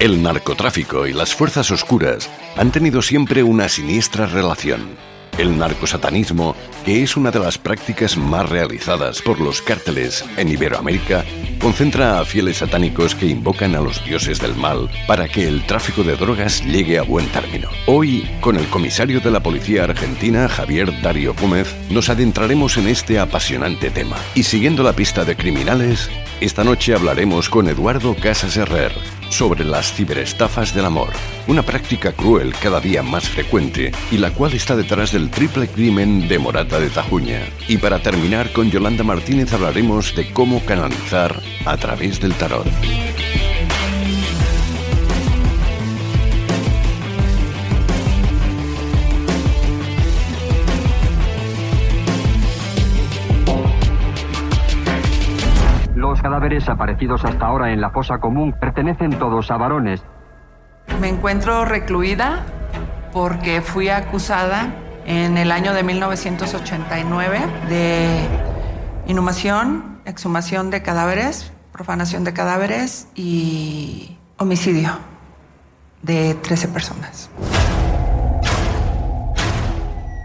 El 0.00 0.22
narcotráfico 0.22 1.06
y 1.06 1.12
las 1.12 1.34
fuerzas 1.34 1.70
oscuras 1.70 2.28
han 2.56 2.72
tenido 2.72 3.02
siempre 3.02 3.42
una 3.42 3.68
siniestra 3.68 4.26
relación. 4.26 4.96
El 5.38 5.58
narcosatanismo, 5.58 6.56
que 6.84 7.02
es 7.02 7.16
una 7.16 7.30
de 7.30 7.38
las 7.38 7.58
prácticas 7.58 8.16
más 8.16 8.48
realizadas 8.48 9.22
por 9.22 9.40
los 9.40 9.62
cárteles 9.62 10.24
en 10.36 10.48
Iberoamérica, 10.48 11.24
concentra 11.60 12.18
a 12.18 12.24
fieles 12.24 12.58
satánicos 12.58 13.14
que 13.14 13.26
invocan 13.26 13.74
a 13.74 13.80
los 13.80 14.04
dioses 14.04 14.40
del 14.40 14.54
mal 14.54 14.90
para 15.06 15.28
que 15.28 15.46
el 15.46 15.64
tráfico 15.64 16.02
de 16.02 16.16
drogas 16.16 16.64
llegue 16.64 16.98
a 16.98 17.02
buen 17.02 17.26
término. 17.26 17.68
Hoy, 17.86 18.28
con 18.40 18.56
el 18.56 18.66
comisario 18.66 19.20
de 19.20 19.30
la 19.30 19.40
Policía 19.40 19.84
Argentina, 19.84 20.48
Javier 20.48 21.00
Darío 21.02 21.34
Gómez, 21.34 21.74
nos 21.90 22.08
adentraremos 22.08 22.76
en 22.76 22.88
este 22.88 23.18
apasionante 23.18 23.90
tema. 23.90 24.16
Y 24.34 24.42
siguiendo 24.42 24.82
la 24.82 24.94
pista 24.94 25.24
de 25.24 25.36
criminales, 25.36 26.10
esta 26.40 26.64
noche 26.64 26.94
hablaremos 26.94 27.48
con 27.48 27.68
Eduardo 27.68 28.16
Casas 28.16 28.56
Herrer 28.56 28.92
sobre 29.32 29.64
las 29.64 29.92
ciberestafas 29.92 30.74
del 30.74 30.84
amor, 30.84 31.10
una 31.46 31.62
práctica 31.62 32.12
cruel 32.12 32.52
cada 32.60 32.80
día 32.80 33.02
más 33.02 33.28
frecuente 33.28 33.92
y 34.10 34.18
la 34.18 34.30
cual 34.30 34.52
está 34.52 34.76
detrás 34.76 35.12
del 35.12 35.30
triple 35.30 35.68
crimen 35.68 36.28
de 36.28 36.38
De 36.78 36.88
Tajuña. 36.88 37.40
Y 37.68 37.76
para 37.76 37.98
terminar 37.98 38.50
con 38.52 38.70
Yolanda 38.70 39.04
Martínez 39.04 39.52
hablaremos 39.52 40.16
de 40.16 40.32
cómo 40.32 40.64
canalizar 40.64 41.40
a 41.66 41.76
través 41.76 42.18
del 42.18 42.32
tarot. 42.34 42.66
Los 55.94 56.22
cadáveres 56.22 56.68
aparecidos 56.70 57.22
hasta 57.26 57.46
ahora 57.46 57.72
en 57.72 57.82
la 57.82 57.90
fosa 57.90 58.18
común 58.18 58.54
pertenecen 58.58 59.18
todos 59.18 59.50
a 59.50 59.58
varones. 59.58 60.02
Me 61.02 61.08
encuentro 61.08 61.66
recluida 61.66 62.46
porque 63.12 63.60
fui 63.60 63.90
acusada 63.90 64.81
en 65.06 65.38
el 65.38 65.52
año 65.52 65.72
de 65.72 65.82
1989 65.82 67.40
de 67.68 68.20
inhumación, 69.06 70.00
exhumación 70.04 70.70
de 70.70 70.82
cadáveres, 70.82 71.52
profanación 71.72 72.24
de 72.24 72.32
cadáveres 72.32 73.08
y 73.14 74.16
homicidio 74.38 74.98
de 76.02 76.34
13 76.34 76.68
personas. 76.68 77.30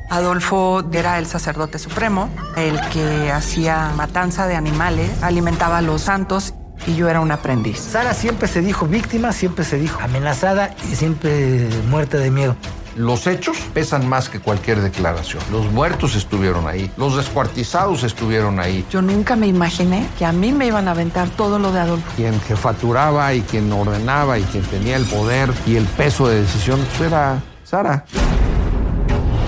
Adolfo 0.10 0.84
era 0.92 1.20
el 1.20 1.26
sacerdote 1.26 1.80
supremo, 1.80 2.30
el 2.56 2.80
que 2.90 3.32
hacía 3.32 3.92
matanza 3.96 4.48
de 4.48 4.56
animales, 4.56 5.12
alimentaba 5.22 5.80
a 5.80 5.82
los 5.82 6.02
santos 6.04 6.54
y 6.86 6.96
yo 6.96 7.10
era 7.10 7.20
un 7.20 7.32
aprendiz. 7.32 7.80
Sara 7.80 8.14
siempre 8.14 8.48
se 8.48 8.62
dijo 8.62 8.88
víctima, 8.88 9.34
siempre 9.34 9.66
se 9.66 9.78
dijo 9.78 10.00
amenazada 10.02 10.74
y 10.90 10.96
siempre 10.96 11.68
muerta 11.90 12.18
de 12.18 12.32
miedo. 12.32 12.56
Los 12.98 13.28
hechos 13.28 13.58
pesan 13.76 14.10
más 14.10 14.28
que 14.28 14.40
cualquier 14.40 14.82
declaración. 14.82 15.44
Los 15.52 15.72
muertos 15.72 16.16
estuvieron 16.16 16.68
ahí, 16.68 16.90
los 16.98 17.16
descuartizados 17.16 18.04
estuvieron 18.04 18.60
ahí. 18.60 18.84
Yo 18.90 19.04
nunca 19.04 19.36
me 19.36 19.46
imaginé 19.46 20.08
que 20.18 20.26
a 20.26 20.32
mí 20.32 20.52
me 20.52 20.66
iban 20.66 20.88
a 20.88 20.92
aventar 20.92 21.30
todo 21.30 21.60
lo 21.60 21.72
de 21.72 21.80
Adolfo. 21.80 22.12
Quien 22.16 22.42
jefaturaba 22.42 23.36
y 23.36 23.42
quien 23.42 23.72
ordenaba 23.72 24.40
y 24.40 24.44
quien 24.44 24.64
tenía 24.64 24.96
el 24.96 25.06
poder 25.06 25.52
y 25.68 25.76
el 25.76 25.86
peso 25.86 26.28
de 26.28 26.42
decisión 26.42 26.80
pues 26.90 27.02
era 27.02 27.40
Sara. 27.64 28.04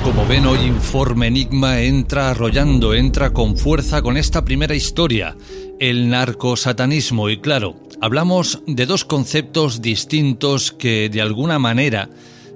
Como 0.03 0.27
ven, 0.27 0.45
hoy 0.45 0.59
Informe 0.59 1.27
Enigma 1.27 1.81
entra 1.81 2.29
arrollando, 2.29 2.93
entra 2.93 3.31
con 3.31 3.57
fuerza 3.57 4.03
con 4.03 4.15
esta 4.15 4.45
primera 4.45 4.75
historia, 4.75 5.35
el 5.79 6.07
narcosatanismo. 6.07 7.29
Y 7.29 7.39
claro, 7.39 7.77
hablamos 7.99 8.61
de 8.67 8.85
dos 8.85 9.05
conceptos 9.05 9.81
distintos 9.81 10.71
que 10.71 11.09
de 11.09 11.21
alguna 11.21 11.57
manera 11.57 12.09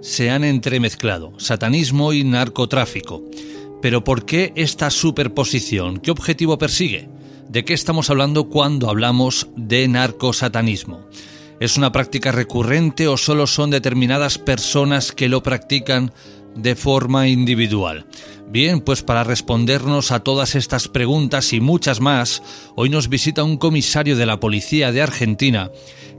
se 0.04 0.30
han 0.30 0.44
entremezclado, 0.44 1.34
satanismo 1.40 2.12
y 2.12 2.26
narcotráfico. 2.26 3.24
Pero 3.82 4.04
¿por 4.04 4.26
qué 4.26 4.52
esta 4.56 4.90
superposición? 4.90 5.98
¿Qué 5.98 6.12
objetivo 6.12 6.58
persigue? 6.58 7.10
¿De 7.48 7.64
qué 7.64 7.74
estamos 7.74 8.10
hablando 8.10 8.50
cuando 8.50 8.90
hablamos 8.90 9.48
de 9.56 9.88
narcosatanismo? 9.88 11.08
¿Es 11.62 11.78
una 11.78 11.94
práctica 11.94 12.34
recurrente 12.34 13.08
o 13.08 13.16
solo 13.16 13.48
son 13.48 13.70
determinadas 13.70 14.38
personas 14.38 15.14
que 15.14 15.30
lo 15.30 15.42
practican 15.42 16.12
de 16.56 16.76
forma 16.76 17.28
individual. 17.28 18.06
Bien, 18.50 18.82
pues 18.82 19.02
para 19.02 19.24
respondernos 19.24 20.12
a 20.12 20.20
todas 20.20 20.56
estas 20.56 20.88
preguntas 20.88 21.54
y 21.54 21.60
muchas 21.60 22.00
más, 22.00 22.44
hoy 22.76 22.90
nos 22.90 23.10
visita 23.10 23.44
un 23.44 23.58
comisario 23.58 24.16
de 24.16 24.26
la 24.26 24.40
Policía 24.40 24.92
de 24.92 25.02
Argentina 25.02 25.72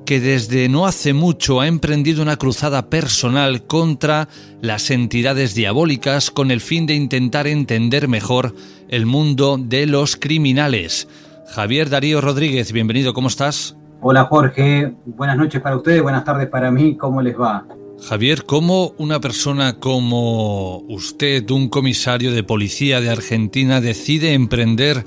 que 0.04 0.20
desde 0.20 0.68
no 0.68 0.86
hace 0.86 1.12
mucho 1.12 1.60
ha 1.60 1.66
emprendido 1.66 2.22
una 2.22 2.36
cruzada 2.36 2.90
personal 2.90 3.64
contra 3.64 4.28
las 4.60 4.90
entidades 4.90 5.54
diabólicas 5.54 6.30
con 6.30 6.50
el 6.50 6.60
fin 6.60 6.86
de 6.86 6.94
intentar 6.94 7.46
entender 7.46 8.08
mejor 8.08 8.54
el 8.88 9.06
mundo 9.06 9.56
de 9.58 9.86
los 9.86 10.16
criminales. 10.16 11.08
Javier 11.54 11.88
Darío 11.88 12.20
Rodríguez, 12.20 12.72
bienvenido, 12.72 13.14
¿cómo 13.14 13.28
estás? 13.28 13.76
Hola 14.02 14.24
Jorge, 14.24 14.92
buenas 15.06 15.36
noches 15.38 15.62
para 15.62 15.76
ustedes, 15.76 16.02
buenas 16.02 16.24
tardes 16.24 16.48
para 16.48 16.70
mí, 16.70 16.96
¿cómo 16.96 17.22
les 17.22 17.38
va? 17.38 17.66
Javier, 18.06 18.44
¿cómo 18.44 18.92
una 18.98 19.20
persona 19.20 19.78
como 19.78 20.78
usted, 20.88 21.48
un 21.50 21.68
comisario 21.68 22.32
de 22.32 22.42
policía 22.42 23.00
de 23.00 23.08
Argentina, 23.08 23.80
decide 23.80 24.34
emprender 24.34 25.06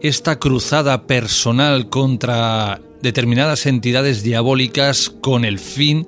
esta 0.00 0.38
cruzada 0.38 1.06
personal 1.06 1.88
contra 1.90 2.80
determinadas 3.02 3.66
entidades 3.66 4.22
diabólicas 4.22 5.10
con 5.10 5.44
el 5.44 5.58
fin 5.58 6.06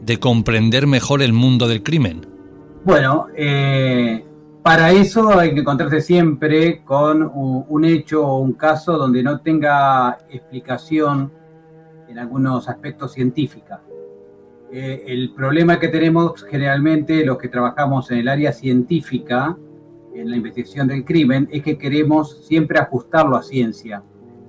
de 0.00 0.18
comprender 0.18 0.86
mejor 0.86 1.20
el 1.22 1.32
mundo 1.32 1.66
del 1.66 1.82
crimen? 1.82 2.26
Bueno, 2.84 3.26
eh, 3.36 4.24
para 4.62 4.92
eso 4.92 5.36
hay 5.36 5.54
que 5.54 5.60
encontrarse 5.60 6.00
siempre 6.00 6.82
con 6.84 7.30
un 7.34 7.84
hecho 7.84 8.24
o 8.24 8.38
un 8.38 8.52
caso 8.52 8.96
donde 8.96 9.22
no 9.22 9.40
tenga 9.40 10.18
explicación 10.30 11.32
en 12.08 12.18
algunos 12.18 12.68
aspectos 12.68 13.12
científicos. 13.12 13.78
Eh, 14.72 15.04
el 15.06 15.32
problema 15.34 15.78
que 15.78 15.88
tenemos 15.88 16.44
generalmente 16.48 17.24
los 17.24 17.38
que 17.38 17.48
trabajamos 17.48 18.10
en 18.12 18.18
el 18.18 18.28
área 18.28 18.52
científica, 18.52 19.56
en 20.14 20.30
la 20.30 20.36
investigación 20.36 20.86
del 20.88 21.04
crimen, 21.04 21.48
es 21.50 21.62
que 21.62 21.76
queremos 21.76 22.46
siempre 22.46 22.78
ajustarlo 22.78 23.36
a 23.36 23.42
ciencia 23.42 24.02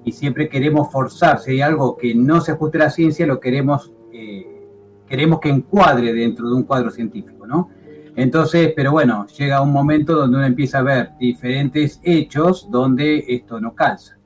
y 0.08 0.14
siempre 0.14 0.48
queremos 0.48 0.90
forzar. 0.90 1.40
Si 1.40 1.52
hay 1.52 1.62
algo 1.62 1.98
que 1.98 2.16
no 2.16 2.40
se 2.40 2.54
ajuste 2.54 2.78
a 2.78 2.86
la 2.86 2.90
ciencia, 2.90 3.28
lo 3.28 3.42
queremos, 3.42 3.92
eh, 4.14 4.66
queremos 5.06 5.42
que 5.42 5.50
encuadre 5.50 6.14
dentro 6.14 6.48
de 6.48 6.56
un 6.56 6.64
cuadro 6.64 6.90
científico, 6.92 7.46
¿no? 7.46 7.70
Entonces, 8.16 8.72
pero 8.74 8.94
bueno, 8.94 9.28
llega 9.28 9.62
un 9.62 9.74
momento 9.74 10.16
donde 10.16 10.38
uno 10.38 10.46
empieza 10.46 10.80
a 10.80 10.84
ver 10.84 11.10
diferentes 11.20 12.00
hechos 12.04 12.72
donde 12.72 13.26
esto 13.28 13.60
no 13.60 13.76
calza. 13.76 14.18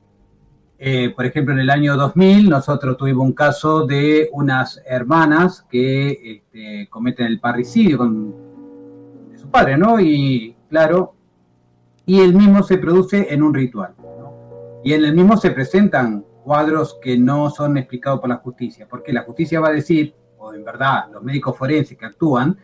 Eh, 0.78 1.10
por 1.16 1.26
ejemplo, 1.26 1.52
en 1.52 1.60
el 1.60 1.70
año 1.70 1.96
2000 1.96 2.48
nosotros 2.48 2.96
tuvimos 2.96 3.26
un 3.26 3.32
caso 3.32 3.84
de 3.84 4.30
unas 4.32 4.80
hermanas 4.86 5.66
que 5.68 6.42
este, 6.52 6.88
cometen 6.90 7.26
el 7.26 7.40
parricidio 7.40 7.98
con 7.98 8.30
de 9.32 9.36
su 9.36 9.48
padre, 9.50 9.76
¿no? 9.76 9.98
Y 9.98 10.54
claro, 10.70 11.14
y 12.06 12.20
el 12.20 12.34
mismo 12.34 12.62
se 12.62 12.78
produce 12.78 13.34
en 13.34 13.42
un 13.42 13.52
ritual. 13.52 13.94
Y 14.84 14.92
en 14.92 15.04
el 15.04 15.14
mismo 15.14 15.36
se 15.36 15.50
presentan 15.50 16.24
cuadros 16.44 16.98
que 17.00 17.16
no 17.18 17.50
son 17.50 17.76
explicados 17.78 18.20
por 18.20 18.28
la 18.28 18.36
justicia, 18.36 18.86
porque 18.88 19.12
la 19.12 19.22
justicia 19.22 19.60
va 19.60 19.68
a 19.68 19.72
decir, 19.72 20.14
o 20.38 20.52
en 20.52 20.64
verdad 20.64 21.04
los 21.12 21.22
médicos 21.22 21.56
forenses 21.56 21.96
que 21.96 22.06
actúan, 22.06 22.58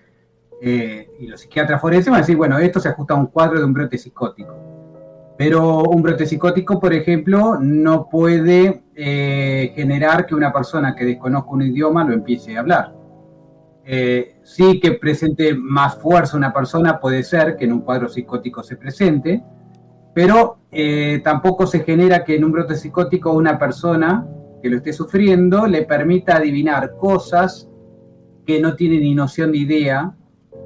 eh, 0.60 1.08
y 1.20 1.26
los 1.28 1.40
psiquiatras 1.40 1.80
forenses 1.80 2.10
van 2.10 2.18
a 2.18 2.22
decir, 2.22 2.36
bueno, 2.36 2.58
esto 2.58 2.80
se 2.80 2.88
ajusta 2.88 3.14
a 3.14 3.16
un 3.16 3.26
cuadro 3.26 3.58
de 3.58 3.64
un 3.64 3.72
brote 3.72 3.96
psicótico 3.96 4.68
pero 5.38 5.84
un 5.84 6.02
brote 6.02 6.26
psicótico, 6.26 6.80
por 6.80 6.92
ejemplo, 6.92 7.58
no 7.60 8.08
puede 8.08 8.82
eh, 8.96 9.72
generar 9.76 10.26
que 10.26 10.34
una 10.34 10.52
persona 10.52 10.96
que 10.96 11.04
desconozca 11.04 11.50
un 11.50 11.62
idioma 11.62 12.02
lo 12.02 12.12
empiece 12.12 12.56
a 12.56 12.60
hablar. 12.60 12.92
Eh, 13.84 14.40
sí 14.42 14.80
que 14.80 14.92
presente 14.92 15.54
más 15.54 15.96
fuerza 15.96 16.36
una 16.36 16.52
persona, 16.52 16.98
puede 16.98 17.22
ser 17.22 17.56
que 17.56 17.66
en 17.66 17.72
un 17.72 17.82
cuadro 17.82 18.08
psicótico 18.08 18.64
se 18.64 18.76
presente, 18.76 19.44
pero 20.18 20.58
eh, 20.72 21.20
tampoco 21.22 21.64
se 21.64 21.84
genera 21.84 22.24
que 22.24 22.34
en 22.34 22.44
un 22.44 22.50
brote 22.50 22.74
psicótico 22.74 23.32
una 23.32 23.56
persona 23.56 24.26
que 24.60 24.68
lo 24.68 24.78
esté 24.78 24.92
sufriendo 24.92 25.68
le 25.68 25.82
permita 25.82 26.38
adivinar 26.38 26.96
cosas 26.96 27.68
que 28.44 28.60
no 28.60 28.74
tiene 28.74 28.98
ni 28.98 29.14
noción 29.14 29.52
de 29.52 29.58
idea 29.58 30.16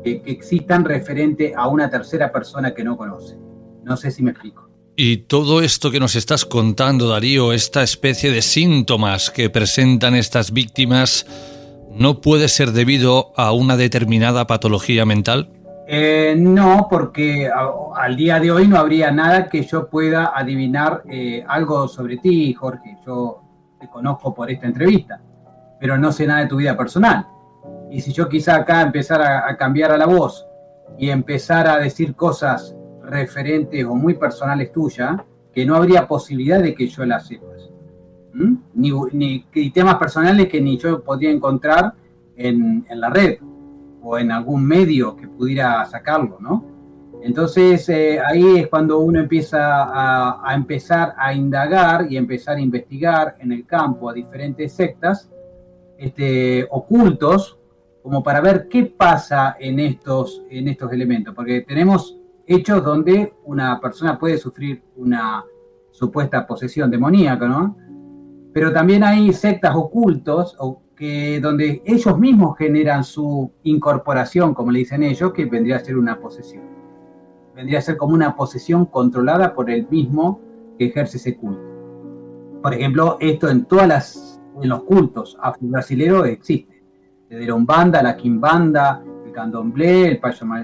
que 0.03 0.23
existan 0.25 0.87
referente 0.87 1.53
a 1.55 1.69
una 1.69 1.91
tercera 1.91 2.33
persona 2.33 2.73
que 2.73 2.83
no 2.83 2.97
conoce. 2.97 3.37
No 3.85 3.99
sé 3.99 4.11
si 4.11 4.23
me 4.23 4.31
explico. 4.31 4.71
Y 4.97 5.19
todo 5.19 5.61
esto 5.61 5.91
que 5.91 6.01
nos 6.01 6.17
estás 6.17 6.47
contando, 6.47 7.11
Darío, 7.11 7.53
esta 7.53 7.83
especie 7.83 8.31
de 8.31 8.41
síntomas 8.41 9.31
que 9.31 9.51
presentan 9.51 10.15
estas 10.15 10.55
víctimas, 10.55 11.27
¿no 11.95 12.23
puede 12.23 12.49
ser 12.49 12.73
debido 12.73 13.35
a 13.37 13.53
una 13.53 13.77
determinada 13.77 14.47
patología 14.47 15.05
mental? 15.05 15.62
Eh, 15.95 16.35
no, 16.39 16.87
porque 16.89 17.51
al 17.51 18.17
día 18.17 18.41
de 18.41 18.51
hoy 18.51 18.67
no 18.67 18.79
habría 18.79 19.11
nada 19.11 19.51
que 19.51 19.61
yo 19.61 19.91
pueda 19.91 20.33
adivinar 20.35 21.03
eh, 21.07 21.45
algo 21.47 21.87
sobre 21.87 22.17
ti, 22.17 22.55
Jorge. 22.55 22.97
Yo 23.05 23.43
te 23.79 23.91
conozco 23.91 24.33
por 24.33 24.51
esta 24.51 24.67
entrevista. 24.67 25.21
pero 25.79 25.99
no 25.99 26.11
sé 26.11 26.27
nada 26.27 26.41
de 26.41 26.47
tu 26.47 26.57
vida 26.57 26.75
personal. 26.79 27.27
Y 27.91 28.01
si 28.01 28.11
yo 28.11 28.27
quizá 28.27 28.57
acá 28.57 28.81
empezar 28.81 29.21
a, 29.21 29.55
cambiar 29.59 29.93
a 29.93 29.99
la 29.99 30.07
voz 30.07 30.47
y 30.97 31.11
empezar 31.11 31.69
a 31.69 31.77
decir 31.77 32.15
cosas 32.15 32.75
referentes 33.03 33.85
o 33.85 33.95
muy 33.95 34.15
personales 34.15 34.73
tuyas, 34.73 35.21
que 35.53 35.67
no 35.67 35.77
habría 35.77 36.09
posibilidad 36.09 36.63
de 36.63 36.75
que 36.75 36.87
yo 36.87 37.05
las 37.05 37.27
sepas. 37.27 37.71
Ni, 38.73 38.93
ni, 39.13 39.45
temas 39.75 39.97
personales 39.97 40.49
que 40.49 40.59
ni 40.59 40.79
yo 40.79 41.03
podría 41.03 41.31
encontrar 41.31 41.93
en, 42.35 42.87
en, 42.89 42.99
la 42.99 43.11
red 43.11 43.37
o 44.03 44.19
en 44.19 44.33
algún 44.33 44.65
medio 44.65 45.17
que 45.17 45.29
pudiera 45.29 45.85
sacarlo, 45.85 46.39
¿no? 46.41 46.73
Entonces 47.23 47.89
eh, 47.89 48.19
ahí 48.19 48.59
es 48.59 48.69
cuando 48.69 48.99
uno 48.99 49.21
empieza 49.21 49.59
a, 49.61 50.55
empezar 50.55 51.15
a 51.17 51.33
indagar 51.33 52.11
y 52.11 52.17
empezar 52.17 52.57
a 52.57 52.61
investigar 52.61 53.37
en 53.39 53.53
el 53.53 53.65
campo 53.65 54.11
a 54.11 54.13
diferentes 54.13 54.73
sectas 54.73 55.31
este, 55.97 56.67
ocultos 56.71 57.59
como 58.03 58.25
para 58.25 58.41
ver 58.41 58.67
qué 58.69 58.87
pasa 58.87 59.57
en 59.61 59.79
estos, 59.79 60.43
en 60.51 60.67
estos 60.67 60.93
elementos, 60.93 61.33
porque 61.33 61.61
tenemos 61.61 62.19
hechos 62.45 62.83
donde 62.83 63.33
una 63.45 63.81
persona 63.81 64.19
puede 64.19 64.37
sufrir 64.39 64.83
una 64.97 65.45
supuesta 65.93 66.45
posesión 66.45 66.91
demoníaca, 66.91 67.47
¿no? 67.47 67.77
Pero 68.53 68.73
también 68.73 69.05
hay 69.05 69.33
sectas 69.33 69.77
ocultos 69.77 70.57
donde 71.41 71.83
ellos 71.85 72.19
mismos 72.19 72.57
generan 72.57 73.03
su 73.03 73.51
incorporación, 73.65 74.55
como 74.55 74.71
le 74.71 74.81
dicen 74.81 75.03
ellos, 75.03 75.33
que 75.33 75.47
vendría 75.47 75.77
a 75.77 75.81
ser 75.81 75.97
una 75.97 76.21
posesión. 76.21 76.63
Vendría 77.55 77.79
a 77.79 77.83
ser 77.83 77.97
como 77.97 78.15
una 78.15 78.37
posesión 78.37 78.87
controlada 78.87 79.55
por 79.55 79.69
el 79.71 79.89
mismo 79.89 80.41
que 80.79 80.87
ejerce 80.87 81.17
ese 81.17 81.37
culto. 81.37 81.63
Por 82.63 82.75
ejemplo, 82.75 83.17
esto 83.21 83.49
en 83.49 83.65
todas 83.65 83.89
las 83.89 84.33
en 84.61 84.69
los 84.69 84.85
cultos 84.85 85.37
afro-brasileños 85.41 86.27
existe. 86.27 86.83
Desde 87.29 87.47
la 87.47 87.55
Umbanda, 87.55 88.03
la 88.03 88.17
Quimbanda, 88.17 89.03
el 89.25 89.33
Candomblé, 89.33 90.09
el, 90.09 90.21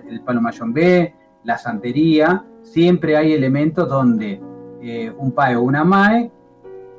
el 0.09 0.21
Palo 0.21 0.41
Mayombe, 0.41 1.15
la 1.45 1.57
Santería, 1.57 2.45
siempre 2.63 3.17
hay 3.17 3.33
elementos 3.33 3.89
donde 3.89 4.41
eh, 4.83 5.13
un 5.17 5.33
pae 5.33 5.57
o 5.57 5.63
una 5.63 5.85
mae, 5.85 6.31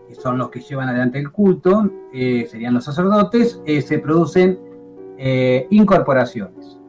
que 0.10 0.16
son 0.16 0.40
los 0.40 0.50
que 0.50 0.60
llevan 0.60 0.90
adelante 0.90 1.20
el 1.20 1.32
culto, 1.32 1.88
eh, 2.12 2.48
serían 2.50 2.74
los 2.74 2.84
sacerdotes, 2.84 3.62
eh, 3.66 3.82
se 3.82 4.00
producen 4.00 4.60
incorporaciones 5.70 6.80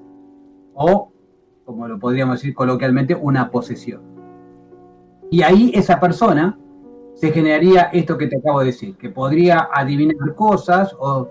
o, 0.72 1.10
como 1.64 1.88
lo 1.88 1.98
podríamos 1.98 2.36
decir 2.36 2.54
coloquialmente, 2.54 3.12
una 3.12 3.50
posesión. 3.50 4.02
Y 5.32 5.42
ahí 5.42 5.72
esa 5.74 5.98
persona 5.98 6.56
se 7.14 7.32
generaría 7.32 7.90
esto 7.92 8.16
que 8.16 8.28
te 8.28 8.38
acabo 8.38 8.60
de 8.60 8.66
decir, 8.66 8.96
que 8.96 9.10
podría 9.10 9.68
adivinar 9.74 10.36
cosas 10.36 10.94
o, 11.00 11.28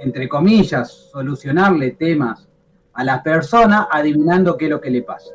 entre 0.00 0.26
comillas, 0.26 0.90
solucionarle 0.90 1.90
temas 1.90 2.48
a 2.94 3.04
la 3.04 3.22
persona 3.22 3.86
adivinando 3.90 4.56
qué 4.56 4.64
es 4.64 4.70
lo 4.70 4.80
que 4.80 4.88
le 4.88 5.02
pasa. 5.02 5.34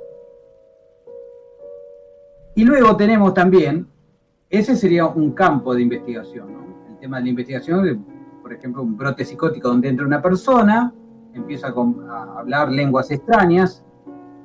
Y 2.56 2.63
luego 2.65 2.97
tenemos 2.97 3.33
también, 3.33 3.88
ese 4.49 4.75
sería 4.75 5.05
un 5.05 5.31
campo 5.33 5.75
de 5.75 5.83
investigación, 5.83 6.47
el 6.89 6.97
tema 6.97 7.17
de 7.17 7.23
la 7.23 7.29
investigación, 7.29 8.05
por 8.41 8.51
ejemplo, 8.51 8.81
un 8.81 8.97
brote 8.97 9.23
psicótico 9.23 9.67
donde 9.67 9.89
entra 9.89 10.05
una 10.05 10.21
persona, 10.21 10.91
empieza 11.35 11.67
a, 11.67 12.39
hablar 12.39 12.71
lenguas 12.71 13.11
extrañas 13.11 13.85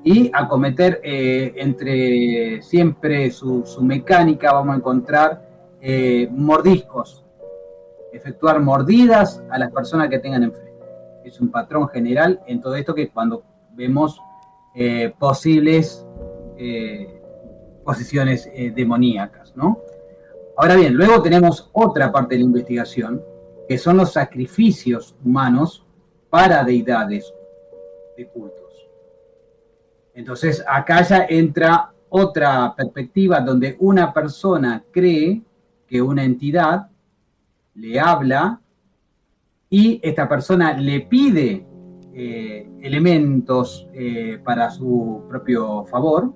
y 0.02 0.30
a 0.34 0.46
cometer 0.46 1.00
eh, 1.02 1.54
entre 1.56 2.60
siempre 2.60 3.30
su, 3.30 3.64
mecánica, 3.80 4.52
vamos 4.52 4.74
a 4.74 4.76
encontrar 4.76 5.48
eh, 5.80 6.28
mordiscos, 6.30 7.24
efectuar 8.12 8.60
mordidas 8.60 9.42
a 9.50 9.58
las 9.58 9.72
personas 9.72 10.10
que 10.10 10.18
tengan 10.18 10.42
enfrente. 10.42 10.72
Es 11.24 11.40
un 11.40 11.50
patrón 11.50 11.88
general 11.88 12.42
en 12.46 12.60
todo 12.60 12.74
esto 12.76 12.94
que 12.94 13.08
cuando 13.08 13.42
vemos 13.72 14.20
eh, 14.74 15.14
posibles 15.18 16.06
posiciones 17.84 18.48
demoníacas, 18.74 19.54
¿no? 19.56 19.78
Ahora 20.56 20.76
bien, 20.76 20.94
luego 20.94 21.20
tenemos 21.20 21.68
otra 21.72 22.12
parte 22.12 22.34
de 22.34 22.40
la 22.40 22.46
investigación, 22.46 23.22
que 23.68 23.76
son 23.76 23.96
los 23.96 24.12
sacrificios 24.12 25.16
humanos 25.24 25.84
para 26.30 26.62
deidades 26.62 27.32
de 28.16 28.28
cultos. 28.28 28.88
Entonces, 30.14 30.64
acá 30.68 31.02
ya 31.02 31.26
entra 31.28 31.92
otra 32.08 32.72
perspectiva 32.76 33.40
donde 33.40 33.76
una 33.80 34.12
persona 34.12 34.84
cree 34.92 35.42
que 35.88 36.00
una 36.00 36.22
entidad 36.22 36.88
le 37.74 37.98
habla 37.98 38.60
y 39.68 39.98
esta 40.04 40.28
persona 40.28 40.74
le 40.74 41.00
pide 41.00 41.66
eh, 42.12 42.70
elementos 42.80 43.88
eh, 43.92 44.38
para 44.44 44.70
su 44.70 45.24
propio 45.28 45.84
favor, 45.86 46.32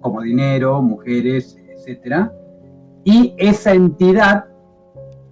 como 0.00 0.22
dinero, 0.22 0.80
mujeres, 0.80 1.58
etcétera, 1.68 2.32
y 3.04 3.34
esa 3.38 3.72
entidad, 3.72 4.44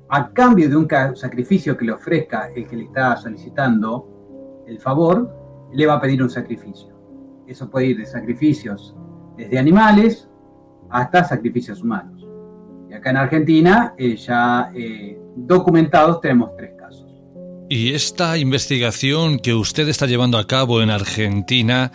a 0.08 0.32
cambio 0.32 0.68
de 0.68 0.76
un 0.76 0.88
sacrificio 1.14 1.76
que 1.76 1.84
le 1.84 1.92
ofrezca 1.92 2.50
el 2.54 2.66
que 2.66 2.76
le 2.76 2.84
está 2.84 3.16
solicitando 3.16 4.64
el 4.66 4.78
favor, 4.78 5.30
le 5.72 5.86
va 5.86 5.94
a 5.94 6.00
pedir 6.00 6.22
un 6.22 6.30
sacrificio. 6.30 6.96
Eso 7.46 7.68
puede 7.70 7.86
ir 7.86 7.98
de 7.98 8.06
sacrificios 8.06 8.94
desde 9.36 9.58
animales 9.58 10.28
hasta 10.90 11.24
sacrificios 11.24 11.82
humanos. 11.82 12.26
Y 12.90 12.94
acá 12.94 13.10
en 13.10 13.16
Argentina, 13.18 13.94
eh, 13.98 14.16
ya 14.16 14.70
eh, 14.74 15.20
documentados, 15.36 16.20
tenemos 16.20 16.56
tres 16.56 16.72
casos. 16.78 17.06
Y 17.68 17.92
esta 17.92 18.38
investigación 18.38 19.38
que 19.38 19.52
usted 19.52 19.88
está 19.88 20.06
llevando 20.06 20.38
a 20.38 20.46
cabo 20.46 20.80
en 20.80 20.88
Argentina, 20.88 21.92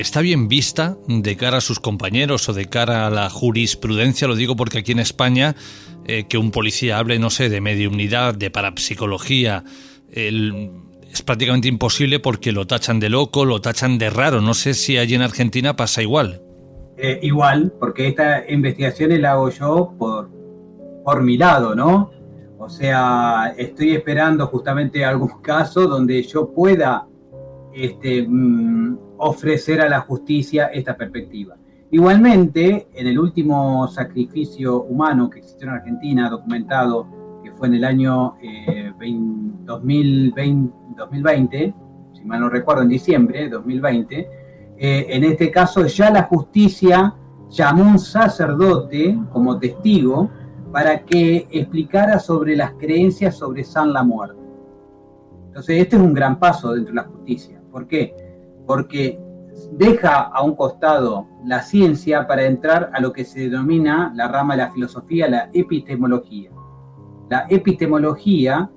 está 0.00 0.20
bien 0.20 0.48
vista 0.48 0.96
de 1.06 1.36
cara 1.36 1.58
a 1.58 1.60
sus 1.60 1.80
compañeros 1.80 2.48
o 2.48 2.52
de 2.52 2.66
cara 2.66 3.06
a 3.06 3.10
la 3.10 3.30
jurisprudencia, 3.30 4.26
lo 4.26 4.34
digo 4.34 4.56
porque 4.56 4.78
aquí 4.78 4.92
en 4.92 4.98
España 4.98 5.54
eh, 6.04 6.24
que 6.28 6.38
un 6.38 6.50
policía 6.50 6.98
hable, 6.98 7.18
no 7.18 7.30
sé, 7.30 7.48
de 7.48 7.60
mediunidad, 7.60 8.34
de 8.34 8.50
parapsicología, 8.50 9.64
es 10.12 11.22
prácticamente 11.22 11.68
imposible 11.68 12.20
porque 12.20 12.52
lo 12.52 12.66
tachan 12.66 13.00
de 13.00 13.08
loco, 13.08 13.44
lo 13.44 13.60
tachan 13.60 13.98
de 13.98 14.10
raro. 14.10 14.40
No 14.40 14.54
sé 14.54 14.74
si 14.74 14.96
allí 14.96 15.14
en 15.14 15.22
Argentina 15.22 15.76
pasa 15.76 16.02
igual. 16.02 16.42
Eh, 16.96 17.18
igual, 17.22 17.72
porque 17.80 18.08
esta 18.08 18.44
investigación 18.48 19.20
la 19.20 19.32
hago 19.32 19.50
yo 19.50 19.94
por, 19.98 20.30
por 21.04 21.22
mi 21.22 21.36
lado, 21.36 21.74
¿no? 21.74 22.10
O 22.58 22.68
sea, 22.68 23.54
estoy 23.56 23.92
esperando 23.92 24.46
justamente 24.46 25.04
algún 25.04 25.40
caso 25.42 25.86
donde 25.86 26.22
yo 26.22 26.52
pueda 26.52 27.06
este, 27.72 28.26
mm, 28.28 28.98
ofrecer 29.20 29.80
a 29.80 29.88
la 29.88 30.00
justicia 30.00 30.66
esta 30.66 30.96
perspectiva. 30.96 31.56
Igualmente, 31.90 32.88
en 32.94 33.06
el 33.06 33.18
último 33.18 33.86
sacrificio 33.88 34.82
humano 34.82 35.28
que 35.28 35.40
existió 35.40 35.68
en 35.68 35.74
Argentina, 35.74 36.30
documentado, 36.30 37.06
que 37.42 37.52
fue 37.52 37.68
en 37.68 37.74
el 37.74 37.84
año 37.84 38.36
2020, 39.64 41.64
eh, 41.64 41.74
si 42.12 42.24
mal 42.24 42.40
no 42.40 42.48
recuerdo, 42.48 42.82
en 42.82 42.88
diciembre 42.88 43.42
de 43.42 43.48
2020, 43.50 44.28
eh, 44.78 45.06
en 45.10 45.24
este 45.24 45.50
caso 45.50 45.84
ya 45.86 46.10
la 46.10 46.22
justicia 46.22 47.14
llamó 47.50 47.82
un 47.82 47.98
sacerdote 47.98 49.18
como 49.32 49.58
testigo 49.58 50.30
para 50.72 51.04
que 51.04 51.48
explicara 51.50 52.20
sobre 52.20 52.56
las 52.56 52.72
creencias 52.74 53.36
sobre 53.36 53.64
San 53.64 53.92
la 53.92 54.04
muerte. 54.04 54.40
Entonces, 55.48 55.82
este 55.82 55.96
es 55.96 56.02
un 56.02 56.14
gran 56.14 56.38
paso 56.38 56.72
dentro 56.72 56.92
de 56.92 56.96
la 56.96 57.08
justicia. 57.08 57.60
¿Por 57.72 57.88
qué? 57.88 58.29
Porque 58.70 59.18
deja 59.72 60.20
a 60.20 60.44
un 60.44 60.54
costado 60.54 61.26
la 61.44 61.60
ciencia 61.60 62.28
para 62.28 62.44
entrar 62.44 62.88
a 62.94 63.00
lo 63.00 63.12
que 63.12 63.24
se 63.24 63.40
denomina 63.40 64.12
la 64.14 64.28
rama 64.28 64.54
de 64.54 64.62
la 64.62 64.70
filosofía, 64.70 65.28
la 65.28 65.50
epistemología. 65.52 66.52
La 67.28 67.46
epistemología 67.48 68.70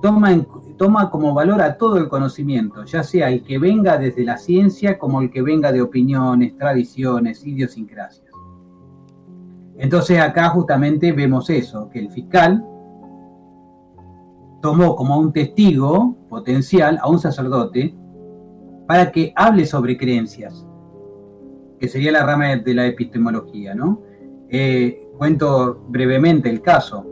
toma, 0.00 0.46
toma 0.76 1.10
como 1.10 1.34
valor 1.34 1.60
a 1.62 1.76
todo 1.76 1.96
el 1.96 2.08
conocimiento, 2.08 2.84
ya 2.84 3.02
sea 3.02 3.28
el 3.28 3.42
que 3.42 3.58
venga 3.58 3.98
desde 3.98 4.22
la 4.22 4.36
ciencia 4.36 5.00
como 5.00 5.20
el 5.20 5.32
que 5.32 5.42
venga 5.42 5.72
de 5.72 5.82
opiniones, 5.82 6.56
tradiciones, 6.56 7.44
idiosincrasias. 7.44 8.30
Entonces 9.76 10.20
acá 10.20 10.50
justamente 10.50 11.10
vemos 11.10 11.50
eso, 11.50 11.90
que 11.90 11.98
el 11.98 12.12
fiscal 12.12 12.64
tomó 14.62 14.94
como 14.94 15.18
un 15.18 15.32
testigo 15.32 16.14
potencial 16.28 17.00
a 17.02 17.08
un 17.08 17.18
sacerdote 17.18 17.96
para 18.86 19.10
que 19.10 19.32
hable 19.36 19.66
sobre 19.66 19.96
creencias, 19.96 20.66
que 21.78 21.88
sería 21.88 22.12
la 22.12 22.24
rama 22.24 22.56
de 22.56 22.74
la 22.74 22.86
epistemología, 22.86 23.74
¿no? 23.74 24.02
Eh, 24.48 25.08
cuento 25.16 25.84
brevemente 25.88 26.50
el 26.50 26.60
caso. 26.60 27.06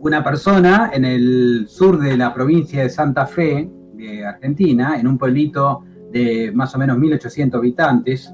Una 0.00 0.22
persona 0.22 0.90
en 0.92 1.04
el 1.04 1.66
sur 1.68 1.98
de 1.98 2.16
la 2.16 2.32
provincia 2.34 2.82
de 2.82 2.90
Santa 2.90 3.26
Fe, 3.26 3.70
de 3.94 4.24
Argentina, 4.24 4.98
en 4.98 5.06
un 5.06 5.18
pueblito 5.18 5.82
de 6.12 6.52
más 6.54 6.74
o 6.74 6.78
menos 6.78 6.98
1800 6.98 7.58
habitantes, 7.58 8.32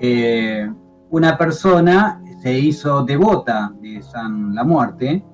eh, 0.00 0.68
una 1.10 1.36
persona 1.38 2.22
se 2.42 2.58
hizo 2.58 3.04
devota 3.04 3.72
de 3.80 4.02
San 4.02 4.54
la 4.54 4.64
Muerte 4.64 5.24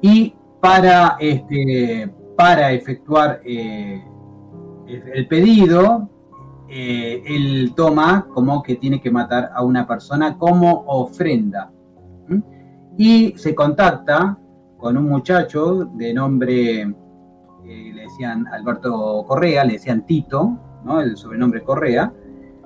y 0.00 0.34
para, 0.60 1.16
este, 1.18 2.12
para 2.36 2.72
efectuar 2.72 3.40
eh, 3.44 4.02
el 5.14 5.26
pedido, 5.28 6.08
eh, 6.72 7.22
él 7.26 7.72
toma 7.74 8.28
como 8.32 8.62
que 8.62 8.76
tiene 8.76 9.00
que 9.00 9.10
matar 9.10 9.50
a 9.52 9.64
una 9.64 9.86
persona 9.86 10.38
como 10.38 10.84
ofrenda. 10.86 11.72
Y 12.96 13.34
se 13.36 13.54
contacta 13.54 14.38
con 14.76 14.96
un 14.96 15.08
muchacho 15.08 15.86
de 15.94 16.14
nombre, 16.14 16.82
eh, 16.82 17.92
le 17.94 18.02
decían 18.02 18.46
Alberto 18.46 19.24
Correa, 19.26 19.64
le 19.64 19.74
decían 19.74 20.06
Tito, 20.06 20.58
¿no? 20.84 21.00
el 21.00 21.16
sobrenombre 21.16 21.62
Correa, 21.62 22.12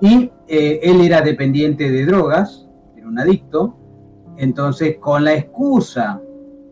y 0.01 0.29
eh, 0.47 0.79
él 0.83 1.01
era 1.01 1.21
dependiente 1.21 1.89
de 1.89 2.05
drogas, 2.05 2.67
era 2.95 3.07
un 3.07 3.17
adicto, 3.17 3.75
entonces 4.37 4.97
con 4.97 5.23
la 5.23 5.33
excusa 5.33 6.21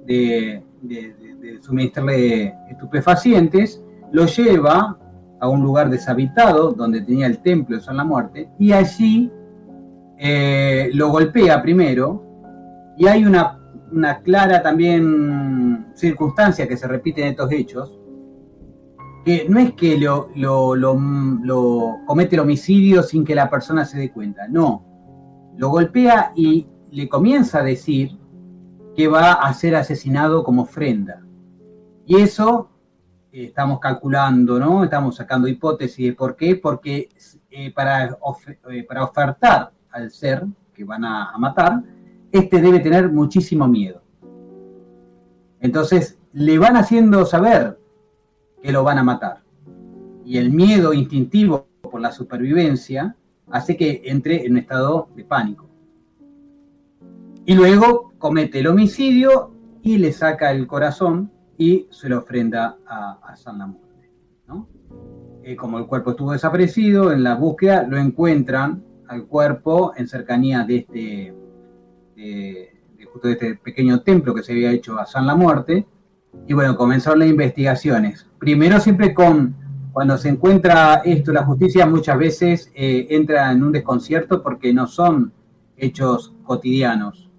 de, 0.05 0.61
de 0.81 1.59
suministrarle 1.61 2.53
estupefacientes, 2.69 3.81
lo 4.11 4.25
lleva 4.25 4.99
a 5.43 5.49
un 5.49 5.61
lugar 5.61 5.89
deshabitado 5.89 6.71
donde 6.71 7.01
tenía 7.01 7.27
el 7.27 7.39
templo 7.39 7.75
de 7.75 7.83
San 7.83 7.97
la 7.97 8.05
Muerte 8.05 8.49
y 8.57 8.71
allí 8.71 9.29
eh, 10.17 10.89
lo 10.93 11.09
golpea 11.09 11.61
primero 11.61 12.23
y 12.97 13.07
hay 13.07 13.25
una, 13.25 13.59
clara 14.23 14.63
también 14.63 15.87
circunstancia 15.95 16.65
que 16.65 16.77
se 16.77 16.87
repite 16.87 17.23
en 17.23 17.27
estos 17.27 17.51
hechos 17.51 17.99
que 19.25 19.45
no 19.49 19.59
es 19.59 19.73
que 19.73 19.97
lo, 19.97 20.29
lo, 20.33 21.97
comete 22.05 22.37
el 22.37 22.39
homicidio 22.39 23.03
sin 23.03 23.25
que 23.25 23.35
la 23.35 23.49
persona 23.49 23.83
se 23.83 23.99
dé 23.99 24.13
cuenta, 24.13 24.47
no, 24.47 24.85
lo 25.57 25.69
golpea 25.71 26.31
y 26.37 26.67
le 26.89 27.09
comienza 27.09 27.59
a 27.59 27.63
decir 27.63 28.17
que 28.95 29.09
va 29.09 29.33
a 29.33 29.53
ser 29.53 29.75
asesinado 29.75 30.45
como 30.45 30.61
ofrenda. 30.61 31.21
Y 32.05 32.17
eso 32.17 32.69
estamos 33.33 33.79
calculando, 33.79 34.59
¿no? 34.59 34.83
Estamos 34.83 35.15
sacando 35.15 35.47
hipótesis 35.47 36.05
de 36.05 36.13
por 36.13 36.35
qué, 36.35 36.55
porque 36.55 37.09
eh, 37.49 37.71
para, 37.73 38.17
eh, 38.69 38.83
para 38.83 39.03
ofertar 39.03 39.71
al 39.89 40.11
ser 40.11 40.45
que 40.73 40.83
van 40.83 41.03
a, 41.03 41.35
matar, 41.39 41.81
este 42.31 42.61
debe 42.61 42.79
tener 42.79 43.11
muchísimo 43.11 43.67
miedo. 43.67 44.03
Entonces, 45.59 46.19
le 46.33 46.59
van 46.59 46.77
haciendo 46.77 47.25
saber 47.25 47.79
que 48.61 48.71
lo 48.71 48.83
van 48.83 48.99
a 48.99 49.03
matar. 49.03 49.43
Y 50.25 50.37
el 50.37 50.51
miedo 50.51 50.93
instintivo 50.93 51.67
por 51.81 52.01
la 52.01 52.11
supervivencia 52.11 53.15
hace 53.49 53.75
que 53.75 54.03
entre 54.05 54.45
en 54.45 54.53
un 54.53 54.57
estado 54.59 55.09
de 55.15 55.23
pánico. 55.23 55.67
Y 57.45 57.55
luego 57.55 58.13
comete 58.19 58.59
el 58.59 58.67
homicidio 58.67 59.51
y 59.81 59.97
le 59.97 60.13
saca 60.13 60.51
el 60.51 60.65
corazón 60.65 61.31
y 61.57 61.87
se 61.91 62.09
lo 62.09 62.19
ofrenda 62.19 62.77
a, 62.87 63.35
San 63.35 63.57
la 63.59 63.67
Muerte. 63.67 64.11
¿no? 64.47 64.67
Eh, 65.43 65.55
como 65.55 65.79
el 65.79 65.85
cuerpo 65.85 66.11
estuvo 66.11 66.31
desaparecido, 66.31 67.11
en 67.11 67.23
la 67.23 67.35
búsqueda 67.35 67.85
lo 67.87 67.97
encuentran 67.97 68.83
al 69.07 69.25
cuerpo 69.25 69.93
en 69.95 70.07
cercanía 70.07 70.63
de 70.63 70.75
este, 70.77 71.33
justo 73.11 73.27
de 73.27 73.33
este 73.33 73.55
pequeño 73.55 74.01
templo 74.01 74.33
que 74.33 74.43
se 74.43 74.53
había 74.53 74.71
hecho 74.71 74.99
a 74.99 75.05
San 75.05 75.27
la 75.27 75.35
Muerte. 75.35 75.85
Y 76.47 76.53
bueno, 76.53 76.75
comenzaron 76.75 77.19
las 77.19 77.29
investigaciones. 77.29 78.27
Primero 78.39 78.79
siempre 78.79 79.13
con, 79.13 79.55
cuando 79.91 80.17
se 80.17 80.29
encuentra 80.29 81.01
esto, 81.05 81.31
la 81.31 81.45
justicia 81.45 81.85
muchas 81.85 82.17
veces 82.17 82.71
eh, 82.73 83.07
entra 83.11 83.51
en 83.51 83.63
un 83.63 83.71
desconcierto 83.71 84.41
porque 84.41 84.73
no 84.73 84.87
son 84.87 85.31
hechos 85.77 86.33
cotidianos. 86.43 87.29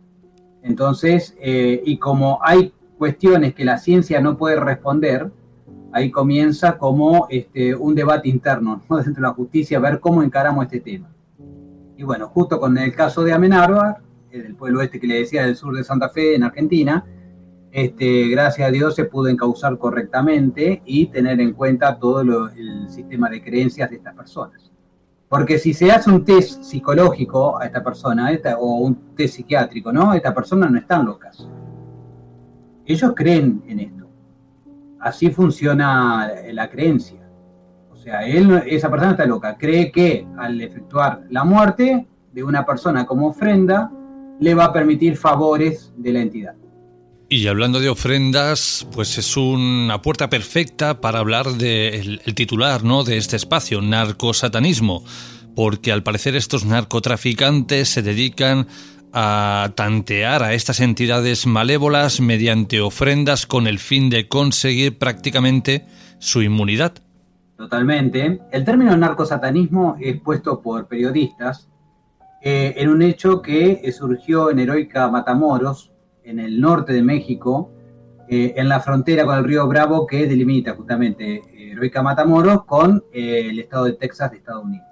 Entonces, 0.62 1.36
eh, 1.40 1.82
y 1.84 1.98
como 1.98 2.38
hay 2.42 2.72
cuestiones 2.98 3.54
que 3.54 3.64
la 3.64 3.78
ciencia 3.78 4.20
no 4.20 4.36
puede 4.36 4.56
responder, 4.56 5.30
ahí 5.92 6.10
comienza 6.10 6.76
como 6.78 7.26
este, 7.30 7.74
un 7.74 7.94
debate 7.94 8.28
interno 8.28 8.82
dentro 8.90 9.14
de 9.14 9.20
la 9.20 9.34
justicia, 9.34 9.78
ver 9.78 10.00
cómo 10.00 10.22
encaramos 10.22 10.64
este 10.64 10.80
tema. 10.80 11.10
Y 11.96 12.02
bueno, 12.02 12.28
justo 12.28 12.58
con 12.58 12.76
el 12.76 12.92
caso 12.94 13.22
de 13.22 13.32
Amenábar, 13.32 13.98
del 14.30 14.56
pueblo 14.56 14.82
este 14.82 14.98
que 14.98 15.06
le 15.06 15.18
decía 15.20 15.46
del 15.46 15.54
sur 15.54 15.76
de 15.76 15.84
Santa 15.84 16.08
Fe, 16.08 16.34
en 16.34 16.42
Argentina, 16.42 17.04
este, 17.70 18.28
gracias 18.28 18.68
a 18.68 18.70
Dios 18.72 18.96
se 18.96 19.04
pudo 19.04 19.28
encauzar 19.28 19.78
correctamente 19.78 20.82
y 20.84 21.06
tener 21.06 21.40
en 21.40 21.52
cuenta 21.52 21.98
todo 21.98 22.20
el 22.20 22.88
sistema 22.88 23.28
de 23.28 23.42
creencias 23.42 23.90
de 23.90 23.96
estas 23.96 24.14
personas. 24.14 24.72
Porque 25.28 25.58
si 25.58 25.72
se 25.72 25.90
hace 25.90 26.10
un 26.10 26.24
test 26.24 26.62
psicológico 26.62 27.60
a 27.60 27.66
esta 27.66 27.82
persona, 27.82 28.30
o 28.58 28.76
un 28.76 29.14
test 29.16 29.36
psiquiátrico, 29.36 29.92
¿no? 29.92 30.14
Esta 30.14 30.34
persona 30.34 30.68
no 30.68 30.78
están 30.78 31.06
locas 31.06 31.48
ellos 32.86 33.12
creen 33.14 33.62
en 33.66 33.80
esto. 33.80 34.08
Así 35.00 35.30
funciona 35.30 36.30
la 36.52 36.70
creencia. 36.70 37.20
O 37.90 37.96
sea, 37.96 38.26
él, 38.26 38.62
esa 38.66 38.90
persona 38.90 39.12
está 39.12 39.26
loca. 39.26 39.56
Cree 39.56 39.90
que 39.90 40.26
al 40.38 40.60
efectuar 40.60 41.22
la 41.30 41.44
muerte 41.44 42.06
de 42.32 42.42
una 42.42 42.66
persona 42.66 43.06
como 43.06 43.28
ofrenda, 43.28 43.90
le 44.40 44.54
va 44.54 44.66
a 44.66 44.72
permitir 44.72 45.16
favores 45.16 45.92
de 45.96 46.12
la 46.12 46.20
entidad. 46.20 46.54
Y 47.28 47.46
hablando 47.46 47.80
de 47.80 47.88
ofrendas, 47.88 48.86
pues 48.92 49.16
es 49.18 49.36
una 49.36 50.02
puerta 50.02 50.28
perfecta 50.28 51.00
para 51.00 51.20
hablar 51.20 51.46
del 51.52 52.20
titular 52.34 52.84
¿no? 52.84 53.02
de 53.02 53.16
este 53.16 53.36
espacio, 53.36 53.80
narcosatanismo, 53.80 55.04
porque 55.56 55.90
al 55.90 56.02
parecer 56.02 56.36
estos 56.36 56.64
narcotraficantes 56.64 57.88
se 57.88 58.02
dedican 58.02 58.66
a 59.14 59.70
tantear 59.76 60.42
a 60.42 60.54
estas 60.54 60.80
entidades 60.80 61.46
malévolas 61.46 62.20
mediante 62.20 62.80
ofrendas 62.80 63.46
con 63.46 63.68
el 63.68 63.78
fin 63.78 64.10
de 64.10 64.26
conseguir 64.26 64.98
prácticamente 64.98 65.86
su 66.18 66.42
inmunidad. 66.42 66.94
Totalmente. 67.56 68.40
El 68.50 68.64
término 68.64 68.96
narcosatanismo 68.96 69.96
es 70.00 70.20
puesto 70.20 70.60
por 70.60 70.88
periodistas 70.88 71.68
eh, 72.42 72.74
en 72.76 72.88
un 72.88 73.02
hecho 73.02 73.40
que 73.40 73.90
surgió 73.92 74.50
en 74.50 74.58
Heroica 74.58 75.08
Matamoros, 75.08 75.92
en 76.24 76.40
el 76.40 76.60
norte 76.60 76.92
de 76.92 77.02
México, 77.02 77.70
eh, 78.28 78.54
en 78.56 78.68
la 78.68 78.80
frontera 78.80 79.24
con 79.24 79.38
el 79.38 79.44
río 79.44 79.68
Bravo 79.68 80.08
que 80.08 80.26
delimita 80.26 80.74
justamente 80.74 81.36
eh, 81.36 81.70
Heroica 81.70 82.02
Matamoros 82.02 82.64
con 82.64 83.04
el 83.12 83.60
estado 83.60 83.84
de 83.84 83.92
Texas 83.92 84.32
de 84.32 84.38
Estados 84.38 84.64
Unidos. 84.64 84.88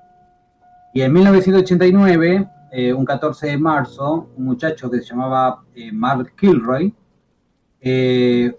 Y 0.95 1.03
en 1.03 1.13
1989 1.13 2.49
eh, 2.75 2.91
un 2.91 3.05
14 3.05 3.49
de 3.49 3.59
marzo, 3.59 4.31
un 4.35 4.47
muchacho 4.47 4.91
que 4.91 5.01
se 5.01 5.05
llamaba 5.05 5.63
eh, 5.75 5.93
Mark 5.93 6.33
Kilroy 6.35 6.95
eh, 7.83 8.57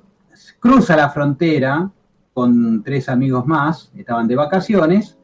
cruza 0.59 0.95
la 0.95 1.09
frontera 1.09 1.89
con 2.31 2.83
tres 2.83 3.09
amigos 3.09 3.47
más, 3.47 3.91
estaban 3.95 4.27
de 4.27 4.35
vacaciones, 4.35 5.17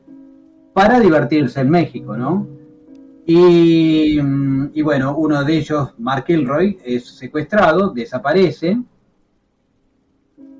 para 0.73 0.99
divertirse 0.99 1.61
en 1.61 1.69
México, 1.69 2.17
¿no? 2.17 2.47
Y, 3.27 4.19
mm, 4.19 4.71
bueno, 4.83 5.15
uno 5.17 5.43
de 5.43 5.57
ellos, 5.57 5.93
Mark 5.99 6.25
Kilroy, 6.25 6.79
es 6.83 7.09
secuestrado, 7.09 7.89
desaparece, 7.89 8.81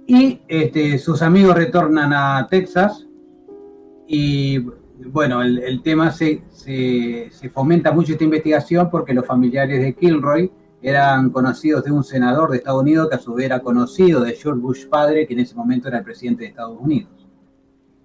y 0.05 0.41
este, 0.47 0.99
sus 0.99 1.23
amigos 1.23 1.55
retornan 1.55 2.13
a 2.13 2.47
Texas 2.47 3.07
y 4.07 4.59
bueno, 5.05 5.41
el, 5.41 5.81
tema 5.81 6.11
se, 6.11 6.41
fomenta 7.53 7.91
mucho 7.91 8.13
esta 8.13 8.23
investigación 8.23 8.89
porque 8.89 9.13
los 9.13 9.25
familiares 9.25 9.81
de 9.81 9.93
Kilroy 9.93 10.51
eran 10.81 11.29
conocidos 11.29 11.83
de 11.83 11.91
un 11.91 12.03
senador 12.03 12.51
de 12.51 12.57
Estados 12.57 12.81
Unidos 12.81 13.09
que 13.09 13.15
a 13.15 13.19
su 13.19 13.33
vez 13.33 13.45
era 13.45 13.59
conocido 13.59 14.21
de 14.21 14.33
George 14.33 14.61
Bush 14.61 14.87
padre, 14.87 15.25
que 15.25 15.33
en 15.33 15.41
ese 15.41 15.55
momento 15.55 15.87
era 15.87 15.99
el 15.99 16.03
presidente 16.03 16.43
de 16.43 16.49
Estados 16.49 16.77
Unidos. 16.79 17.09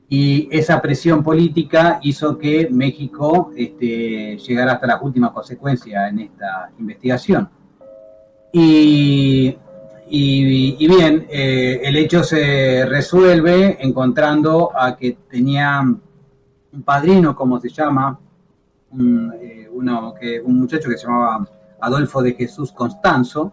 Y 0.09 0.49
esa 0.53 0.81
presión 0.81 1.23
política 1.23 1.99
hizo 2.03 2.39
que 2.39 2.69
México 2.71 3.53
este, 3.57 4.37
llegara 4.37 4.73
hasta 4.75 4.87
las 4.87 5.03
últimas 5.03 5.33
consecuencias 5.33 6.11
en 6.11 6.21
esta 6.21 6.71
investigación. 6.79 7.49
Y, 8.53 9.57
bien, 10.79 11.27
eh, 11.29 11.81
el 11.83 11.97
hecho 11.97 12.23
se 12.23 12.87
resuelve 12.87 13.79
encontrando 13.81 14.71
a 14.77 14.97
que 14.97 15.17
tenían 15.29 16.01
un 16.75 16.83
padrino, 16.83 17.35
como 17.37 17.61
se 17.61 17.69
llama, 17.69 18.19
un, 18.91 19.33
eh, 19.41 19.69
uno 19.73 20.15
que, 20.19 20.41
un 20.41 20.61
muchacho 20.61 20.89
que 20.89 20.99
se 20.99 21.07
llamaba 21.07 21.47
Adolfo 21.81 22.23
de 22.23 22.35
Jesús 22.35 22.73
Constanzo, 22.73 23.53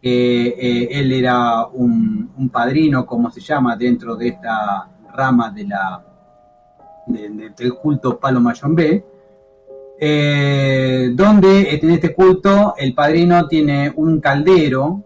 que 0.00 0.48
eh, 0.48 0.88
él 0.90 1.12
era 1.12 1.66
un, 1.66 2.50
padrino, 2.52 3.04
como 3.06 3.30
se 3.30 3.40
llama, 3.40 3.76
dentro 3.76 4.14
de 4.16 4.28
esta 4.28 4.88
rama 5.12 5.50
de 5.50 5.66
la, 5.66 6.04
del 7.06 7.74
culto 7.74 8.18
Palo 8.18 8.40
Mayombe, 8.40 9.04
eh, 9.98 11.10
donde 11.14 11.74
en 11.74 11.90
este 11.90 12.14
culto 12.14 12.74
el 12.76 12.94
padrino 12.94 13.46
tiene 13.46 13.92
un 13.96 14.20
caldero 14.20 15.02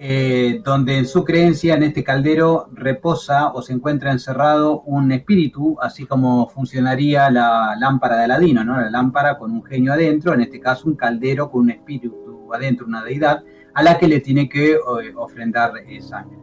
eh, 0.00 0.60
donde 0.62 0.96
en 0.96 1.06
su 1.06 1.24
creencia 1.24 1.74
en 1.74 1.82
este 1.82 2.04
caldero 2.04 2.68
reposa 2.72 3.48
o 3.48 3.62
se 3.62 3.72
encuentra 3.72 4.12
encerrado 4.12 4.82
un 4.82 5.10
espíritu, 5.10 5.76
así 5.82 6.06
como 6.06 6.48
funcionaría 6.48 7.28
la 7.30 7.74
lámpara 7.76 8.18
de 8.18 8.24
Aladino, 8.24 8.62
¿no? 8.62 8.80
la 8.80 8.90
lámpara 8.90 9.36
con 9.36 9.50
un 9.50 9.64
genio 9.64 9.92
adentro, 9.92 10.32
en 10.34 10.42
este 10.42 10.60
caso 10.60 10.88
un 10.88 10.94
caldero 10.94 11.50
con 11.50 11.62
un 11.62 11.70
espíritu 11.70 12.48
adentro, 12.54 12.86
una 12.86 13.02
deidad. 13.02 13.42
a 13.74 13.82
la 13.82 13.98
que 13.98 14.06
le 14.06 14.20
tiene 14.20 14.48
que 14.48 14.78
ofrendar 15.16 15.72
sangre. 16.00 16.38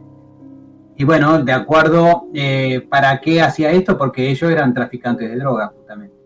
Y 0.96 1.04
bueno, 1.04 1.42
de 1.42 1.52
acuerdo, 1.52 2.28
¿para 2.88 3.20
qué 3.20 3.42
hacía 3.42 3.70
esto? 3.72 3.98
Porque 3.98 4.30
ellos 4.30 4.50
eran 4.50 4.72
traficantes 4.72 5.30
de 5.30 5.36
droga, 5.36 5.68
justamente. 5.68 6.16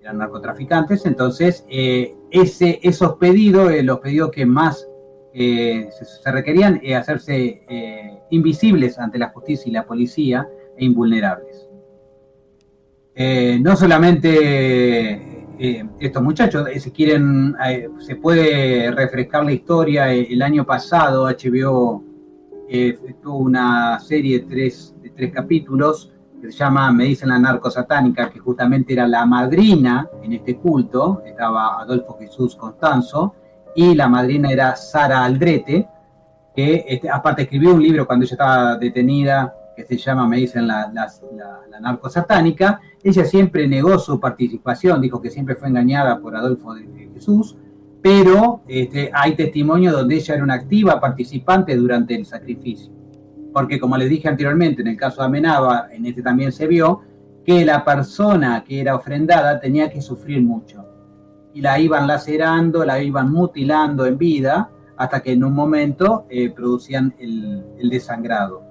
Eran 0.00 0.18
narcotraficantes, 0.18 1.06
entonces 1.06 1.64
ese, 1.68 2.78
esos 2.82 3.14
pedidos, 3.14 3.72
los 3.82 3.98
pedidos 4.00 4.30
que 4.30 4.44
más 4.44 4.86
se, 5.34 6.30
requerían, 6.30 6.80
hacerse 6.96 8.22
invisibles 8.30 8.98
ante 8.98 9.18
la 9.18 9.30
justicia 9.30 9.68
y 9.68 9.72
la 9.72 9.84
policía 9.84 10.48
e 10.76 10.84
invulnerables. 10.84 11.68
Eh, 13.16 13.58
no 13.60 13.76
solamente 13.76 15.46
eh, 15.56 15.88
estos 16.00 16.22
muchachos, 16.22 16.66
eh, 16.68 16.80
si 16.80 16.90
quieren, 16.90 17.54
se 17.98 18.16
puede 18.16 18.90
refrescar 18.90 19.44
la 19.44 19.52
historia. 19.52 20.12
El 20.12 20.42
año 20.42 20.66
pasado 20.66 21.26
HBO 21.26 22.02
tuvo 23.22 23.36
una 23.36 24.00
serie 24.00 24.40
de 24.40 24.46
tres, 24.46 24.94
de 25.00 25.10
tres 25.10 25.32
capítulos 25.32 26.10
que 26.40 26.50
se 26.50 26.58
llama 26.58 26.90
Me 26.90 27.04
dicen 27.04 27.28
la 27.28 27.38
narco 27.38 27.70
satánica, 27.70 28.30
que 28.30 28.40
justamente 28.40 28.92
era 28.92 29.06
la 29.06 29.24
madrina 29.24 30.08
en 30.22 30.32
este 30.32 30.56
culto, 30.56 31.22
estaba 31.24 31.80
Adolfo 31.80 32.16
Jesús 32.18 32.56
Constanzo, 32.56 33.34
y 33.76 33.94
la 33.94 34.08
madrina 34.08 34.50
era 34.50 34.76
Sara 34.76 35.24
Aldrete, 35.24 35.88
que 36.54 36.84
este, 36.88 37.10
aparte 37.10 37.42
escribió 37.42 37.74
un 37.74 37.82
libro 37.82 38.06
cuando 38.06 38.24
ella 38.24 38.34
estaba 38.34 38.76
detenida 38.76 39.54
que 39.74 39.84
se 39.84 39.96
llama, 39.96 40.26
me 40.26 40.36
dicen, 40.36 40.66
la, 40.66 40.90
la, 40.92 41.80
narco 41.80 42.08
satánica. 42.08 42.80
Ella 43.02 43.24
siempre 43.24 43.66
negó 43.68 43.98
su 43.98 44.20
participación, 44.20 45.00
dijo 45.00 45.20
que 45.20 45.30
siempre 45.30 45.56
fue 45.56 45.68
engañada 45.68 46.20
por 46.20 46.36
Adolfo 46.36 46.74
de, 46.74 47.10
Jesús, 47.12 47.56
pero 48.00 48.62
este, 48.68 49.10
hay 49.12 49.34
testimonio 49.34 49.92
donde 49.92 50.16
ella 50.16 50.34
era 50.34 50.44
una 50.44 50.54
activa 50.54 51.00
participante 51.00 51.74
durante 51.76 52.14
el 52.14 52.24
sacrificio. 52.24 52.92
Porque 53.52 53.78
como 53.78 53.96
les 53.96 54.10
dije 54.10 54.28
anteriormente, 54.28 54.82
en 54.82 54.88
el 54.88 54.96
caso 54.96 55.20
de 55.20 55.26
Amenaba, 55.26 55.88
en 55.90 56.06
este 56.06 56.22
también 56.22 56.52
se 56.52 56.66
vio 56.66 57.02
que 57.44 57.64
la 57.64 57.84
persona 57.84 58.64
que 58.64 58.80
era 58.80 58.96
ofrendada 58.96 59.60
tenía 59.60 59.90
que 59.90 60.00
sufrir 60.00 60.42
mucho. 60.42 60.83
Y 61.54 61.60
la 61.60 61.78
iban 61.78 62.06
lacerando, 62.06 62.84
la 62.84 63.00
iban 63.02 63.32
mutilando 63.32 64.04
en 64.06 64.18
vida, 64.18 64.70
hasta 64.96 65.22
que 65.22 65.32
en 65.32 65.44
un 65.44 65.54
momento 65.54 66.26
eh, 66.28 66.50
producían 66.50 67.14
el, 67.18 67.88
desangrado. 67.88 68.62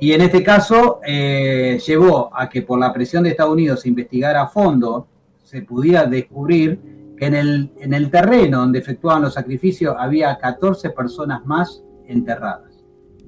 Y 0.00 0.12
en 0.12 0.22
este 0.22 0.42
caso 0.42 1.00
eh, 1.06 1.78
llevó 1.86 2.30
a 2.34 2.48
que 2.48 2.62
por 2.62 2.78
la 2.78 2.90
presión 2.90 3.22
de 3.22 3.30
Estados 3.30 3.52
Unidos 3.52 3.82
se 3.82 3.90
investigara 3.90 4.42
a 4.42 4.48
fondo, 4.48 5.06
se 5.42 5.60
pudiera 5.60 6.06
descubrir 6.06 6.80
que 7.18 7.26
en 7.26 7.34
el, 7.34 7.72
en 7.76 7.92
el 7.92 8.10
terreno 8.10 8.60
donde 8.60 8.78
efectuaban 8.78 9.20
los 9.20 9.34
sacrificios 9.34 9.94
había 9.98 10.38
14 10.38 10.88
personas 10.90 11.44
más 11.44 11.82
enterradas. 12.06 12.82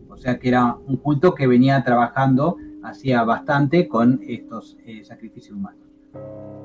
O 0.08 0.16
sea 0.16 0.38
que 0.38 0.48
era 0.48 0.74
un 0.86 0.96
culto 0.96 1.34
que 1.34 1.46
venía 1.46 1.84
trabajando 1.84 2.56
hacía 2.82 3.22
bastante 3.24 3.88
con 3.88 4.20
estos 4.26 4.76
eh, 4.84 5.04
sacrificios 5.04 5.56
humanos. 5.56 5.81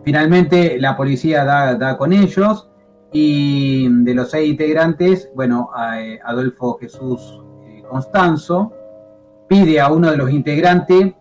Finalmente 0.03 0.79
la 0.79 0.95
policía 0.95 1.43
da, 1.43 1.97
con 1.97 2.13
ellos, 2.13 2.69
y 3.11 3.87
de 4.03 4.13
los 4.13 4.31
seis 4.31 4.49
integrantes, 4.49 5.29
bueno, 5.35 5.69
eh, 5.95 6.19
Adolfo 6.23 6.77
Jesús 6.79 7.41
eh, 7.65 7.83
Constanzo 7.89 8.73
pide 9.47 9.79
a 9.79 9.91
uno 9.91 10.11
de 10.11 10.17
los 10.17 10.29
integrantes 10.29 11.13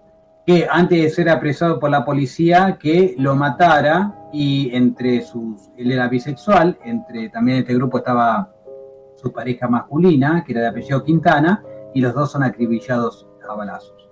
que 0.46 0.66
antes 0.70 1.02
de 1.02 1.10
ser 1.10 1.28
apresado 1.28 1.80
por 1.80 1.90
la 1.90 2.04
policía, 2.04 2.78
que 2.80 3.16
lo 3.18 3.34
matara 3.34 4.14
y 4.32 4.70
entre 4.74 5.22
sus, 5.22 5.70
él 5.76 5.90
era 5.90 6.08
bisexual, 6.08 6.78
entre 6.84 7.28
también 7.30 7.58
este 7.58 7.74
grupo 7.74 7.98
estaba 7.98 8.52
su 9.16 9.32
pareja 9.32 9.66
masculina, 9.66 10.44
que 10.44 10.52
era 10.52 10.62
de 10.62 10.68
apellido 10.68 11.02
Quintana, 11.02 11.64
y 11.94 12.00
los 12.00 12.14
dos 12.14 12.30
son 12.30 12.44
acribillados 12.44 13.26
a 13.48 13.54
balazos. 13.54 14.05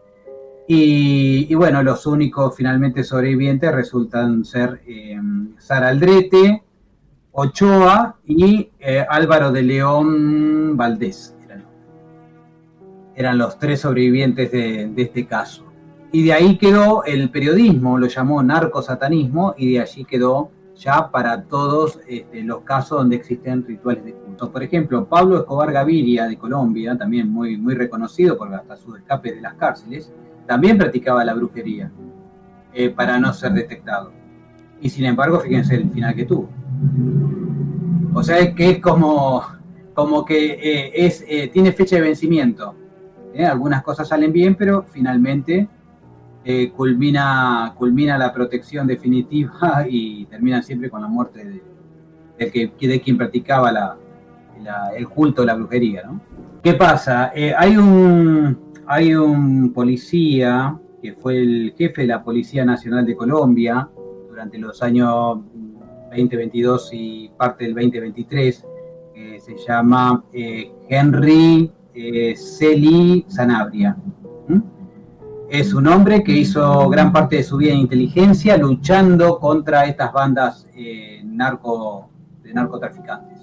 Y, 0.67 1.55
bueno, 1.55 1.83
los 1.83 2.07
únicos 2.07 2.57
finalmente 2.57 3.05
sobrevivientes 3.05 3.71
resultan 3.71 4.45
ser 4.45 4.81
eh, 4.87 5.21
Sara 5.59 5.89
Aldrete, 5.89 6.63
Ochoa 7.33 8.17
y 8.25 8.71
eh, 8.79 9.05
Álvaro 9.09 9.53
de 9.53 9.63
León 9.63 10.77
Valdés. 10.77 11.37
Eran, 13.17 13.39
los 13.39 13.59
tres 13.59 13.81
sobrevivientes 13.81 14.51
de, 14.51 14.91
este 14.97 15.27
caso. 15.27 15.65
Y 16.11 16.25
de 16.25 16.33
ahí 16.33 16.59
quedó 16.59 17.05
el 17.05 17.31
periodismo, 17.31 17.99
lo 17.99 18.09
llamó 18.09 18.43
narcosatanismo, 18.43 19.55
y 19.57 19.75
de 19.75 19.81
allí 19.81 20.05
quedó 20.05 20.51
ya 20.77 21.11
para 21.11 21.43
todos 21.43 22.01
este, 22.09 22.43
los 22.43 22.63
casos 22.63 22.99
donde 22.99 23.17
existen 23.17 23.65
rituales 23.65 24.05
de 24.05 24.15
culto. 24.15 24.51
Por 24.51 24.63
ejemplo, 24.63 25.05
Pablo 25.05 25.39
Escobar 25.39 25.71
Gaviria 25.73 26.27
de 26.27 26.37
Colombia, 26.37 26.97
también 26.97 27.31
muy, 27.31 27.57
muy 27.57 27.75
reconocido 27.75 28.37
por 28.37 28.53
hasta 28.53 28.77
su 28.77 28.97
escape 28.97 29.33
de 29.33 29.41
las 29.41 29.55
cárceles, 29.55 30.13
también 30.47 30.79
practicaba 30.79 31.25
la 31.25 31.35
brujería 31.35 31.91
eh, 32.73 32.91
para 32.91 33.19
no 33.19 33.33
ser 33.33 33.53
detectado. 33.53 34.13
Y 34.81 34.91
sin 34.91 35.05
embargo, 35.05 35.41
fíjense 35.41 35.77
el 35.77 35.91
final 35.91 36.15
que 36.15 36.25
tuvo. 36.25 36.49
O 38.13 38.23
sea 38.23 38.55
que 38.55 38.71
es 38.71 38.79
como, 38.81 39.43
como 39.95 40.25
que 40.25 40.55
eh, 40.55 41.07
es, 41.07 41.25
eh, 41.29 41.49
tiene 41.53 41.73
fecha 41.73 41.97
de 41.97 42.03
vencimiento. 42.03 42.75
Algunas 43.39 43.83
cosas 43.83 44.09
salen 44.09 44.33
bien, 44.33 44.55
pero 44.55 44.85
finalmente 44.89 45.69
culmina, 46.77 47.75
culmina 47.77 48.19
la 48.19 48.33
protección 48.33 48.87
definitiva 48.87 49.87
y 49.89 50.27
termina 50.27 50.63
siempre 50.63 50.91
con 50.91 51.01
la 51.01 51.09
muerte 51.09 51.63
de, 52.39 52.51
que, 52.51 52.89
de 52.89 53.01
quien 53.01 53.17
practicaba 53.17 53.73
la, 53.73 53.97
el 54.97 55.09
culto, 55.09 55.45
la 55.45 55.55
brujería. 55.55 56.03
¿no? 56.05 56.21
¿Qué 56.63 56.75
pasa? 56.75 57.33
hay, 57.35 57.77
un, 57.77 58.64
hay 58.87 59.15
un 59.15 59.73
policía 59.73 60.79
que 61.01 61.13
fue 61.15 61.39
el 61.39 61.75
jefe 61.77 62.03
de 62.03 62.09
la 62.09 62.23
Policía 62.23 62.65
Nacional 62.65 63.05
de 63.05 63.15
Colombia 63.15 63.89
durante 64.29 64.59
los 64.59 64.83
años 64.83 65.39
2022 66.11 66.91
y 66.93 67.31
parte 67.37 67.65
del 67.65 67.75
2023, 67.75 68.67
que 69.15 69.41
se 69.41 69.57
llama 69.57 70.25
eh, 70.33 70.73
Henry 70.89 71.71
eh, 71.95 72.35
Celi 72.37 73.25
Sanabria. 73.29 73.97
Es 75.51 75.75
un 75.75 75.87
hombre 75.87 76.25
que 76.25 76.33
hizo 76.33 76.89
gran 76.89 77.13
parte 77.13 77.37
de 77.37 77.43
su 77.45 77.59
vida 77.59 77.73
en 77.73 77.81
inteligencia 77.81 78.57
luchando 78.57 79.39
contra 79.39 79.85
estas 79.85 80.13
bandas 80.13 80.67
eh, 80.75 81.23
de 81.23 82.55
narcotraficantes. 82.55 83.34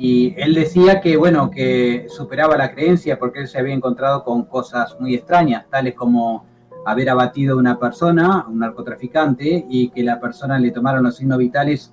Y 0.00 0.32
él 0.36 0.54
decía 0.54 1.00
que, 1.00 1.16
bueno, 1.16 1.50
que 1.50 2.06
superaba 2.08 2.56
la 2.56 2.72
creencia 2.72 3.18
porque 3.18 3.40
él 3.40 3.48
se 3.48 3.58
había 3.58 3.74
encontrado 3.74 4.22
con 4.22 4.44
cosas 4.44 4.96
muy 5.00 5.16
extrañas, 5.16 5.66
tales 5.68 5.94
como 5.94 6.46
haber 6.86 7.10
abatido 7.10 7.56
a 7.56 7.58
una 7.58 7.80
persona, 7.80 8.46
un 8.48 8.60
narcotraficante, 8.60 9.66
y 9.68 9.90
que 9.90 10.04
la 10.04 10.20
persona 10.20 10.56
le 10.60 10.70
tomaron 10.70 11.02
los 11.02 11.16
signos 11.16 11.38
vitales 11.38 11.92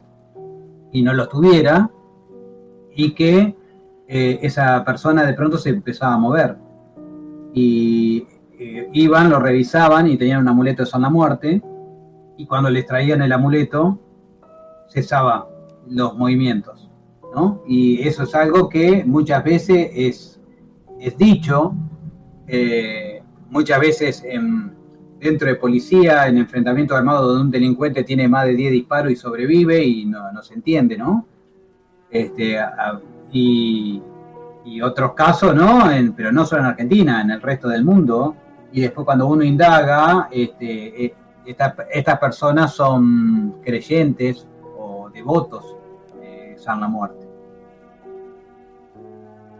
y 0.91 1.01
no 1.01 1.13
los 1.13 1.29
tuviera, 1.29 1.89
y 2.95 3.15
que 3.15 3.55
eh, 4.07 4.39
esa 4.43 4.85
persona 4.85 5.25
de 5.25 5.33
pronto 5.33 5.57
se 5.57 5.69
empezaba 5.69 6.13
a 6.13 6.19
mover. 6.19 6.57
Y 7.53 8.27
eh, 8.59 8.87
iban, 8.93 9.31
lo 9.31 9.39
revisaban 9.39 10.07
y 10.07 10.15
tenían 10.15 10.41
un 10.41 10.47
amuleto 10.47 10.83
de 10.83 10.99
la 10.99 11.09
Muerte, 11.09 11.61
y 12.37 12.45
cuando 12.45 12.69
les 12.69 12.85
traían 12.85 13.23
el 13.23 13.31
amuleto, 13.31 13.97
cesaba 14.89 15.49
los 15.87 16.15
movimientos. 16.15 16.74
¿No? 17.35 17.61
Y 17.67 18.07
eso 18.07 18.23
es 18.23 18.33
algo 18.33 18.69
que 18.69 19.03
muchas 19.05 19.43
veces 19.43 19.89
es, 19.93 20.41
es 20.99 21.17
dicho, 21.17 21.75
eh, 22.47 23.21
muchas 23.49 23.79
veces 23.79 24.23
en, 24.25 24.73
dentro 25.19 25.47
de 25.47 25.55
policía, 25.55 26.27
en 26.27 26.37
enfrentamiento 26.37 26.95
armado 26.95 27.27
donde 27.27 27.41
un 27.41 27.51
delincuente 27.51 28.03
tiene 28.03 28.27
más 28.27 28.45
de 28.45 28.55
10 28.55 28.71
disparos 28.71 29.11
y 29.11 29.15
sobrevive 29.15 29.83
y 29.83 30.05
no, 30.05 30.41
se 30.41 30.53
entiende, 30.53 30.97
¿no? 30.97 31.27
Este, 32.09 32.57
y, 33.31 34.01
otros 34.81 35.13
casos, 35.13 35.53
¿no? 35.53 35.83
pero 36.17 36.31
no 36.31 36.43
solo 36.43 36.61
en 36.61 36.67
Argentina, 36.67 37.21
en 37.21 37.29
el 37.29 37.41
resto 37.41 37.67
del 37.67 37.85
mundo. 37.85 38.35
Y 38.71 38.81
después 38.81 39.05
cuando 39.05 39.27
uno 39.27 39.43
indaga, 39.43 40.27
este, 40.31 41.05
eh, 41.05 41.13
estas 41.45 42.19
personas 42.19 42.73
son 42.73 43.57
creyentes 43.63 44.47
o 44.77 45.09
devotos 45.13 45.75
de 46.19 46.55
San 46.57 46.81
la 46.81 46.87
Muerte. 46.87 47.24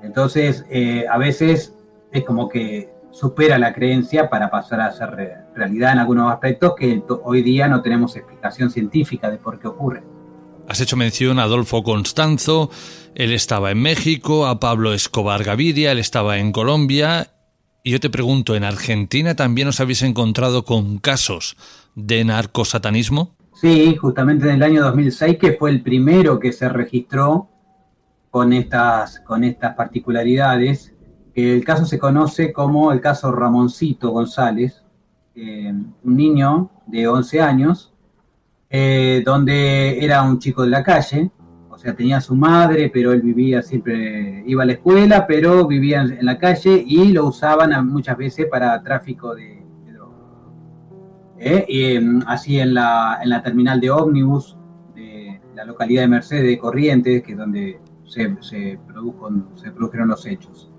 Entonces, 0.06 0.66
eh, 0.70 1.06
a 1.10 1.18
veces 1.18 1.74
es 2.12 2.24
como 2.24 2.48
que 2.48 2.90
supera 3.12 3.58
la 3.58 3.74
creencia 3.74 4.30
para 4.30 4.50
pasar 4.52 4.82
a 4.82 4.92
ser 4.92 5.10
realidad 5.56 5.94
en 5.94 6.00
algunos 6.00 6.32
aspectos 6.32 6.74
que 6.78 7.02
hoy 7.24 7.42
día 7.42 7.68
no 7.68 7.82
tenemos 7.82 8.16
explicación 8.16 8.70
científica 8.70 9.32
de 9.32 9.38
por 9.38 9.60
qué 9.60 9.68
ocurre. 9.68 10.04
Has 10.68 10.82
hecho 10.82 10.98
mención 10.98 11.40
a 11.40 11.44
Adolfo 11.44 11.84
Constanzo, 11.84 12.70
él 13.14 13.32
estaba 13.32 13.72
en 13.72 13.82
México, 13.82 14.48
a 14.48 14.60
Pablo 14.60 14.94
Escobar 14.94 15.44
Gaviria, 15.44 15.92
él 15.92 16.00
estaba 16.00 16.40
en 16.40 16.52
Colombia. 16.52 17.32
Y 17.84 17.92
yo 17.92 18.00
te 18.00 18.10
pregunto, 18.10 18.56
¿en 18.56 18.64
Argentina 18.64 19.36
también 19.36 19.68
os 19.68 19.80
habéis 19.80 20.02
encontrado 20.02 20.66
con 20.66 20.98
casos 20.98 21.56
de 21.94 22.26
narcosatanismo? 22.26 23.36
Sí, 23.54 23.96
justamente 23.96 24.50
en 24.50 24.56
el 24.56 24.64
año 24.64 24.82
2006, 24.84 25.38
que 25.38 25.54
fue 25.54 25.70
el 25.70 25.82
primero 25.82 26.40
que 26.40 26.52
se 26.52 26.68
registró 26.68 27.48
con 28.36 28.52
estas, 28.52 29.22
con 29.22 29.46
estas 29.46 29.76
particularidades. 29.76 30.94
El 31.34 31.64
caso 31.64 31.86
se 31.86 31.98
conoce 31.98 32.52
como 32.52 32.92
el 32.92 33.00
caso 33.00 33.32
Ramoncito 33.32 34.10
González, 34.12 34.84
eh, 35.36 35.72
un 36.04 36.18
niño 36.18 36.70
de 36.86 37.08
11 37.08 37.40
años, 37.40 37.94
eh, 38.70 39.24
donde 39.26 40.04
era 40.04 40.22
un 40.22 40.40
chico 40.40 40.64
de 40.64 40.70
la 40.70 40.84
calle, 40.84 41.32
o 41.70 41.78
sea, 41.78 41.96
tenía 41.96 42.20
su 42.20 42.36
madre, 42.36 42.92
pero 42.94 43.14
él 43.14 43.22
vivía 43.22 43.62
siempre, 43.62 44.44
iba 44.46 44.64
a 44.64 44.66
la 44.66 44.74
escuela, 44.74 45.26
pero 45.26 45.66
vivía 45.66 46.02
en 46.02 46.26
la 46.26 46.38
calle 46.38 46.84
y 46.86 47.14
lo 47.14 47.28
usaban 47.28 47.88
muchas 47.88 48.18
veces 48.18 48.48
para 48.52 48.84
tráfico 48.84 49.34
de, 49.34 49.64
drogas. 49.94 50.20
Eh, 51.40 51.66
em, 51.70 52.22
así 52.28 52.60
en 52.60 52.74
la, 52.74 53.18
en 53.24 53.30
la 53.30 53.42
terminal 53.42 53.80
de 53.80 53.92
ómnibus 53.92 54.58
de 54.94 55.40
la 55.56 55.64
localidad 55.64 56.02
de 56.02 56.10
Mercedes 56.10 56.44
de 56.44 56.58
Corrientes, 56.58 57.24
que 57.24 57.32
es 57.32 57.38
donde 57.38 57.80
se, 58.08 58.80
produjo, 58.88 59.30
se 59.56 59.72
produjeron 59.72 60.10
los 60.10 60.26
hechos. 60.26 60.72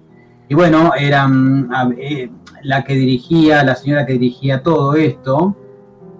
Y 0.49 0.55
bueno, 0.55 0.93
eran 0.97 1.69
eh, 1.99 2.31
la 2.63 2.85
que 2.85 2.95
dirigía, 2.95 3.65
la 3.65 3.75
señora 3.75 4.07
que 4.07 4.13
dirigía 4.15 4.63
todo 4.63 4.95
esto, 4.95 5.57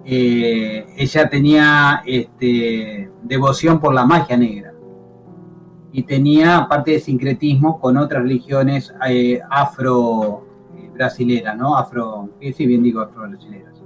eh, 0.03 0.85
ella 0.97 1.29
tenía 1.29 2.01
este, 2.05 3.09
devoción 3.23 3.79
por 3.79 3.93
la 3.93 4.05
magia 4.05 4.37
negra 4.37 4.73
y 5.91 6.03
tenía 6.03 6.67
parte 6.69 6.91
de 6.91 6.99
sincretismo 6.99 7.79
con 7.79 7.97
otras 7.97 8.23
religiones 8.23 8.93
eh, 9.07 9.39
afro 9.49 10.45
brasileras, 10.93 11.55
¿no? 11.55 11.77
Afro, 11.77 12.29
sí, 12.39 12.65
bien 12.65 12.83
digo 12.83 13.01
afro 13.01 13.27
brasileras. 13.27 13.81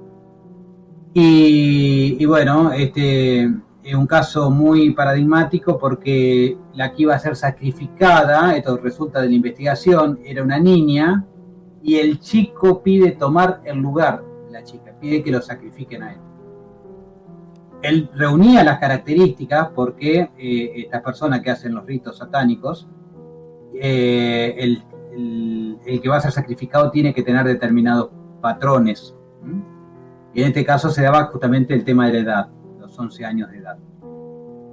Y, 1.14 2.18
y 2.20 2.26
bueno, 2.26 2.72
este 2.72 3.52
es 3.84 3.96
un 3.96 4.06
caso 4.06 4.52
muy 4.52 4.92
paradigmático 4.92 5.78
porque 5.78 6.58
la 6.74 6.94
que 6.94 7.04
iba 7.04 7.16
a 7.16 7.20
ser 7.20 7.36
sacrificada, 7.36 8.56
esto 8.56 8.78
resulta 8.78 9.22
de 9.22 9.28
la 9.28 9.34
investigación, 9.34 10.20
era 10.24 10.44
una 10.44 10.60
niña 10.60 11.26
y 11.82 11.96
el 11.96 12.20
chico 12.20 12.84
pide 12.84 13.12
tomar 13.12 13.62
el 13.66 13.80
lugar 13.80 14.24
de 14.46 14.52
la 14.52 14.64
chica, 14.64 14.94
pide 15.00 15.24
que 15.24 15.32
lo 15.32 15.42
sacrifiquen 15.42 16.04
a 16.04 16.14
él. 16.14 16.20
Él 17.82 18.10
reunía 18.14 18.64
las 18.64 18.78
características 18.78 19.70
porque 19.74 20.30
eh, 20.38 20.74
estas 20.76 21.02
personas 21.02 21.42
que 21.42 21.50
hacen 21.50 21.74
los 21.74 21.84
ritos 21.86 22.18
satánicos, 22.18 22.88
eh, 23.74 24.56
el, 24.58 24.84
que 26.00 26.08
va 26.08 26.18
a 26.18 26.22
ser 26.22 26.32
sacrificado 26.32 26.92
tiene 26.92 27.14
que 27.14 27.24
tener 27.24 27.46
determinados 27.46 28.12
patrones. 28.40 29.16
Y 30.34 30.42
en 30.42 30.50
este 30.50 30.64
caso 30.64 30.92
se 30.92 31.02
daba 31.02 31.26
justamente 31.26 31.74
el 31.74 31.84
tema 31.84 32.06
de 32.06 32.14
la 32.14 32.20
edad 32.20 32.50
11 32.98 33.26
años 33.26 33.52
de 33.52 33.58
edad. 33.58 33.78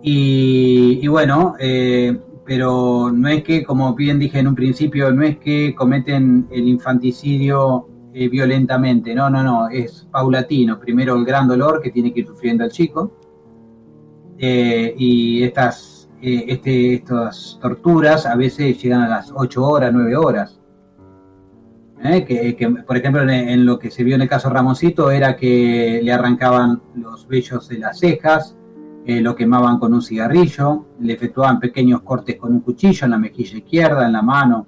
Y, 0.03 1.07
bueno, 1.09 1.55
eh, 1.59 2.19
pero 2.45 3.11
no 3.13 3.29
es 3.29 3.43
que, 3.43 3.65
como 3.65 3.95
bien 3.95 4.19
dije 4.19 4.39
en 4.39 4.49
un 4.49 4.55
principio, 4.55 5.11
no 5.13 5.23
es 5.23 5.39
que 5.39 5.75
cometen 5.75 6.47
el 6.51 6.69
infanticidio 6.69 7.89
eh, 8.15 8.29
violentamente, 8.29 9.15
no, 9.15 9.29
no, 9.29 9.43
no, 9.43 9.69
es 9.69 10.09
paulatino. 10.11 10.79
Primero 10.79 11.17
el 11.17 11.25
gran 11.25 11.49
dolor 11.49 11.83
que 11.83 11.91
tiene 11.91 12.13
que 12.13 12.21
ir 12.21 12.27
sufriendo 12.27 12.65
el 12.65 12.71
chico 12.71 13.13
eh, 14.39 14.95
y 14.97 15.43
estas, 15.43 16.09
este, 16.21 16.95
estas 16.95 17.59
torturas 17.61 18.25
a 18.25 18.37
veces 18.37 18.81
llegan 18.83 19.03
a 19.03 19.09
las 19.09 19.33
8 19.35 19.63
horas, 19.63 19.93
9 19.93 20.17
horas. 20.17 20.58
¿Eh? 22.03 22.25
que, 22.25 22.69
por 22.87 22.97
ejemplo 22.97 23.29
en, 23.29 23.65
lo 23.65 23.79
que 23.79 23.91
se 23.91 24.05
vio 24.05 24.15
en 24.15 24.23
el 24.23 24.29
caso 24.29 24.51
Ramoncito 24.51 25.11
era 25.11 25.37
que 25.37 26.01
le 26.03 26.13
arrancaban 26.13 26.81
los 26.95 27.27
vellos 27.27 27.69
de 27.69 27.79
las 27.79 27.99
cejas, 27.99 28.57
eh, 29.05 29.21
lo 29.21 29.35
quemaban 29.35 29.79
con 29.79 29.95
un 29.95 30.03
cigarrillo, 30.03 30.87
le 31.01 31.15
efectuaban 31.15 31.61
pequeños 31.61 32.03
cortes 32.03 32.37
con 32.37 32.53
un 32.53 32.61
cuchillo 32.61 33.05
en 33.05 33.11
la 33.11 33.19
mejilla 33.19 33.59
izquierda, 33.59 34.07
en 34.07 34.13
la 34.13 34.23
mano, 34.23 34.67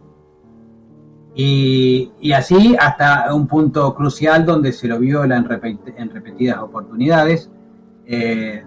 y, 1.35 2.11
así 2.35 2.77
hasta 2.79 3.33
un 3.35 3.47
punto 3.47 3.95
crucial 3.95 4.45
donde 4.45 4.73
se 4.73 4.89
lo 4.89 4.99
viola 4.99 5.37
en, 5.37 5.45
repetidas 6.11 6.59
oportunidades, 6.59 7.51
eh, 8.07 8.65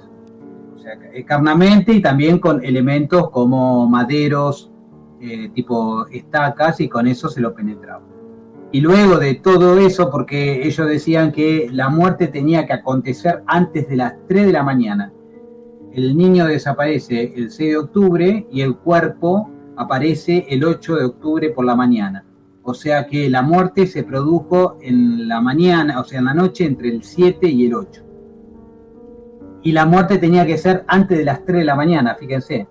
o 0.75 0.79
sea, 0.79 0.93
carnamente 1.25 1.93
y 1.93 2.01
también 2.01 2.39
con 2.39 2.63
elementos 2.63 3.29
como 3.31 3.87
maderos, 3.87 4.69
tipo 5.53 6.05
estacas, 6.07 6.81
y 6.81 6.89
con 6.89 7.07
eso 7.07 7.29
se 7.29 7.39
lo 7.39 7.53
penetraba. 7.53 8.12
Y 8.73 8.81
luego 8.81 9.19
de 9.19 9.35
todo 9.35 9.77
eso, 9.77 10.09
porque 10.09 10.65
ellos 10.65 10.87
decían 10.87 11.31
que 11.31 11.69
la 11.71 11.89
muerte 11.89 12.27
tenía 12.27 12.65
que 12.65 12.73
acontecer 12.73 13.43
antes 13.45 13.87
de 13.87 13.97
las 13.97 14.15
3 14.27 14.47
de 14.47 14.51
la 14.51 14.63
mañana. 14.63 15.13
El 15.91 16.17
niño 16.17 16.47
desaparece 16.47 17.33
el 17.35 17.51
6 17.51 17.69
de 17.69 17.77
octubre 17.77 18.47
y 18.51 18.61
el 18.61 18.75
cuerpo 18.75 19.47
aparece 19.77 20.47
el 20.49 20.63
8 20.63 20.95
de 20.95 21.05
octubre 21.05 21.49
por 21.51 21.65
la 21.65 21.75
mañana. 21.75 22.25
O 22.63 22.73
sea 22.73 23.05
que 23.05 23.29
la 23.29 23.43
muerte 23.43 23.85
se 23.85 24.01
produjo 24.01 24.79
en 24.81 25.27
la 25.27 25.39
mañana, 25.39 25.99
o 25.99 26.03
sea, 26.03 26.17
en 26.17 26.25
la 26.25 26.33
noche 26.33 26.65
entre 26.65 26.89
el 26.89 27.03
7 27.03 27.47
y 27.47 27.67
el 27.67 27.75
8. 27.75 28.03
Y 29.61 29.71
la 29.71 29.85
muerte 29.85 30.17
tenía 30.17 30.47
que 30.47 30.57
ser 30.57 30.83
antes 30.87 31.19
de 31.19 31.25
las 31.25 31.45
3 31.45 31.59
de 31.59 31.65
la 31.65 31.75
mañana, 31.75 32.15
fíjense. 32.15 32.67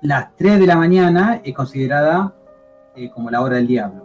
Las 0.00 0.36
3 0.36 0.60
de 0.60 0.66
la 0.68 0.76
mañana 0.76 1.40
es 1.42 1.52
considerada 1.56 2.36
eh, 2.94 3.10
como 3.10 3.32
la 3.32 3.40
hora 3.40 3.56
del 3.56 3.66
diablo 3.66 4.03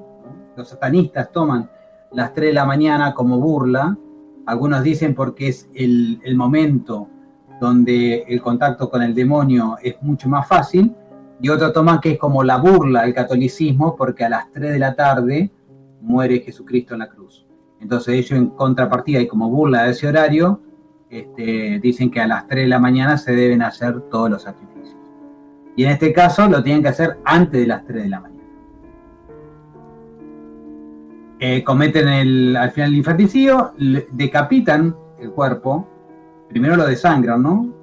los 0.56 0.70
satanistas 0.70 1.32
toman 1.32 1.70
las 2.12 2.34
3 2.34 2.50
de 2.50 2.54
la 2.54 2.66
mañana 2.66 3.14
como 3.14 3.40
burla, 3.40 3.98
algunos 4.46 4.84
dicen 4.84 5.14
porque 5.14 5.50
es 5.50 5.70
el, 5.74 6.20
momento 6.36 7.08
donde 7.62 8.24
el 8.28 8.42
contacto 8.42 8.90
con 8.90 9.04
el 9.04 9.14
demonio 9.14 9.78
es 9.82 10.02
mucho 10.02 10.30
más 10.30 10.48
fácil, 10.48 10.96
y 11.42 11.50
otros 11.50 11.72
toman 11.72 12.00
que 12.00 12.12
es 12.12 12.18
como 12.18 12.44
la 12.44 12.58
burla 12.58 13.04
del 13.04 13.14
catolicismo 13.14 13.96
porque 13.96 14.26
a 14.26 14.30
las 14.30 14.52
3 14.52 14.74
de 14.74 14.80
la 14.80 14.96
tarde 14.96 15.52
muere 16.02 16.40
Jesucristo 16.40 16.96
en 16.96 17.00
la 17.00 17.10
cruz. 17.10 17.46
Entonces 17.80 18.16
ellos 18.16 18.32
en 18.32 18.48
contrapartida 18.48 19.22
y 19.22 19.28
como 19.28 19.50
burla 19.50 19.84
de 19.84 19.92
ese 19.92 20.08
horario, 20.08 20.62
este, 21.10 21.80
dicen 21.80 22.12
que 22.12 22.20
a 22.20 22.28
las 22.28 22.48
3 22.48 22.64
de 22.64 22.68
la 22.68 22.80
mañana 22.80 23.18
se 23.18 23.34
deben 23.34 23.62
hacer 23.62 24.02
todos 24.10 24.30
los 24.30 24.42
sacrificios. 24.44 24.98
Y 25.76 25.86
en 25.86 25.92
este 25.92 26.12
caso 26.12 26.48
lo 26.50 26.62
tienen 26.62 26.82
que 26.82 26.90
hacer 26.90 27.20
antes 27.24 27.62
de 27.62 27.68
las 27.68 27.86
3 27.86 28.04
de 28.04 28.10
la 28.10 28.20
mañana. 28.20 28.39
Eh, 31.40 31.64
cometen 31.64 32.08
el, 32.10 32.56
al 32.58 32.72
final 32.72 32.90
el 32.90 32.98
infanticidio, 32.98 33.72
decapitan 34.12 34.96
el 35.20 35.32
cuerpo, 35.32 35.88
primero 36.50 36.76
lo 36.76 36.86
desangran, 36.86 37.42
¿no? 37.42 37.74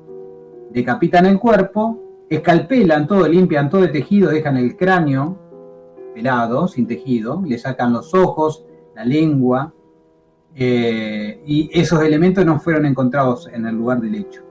Decapitan 0.71 1.25
el 1.25 1.39
cuerpo, 1.39 1.99
escalpelan 2.29 3.07
todo, 3.07 3.27
limpian 3.27 3.71
todo 3.71 3.85
el 3.85 3.93
tejido, 3.93 4.31
dejan 4.31 4.59
el 4.59 4.77
cráneo 4.77 5.39
pelado, 6.15 6.69
sin 6.69 6.87
tejido, 6.87 7.43
le 7.47 7.59
sacan 7.59 7.93
los 7.93 8.15
ojos, 8.15 8.67
la 8.95 9.05
lengua, 9.05 9.73
eh, 10.55 11.43
y 11.47 11.71
esos 11.79 12.03
elementos 12.03 12.45
no 12.45 12.59
fueron 12.59 12.87
encontrados 12.87 13.49
en 13.53 13.67
el 13.67 13.75
lugar 13.75 14.01
del 14.01 14.15
hecho. 14.15 14.43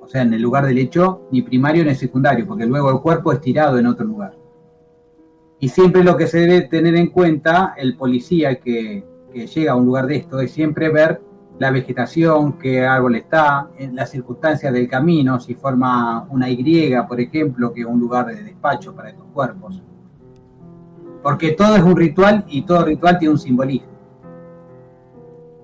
O 0.00 0.08
sea, 0.08 0.22
en 0.22 0.32
el 0.32 0.40
lugar 0.40 0.64
del 0.64 0.78
hecho, 0.78 1.22
ni 1.32 1.42
primario 1.42 1.84
ni 1.84 1.94
secundario, 1.96 2.46
porque 2.46 2.66
luego 2.66 2.90
el 2.90 3.00
cuerpo 3.00 3.32
es 3.32 3.40
tirado 3.40 3.78
en 3.78 3.86
otro 3.86 4.06
lugar. 4.06 4.35
Y 5.58 5.68
siempre 5.68 6.04
lo 6.04 6.16
que 6.16 6.26
se 6.26 6.40
debe 6.40 6.62
tener 6.62 6.96
en 6.96 7.08
cuenta 7.08 7.74
el 7.76 7.96
policía 7.96 8.56
que, 8.60 9.04
llega 9.32 9.72
a 9.72 9.76
un 9.76 9.84
lugar 9.84 10.06
de 10.06 10.16
esto 10.16 10.40
es 10.40 10.50
siempre 10.50 10.88
ver 10.88 11.20
la 11.58 11.70
vegetación, 11.70 12.58
qué 12.58 12.86
árbol 12.86 13.16
está, 13.16 13.68
en 13.78 13.94
las 13.94 14.10
circunstancias 14.10 14.72
del 14.72 14.88
camino, 14.88 15.38
si 15.40 15.54
forma 15.54 16.26
una 16.30 16.48
Y, 16.50 16.94
por 17.06 17.20
ejemplo, 17.20 17.72
que 17.72 17.80
es 17.80 17.86
un 17.86 18.00
lugar 18.00 18.26
de 18.26 18.42
despacho 18.42 18.94
para 18.94 19.10
estos 19.10 19.26
cuerpos. 19.32 19.82
Porque 21.22 21.52
todo 21.52 21.76
es 21.76 21.82
un 21.82 21.96
ritual 21.96 22.44
y 22.48 22.62
todo 22.62 22.84
ritual 22.84 23.18
tiene 23.18 23.32
un 23.32 23.38
simbolismo. 23.38 23.96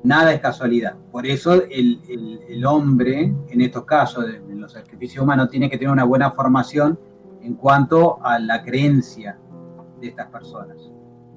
Nada 0.02 0.32
es 0.32 0.40
casualidad. 0.40 0.96
Por 1.10 1.26
eso 1.26 1.62
el, 1.70 2.64
hombre, 2.66 3.32
en 3.48 3.60
estos 3.60 3.84
casos, 3.84 4.26
en 4.26 4.60
los 4.60 4.72
sacrificios 4.72 5.22
humanos, 5.22 5.48
tiene 5.50 5.70
que 5.70 5.78
tener 5.78 5.92
una 5.92 6.04
buena 6.04 6.30
formación 6.32 6.98
en 7.42 7.54
cuanto 7.54 8.18
a 8.24 8.38
la 8.38 8.62
creencia 8.62 9.38
de 10.02 10.08
estas 10.08 10.28
personas. 10.28 10.76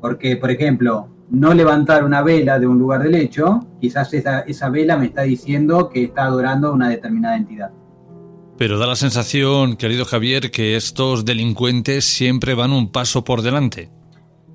Porque, 0.01 0.35
por 0.35 0.51
ejemplo, 0.51 1.09
no 1.29 1.53
levantar 1.53 2.03
una 2.03 2.21
vela 2.21 2.59
de 2.59 2.67
un 2.67 2.77
lugar 2.77 3.03
del 3.03 3.15
hecho, 3.15 3.61
quizás 3.79 4.13
esa, 4.13 4.41
esa 4.41 4.69
vela 4.69 4.97
me 4.97 5.05
está 5.05 5.23
diciendo 5.23 5.89
que 5.89 6.03
está 6.03 6.25
adorando 6.25 6.73
una 6.73 6.89
determinada 6.89 7.37
entidad. 7.37 7.71
Pero 8.57 8.77
da 8.79 8.87
la 8.87 8.95
sensación, 8.95 9.75
querido 9.75 10.05
Javier, 10.05 10.49
que 10.49 10.75
estos 10.75 11.25
delincuentes 11.25 12.05
siempre 12.05 12.53
van 12.53 12.71
un 12.71 12.91
paso 12.91 13.23
por 13.23 13.41
delante. 13.41 13.89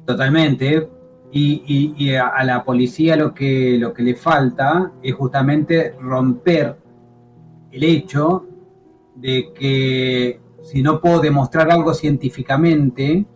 Totalmente. 0.06 0.88
Y, 1.32 2.14
a, 2.14 2.42
la 2.42 2.64
policía 2.64 3.14
lo 3.14 3.32
que, 3.32 3.76
lo 3.78 3.92
que 3.92 4.02
le 4.02 4.14
falta 4.16 4.92
es 5.02 5.14
justamente 5.14 5.94
romper 6.00 6.76
el 7.70 7.84
hecho 7.84 8.46
de 9.14 9.52
que 9.54 10.40
si 10.62 10.82
no 10.82 11.00
puedo 11.00 11.20
demostrar 11.20 11.70
algo 11.70 11.94
científicamente, 11.94 13.26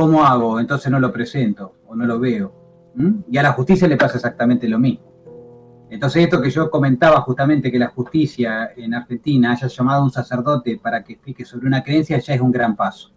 ¿Cómo 0.00 0.24
hago? 0.24 0.58
Entonces 0.58 0.90
no 0.90 0.98
lo 0.98 1.12
presento 1.12 1.74
o 1.86 1.94
no 1.94 2.06
lo 2.06 2.18
veo. 2.18 2.54
Y 3.30 3.36
a 3.36 3.42
la 3.42 3.52
justicia 3.52 3.86
le 3.86 3.98
pasa 3.98 4.16
exactamente 4.16 4.66
lo 4.66 4.78
mismo. 4.78 5.04
Entonces 5.90 6.22
esto 6.22 6.40
que 6.40 6.48
yo 6.48 6.70
comentaba 6.70 7.20
justamente 7.20 7.70
que 7.70 7.78
la 7.78 7.88
justicia 7.88 8.70
en 8.74 8.94
Argentina 8.94 9.52
haya 9.52 9.68
llamado 9.68 10.00
a 10.00 10.04
un 10.04 10.10
sacerdote 10.10 10.80
para 10.82 11.04
que 11.04 11.12
explique 11.12 11.44
sobre 11.44 11.66
una 11.66 11.82
creencia 11.82 12.18
ya 12.18 12.32
es 12.32 12.40
un 12.40 12.50
gran 12.50 12.76
paso. 12.76 13.12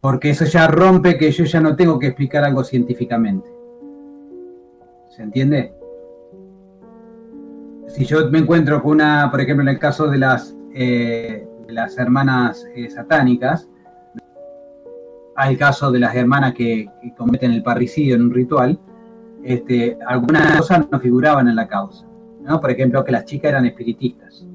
Porque 0.00 0.30
eso 0.30 0.46
ya 0.46 0.68
rompe 0.68 1.18
que 1.18 1.30
yo 1.30 1.44
ya 1.44 1.60
no 1.60 1.76
tengo 1.76 1.98
que 1.98 2.06
explicar 2.06 2.42
algo 2.42 2.64
científicamente. 2.64 3.50
¿Se 5.14 5.22
entiende? 5.22 5.74
Si 7.88 8.06
yo 8.06 8.30
me 8.30 8.38
encuentro 8.38 8.82
con 8.82 8.92
una, 8.92 9.30
por 9.30 9.42
ejemplo, 9.42 9.64
en 9.64 9.68
el 9.68 9.78
caso 9.78 10.06
de 10.08 10.16
las, 10.16 10.56
eh, 10.72 11.46
las 11.68 11.98
hermanas 11.98 12.66
eh, 12.74 12.88
satánicas, 12.88 13.68
hay 15.36 15.56
caso 15.56 15.90
de 15.90 15.98
las 15.98 16.14
hermanas 16.14 16.54
que, 16.54 16.88
cometen 17.16 17.52
el 17.52 17.62
parricidio 17.62 18.14
en 18.14 18.22
un 18.22 18.34
ritual, 18.34 18.78
este, 19.42 19.98
algunas 20.06 20.56
cosas 20.56 20.86
no 20.90 20.98
figuraban 21.00 21.48
en 21.48 21.56
la 21.56 21.68
causa. 21.68 22.06
¿no? 22.40 22.60
Por 22.60 22.70
ejemplo, 22.70 23.04
que 23.04 23.12
las 23.12 23.24
chicas 23.24 23.50
eran 23.50 23.66
espiritistas. 23.66 24.46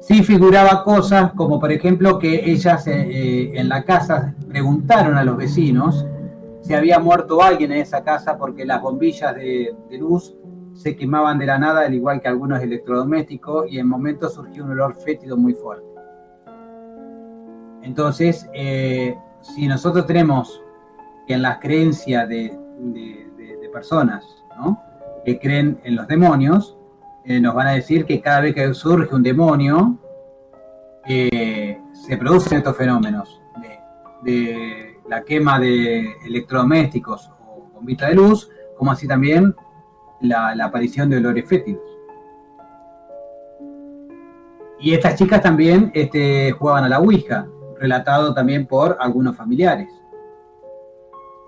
Sí 0.00 0.22
figuraba 0.24 0.82
cosas 0.82 1.32
como, 1.34 1.60
por 1.60 1.70
ejemplo, 1.70 2.18
que 2.18 2.50
ellas 2.50 2.86
eh, 2.88 2.92
eh, 2.92 3.52
en 3.54 3.68
la 3.68 3.84
casa 3.84 4.34
preguntaron 4.48 5.16
a 5.16 5.22
los 5.22 5.36
vecinos 5.36 6.04
si 6.62 6.74
había 6.74 6.98
muerto 6.98 7.42
alguien 7.42 7.72
en 7.72 7.78
esa 7.78 8.02
casa 8.02 8.36
porque 8.36 8.64
las 8.64 8.80
bombillas 8.80 9.34
de, 9.34 9.74
luz 9.98 10.34
se 10.74 10.96
quemaban 10.96 11.38
de 11.38 11.46
la 11.46 11.58
nada, 11.58 11.82
al 11.86 11.94
igual 11.94 12.20
que 12.20 12.28
algunos 12.28 12.62
electrodomésticos, 12.62 13.70
y 13.70 13.78
en 13.78 13.86
momentos 13.86 14.34
surgió 14.34 14.64
un 14.64 14.70
olor 14.70 14.94
fétido 14.94 15.36
muy 15.36 15.52
fuerte. 15.54 15.91
Entonces, 17.82 18.48
eh, 18.54 19.16
si 19.40 19.66
nosotros 19.66 20.06
tenemos 20.06 20.62
en 21.26 21.42
las 21.42 21.58
creencias 21.58 22.28
de, 22.28 22.58
personas 23.72 24.22
que 25.24 25.38
creen 25.38 25.80
en 25.84 25.96
los 25.96 26.06
demonios, 26.06 26.76
eh, 27.24 27.40
nos 27.40 27.54
van 27.54 27.68
a 27.68 27.72
decir 27.72 28.04
que 28.04 28.20
cada 28.20 28.42
vez 28.42 28.54
que 28.54 28.74
surge 28.74 29.14
un 29.14 29.22
demonio, 29.22 29.96
eh, 31.06 31.80
se 31.92 32.16
producen 32.18 32.58
estos 32.58 32.76
fenómenos 32.76 33.40
de, 34.22 34.98
la 35.08 35.22
quema 35.24 35.58
de 35.58 36.12
electrodomésticos 36.26 37.30
o 37.46 37.68
bombitas 37.74 38.10
de 38.10 38.14
luz, 38.14 38.50
como 38.76 38.92
así 38.92 39.08
también 39.08 39.54
la, 40.20 40.52
aparición 40.62 41.08
de 41.08 41.16
olores 41.16 41.48
fétidos. 41.48 41.82
Y 44.78 44.92
estas 44.94 45.16
chicas 45.16 45.42
también 45.42 45.90
este, 45.94 46.52
jugaban 46.52 46.84
a 46.84 46.88
la 46.88 46.98
Ouija, 47.00 47.46
relatado 47.82 48.32
también 48.32 48.66
por 48.66 48.96
algunos 49.00 49.36
familiares. 49.36 49.88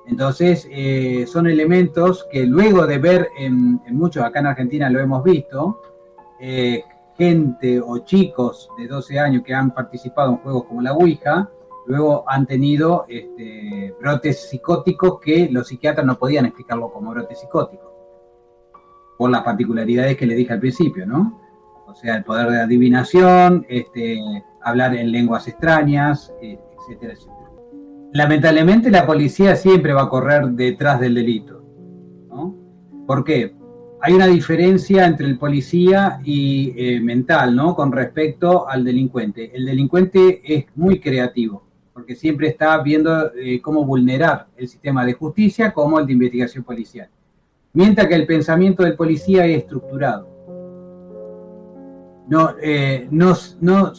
Entonces, 0.06 0.68
eh, 0.70 1.24
son 1.26 1.46
elementos 1.46 2.26
que 2.30 2.44
luego 2.44 2.86
de 2.86 2.98
ver 2.98 3.28
en, 3.38 3.80
muchos, 3.92 4.22
acá 4.22 4.40
en 4.40 4.46
Argentina 4.48 4.90
lo 4.90 5.00
hemos 5.00 5.22
visto, 5.22 5.80
eh, 6.40 6.82
gente 7.16 7.80
o 7.80 7.98
chicos 7.98 8.68
de 8.76 8.88
12 8.88 9.18
años 9.18 9.42
que 9.44 9.54
han 9.54 9.70
participado 9.72 10.32
en 10.32 10.38
juegos 10.38 10.64
como 10.64 10.82
la 10.82 10.92
Ouija, 10.92 11.48
luego 11.86 12.24
han 12.26 12.46
tenido 12.46 13.06
este, 13.08 13.94
brotes 14.00 14.48
psicóticos 14.50 15.20
que 15.20 15.48
los 15.50 15.68
psiquiatras 15.68 16.04
no 16.04 16.18
podían 16.18 16.46
explicarlo 16.46 16.92
como 16.92 17.12
brotes 17.12 17.40
psicóticos, 17.40 17.90
por 19.16 19.30
las 19.30 19.42
particularidades 19.42 20.16
que 20.16 20.26
le 20.26 20.34
dije 20.34 20.52
al 20.52 20.60
principio, 20.60 21.06
¿no? 21.06 21.40
O 21.86 21.94
sea, 21.94 22.16
el 22.16 22.24
poder 22.24 22.50
de 22.50 22.60
adivinación, 22.60 23.64
este, 23.68 24.18
hablar 24.64 24.94
en 24.94 25.12
lenguas 25.12 25.46
extrañas, 25.48 26.32
eh, 26.42 26.58
etcétera, 26.78 27.12
etcétera. 27.12 27.50
Lamentablemente 28.12 28.90
la 28.90 29.06
policía 29.06 29.56
siempre 29.56 29.92
va 29.92 30.02
a 30.02 30.08
correr 30.08 30.46
detrás 30.50 31.00
del 31.00 31.14
delito. 31.14 31.64
¿no? 32.28 32.54
¿Por 33.06 33.24
qué? 33.24 33.54
Hay 34.00 34.12
una 34.12 34.26
diferencia 34.26 35.06
entre 35.06 35.26
el 35.26 35.38
policía 35.38 36.20
y 36.24 36.74
eh, 36.76 37.00
mental, 37.00 37.56
¿no? 37.56 37.74
Con 37.74 37.90
respecto 37.90 38.68
al 38.68 38.84
delincuente. 38.84 39.50
El 39.54 39.64
delincuente 39.64 40.42
es 40.44 40.66
muy 40.74 41.00
creativo, 41.00 41.64
porque 41.92 42.14
siempre 42.14 42.48
está 42.48 42.76
viendo 42.82 43.32
eh, 43.34 43.62
cómo 43.62 43.84
vulnerar 43.84 44.48
el 44.56 44.68
sistema 44.68 45.06
de 45.06 45.14
justicia 45.14 45.72
como 45.72 45.98
el 45.98 46.06
de 46.06 46.12
investigación 46.12 46.64
policial. 46.64 47.08
Mientras 47.72 48.06
que 48.06 48.14
el 48.14 48.26
pensamiento 48.26 48.82
del 48.82 48.94
policía 48.94 49.46
es 49.46 49.58
estructurado 49.58 50.33
no, 52.28 52.54
eh, 52.60 53.06
no, 53.10 53.34
no, 53.60 53.92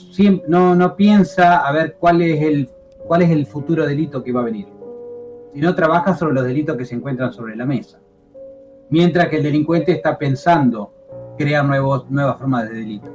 no, 0.47 0.75
no, 0.75 0.95
piensa 0.95 1.57
a 1.57 1.71
ver 1.71 1.95
cuál 1.99 2.21
es, 2.21 2.41
el, 2.41 2.69
cuál 3.05 3.21
es 3.21 3.29
el 3.29 3.45
futuro 3.45 3.85
delito 3.85 4.23
que 4.23 4.31
va 4.31 4.41
a 4.41 4.45
venir, 4.45 4.67
sino 5.53 5.75
trabaja 5.75 6.15
sobre 6.15 6.33
los 6.33 6.45
delitos 6.45 6.75
que 6.75 6.85
se 6.85 6.95
encuentran 6.95 7.31
sobre 7.31 7.55
la 7.55 7.65
mesa. 7.65 7.99
Mientras 8.89 9.27
que 9.29 9.38
el 9.38 9.43
delincuente 9.43 9.91
está 9.91 10.17
pensando 10.17 10.93
crear 11.38 11.65
nuevos, 11.65 12.09
nuevas 12.09 12.38
formas 12.38 12.69
de 12.69 12.75
delito. 12.75 13.11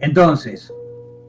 Entonces, 0.00 0.72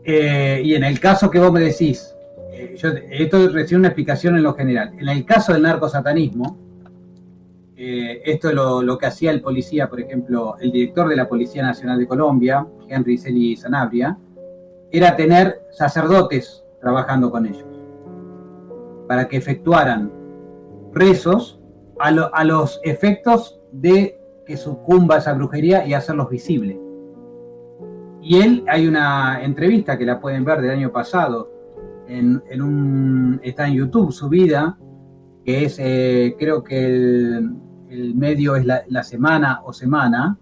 eh, 0.04 0.62
y 0.63 0.75
en 0.75 0.84
el 0.84 0.99
caso 0.99 1.30
que 1.30 1.39
vos 1.39 1.52
me 1.52 1.62
decís, 1.62 2.15
eh, 2.52 2.75
esto 3.12 3.49
recibe 3.49 3.80
una 3.80 3.89
explicación 3.89 4.36
en 4.36 4.43
lo 4.43 4.54
general. 4.54 4.93
En 4.99 5.08
el 5.08 5.25
caso 5.25 5.54
del 5.54 5.63
narcosatanismo, 5.63 6.68
eh, 7.82 8.22
esto 8.26 8.50
es 8.50 8.56
lo, 8.56 8.98
que 8.98 9.06
hacía 9.06 9.32
el 9.32 9.42
policía, 9.42 9.89
por 9.89 10.02
ejemplo, 10.02 10.58
el 10.60 10.70
director 10.70 11.08
de 11.08 11.15
la 11.15 11.30
Policía 11.30 11.63
Nacional 11.63 11.98
de 11.98 12.08
Colombia, 12.08 12.68
Henry 12.89 13.18
Celi 13.18 13.56
Sanabria, 13.56 14.18
era 14.92 15.15
tener 15.15 15.62
sacerdotes 15.72 16.65
trabajando 16.82 17.32
con 17.32 17.46
ellos, 17.46 17.65
para 19.08 19.30
que 19.30 19.38
efectuaran 19.38 20.12
rezos 20.92 21.62
a, 22.02 22.10
a 22.10 22.44
los 22.44 22.82
efectos 22.84 23.62
de 23.72 24.20
que 24.46 24.58
sucumba 24.58 25.20
esa 25.20 25.34
brujería 25.34 25.88
y 25.88 25.94
hacerlos 25.94 26.30
visibles. 26.30 26.78
Y 28.22 28.42
él, 28.42 28.65
hay 28.68 28.89
una 28.89 29.42
entrevista 29.42 29.98
que 29.98 30.04
la 30.04 30.20
pueden 30.20 30.44
ver 30.44 30.60
del 30.60 30.72
año 30.72 30.92
pasado, 30.92 31.50
en, 32.10 32.42
un, 32.62 33.39
está 33.42 33.70
en 33.70 33.76
YouTube 33.76 34.12
subida, 34.12 34.78
que 35.46 35.63
es, 35.63 35.80
eh, 35.80 36.36
creo 36.38 36.62
que 36.62 36.86
el, 36.86 37.68
el 37.89 38.15
medio 38.15 38.56
es 38.56 38.65
la, 38.65 39.04
semana 39.04 39.62
o 39.65 39.73
semana, 39.73 40.38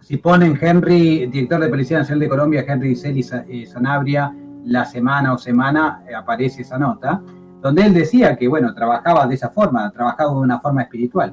si 0.00 0.16
ponen 0.16 0.58
Henry, 0.60 1.26
director 1.26 1.60
de 1.60 1.68
Policía 1.68 1.98
Nacional 1.98 2.20
de 2.20 2.28
Colombia, 2.28 2.64
Henry 2.66 2.96
Celi 2.96 3.24
eh, 3.48 3.66
Sanabria, 3.66 4.34
la 4.64 4.84
semana 4.84 5.32
o 5.34 5.38
semana, 5.38 6.02
eh, 6.08 6.14
aparece 6.14 6.62
esa 6.62 6.78
nota, 6.78 7.22
donde 7.60 7.82
él 7.82 7.94
decía 7.94 8.36
que, 8.36 8.48
bueno, 8.48 8.74
trabajaba 8.74 9.26
de 9.26 9.34
esa 9.34 9.50
forma, 9.50 9.90
trabajaba 9.90 10.32
de 10.32 10.38
una 10.38 10.60
forma 10.60 10.82
espiritual. 10.82 11.32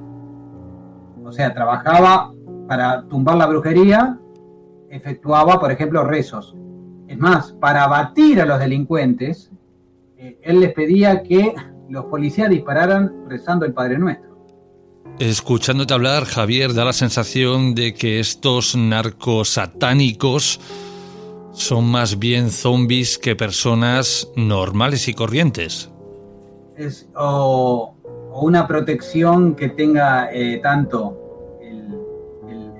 O 1.24 1.32
sea, 1.32 1.52
trabajaba 1.52 2.32
para 2.68 3.02
tumbar 3.08 3.36
la 3.36 3.46
brujería, 3.46 4.18
efectuaba, 4.90 5.58
por 5.58 5.72
ejemplo, 5.72 6.04
rezos. 6.04 6.56
Es 7.08 7.18
más, 7.18 7.52
para 7.52 7.86
batir 7.86 8.40
a 8.40 8.46
los 8.46 8.58
delincuentes, 8.58 9.50
eh, 10.16 10.38
él 10.42 10.60
les 10.60 10.72
pedía 10.72 11.22
que 11.22 11.54
los 11.88 12.06
policías 12.06 12.50
dispararan 12.50 13.12
rezando 13.28 13.64
el 13.64 13.72
Padre 13.72 13.98
Nuestro. 13.98 14.25
Escuchándote 15.18 15.94
hablar, 15.94 16.26
Javier, 16.26 16.74
da 16.74 16.84
la 16.84 16.92
sensación 16.92 17.74
de 17.74 17.94
que 17.94 18.20
estos 18.20 18.76
narcos 18.76 19.48
satánicos 19.48 20.60
son 21.52 21.86
más 21.86 22.18
bien 22.18 22.50
zombies 22.50 23.16
que 23.16 23.34
personas 23.34 24.30
normales 24.36 25.08
y 25.08 25.14
corrientes. 25.14 25.90
Es 26.76 27.08
o, 27.16 27.94
una 28.34 28.68
protección 28.68 29.54
que 29.54 29.70
tenga 29.70 30.30
eh, 30.30 30.60
tanto 30.62 31.58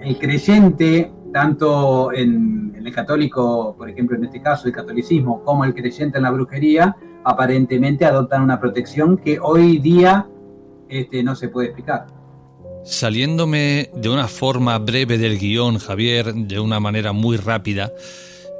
el, 0.02 0.18
creyente, 0.18 1.10
tanto 1.32 2.12
en, 2.12 2.74
el 2.76 2.92
católico, 2.92 3.74
por 3.78 3.88
ejemplo, 3.88 4.14
en 4.14 4.24
este 4.24 4.42
caso 4.42 4.68
el 4.68 4.74
catolicismo, 4.74 5.42
como 5.42 5.64
el 5.64 5.74
creyente 5.74 6.18
en 6.18 6.24
la 6.24 6.30
brujería, 6.32 6.96
aparentemente 7.24 8.04
adoptan 8.04 8.42
una 8.42 8.60
protección 8.60 9.16
que 9.16 9.38
hoy 9.40 9.78
día 9.78 10.26
este, 10.90 11.22
no 11.22 11.34
se 11.34 11.48
puede 11.48 11.68
explicar. 11.68 12.15
Saliéndome 12.86 13.90
de 13.94 14.08
una 14.08 14.28
forma 14.28 14.78
breve 14.78 15.18
del 15.18 15.40
guion, 15.40 15.78
Javier, 15.78 16.32
de 16.32 16.60
una 16.60 16.78
manera 16.78 17.12
muy 17.12 17.36
rápida, 17.36 17.92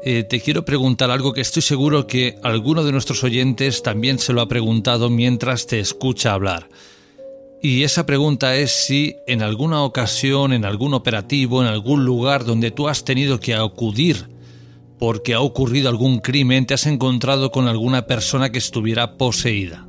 eh, 0.04 0.24
te 0.24 0.40
quiero 0.40 0.64
preguntar 0.64 1.12
algo 1.12 1.32
que 1.32 1.40
estoy 1.40 1.62
seguro 1.62 2.08
que 2.08 2.36
alguno 2.42 2.82
de 2.82 2.90
nuestros 2.90 3.22
oyentes 3.22 3.84
también 3.84 4.18
se 4.18 4.32
lo 4.32 4.40
ha 4.40 4.48
preguntado 4.48 5.10
mientras 5.10 5.68
te 5.68 5.78
escucha 5.78 6.32
hablar. 6.32 6.68
Y 7.62 7.84
esa 7.84 8.04
pregunta 8.04 8.56
es 8.56 8.72
si 8.72 9.14
en 9.28 9.42
alguna 9.42 9.84
ocasión, 9.84 10.52
en 10.52 10.64
algún 10.64 10.92
operativo, 10.92 11.62
en 11.62 11.68
algún 11.68 12.04
lugar 12.04 12.44
donde 12.44 12.72
tú 12.72 12.88
has 12.88 13.04
tenido 13.04 13.38
que 13.38 13.54
acudir 13.54 14.28
porque 14.98 15.34
ha 15.34 15.40
ocurrido 15.40 15.88
algún 15.88 16.18
crimen, 16.18 16.66
te 16.66 16.74
has 16.74 16.86
encontrado 16.86 17.52
con 17.52 17.68
alguna 17.68 18.06
persona 18.06 18.50
que 18.50 18.58
estuviera 18.58 19.16
poseída. 19.16 19.86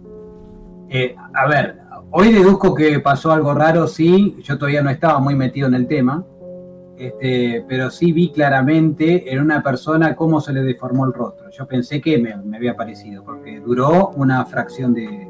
Eh, 0.89 1.15
a 1.33 1.47
ver, 1.47 1.86
Hoy 2.09 2.31
deduzco 2.31 2.73
que 2.73 2.99
pasó 2.99 3.31
algo 3.31 3.53
raro, 3.53 3.85
sí, 3.85 4.37
yo 4.41 4.57
todavía 4.57 4.81
no 4.81 4.89
estaba 4.89 5.19
muy 5.19 5.35
metido 5.35 5.67
en 5.67 5.73
el 5.73 5.87
tema, 5.87 6.25
este, 6.97 7.65
pero 7.67 7.91
sí 7.91 8.13
vi 8.13 8.31
claramente 8.31 9.31
en 9.31 9.41
una 9.41 9.61
persona 9.61 10.15
cómo 10.15 10.39
se 10.39 10.53
le 10.53 10.61
deformó 10.61 11.05
el 11.05 11.13
rostro. 11.13 11.49
Yo 11.51 11.67
pensé 11.67 11.99
que 11.99 12.17
me, 12.17 12.55
había 12.55 12.75
parecido, 12.75 13.23
porque 13.23 13.59
duró 13.59 14.11
una 14.15 14.45
fracción 14.45 14.93
de, 14.93 15.27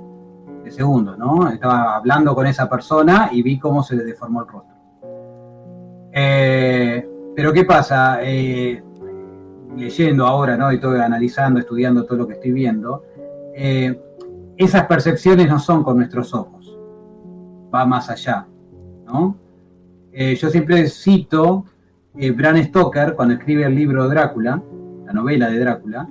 segundos, 0.70 1.18
¿no? 1.18 1.50
Estaba 1.50 1.96
hablando 1.96 2.36
con 2.36 2.46
esa 2.46 2.70
persona 2.70 3.30
y 3.32 3.42
vi 3.42 3.58
cómo 3.58 3.82
se 3.84 3.96
le 3.96 4.04
deformó 4.04 4.42
el 4.42 4.48
rostro. 4.48 4.76
Eh, 6.12 7.08
pero 7.34 7.54
¿qué 7.54 7.64
pasa? 7.64 8.20
Eh, 8.22 8.84
leyendo 9.78 10.28
ahora, 10.28 10.58
¿no? 10.58 10.72
Y 10.74 10.80
todo 10.80 11.02
analizando, 11.02 11.62
estudiando 11.62 12.04
todo 12.06 12.18
lo 12.18 12.28
que 12.28 12.34
estoy 12.34 12.52
viendo, 12.52 13.04
eh, 13.56 13.98
esas 14.58 14.88
percepciones 14.88 15.48
no 15.48 15.60
son 15.60 15.84
con 15.84 15.98
nuestros 15.98 16.34
ojos, 16.34 16.57
va 17.74 17.86
más 17.86 18.10
allá, 18.10 18.48
¿no? 19.06 19.36
yo 20.12 20.50
siempre 20.50 20.88
cito 20.88 21.66
Bram 22.36 22.64
Stoker 22.64 23.14
cuando 23.16 23.36
escribe 23.36 23.66
el 23.66 23.76
libro 23.76 24.10
Drácula, 24.10 24.60
la 25.06 25.14
novela 25.14 25.48
de 25.50 25.60
Drácula, 25.60 26.10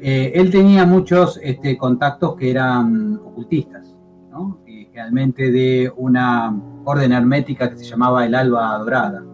él 0.00 0.50
tenía 0.50 0.84
muchos 0.84 1.38
este, 1.40 1.78
contactos 1.78 2.34
que 2.34 2.50
eran 2.50 3.14
ocultistas, 3.24 3.96
¿no? 4.32 4.58
realmente 4.94 5.50
de 5.50 5.92
una 5.96 6.56
orden 6.84 7.12
hermética 7.12 7.68
que 7.68 7.76
se 7.76 7.84
llamaba 7.84 8.24
el 8.24 8.34
Alba 8.34 8.78
Dorada, 8.78 9.24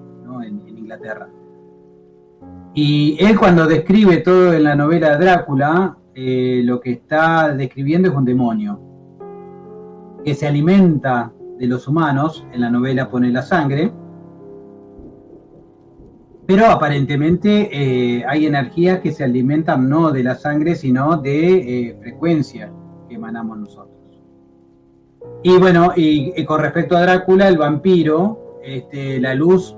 en 0.42 0.78
Inglaterra. 0.78 1.28
Y 2.72 3.16
él 3.20 3.38
cuando 3.38 3.66
describe 3.66 4.18
todo 4.18 4.54
en 4.54 4.64
la 4.64 4.74
novela 4.74 5.18
Drácula, 5.18 5.98
eh, 6.14 6.62
lo 6.64 6.80
que 6.80 6.92
está 6.92 7.52
describiendo 7.54 8.09
es 8.09 8.14
un 8.14 8.24
demonio 8.24 8.80
que 10.24 10.35
se 10.35 10.46
alimenta 10.46 11.33
de 11.61 11.66
los 11.68 11.87
humanos, 11.87 12.44
en 12.53 12.62
la 12.62 12.70
novela 12.70 13.09
pone 13.09 13.31
la 13.31 13.42
sangre, 13.42 13.92
pero 16.46 16.66
aparentemente 16.66 17.68
eh, 17.70 18.25
hay 18.27 18.46
energías 18.46 18.99
que 18.99 19.12
se 19.12 19.23
alimentan 19.23 19.88
no 19.88 20.11
de 20.11 20.25
la 20.25 20.35
sangre, 20.35 20.75
sino 20.75 21.16
de 21.18 21.90
eh, 21.90 21.96
frecuencia 22.01 22.73
que 23.09 23.14
emanamos 23.14 23.59
nosotros. 23.59 23.94
Y 25.44 25.57
bueno, 25.59 25.92
y, 25.94 26.44
con 26.44 26.61
respecto 26.61 26.96
a 26.96 27.03
Drácula, 27.03 27.46
el 27.46 27.57
vampiro, 27.57 28.59
este, 28.64 29.20
la 29.20 29.35
luz 29.35 29.77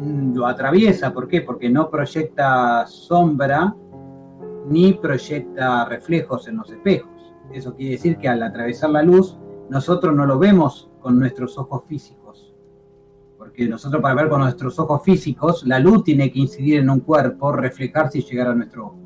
Mm, 0.00 0.34
lo 0.34 0.46
atraviesa. 0.46 1.12
¿Por 1.12 1.28
qué? 1.28 1.42
Porque 1.42 1.68
no 1.68 1.90
proyecta 1.90 2.86
sombra 2.86 3.74
ni 4.68 4.94
proyecta 4.94 5.84
reflejos 5.84 6.48
en 6.48 6.56
los 6.56 6.70
espejos. 6.70 7.34
Eso 7.52 7.74
quiere 7.74 7.92
decir 7.92 8.16
que 8.16 8.28
al 8.28 8.42
atravesar 8.42 8.90
la 8.90 9.02
luz, 9.02 9.38
nosotros 9.68 10.14
no 10.14 10.26
lo 10.26 10.38
vemos 10.38 10.89
con 11.00 11.18
nuestros 11.18 11.58
ojos 11.58 11.82
físicos. 11.88 12.54
Porque 13.36 13.66
nosotros 13.66 14.02
para 14.02 14.14
ver 14.14 14.28
con 14.28 14.40
nuestros 14.40 14.78
ojos 14.78 15.02
físicos, 15.02 15.66
la 15.66 15.78
luz 15.78 16.04
tiene 16.04 16.30
que 16.30 16.40
incidir 16.40 16.80
en 16.80 16.90
un 16.90 17.00
cuerpo, 17.00 17.52
reflejarse 17.52 18.18
y 18.18 18.22
llegar 18.22 18.48
a 18.48 18.54
nuestro 18.54 18.86
ojo. 18.86 18.98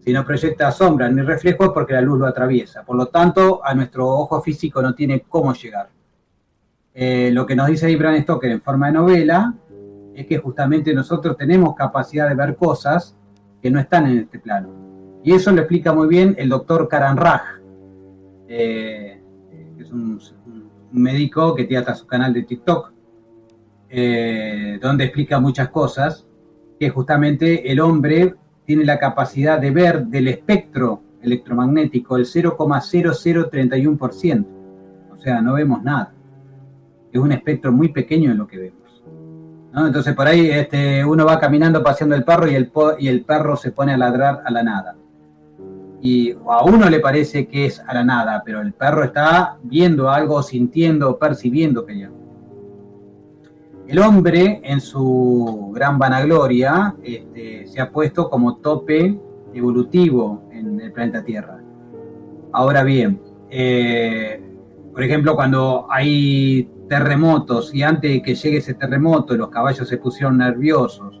Si 0.00 0.12
no 0.12 0.24
proyecta 0.24 0.70
sombra 0.70 1.08
ni 1.10 1.20
reflejos, 1.20 1.70
porque 1.74 1.92
la 1.92 2.00
luz 2.00 2.18
lo 2.18 2.26
atraviesa. 2.26 2.82
Por 2.84 2.96
lo 2.96 3.06
tanto, 3.06 3.60
a 3.62 3.74
nuestro 3.74 4.08
ojo 4.08 4.40
físico 4.40 4.80
no 4.80 4.94
tiene 4.94 5.20
cómo 5.28 5.52
llegar. 5.52 5.90
Eh, 6.94 7.30
lo 7.32 7.46
que 7.46 7.54
nos 7.54 7.68
dice 7.68 7.90
Ibran 7.90 8.20
Stoker 8.22 8.50
en 8.50 8.62
forma 8.62 8.86
de 8.86 8.94
novela 8.94 9.54
es 10.14 10.26
que 10.26 10.38
justamente 10.38 10.92
nosotros 10.94 11.36
tenemos 11.36 11.76
capacidad 11.76 12.28
de 12.28 12.34
ver 12.34 12.56
cosas 12.56 13.16
que 13.62 13.70
no 13.70 13.78
están 13.78 14.06
en 14.06 14.18
este 14.18 14.38
plano. 14.38 14.70
Y 15.22 15.32
eso 15.32 15.52
lo 15.52 15.60
explica 15.60 15.92
muy 15.92 16.08
bien 16.08 16.34
el 16.38 16.48
doctor 16.48 16.88
Karan 16.88 17.16
Raj, 17.16 17.42
eh, 18.48 19.20
que 19.76 19.82
es 19.82 19.92
un, 19.92 20.18
médico 20.92 21.54
que 21.54 21.64
tiene 21.64 21.80
hasta 21.80 21.94
su 21.94 22.06
canal 22.06 22.32
de 22.32 22.42
TikTok, 22.42 22.92
eh, 23.90 24.78
donde 24.80 25.04
explica 25.04 25.38
muchas 25.40 25.68
cosas, 25.70 26.26
que 26.78 26.90
justamente 26.90 27.70
el 27.70 27.80
hombre 27.80 28.34
tiene 28.64 28.84
la 28.84 28.98
capacidad 28.98 29.60
de 29.60 29.70
ver 29.70 30.06
del 30.06 30.28
espectro 30.28 31.02
electromagnético 31.22 32.16
el 32.16 32.26
0,0031%. 32.26 34.46
O 35.10 35.18
sea, 35.20 35.42
no 35.42 35.54
vemos 35.54 35.82
nada 35.82 36.12
es 37.12 37.20
un 37.20 37.32
espectro 37.32 37.72
muy 37.72 37.88
pequeño 37.88 38.30
de 38.30 38.36
lo 38.36 38.46
que 38.46 38.58
vemos. 38.58 39.02
Entonces 39.74 40.14
por 40.14 40.26
ahí 40.26 40.50
este, 40.50 41.04
uno 41.04 41.24
va 41.24 41.38
caminando 41.38 41.82
paseando 41.82 42.16
el 42.16 42.24
perro 42.24 42.50
y 42.50 42.54
el, 42.54 42.70
y 42.98 43.08
el 43.08 43.24
perro 43.24 43.56
se 43.56 43.70
pone 43.70 43.92
a 43.92 43.96
ladrar 43.96 44.42
a 44.44 44.50
la 44.50 44.62
nada. 44.62 44.96
Y 46.00 46.32
a 46.32 46.64
uno 46.64 46.88
le 46.88 47.00
parece 47.00 47.48
que 47.48 47.66
es 47.66 47.80
a 47.80 47.94
la 47.94 48.04
nada, 48.04 48.42
pero 48.44 48.60
el 48.60 48.72
perro 48.72 49.04
está 49.04 49.58
viendo 49.62 50.10
algo, 50.10 50.42
sintiendo, 50.42 51.18
percibiendo 51.18 51.84
que 51.84 52.08
El 53.86 53.98
hombre, 53.98 54.60
en 54.62 54.80
su 54.80 55.72
gran 55.74 55.98
vanagloria, 55.98 56.94
este, 57.02 57.66
se 57.66 57.80
ha 57.80 57.90
puesto 57.90 58.30
como 58.30 58.56
tope 58.58 59.18
evolutivo 59.52 60.48
en 60.52 60.80
el 60.80 60.92
planeta 60.92 61.24
Tierra. 61.24 61.58
Ahora 62.52 62.82
bien, 62.82 63.20
eh, 63.50 64.42
por 64.92 65.02
ejemplo, 65.02 65.34
cuando 65.34 65.86
hay 65.90 66.68
terremotos 66.88 67.74
y 67.74 67.82
antes 67.82 68.10
de 68.10 68.22
que 68.22 68.34
llegue 68.34 68.58
ese 68.58 68.74
terremoto 68.74 69.36
los 69.36 69.48
caballos 69.48 69.88
se 69.88 69.98
pusieron 69.98 70.38
nerviosos, 70.38 71.20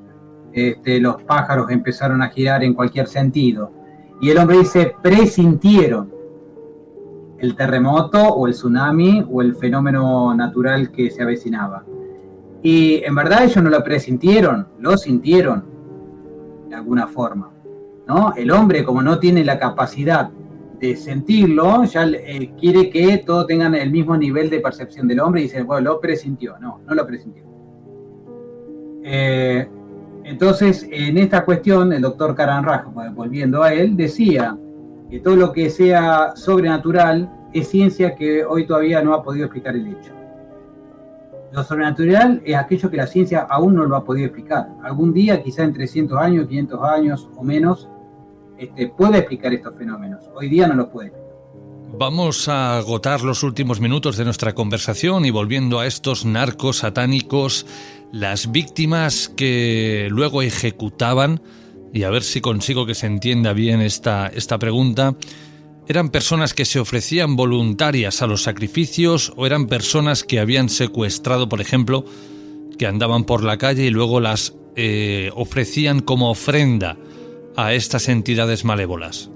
este, 0.52 0.98
los 0.98 1.22
pájaros 1.22 1.70
empezaron 1.70 2.22
a 2.22 2.30
girar 2.30 2.64
en 2.64 2.74
cualquier 2.74 3.06
sentido. 3.06 3.70
Y 4.20 4.30
el 4.30 4.38
hombre 4.38 4.58
dice, 4.58 4.94
presintieron 5.02 6.12
el 7.38 7.54
terremoto 7.54 8.20
o 8.20 8.46
el 8.46 8.52
tsunami 8.52 9.24
o 9.30 9.42
el 9.42 9.54
fenómeno 9.54 10.34
natural 10.34 10.90
que 10.90 11.10
se 11.10 11.22
avecinaba. 11.22 11.84
Y 12.62 13.04
en 13.04 13.14
verdad 13.14 13.44
ellos 13.44 13.62
no 13.62 13.70
lo 13.70 13.82
presintieron, 13.84 14.66
lo 14.80 14.96
sintieron 14.96 15.64
de 16.68 16.74
alguna 16.74 17.06
forma. 17.06 17.50
¿no? 18.06 18.32
El 18.36 18.50
hombre, 18.50 18.84
como 18.84 19.02
no 19.02 19.18
tiene 19.18 19.44
la 19.44 19.58
capacidad 19.58 20.30
de 20.80 20.96
sentirlo, 20.96 21.84
ya 21.84 22.06
eh, 22.06 22.52
quiere 22.58 22.90
que 22.90 23.18
todos 23.18 23.46
tengan 23.46 23.74
el 23.74 23.90
mismo 23.90 24.16
nivel 24.16 24.50
de 24.50 24.60
percepción 24.60 25.06
del 25.06 25.20
hombre 25.20 25.42
y 25.42 25.44
dice, 25.44 25.62
bueno, 25.62 25.92
lo 25.92 26.00
presintió. 26.00 26.58
No, 26.58 26.80
no 26.86 26.94
lo 26.94 27.06
presintió. 27.06 27.44
Eh, 29.04 29.68
entonces, 30.28 30.86
en 30.92 31.16
esta 31.16 31.42
cuestión, 31.46 31.90
el 31.90 32.02
doctor 32.02 32.34
Karan 32.34 32.62
Raj, 32.62 32.84
volviendo 33.14 33.62
a 33.62 33.72
él, 33.72 33.96
decía 33.96 34.58
que 35.08 35.20
todo 35.20 35.36
lo 35.36 35.52
que 35.52 35.70
sea 35.70 36.36
sobrenatural 36.36 37.32
es 37.54 37.68
ciencia 37.68 38.14
que 38.14 38.44
hoy 38.44 38.66
todavía 38.66 39.00
no 39.00 39.14
ha 39.14 39.22
podido 39.22 39.46
explicar 39.46 39.74
el 39.74 39.86
hecho. 39.86 40.12
Lo 41.50 41.64
sobrenatural 41.64 42.42
es 42.44 42.56
aquello 42.56 42.90
que 42.90 42.98
la 42.98 43.06
ciencia 43.06 43.46
aún 43.48 43.74
no 43.74 43.86
lo 43.86 43.96
ha 43.96 44.04
podido 44.04 44.26
explicar. 44.26 44.68
Algún 44.82 45.14
día, 45.14 45.42
quizá 45.42 45.64
en 45.64 45.72
300 45.72 46.18
años, 46.18 46.46
500 46.46 46.82
años 46.82 47.28
o 47.34 47.42
menos, 47.42 47.88
este, 48.58 48.88
puede 48.88 49.20
explicar 49.20 49.54
estos 49.54 49.74
fenómenos. 49.76 50.24
Hoy 50.34 50.50
día 50.50 50.68
no 50.68 50.74
los 50.74 50.88
puede. 50.88 51.14
Vamos 51.96 52.48
a 52.48 52.76
agotar 52.76 53.22
los 53.22 53.42
últimos 53.42 53.80
minutos 53.80 54.18
de 54.18 54.24
nuestra 54.24 54.54
conversación 54.54 55.24
y 55.24 55.30
volviendo 55.30 55.80
a 55.80 55.86
estos 55.86 56.26
narcos 56.26 56.78
satánicos, 56.78 57.66
las 58.12 58.50
víctimas 58.50 59.28
que 59.28 60.08
luego 60.10 60.42
ejecutaban, 60.42 61.40
y 61.92 62.04
a 62.04 62.10
ver 62.10 62.22
si 62.22 62.40
consigo 62.40 62.86
que 62.86 62.94
se 62.94 63.06
entienda 63.06 63.52
bien 63.52 63.80
esta, 63.80 64.28
esta 64.28 64.58
pregunta, 64.58 65.14
¿eran 65.86 66.10
personas 66.10 66.54
que 66.54 66.64
se 66.64 66.80
ofrecían 66.80 67.36
voluntarias 67.36 68.22
a 68.22 68.26
los 68.26 68.42
sacrificios 68.42 69.32
o 69.36 69.46
eran 69.46 69.66
personas 69.66 70.24
que 70.24 70.40
habían 70.40 70.68
secuestrado, 70.68 71.48
por 71.48 71.60
ejemplo, 71.60 72.04
que 72.78 72.86
andaban 72.86 73.24
por 73.24 73.42
la 73.42 73.58
calle 73.58 73.86
y 73.86 73.90
luego 73.90 74.20
las 74.20 74.54
eh, 74.76 75.30
ofrecían 75.34 76.00
como 76.00 76.30
ofrenda 76.30 76.96
a 77.56 77.72
estas 77.72 78.08
entidades 78.08 78.64
malévolas? 78.64 79.30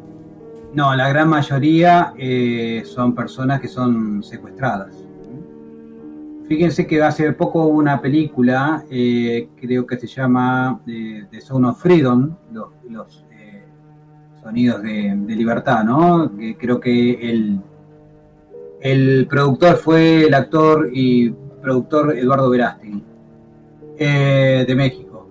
No, 0.74 0.94
la 0.94 1.08
gran 1.08 1.28
mayoría 1.28 2.14
eh, 2.16 2.84
son 2.86 3.14
personas 3.14 3.60
que 3.60 3.68
son 3.68 4.22
secuestradas. 4.22 5.01
Fíjense 6.52 6.86
que 6.86 7.02
hace 7.02 7.32
poco 7.32 7.64
una 7.64 7.98
película, 8.02 8.84
eh, 8.90 9.48
creo 9.58 9.86
que 9.86 9.96
se 9.96 10.06
llama 10.06 10.82
eh, 10.86 11.24
The 11.30 11.40
Sound 11.40 11.64
of 11.64 11.80
Freedom, 11.80 12.36
los, 12.90 13.24
sonidos 14.42 14.82
de, 14.82 15.16
libertad, 15.28 15.82
¿no? 15.82 16.30
Que 16.36 16.54
creo 16.58 16.78
que 16.78 17.12
el, 17.30 17.58
el 18.82 19.26
productor 19.30 19.76
fue 19.76 20.26
el 20.26 20.34
actor 20.34 20.90
y 20.92 21.30
productor 21.62 22.18
Eduardo 22.18 22.50
Verástegui, 22.50 23.02
de 23.98 24.74
México. 24.76 25.26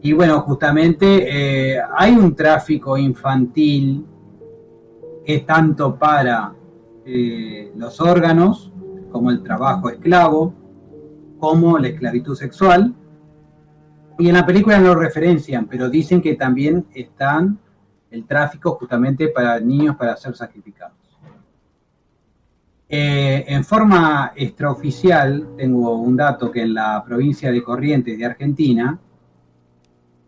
Y 0.00 0.12
bueno, 0.12 0.42
justamente 0.42 1.74
eh, 1.74 1.80
hay 1.96 2.12
un 2.12 2.36
tráfico 2.36 2.96
infantil 2.96 4.06
que 5.24 5.34
es 5.34 5.44
tanto 5.44 5.96
para 5.96 6.54
eh, 7.04 7.72
los 7.74 8.00
órganos, 8.00 8.70
como 9.16 9.30
el 9.30 9.42
trabajo 9.42 9.88
esclavo, 9.88 10.52
como 11.38 11.78
la 11.78 11.88
esclavitud 11.88 12.36
sexual. 12.36 12.94
Y 14.18 14.28
en 14.28 14.34
la 14.34 14.44
película 14.44 14.78
no 14.78 14.88
lo 14.88 15.00
referencian, 15.00 15.66
pero 15.66 15.88
dicen 15.88 16.20
que 16.20 16.34
también 16.34 16.86
están 16.92 17.58
el 18.10 18.26
tráfico 18.26 18.72
justamente 18.72 19.28
para 19.28 19.58
niños 19.58 19.96
para 19.96 20.18
ser 20.18 20.36
sacrificados. 20.36 20.96
Eh, 22.90 23.46
en 23.48 23.64
forma 23.64 24.32
extraoficial, 24.36 25.54
tengo 25.56 25.96
un 25.96 26.14
dato 26.14 26.50
que 26.50 26.60
en 26.60 26.74
la 26.74 27.02
provincia 27.02 27.50
de 27.50 27.62
Corrientes 27.62 28.18
de 28.18 28.26
Argentina, 28.26 28.98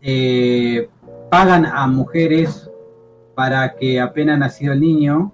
eh, 0.01 0.89
pagan 1.29 1.67
a 1.67 1.85
mujeres 1.85 2.71
para 3.35 3.75
que 3.75 4.01
apenas 4.01 4.39
nacido 4.39 4.73
el 4.73 4.81
niño, 4.81 5.31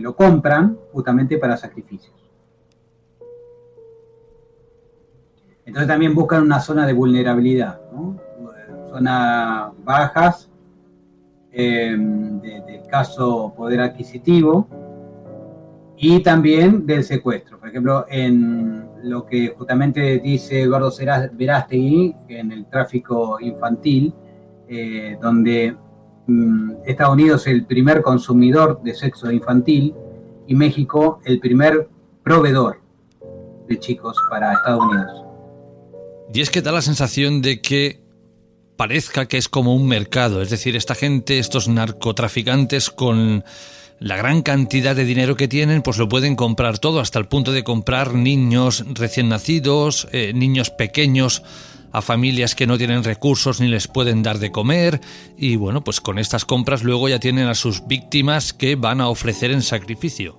lo 0.00 0.14
compran 0.14 0.78
justamente 0.92 1.38
para 1.38 1.56
sacrificios. 1.56 2.14
Entonces 5.64 5.88
también 5.88 6.14
buscan 6.14 6.42
una 6.42 6.60
zona 6.60 6.86
de 6.86 6.92
vulnerabilidad, 6.92 7.80
¿no? 7.92 8.18
zonas 8.90 9.72
bajas, 9.84 10.50
eh, 11.52 11.96
de, 11.96 12.76
escaso 12.76 13.54
poder 13.56 13.80
adquisitivo 13.80 14.66
y 15.96 16.22
también 16.22 16.86
del 16.86 17.04
secuestro. 17.04 17.58
Por 17.58 17.68
ejemplo, 17.68 18.06
en 18.08 18.88
lo 19.04 19.24
que 19.26 19.54
justamente 19.56 20.18
dice 20.18 20.62
Eduardo 20.62 20.92
Verástegui, 21.32 22.16
en 22.28 22.52
el 22.52 22.66
tráfico 22.66 23.38
infantil, 23.40 24.12
eh, 24.68 25.16
donde 25.20 25.76
Estados 26.84 27.14
Unidos 27.14 27.46
el 27.46 27.64
primer 27.64 28.02
consumidor 28.02 28.80
de 28.82 28.94
sexo 28.94 29.30
infantil 29.30 29.94
y 30.46 30.54
México 30.54 31.20
el 31.24 31.40
primer 31.40 31.88
proveedor 32.22 32.80
de 33.68 33.78
chicos 33.78 34.16
para 34.28 34.52
Estados 34.52 34.84
Unidos. 34.84 35.24
Y 36.32 36.40
es 36.40 36.50
que 36.50 36.62
da 36.62 36.72
la 36.72 36.82
sensación 36.82 37.42
de 37.42 37.60
que 37.60 38.00
parezca 38.76 39.26
que 39.26 39.36
es 39.36 39.48
como 39.48 39.74
un 39.74 39.86
mercado, 39.86 40.40
es 40.40 40.50
decir, 40.50 40.74
esta 40.76 40.94
gente, 40.94 41.38
estos 41.38 41.68
narcotraficantes 41.68 42.90
con 42.90 43.44
la 43.98 44.16
gran 44.16 44.40
cantidad 44.40 44.96
de 44.96 45.04
dinero 45.04 45.36
que 45.36 45.48
tienen, 45.48 45.82
pues 45.82 45.98
lo 45.98 46.08
pueden 46.08 46.34
comprar 46.34 46.78
todo, 46.78 47.00
hasta 47.00 47.18
el 47.18 47.28
punto 47.28 47.52
de 47.52 47.62
comprar 47.62 48.14
niños 48.14 48.84
recién 48.94 49.28
nacidos, 49.28 50.08
eh, 50.12 50.32
niños 50.34 50.70
pequeños 50.70 51.42
a 51.92 52.02
familias 52.02 52.54
que 52.54 52.66
no 52.66 52.78
tienen 52.78 53.04
recursos 53.04 53.60
ni 53.60 53.68
les 53.68 53.88
pueden 53.88 54.22
dar 54.22 54.38
de 54.38 54.52
comer 54.52 55.00
y 55.36 55.56
bueno, 55.56 55.82
pues 55.82 56.00
con 56.00 56.18
estas 56.18 56.44
compras 56.44 56.82
luego 56.82 57.08
ya 57.08 57.18
tienen 57.18 57.48
a 57.48 57.54
sus 57.54 57.86
víctimas 57.86 58.52
que 58.52 58.76
van 58.76 59.00
a 59.00 59.08
ofrecer 59.08 59.50
en 59.50 59.62
sacrificio. 59.62 60.38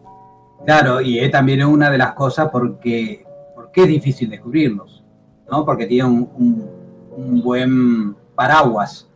Claro, 0.66 1.02
y 1.02 1.20
es 1.20 1.32
también 1.32 1.64
una 1.66 1.90
de 1.90 1.98
las 1.98 2.14
cosas 2.14 2.50
porque, 2.52 3.26
porque 3.56 3.82
es 3.82 3.88
difícil 3.88 4.30
descubrirlos, 4.30 5.04
¿no? 5.50 5.66
Porque 5.66 5.88
tienen 5.88 6.30
un, 6.36 7.42
buen 7.44 8.16
paraguas, 8.36 9.10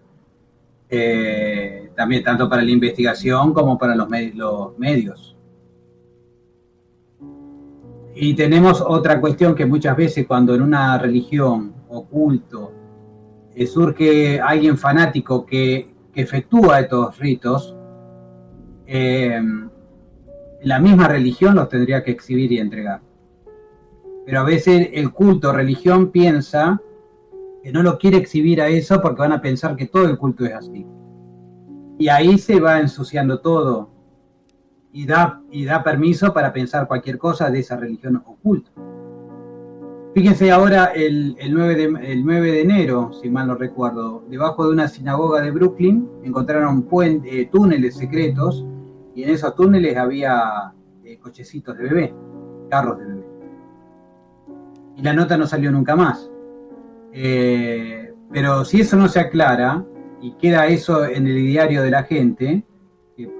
eh, 0.90 1.92
también 1.96 2.24
tanto 2.24 2.50
para 2.50 2.62
la 2.62 2.72
investigación 2.72 3.54
como 3.54 3.78
para 3.78 3.96
los 3.96 4.10
medios. 4.10 5.36
Y 8.16 8.34
tenemos 8.34 8.82
otra 8.82 9.22
cuestión 9.22 9.56
que 9.56 9.66
muchas 9.66 9.96
veces 9.96 10.26
cuando 10.26 10.56
en 10.56 10.62
una 10.62 10.98
religión 10.98 11.75
oculto, 11.98 12.72
eh, 13.54 13.66
surge 13.68 14.39
alguien 14.39 14.78
fanático 14.78 15.46
que, 15.46 15.93
efectúa 16.14 16.80
estos 16.80 17.20
ritos, 17.20 17.76
eh, 18.88 19.38
la 20.62 20.80
misma 20.80 21.10
religión 21.10 21.56
los 21.56 21.68
tendría 21.68 22.04
que 22.06 22.12
exhibir 22.12 22.54
y 22.54 22.60
entregar. 22.60 23.02
Pero 24.26 24.39
a 24.39 24.43
veces 24.43 24.91
el 24.93 25.12
culto 25.12 25.52
religión 25.52 26.12
piensa 26.12 26.82
que 27.62 27.72
no 27.74 27.84
lo 27.84 27.98
quiere 27.98 28.18
exhibir 28.18 28.62
a 28.62 28.70
eso 28.70 29.02
porque 29.02 29.24
van 29.24 29.34
a 29.34 29.41
pensar 29.41 29.76
que 29.76 29.88
todo 29.88 30.06
el 30.06 30.18
culto 30.18 30.46
es 30.46 30.54
así. 30.54 30.86
Y 31.98 32.08
ahí 32.08 32.38
se 32.38 32.62
va 32.62 32.80
ensuciando 32.80 33.41
todo 33.41 33.89
y 34.93 35.06
da, 35.06 35.41
y 35.52 35.66
da 35.66 35.84
permiso 35.84 36.34
para 36.34 36.54
pensar 36.54 36.88
cualquier 36.88 37.18
cosa 37.18 37.50
de 37.50 37.60
esa 37.60 37.76
religión 37.76 38.24
oculta. 38.26 38.72
Fíjense 40.16 40.49
ahora 40.49 40.93
el, 40.95 41.36
9 41.51 41.76
de, 41.76 42.13
el 42.13 42.26
9 42.26 42.51
de 42.53 42.61
enero, 42.61 43.11
si 43.22 43.30
mal 43.30 43.47
no 43.47 43.55
recuerdo, 43.55 44.24
debajo 44.30 44.66
de 44.66 44.72
una 44.72 44.88
sinagoga 44.88 45.41
de 45.41 45.51
Brooklyn 45.51 46.09
encontraron 46.24 46.88
eh, 47.26 47.49
túneles 47.51 47.97
secretos 47.97 48.66
y 49.13 49.24
en 49.24 49.30
esos 49.32 49.53
túneles 49.55 49.97
había 49.97 50.74
eh, 51.03 51.18
cochecitos 51.20 51.78
de 51.78 51.84
bebé, 51.84 52.16
carros 52.70 52.97
de 52.97 53.05
bebé. 53.07 53.26
Y 54.95 55.01
la 55.01 55.11
nota 55.11 55.36
no 55.36 55.47
salió 55.47 55.70
nunca 55.70 55.97
más. 55.97 56.32
Eh, 57.11 58.13
pero 58.32 58.63
si 58.63 58.80
eso 58.80 58.95
no 58.95 59.09
se 59.09 59.20
aclara 59.20 59.84
y 60.22 60.32
queda 60.36 60.68
eso 60.68 61.05
en 61.05 61.28
el 61.28 61.45
diario 61.45 61.84
de 61.84 61.91
la 61.91 62.03
gente, 62.03 62.66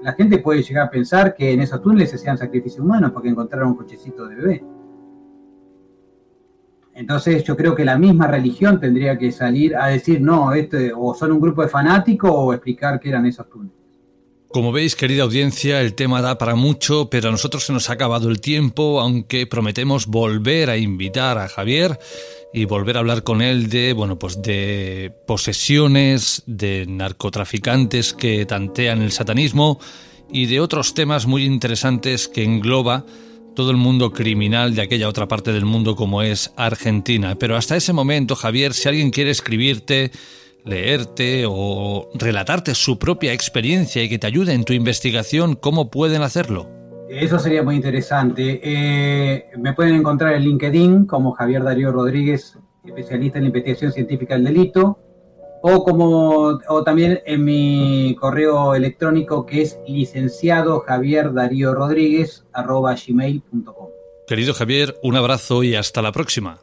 la 0.02 0.12
gente 0.12 0.40
puede 0.40 0.62
llegar 0.62 0.88
a 0.88 0.90
pensar 0.90 1.34
que 1.34 1.52
en 1.52 1.60
esos 1.60 1.80
túneles 1.80 2.10
se 2.10 2.16
hacían 2.16 2.36
sacrificios 2.36 2.84
humanos 2.84 3.12
porque 3.12 3.30
encontraron 3.30 3.68
un 3.70 3.76
cochecito 3.76 4.28
de 4.28 4.34
bebé. 4.34 4.75
Entonces 6.96 7.44
yo 7.44 7.56
creo 7.58 7.74
que 7.74 7.84
la 7.84 7.98
misma 7.98 8.26
religión 8.26 8.80
tendría 8.80 9.18
que 9.18 9.30
salir 9.30 9.76
a 9.76 9.88
decir, 9.88 10.18
no, 10.22 10.54
este, 10.54 10.92
o 10.96 11.14
son 11.14 11.32
un 11.32 11.40
grupo 11.40 11.60
de 11.60 11.68
fanáticos 11.68 12.30
o 12.32 12.54
explicar 12.54 12.98
qué 12.98 13.10
eran 13.10 13.26
esos 13.26 13.48
túneles. 13.50 13.76
Como 14.48 14.72
veis, 14.72 14.96
querida 14.96 15.24
audiencia, 15.24 15.82
el 15.82 15.92
tema 15.94 16.22
da 16.22 16.38
para 16.38 16.54
mucho, 16.54 17.10
pero 17.10 17.28
a 17.28 17.32
nosotros 17.32 17.64
se 17.64 17.74
nos 17.74 17.90
ha 17.90 17.94
acabado 17.94 18.30
el 18.30 18.40
tiempo, 18.40 19.02
aunque 19.02 19.46
prometemos 19.46 20.06
volver 20.06 20.70
a 20.70 20.78
invitar 20.78 21.36
a 21.36 21.48
Javier 21.48 21.98
y 22.54 22.64
volver 22.64 22.96
a 22.96 23.00
hablar 23.00 23.22
con 23.22 23.42
él 23.42 23.68
de, 23.68 23.92
bueno, 23.92 24.18
pues 24.18 24.40
de 24.40 25.12
posesiones, 25.26 26.44
de 26.46 26.86
narcotraficantes 26.88 28.14
que 28.14 28.46
tantean 28.46 29.02
el 29.02 29.12
satanismo 29.12 29.78
y 30.32 30.46
de 30.46 30.60
otros 30.60 30.94
temas 30.94 31.26
muy 31.26 31.44
interesantes 31.44 32.26
que 32.26 32.42
engloba 32.42 33.04
todo 33.56 33.72
el 33.72 33.76
mundo 33.76 34.12
criminal 34.12 34.76
de 34.76 34.82
aquella 34.82 35.08
otra 35.08 35.26
parte 35.26 35.52
del 35.52 35.64
mundo 35.64 35.96
como 35.96 36.22
es 36.22 36.52
Argentina. 36.56 37.34
Pero 37.34 37.56
hasta 37.56 37.74
ese 37.74 37.92
momento, 37.92 38.36
Javier, 38.36 38.72
si 38.72 38.88
alguien 38.88 39.10
quiere 39.10 39.30
escribirte, 39.30 40.12
leerte 40.64 41.44
o 41.48 42.08
relatarte 42.14 42.74
su 42.76 43.00
propia 43.00 43.32
experiencia 43.32 44.04
y 44.04 44.08
que 44.08 44.18
te 44.18 44.28
ayude 44.28 44.52
en 44.52 44.64
tu 44.64 44.74
investigación, 44.74 45.56
¿cómo 45.56 45.90
pueden 45.90 46.22
hacerlo? 46.22 46.70
Eso 47.08 47.38
sería 47.38 47.62
muy 47.62 47.76
interesante. 47.76 48.60
Eh, 48.62 49.46
me 49.58 49.72
pueden 49.72 49.94
encontrar 49.96 50.34
en 50.34 50.42
LinkedIn 50.42 51.06
como 51.06 51.32
Javier 51.32 51.64
Darío 51.64 51.90
Rodríguez, 51.90 52.58
especialista 52.84 53.38
en 53.38 53.46
investigación 53.46 53.90
científica 53.92 54.34
del 54.34 54.44
delito 54.44 54.98
o 55.62 55.84
como 55.84 56.58
o 56.68 56.84
también 56.84 57.20
en 57.26 57.44
mi 57.44 58.16
correo 58.20 58.74
electrónico 58.74 59.46
que 59.46 59.62
es 59.62 59.78
licenciado 59.86 60.80
Javier 60.80 61.32
Darío 61.32 61.74
Rodríguez 61.74 62.44
arroba 62.52 62.94
gmail.com. 62.94 63.88
Querido 64.26 64.54
Javier, 64.54 64.96
un 65.02 65.16
abrazo 65.16 65.62
y 65.62 65.76
hasta 65.76 66.02
la 66.02 66.12
próxima. 66.12 66.60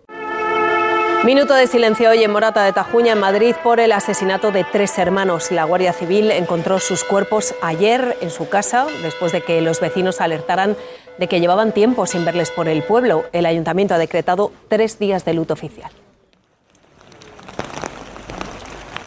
Minuto 1.24 1.54
de 1.54 1.68
silencio 1.68 2.10
hoy 2.10 2.22
en 2.22 2.32
Morata 2.32 2.66
de 2.66 2.74
Tajuña, 2.74 3.14
en 3.14 3.20
Madrid, 3.20 3.56
por 3.64 3.80
el 3.80 3.94
asesinato 3.94 4.52
de 4.52 4.66
tres 4.66 4.98
hermanos. 4.98 5.52
La 5.54 5.64
Guardia 5.64 5.94
Civil 5.94 6.30
encontró 6.32 6.80
sus 6.80 7.06
cuerpos 7.06 7.56
ayer 7.62 8.18
en 8.20 8.30
su 8.30 8.50
casa, 8.50 8.88
después 9.02 9.32
de 9.32 9.40
que 9.40 9.62
los 9.62 9.80
vecinos 9.80 10.20
alertaran 10.20 10.76
de 11.18 11.28
que 11.28 11.40
llevaban 11.40 11.72
tiempo 11.72 12.06
sin 12.08 12.26
verles 12.26 12.52
por 12.52 12.68
el 12.68 12.84
pueblo. 12.84 13.24
El 13.32 13.46
ayuntamiento 13.46 13.94
ha 13.94 14.00
decretado 14.00 14.52
tres 14.68 15.00
días 15.00 15.24
de 15.24 15.34
luto 15.34 15.54
oficial. 15.54 15.92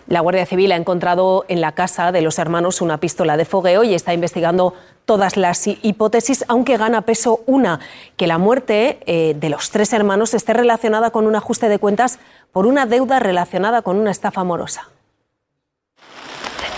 La 0.09 0.21
Guardia 0.21 0.47
Civil 0.47 0.71
ha 0.71 0.77
encontrado 0.77 1.45
en 1.49 1.61
la 1.61 1.73
casa 1.73 2.13
de 2.13 2.23
los 2.23 2.39
hermanos 2.39 2.81
una 2.81 2.99
pistola 2.99 3.37
de 3.37 3.45
fogueo 3.45 3.83
y 3.83 3.93
está 3.93 4.15
investigando 4.15 4.75
todas 5.05 5.37
las 5.37 5.67
hipótesis, 5.67 6.45
aunque 6.47 6.77
gana 6.77 7.03
peso 7.03 7.41
una, 7.47 7.81
que 8.17 8.29
la 8.29 8.39
muerte 8.39 8.99
eh, 9.07 9.35
de 9.39 9.49
los 9.49 9.71
tres 9.71 9.93
hermanos 9.93 10.35
esté 10.35 10.53
relacionada 10.53 11.11
con 11.11 11.27
un 11.27 11.35
ajuste 11.35 11.69
de 11.69 11.79
cuentas 11.79 12.21
por 12.53 12.67
una 12.67 12.87
deuda 12.87 13.19
relacionada 13.19 13.83
con 13.83 13.97
una 13.97 14.13
estafa 14.13 14.43
amorosa. 14.43 14.89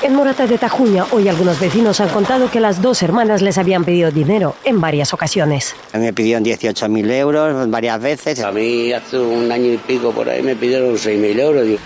En 0.01 0.15
Morata 0.15 0.47
de 0.47 0.57
Tajuña, 0.59 1.07
hoy 1.11 1.29
algunos 1.29 1.59
vecinos 1.59 2.01
han 2.01 2.09
contado 2.11 2.51
que 2.51 2.61
las 2.61 2.81
dos 2.81 3.03
hermanas 3.03 3.43
les 3.43 3.59
habían 3.59 3.85
pedido 3.85 4.13
dinero 4.13 4.55
en 4.65 4.81
varias 4.81 5.13
ocasiones. 5.13 5.75
Me 5.93 6.13
pidieron 6.13 6.45
18.000 6.45 7.11
euros 7.15 7.69
varias 7.69 8.01
veces. 8.01 8.41
A 8.41 8.53
mí 8.53 8.93
hace 8.93 9.19
un 9.19 9.51
año 9.51 9.73
y 9.73 9.77
pico 9.77 10.13
por 10.13 10.29
ahí 10.29 10.41
me 10.41 10.55
pidieron 10.55 10.95
6.000 10.95 11.41
euros. 11.41 11.81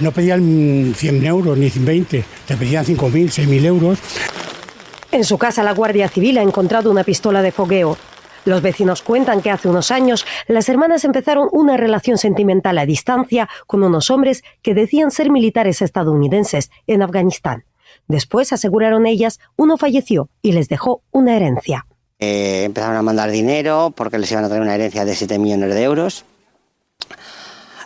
No 0.00 0.12
pedían 0.12 0.94
100 0.94 1.26
euros 1.26 1.58
ni 1.58 1.70
20, 1.70 2.24
te 2.46 2.56
pedían 2.56 2.84
5.000, 2.84 3.26
6.000 3.26 3.64
euros. 3.64 3.98
En 5.10 5.24
su 5.24 5.38
casa 5.38 5.62
la 5.62 5.72
Guardia 5.72 6.08
Civil 6.08 6.38
ha 6.38 6.42
encontrado 6.42 6.90
una 6.90 7.02
pistola 7.02 7.42
de 7.42 7.50
fogueo. 7.50 7.96
Los 8.44 8.62
vecinos 8.62 9.02
cuentan 9.02 9.42
que 9.42 9.50
hace 9.50 9.68
unos 9.68 9.90
años 9.90 10.24
las 10.46 10.68
hermanas 10.68 11.04
empezaron 11.04 11.48
una 11.52 11.76
relación 11.76 12.16
sentimental 12.16 12.78
a 12.78 12.86
distancia 12.86 13.48
con 13.66 13.82
unos 13.82 14.10
hombres 14.10 14.42
que 14.62 14.74
decían 14.74 15.10
ser 15.10 15.30
militares 15.30 15.82
estadounidenses 15.82 16.70
en 16.86 17.02
Afganistán. 17.02 17.64
Después, 18.06 18.52
aseguraron 18.52 19.06
ellas, 19.06 19.38
uno 19.56 19.76
falleció 19.76 20.30
y 20.40 20.52
les 20.52 20.68
dejó 20.68 21.02
una 21.10 21.36
herencia. 21.36 21.86
Eh, 22.20 22.64
empezaron 22.64 22.96
a 22.96 23.02
mandar 23.02 23.30
dinero 23.30 23.92
porque 23.94 24.18
les 24.18 24.30
iban 24.32 24.44
a 24.44 24.48
traer 24.48 24.62
una 24.62 24.74
herencia 24.74 25.04
de 25.04 25.14
7 25.14 25.38
millones 25.38 25.74
de 25.74 25.82
euros. 25.82 26.24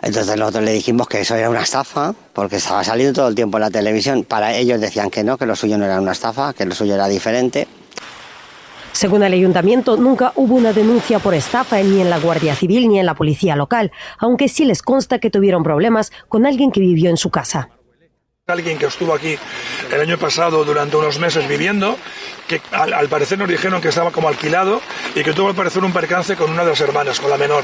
Entonces 0.03 0.35
nosotros 0.35 0.65
le 0.65 0.73
dijimos 0.73 1.07
que 1.07 1.21
eso 1.21 1.33
era 1.35 1.49
una 1.49 1.61
estafa, 1.61 2.13
porque 2.33 2.57
estaba 2.57 2.83
saliendo 2.83 3.13
todo 3.13 3.29
el 3.29 3.35
tiempo 3.35 3.57
en 3.57 3.61
la 3.61 3.71
televisión. 3.71 4.25
Para 4.25 4.53
ellos 4.53 4.81
decían 4.81 5.09
que 5.09 5.23
no, 5.23 5.37
que 5.37 5.45
lo 5.45 5.55
suyo 5.55 5.77
no 5.77 5.85
era 5.85 5.99
una 6.01 6.11
estafa, 6.11 6.53
que 6.53 6.65
lo 6.65 6.75
suyo 6.75 6.93
era 6.95 7.07
diferente. 7.07 7.67
Según 8.91 9.23
el 9.23 9.33
ayuntamiento, 9.33 9.95
nunca 9.95 10.33
hubo 10.35 10.55
una 10.55 10.73
denuncia 10.73 11.19
por 11.19 11.33
estafa 11.33 11.81
ni 11.81 12.01
en 12.01 12.09
la 12.09 12.19
Guardia 12.19 12.53
Civil 12.53 12.89
ni 12.89 12.99
en 12.99 13.05
la 13.05 13.15
policía 13.15 13.55
local, 13.55 13.91
aunque 14.19 14.49
sí 14.49 14.65
les 14.65 14.81
consta 14.81 15.19
que 15.19 15.29
tuvieron 15.29 15.63
problemas 15.63 16.11
con 16.27 16.45
alguien 16.45 16.71
que 16.71 16.81
vivió 16.81 17.09
en 17.09 17.17
su 17.17 17.29
casa. 17.31 17.69
Alguien 18.47 18.77
que 18.77 18.87
estuvo 18.87 19.13
aquí 19.13 19.37
el 19.89 20.01
año 20.01 20.17
pasado 20.17 20.65
durante 20.65 20.97
unos 20.97 21.17
meses 21.17 21.47
viviendo, 21.47 21.95
que 22.45 22.59
al, 22.73 23.07
parecer 23.07 23.39
nos 23.39 23.47
dijeron 23.47 23.81
que 23.81 23.87
estaba 23.87 24.11
como 24.11 24.27
alquilado 24.27 24.81
y 25.15 25.23
que 25.23 25.31
tuvo 25.31 25.47
al 25.47 25.55
parecer 25.55 25.81
un 25.81 25.93
percance 25.93 26.35
con 26.35 26.51
una 26.51 26.65
de 26.65 26.71
las 26.71 26.81
hermanas, 26.81 27.21
con 27.21 27.29
la 27.29 27.37
menor. 27.37 27.63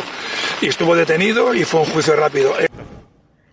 Y 0.62 0.68
estuvo 0.68 0.96
detenido 0.96 1.54
y 1.54 1.66
fue 1.66 1.82
un 1.82 1.88
juicio 1.88 2.16
rápido. 2.16 2.54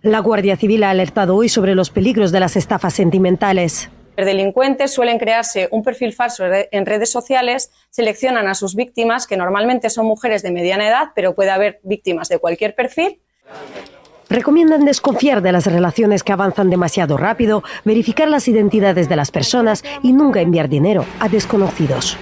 La 0.03 0.21
Guardia 0.21 0.57
Civil 0.57 0.85
ha 0.85 0.91
alertado 0.91 1.35
hoy 1.35 1.49
sobre 1.49 1.75
los 1.75 1.91
peligros 1.91 2.31
de 2.31 2.39
las 2.39 2.55
estafas 2.55 2.95
sentimentales. 2.95 3.91
Los 4.17 4.25
delincuentes 4.25 4.95
suelen 4.95 5.19
crearse 5.19 5.67
un 5.73 5.83
perfil 5.83 6.13
falso 6.13 6.45
en 6.47 6.87
redes 6.87 7.11
sociales, 7.11 7.73
seleccionan 7.91 8.47
a 8.47 8.55
sus 8.55 8.77
víctimas, 8.77 9.27
que 9.27 9.37
normalmente 9.37 9.91
son 9.91 10.07
mujeres 10.07 10.45
de 10.45 10.53
mediana 10.53 10.87
edad, 10.87 11.09
pero 11.17 11.35
puede 11.35 11.51
haber 11.51 11.81
víctimas 11.83 12.29
de 12.29 12.39
cualquier 12.39 12.77
perfil, 12.77 13.21
Recomiendan 14.29 14.85
desconfiar 14.85 15.41
de 15.41 15.53
las 15.53 15.67
relaciones 15.67 16.25
que 16.25 16.33
avanzan 16.33 16.69
demasiado 16.69 17.17
rápido, 17.17 17.63
verificar 17.85 18.29
las 18.29 18.49
identidades 18.49 19.09
de 19.09 19.17
las 19.17 19.31
personas 19.31 19.85
y 20.03 20.13
nunca 20.13 20.41
enviar 20.41 20.69
dinero 20.69 21.05
a 21.21 21.29
desconocidos. 21.29 22.17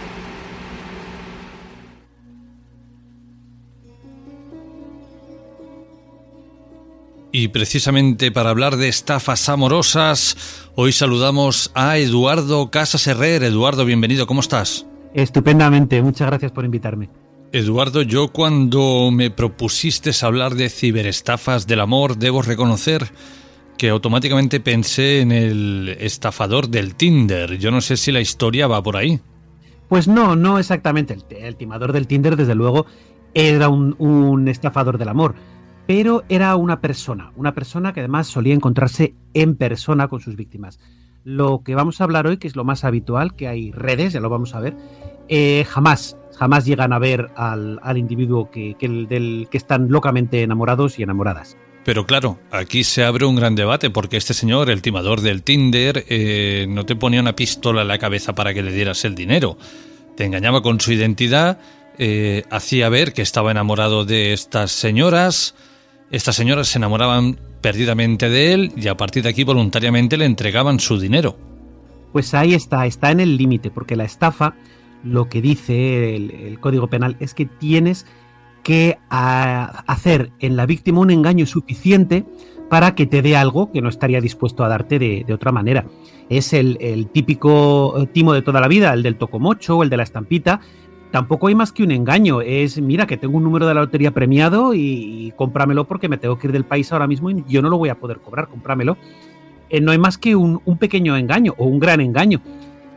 Y 7.37 7.49
precisamente 7.49 8.31
para 8.31 8.51
hablar 8.51 8.77
de 8.77 8.87
estafas 8.87 9.49
amorosas, 9.49 10.37
hoy 10.77 10.93
saludamos 10.93 11.73
a 11.75 11.99
Eduardo 11.99 12.71
Casas 12.71 13.09
Herrer. 13.09 13.43
Eduardo, 13.43 13.85
bienvenido, 13.85 14.29
¿cómo 14.29 14.41
estás? 14.41 14.87
Estupendamente, 15.15 16.01
muchas 16.01 16.29
gracias 16.29 16.53
por 16.53 16.65
invitarme. 16.65 17.09
Eduardo, 17.55 18.03
yo 18.03 18.33
cuando 18.33 19.11
me 19.13 19.31
propusiste 19.31 20.11
hablar 20.23 20.57
de 20.57 20.69
ciberestafas 20.69 21.69
del 21.69 21.79
amor, 21.79 22.17
debo 22.17 22.43
reconocer 22.43 23.13
que 23.79 23.91
automáticamente 23.91 24.59
pensé 24.59 25.21
en 25.21 25.31
el 25.31 25.97
estafador 26.01 26.69
del 26.69 26.97
Tinder. 26.97 27.57
Yo 27.59 27.71
no 27.71 27.81
sé 27.81 27.97
si 27.97 28.11
la 28.11 28.21
historia 28.21 28.67
va 28.67 28.83
por 28.83 28.97
ahí. 28.97 29.21
Pues 29.89 30.09
no, 30.09 30.35
no 30.35 30.59
exactamente. 30.59 31.17
El, 31.31 31.55
timador 31.55 31.93
del 31.93 32.09
Tinder, 32.09 32.35
desde 32.35 32.57
luego, 32.57 32.87
era 33.35 33.69
un, 33.69 34.49
estafador 34.49 34.99
del 34.99 35.11
amor. 35.11 35.37
Pero 35.87 36.25
era 36.29 36.57
una 36.57 36.81
persona, 36.81 37.31
una 37.37 37.55
persona 37.55 37.93
que 37.93 38.01
además 38.01 38.27
solía 38.27 38.55
encontrarse 38.55 39.15
en 39.33 39.55
persona 39.55 40.09
con 40.09 40.19
sus 40.19 40.35
víctimas. 40.35 40.81
Lo 41.23 41.63
que 41.63 41.77
vamos 41.77 42.01
a 42.01 42.05
hablar 42.05 42.27
hoy, 42.27 42.39
que 42.39 42.49
es 42.49 42.57
lo 42.57 42.65
más 42.65 42.83
habitual, 42.83 43.37
que 43.37 43.47
hay 43.47 43.71
redes, 43.71 44.13
ya 44.13 44.19
lo 44.19 44.29
vamos 44.29 44.57
a 44.57 44.61
ver, 44.61 44.77
eh, 45.29 45.65
jamás, 45.69 46.17
jamás 46.37 46.65
llegan 46.65 46.93
a 46.93 46.99
ver 46.99 47.31
al, 47.37 47.79
individuo 47.97 48.51
que, 48.51 48.77
del 49.09 49.49
que 49.51 49.57
están 49.57 49.89
locamente 49.89 50.43
enamorados 50.43 50.99
y 50.99 51.03
enamoradas. 51.03 51.57
Pero 51.85 52.07
claro, 52.07 52.39
aquí 52.51 52.83
se 52.83 53.05
abre 53.05 53.27
un 53.27 53.37
gran 53.37 53.55
debate 53.55 53.91
porque 53.91 54.17
este 54.17 54.33
señor, 54.33 54.71
el 54.71 54.81
timador 54.81 55.21
del 55.21 55.43
Tinder, 55.43 56.05
eh, 56.09 56.67
no 56.69 56.87
te 56.87 56.97
ponía 56.97 57.21
una 57.21 57.37
pistola 57.37 57.83
en 57.83 57.89
la 57.89 57.99
cabeza 57.99 58.35
para 58.35 58.55
que 58.55 58.63
le 58.63 58.73
dieras 58.73 59.05
el 59.05 59.15
dinero. 59.15 59.59
Te 60.17 60.25
engañaba 60.25 60.63
con 60.63 60.81
su 60.81 60.93
identidad, 60.93 61.59
eh, 61.99 62.45
hacía 62.51 62.89
ver 62.89 63.13
que 63.13 63.21
estaba 63.21 63.51
enamorado 63.51 64.07
de 64.07 64.33
estas 64.33 64.73
señoras, 64.73 65.55
estas 66.11 66.37
señoras 66.37 66.69
se 66.69 66.79
enamoraban 66.79 67.39
perdidamente 67.61 68.31
de 68.31 68.55
él 68.55 68.73
y 68.77 68.89
a 68.89 68.97
partir 68.97 69.23
de 69.23 69.29
aquí 69.29 69.45
voluntariamente 69.45 70.17
le 70.17 70.25
entregaban 70.25 70.81
su 70.81 70.99
dinero. 70.99 71.37
Pues 72.13 72.33
ahí 72.33 72.55
está, 72.55 72.87
está 72.87 73.11
en 73.11 73.21
el 73.21 73.37
límite, 73.37 73.71
porque 73.71 73.97
la 73.97 74.05
estafa 74.05 74.55
lo 75.05 75.29
que 75.29 75.41
dice 75.41 76.17
el, 76.17 76.59
Código 76.61 76.89
Penal 76.89 77.17
es 77.21 77.35
que 77.35 77.47
tienes 77.47 78.07
que 78.63 78.99
hacer 79.11 80.33
en 80.41 80.57
la 80.57 80.65
víctima 80.65 81.01
un 81.01 81.11
engaño 81.11 81.45
suficiente 81.45 82.25
para 82.71 82.95
que 82.95 83.07
te 83.07 83.21
dé 83.21 83.37
algo 83.37 83.71
que 83.71 83.83
no 83.83 83.91
estaría 83.91 84.23
dispuesto 84.23 84.65
a 84.65 84.69
darte 84.69 84.99
de, 84.99 85.33
otra 85.33 85.53
manera. 85.53 85.85
Es 86.31 86.55
el, 86.55 87.09
típico 87.13 88.01
eh, 88.01 88.07
timo 88.07 88.33
de 88.33 88.41
toda 88.41 88.61
la 88.61 88.69
vida, 88.69 88.93
el 88.95 89.03
del 89.03 89.17
tocomocho 89.17 89.77
o 89.77 89.83
el 89.83 89.91
de 89.91 89.99
la 89.99 90.03
estampita. 90.03 90.61
Tampoco 91.11 91.49
hay 91.49 91.55
más 91.55 91.73
que 91.73 91.83
un 91.83 91.91
engaño. 91.91 92.41
Es, 92.41 92.81
mira, 92.81 93.07
que 93.07 93.19
tengo 93.19 93.37
un 93.37 93.45
número 93.45 93.69
de 93.69 93.75
la 93.75 93.83
lotería 93.83 94.13
premiado 94.13 94.73
y, 94.75 95.33
cómpramelo 95.37 95.87
porque 95.87 96.09
me 96.09 96.17
tengo 96.17 96.39
que 96.39 96.47
ir 96.47 96.53
del 96.53 96.65
país 96.65 96.91
ahora 96.91 97.07
mismo 97.07 97.31
y 97.31 97.45
yo 97.47 97.61
no 97.61 97.69
lo 97.69 97.77
voy 97.77 97.91
a 97.91 97.97
poder 97.97 98.19
cobrar, 98.21 98.49
cómpramelo. 98.49 98.97
Eh, 99.69 99.83
no 99.83 99.93
hay 99.93 99.99
más 99.99 100.17
que 100.17 100.35
un 100.35 100.79
pequeño 100.79 101.17
engaño 101.17 101.55
o 101.59 101.67
un 101.67 101.79
gran 101.79 102.01
engaño. 102.01 102.41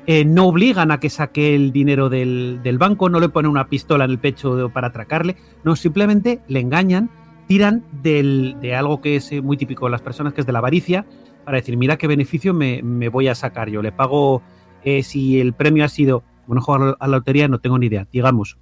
Eh, 0.10 0.24
no 0.24 0.48
obligan 0.48 0.92
a 0.92 1.02
que 1.02 1.10
saque 1.10 1.54
el 1.54 1.74
dinero 1.74 2.08
del, 2.08 2.78
banco, 2.80 3.10
no 3.10 3.20
le 3.20 3.28
ponen 3.28 3.52
una 3.52 3.68
pistola 3.68 4.06
en 4.06 4.12
el 4.12 4.20
pecho 4.20 4.70
para 4.74 4.88
atracarle, 4.88 5.36
no, 5.66 5.76
simplemente 5.76 6.40
le 6.48 6.62
engañan, 6.62 7.10
tiran 7.46 7.84
de 8.02 8.74
algo 8.74 9.02
que 9.02 9.18
es 9.18 9.30
eh, 9.34 9.42
muy 9.42 9.58
típico 9.58 9.86
de 9.86 9.92
las 9.92 10.02
personas, 10.02 10.34
que 10.34 10.40
es 10.40 10.48
de 10.48 10.54
la 10.54 10.60
avaricia, 10.60 11.06
para 11.44 11.58
decir, 11.58 11.76
mira 11.76 11.98
qué 11.98 12.08
beneficio 12.08 12.54
me, 12.54 12.82
voy 13.10 13.28
a 13.28 13.36
sacar 13.36 13.70
yo, 13.70 13.82
le 13.82 13.92
pago, 13.92 14.42
eh, 14.86 15.04
si 15.04 15.42
el 15.42 15.52
premio 15.52 15.84
ha 15.84 15.90
sido, 15.90 16.24
bueno, 16.48 16.62
jugar 16.62 16.96
a 17.02 17.08
la 17.08 17.18
lotería 17.18 17.50
no 17.50 17.60
tengo 17.60 17.78
ni 17.78 17.88
idea, 17.88 18.08
digamos, 18.10 18.58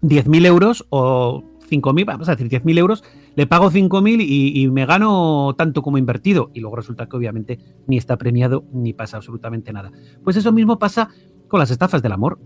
10.000 0.00 0.46
euros 0.46 0.86
o 0.88 1.44
5.000, 1.72 2.04
vamos 2.04 2.28
a 2.28 2.36
decir 2.36 2.48
10.000 2.48 2.78
euros, 2.78 3.02
le 3.34 3.46
pago 3.46 3.70
5.000 3.70 4.20
y, 4.20 4.62
y 4.62 4.70
me 4.70 4.86
gano 4.86 5.54
tanto 5.56 5.82
como 5.82 5.98
invertido. 5.98 6.50
Y 6.52 6.60
luego 6.60 6.76
resulta 6.76 7.06
que 7.06 7.16
obviamente 7.16 7.58
ni 7.86 7.96
está 7.96 8.16
premiado 8.16 8.64
ni 8.72 8.92
pasa 8.92 9.16
absolutamente 9.16 9.72
nada. 9.72 9.90
Pues 10.22 10.36
eso 10.36 10.52
mismo 10.52 10.78
pasa 10.78 11.08
con 11.48 11.60
las 11.60 11.70
estafas 11.70 12.02
del 12.02 12.12
amor. 12.12 12.38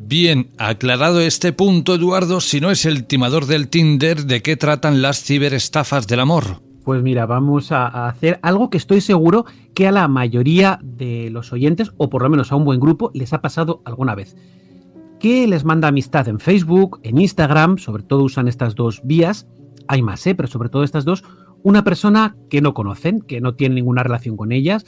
Bien, 0.00 0.50
aclarado 0.58 1.20
este 1.20 1.52
punto, 1.52 1.94
Eduardo, 1.94 2.40
si 2.40 2.60
no 2.60 2.70
es 2.70 2.86
el 2.86 3.04
timador 3.04 3.46
del 3.46 3.68
Tinder, 3.68 4.24
¿de 4.24 4.42
qué 4.42 4.56
tratan 4.56 5.02
las 5.02 5.22
ciberestafas 5.22 6.06
del 6.06 6.20
amor? 6.20 6.62
Pues 6.84 7.02
mira, 7.02 7.26
vamos 7.26 7.72
a 7.72 8.08
hacer 8.08 8.38
algo 8.40 8.70
que 8.70 8.78
estoy 8.78 9.02
seguro 9.02 9.44
que 9.74 9.86
a 9.86 9.92
la 9.92 10.08
mayoría 10.08 10.78
de 10.82 11.28
los 11.30 11.52
oyentes, 11.52 11.92
o 11.98 12.08
por 12.08 12.22
lo 12.22 12.30
menos 12.30 12.50
a 12.50 12.56
un 12.56 12.64
buen 12.64 12.80
grupo, 12.80 13.10
les 13.12 13.34
ha 13.34 13.42
pasado 13.42 13.82
alguna 13.84 14.14
vez. 14.14 14.34
Que 15.20 15.46
les 15.46 15.64
manda 15.64 15.88
amistad 15.88 16.28
en 16.28 16.38
Facebook, 16.38 17.00
en 17.02 17.20
Instagram, 17.20 17.78
sobre 17.78 18.04
todo 18.04 18.22
usan 18.22 18.46
estas 18.46 18.74
dos 18.74 19.00
vías, 19.04 19.48
hay 19.88 20.02
más, 20.02 20.24
¿eh? 20.26 20.34
pero 20.34 20.48
sobre 20.48 20.68
todo 20.68 20.84
estas 20.84 21.04
dos, 21.04 21.24
una 21.62 21.82
persona 21.82 22.36
que 22.48 22.60
no 22.60 22.74
conocen, 22.74 23.20
que 23.20 23.40
no 23.40 23.54
tiene 23.54 23.74
ninguna 23.76 24.02
relación 24.02 24.36
con 24.36 24.52
ellas, 24.52 24.84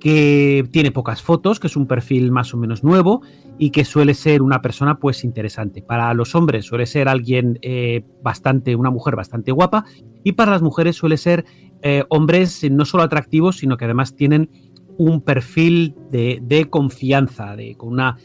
que 0.00 0.66
tiene 0.72 0.90
pocas 0.90 1.22
fotos, 1.22 1.60
que 1.60 1.66
es 1.66 1.76
un 1.76 1.86
perfil 1.86 2.32
más 2.32 2.52
o 2.54 2.56
menos 2.56 2.82
nuevo 2.82 3.22
y 3.58 3.70
que 3.70 3.84
suele 3.84 4.14
ser 4.14 4.42
una 4.42 4.62
persona 4.62 4.98
pues 4.98 5.24
interesante. 5.24 5.82
Para 5.82 6.12
los 6.14 6.34
hombres 6.34 6.64
suele 6.64 6.86
ser 6.86 7.08
alguien 7.08 7.58
eh, 7.62 8.04
bastante, 8.22 8.74
una 8.74 8.90
mujer 8.90 9.14
bastante 9.14 9.52
guapa 9.52 9.84
y 10.24 10.32
para 10.32 10.52
las 10.52 10.62
mujeres 10.62 10.96
suele 10.96 11.16
ser 11.16 11.44
eh, 11.82 12.04
hombres 12.08 12.68
no 12.70 12.84
solo 12.84 13.02
atractivos, 13.02 13.58
sino 13.58 13.76
que 13.76 13.84
además 13.84 14.16
tienen 14.16 14.50
un 14.96 15.20
perfil 15.20 15.94
de, 16.10 16.66
confianza, 16.68 17.56
de, 17.56 17.74
con 17.76 17.90
una 17.90 18.16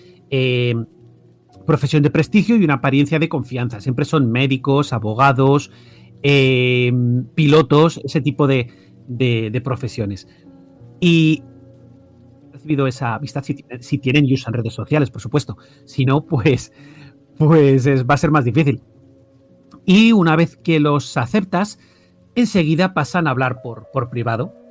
profesión 1.66 2.04
de 2.04 2.10
prestigio 2.10 2.56
y 2.56 2.64
una 2.64 2.76
apariencia 2.76 3.20
de 3.20 3.30
confianza. 3.30 3.82
Siempre 3.82 4.06
son 4.06 4.32
médicos, 4.32 4.94
abogados, 4.94 5.72
eh, 6.24 6.92
pilotos, 7.36 8.00
ese 8.04 8.22
tipo 8.22 8.48
de, 8.48 9.62
profesiones. 9.64 10.28
Y 11.00 11.44
he 12.50 12.54
recibido 12.54 12.88
esa 12.88 13.16
amistad 13.16 13.44
si, 13.44 13.98
tienen 13.98 14.26
y 14.26 14.34
usan 14.34 14.54
redes 14.54 14.74
sociales, 14.74 15.12
por 15.12 15.22
supuesto. 15.22 15.58
Si 15.86 16.06
no, 16.06 16.26
pues, 16.26 16.72
pues 17.38 17.88
va 17.88 18.14
a 18.14 18.18
ser 18.18 18.32
más 18.32 18.46
difícil. 18.46 18.82
Y 19.86 20.14
una 20.14 20.36
vez 20.36 20.58
que 20.58 20.80
los 20.80 21.16
aceptas, 21.18 21.80
enseguida 22.34 22.94
pasan 22.94 23.28
a 23.28 23.32
hablar 23.32 23.62
por, 23.62 23.88
por 23.94 24.10
privado 24.10 24.65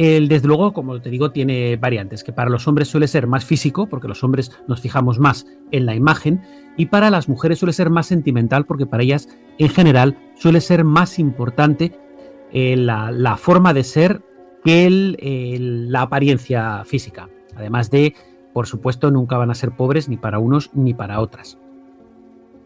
el, 0.00 0.28
desde 0.28 0.48
luego, 0.48 0.72
como 0.72 0.98
te 0.98 1.10
digo, 1.10 1.30
tiene 1.30 1.76
variantes, 1.76 2.24
que 2.24 2.32
para 2.32 2.48
los 2.48 2.66
hombres 2.66 2.88
suele 2.88 3.06
ser 3.06 3.26
más 3.26 3.44
físico, 3.44 3.86
porque 3.86 4.08
los 4.08 4.24
hombres 4.24 4.50
nos 4.66 4.80
fijamos 4.80 5.18
más 5.18 5.46
en 5.72 5.84
la 5.84 5.94
imagen, 5.94 6.40
y 6.78 6.86
para 6.86 7.10
las 7.10 7.28
mujeres 7.28 7.58
suele 7.58 7.74
ser 7.74 7.90
más 7.90 8.06
sentimental, 8.06 8.64
porque 8.64 8.86
para 8.86 9.02
ellas, 9.02 9.28
en 9.58 9.68
general, 9.68 10.16
suele 10.36 10.62
ser 10.62 10.84
más 10.84 11.18
importante 11.18 11.92
eh, 12.50 12.76
la, 12.78 13.36
forma 13.36 13.74
de 13.74 13.84
ser 13.84 14.22
que 14.64 14.88
la 15.60 16.00
apariencia 16.00 16.82
física. 16.86 17.28
Además 17.54 17.90
de, 17.90 18.14
por 18.54 18.66
supuesto, 18.66 19.10
nunca 19.10 19.36
van 19.36 19.50
a 19.50 19.54
ser 19.54 19.72
pobres 19.72 20.08
ni 20.08 20.16
para 20.16 20.38
unos 20.38 20.70
ni 20.72 20.94
para 20.94 21.20
otras. 21.20 21.58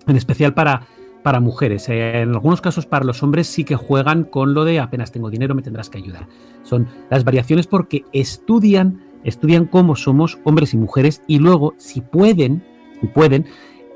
En 0.07 0.16
especial 0.16 0.55
para 0.55 0.87
para 1.25 1.41
mujeres. 1.41 1.89
Eh, 1.89 2.20
en 2.20 2.35
algunos 2.35 2.61
casos 2.61 2.85
para 2.85 3.07
los 3.07 3.22
hombres 3.22 3.47
sí 3.47 3.64
que 3.64 3.77
juegan 3.77 4.25
con 4.25 4.53
lo 4.53 4.64
de 4.66 4.79
apenas 4.79 5.11
tengo 5.11 5.31
dinero 5.31 5.55
me 5.55 5.62
tendrás 5.62 5.89
que 5.89 5.97
ayudar. 5.97 6.29
Son 6.62 6.87
las 7.09 7.25
variaciones 7.25 7.66
porque 7.66 8.05
estudian, 8.12 9.01
estudian 9.25 9.64
cómo 9.64 9.97
somos 9.97 10.39
hombres 10.45 10.75
y 10.75 10.77
mujeres 10.77 11.22
y 11.27 11.39
luego 11.39 11.72
si 11.79 12.03
pueden, 12.03 12.62
si 13.01 13.07
pueden, 13.07 13.47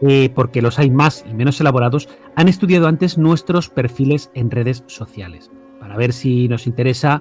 eh, 0.00 0.30
porque 0.34 0.62
los 0.62 0.78
hay 0.78 0.90
más 0.90 1.22
y 1.30 1.34
menos 1.34 1.60
elaborados, 1.60 2.08
han 2.34 2.48
estudiado 2.48 2.88
antes 2.88 3.18
nuestros 3.18 3.68
perfiles 3.68 4.30
en 4.32 4.50
redes 4.50 4.82
sociales 4.86 5.50
para 5.80 5.98
ver 5.98 6.14
si 6.14 6.48
nos 6.48 6.66
interesa 6.66 7.20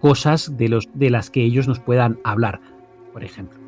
cosas 0.00 0.58
de, 0.58 0.68
los, 0.68 0.90
de 0.92 1.08
las 1.08 1.30
que 1.30 1.42
ellos 1.42 1.66
nos 1.66 1.80
puedan 1.80 2.18
hablar, 2.24 2.60
por 3.14 3.24
ejemplo. 3.24 3.58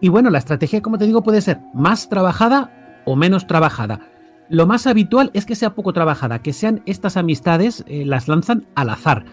Y 0.00 0.08
bueno, 0.08 0.30
la 0.30 0.38
estrategia, 0.38 0.82
como 0.82 0.98
te 0.98 1.06
digo, 1.06 1.24
puede 1.24 1.40
ser 1.40 1.58
más 1.74 2.08
trabajada 2.08 3.02
o 3.06 3.16
menos 3.16 3.48
trabajada. 3.48 4.19
Lo 4.50 4.66
más 4.66 4.88
habitual 4.88 5.30
es 5.32 5.46
que 5.46 5.54
sea 5.54 5.74
poco 5.74 5.92
trabajada, 5.92 6.42
que 6.42 6.52
sean 6.52 6.82
estas 6.84 7.16
amistades, 7.16 7.84
eh, 7.86 8.04
las 8.04 8.28
lanzan 8.28 8.66
al 8.74 8.90
azar. 8.90 9.24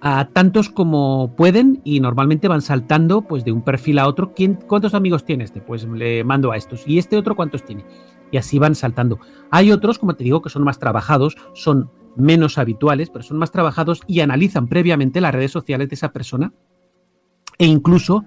a 0.00 0.28
tantos 0.28 0.70
como 0.70 1.34
pueden 1.34 1.80
y 1.82 1.98
normalmente 1.98 2.46
van 2.46 2.62
saltando 2.62 3.22
pues 3.22 3.44
de 3.44 3.50
un 3.50 3.62
perfil 3.62 3.98
a 3.98 4.06
otro. 4.06 4.32
¿Quién, 4.32 4.54
¿Cuántos 4.54 4.94
amigos 4.94 5.24
tiene 5.24 5.42
este? 5.42 5.60
Pues 5.60 5.84
le 5.88 6.22
mando 6.22 6.52
a 6.52 6.56
estos. 6.56 6.86
¿Y 6.86 6.98
este 6.98 7.16
otro 7.16 7.34
cuántos 7.34 7.64
tiene? 7.64 7.84
Y 8.30 8.36
así 8.36 8.60
van 8.60 8.76
saltando. 8.76 9.18
Hay 9.50 9.72
otros, 9.72 9.98
como 9.98 10.14
te 10.14 10.22
digo, 10.22 10.40
que 10.40 10.50
son 10.50 10.62
más 10.62 10.78
trabajados, 10.78 11.36
son 11.52 11.90
menos 12.14 12.58
habituales, 12.58 13.10
pero 13.10 13.24
son 13.24 13.38
más 13.38 13.50
trabajados 13.50 14.00
y 14.06 14.20
analizan 14.20 14.68
previamente 14.68 15.20
las 15.20 15.34
redes 15.34 15.50
sociales 15.50 15.88
de 15.88 15.94
esa 15.96 16.12
persona 16.12 16.52
e 17.58 17.66
incluso 17.66 18.24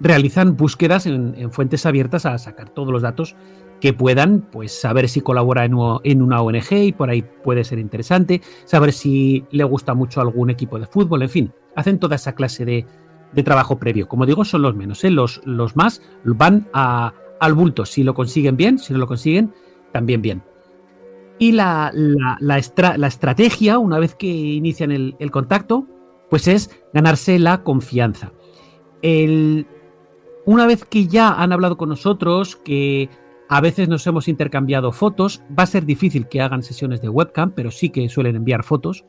realizan 0.00 0.56
búsquedas 0.56 1.06
en, 1.06 1.52
fuentes 1.52 1.84
abiertas 1.84 2.24
a 2.24 2.38
sacar 2.38 2.70
todos 2.70 2.92
los 2.92 3.02
datos 3.02 3.36
que 3.80 3.92
puedan, 3.92 4.42
pues 4.52 4.78
saber 4.78 5.08
si 5.08 5.20
colabora 5.20 5.64
en, 5.64 5.74
una 5.74 6.42
ONG 6.42 6.72
y 6.72 6.92
por 6.92 7.10
ahí 7.10 7.22
puede 7.22 7.64
ser 7.64 7.78
interesante, 7.78 8.42
saber 8.64 8.92
si 8.92 9.44
le 9.50 9.64
gusta 9.64 9.94
mucho 9.94 10.20
algún 10.20 10.50
equipo 10.50 10.78
de 10.78 10.86
fútbol, 10.86 11.22
en 11.22 11.28
fin, 11.28 11.52
hacen 11.74 11.98
toda 11.98 12.16
esa 12.16 12.34
clase 12.34 12.64
de, 12.64 12.86
trabajo 13.44 13.78
previo. 13.78 14.08
Como 14.08 14.26
digo, 14.26 14.44
son 14.44 14.62
los 14.62 14.74
menos, 14.74 15.02
¿eh? 15.04 15.10
los, 15.10 15.40
los 15.44 15.76
más 15.76 16.02
van 16.24 16.68
al 16.72 17.54
bulto, 17.54 17.86
si 17.86 18.02
lo 18.02 18.12
consiguen 18.12 18.56
bien, 18.56 18.78
si 18.78 18.92
no 18.92 18.98
lo 18.98 19.06
consiguen, 19.06 19.52
también 19.92 20.20
bien. 20.20 20.42
Y 21.38 21.52
la, 21.52 21.90
la, 21.94 22.58
estrategia, 22.58 23.78
una 23.78 23.98
vez 23.98 24.14
que 24.14 24.26
inician 24.26 24.90
el, 24.90 25.16
el 25.18 25.30
contacto, 25.30 25.86
pues 26.28 26.48
es 26.48 26.70
ganarse 26.92 27.38
la 27.38 27.62
confianza. 27.62 28.32
El, 29.00 29.66
una 30.44 30.66
vez 30.66 30.84
que 30.84 31.06
ya 31.06 31.32
han 31.32 31.52
hablado 31.52 31.76
con 31.76 31.88
nosotros, 31.88 32.56
que 32.56 33.08
a 33.50 33.60
veces 33.60 33.88
nos 33.88 34.06
hemos 34.06 34.28
intercambiado 34.28 34.92
fotos, 34.92 35.42
va 35.58 35.64
a 35.64 35.66
ser 35.66 35.84
difícil 35.84 36.28
que 36.28 36.40
hagan 36.40 36.62
sesiones 36.62 37.02
de 37.02 37.08
webcam, 37.08 37.50
pero 37.50 37.72
sí 37.72 37.90
que 37.90 38.08
suelen 38.08 38.36
enviar 38.36 38.62
fotos. 38.62 39.04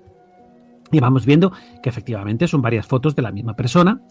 Y 0.91 0.99
vamos 0.99 1.27
viendo 1.27 1.51
que 1.83 1.89
efectivamente 1.89 2.47
son 2.47 2.63
varias 2.63 2.87
fotos 2.87 3.15
de 3.15 3.21
la 3.21 3.31
misma 3.31 3.55
persona, 3.55 4.01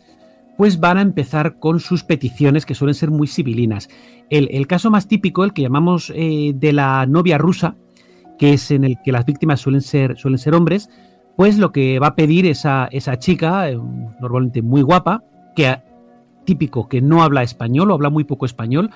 pues 0.57 0.78
van 0.78 0.99
a 0.99 1.03
empezar 1.03 1.59
con 1.59 1.81
sus 1.81 2.05
peticiones 2.05 2.64
que 2.64 2.76
suelen 2.76 2.95
ser 2.95 3.11
muy 3.11 3.26
civilinas. 3.26 3.89
El, 4.31 4.68
caso 4.68 4.89
más 4.89 5.09
típico, 5.09 5.43
el 5.43 5.53
que 5.53 5.62
llamamos 5.62 6.12
eh, 6.14 6.53
de 6.55 6.72
la 6.72 7.07
novia 7.07 7.37
rusa, 7.37 7.74
que 8.39 8.53
es 8.53 8.70
en 8.70 8.85
el 8.85 8.99
que 9.05 9.11
las 9.11 9.26
víctimas 9.26 9.61
suelen 9.61 9.83
ser, 9.83 10.16
suelen 10.16 10.39
ser 10.39 10.55
hombres, 10.55 10.91
pues 11.37 11.59
lo 11.59 11.72
que 11.72 11.99
va 11.99 12.07
a 12.07 12.14
pedir 12.14 12.47
esa, 12.47 12.89
esa 12.93 13.18
chica, 13.18 13.68
eh, 13.68 13.76
normalmente 14.20 14.62
muy 14.62 14.83
guapa, 14.83 15.24
que 15.57 15.76
típico 16.45 16.89
que 16.89 17.01
no 17.01 17.24
habla 17.24 17.43
español 17.43 17.91
o 17.91 17.95
habla 17.95 18.11
muy 18.11 18.22
poco 18.22 18.47
español, 18.47 18.91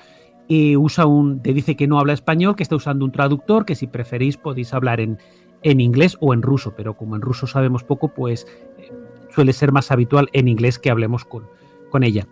y 0.47 0.75
usa 0.75 1.05
un, 1.05 1.41
te 1.41 1.53
dice 1.53 1.75
que 1.75 1.87
no 1.87 1.99
habla 1.99 2.13
español, 2.13 2.55
que 2.55 2.63
está 2.63 2.75
usando 2.75 3.05
un 3.05 3.11
traductor, 3.11 3.65
que 3.65 3.75
si 3.75 3.87
preferís 3.87 4.37
podéis 4.37 4.73
hablar 4.73 4.99
en, 4.99 5.17
en 5.63 5.79
inglés 5.79 6.17
o 6.19 6.33
en 6.33 6.41
ruso, 6.41 6.73
pero 6.75 6.95
como 6.95 7.15
en 7.15 7.21
ruso 7.21 7.47
sabemos 7.47 7.83
poco, 7.83 8.09
pues 8.09 8.47
eh, 8.77 8.91
suele 9.33 9.53
ser 9.53 9.71
más 9.71 9.91
habitual 9.91 10.29
en 10.33 10.47
inglés 10.47 10.77
que 10.77 10.91
hablemos 10.91 11.25
con, 11.25 11.43
con 11.89 12.03
ella. 12.03 12.27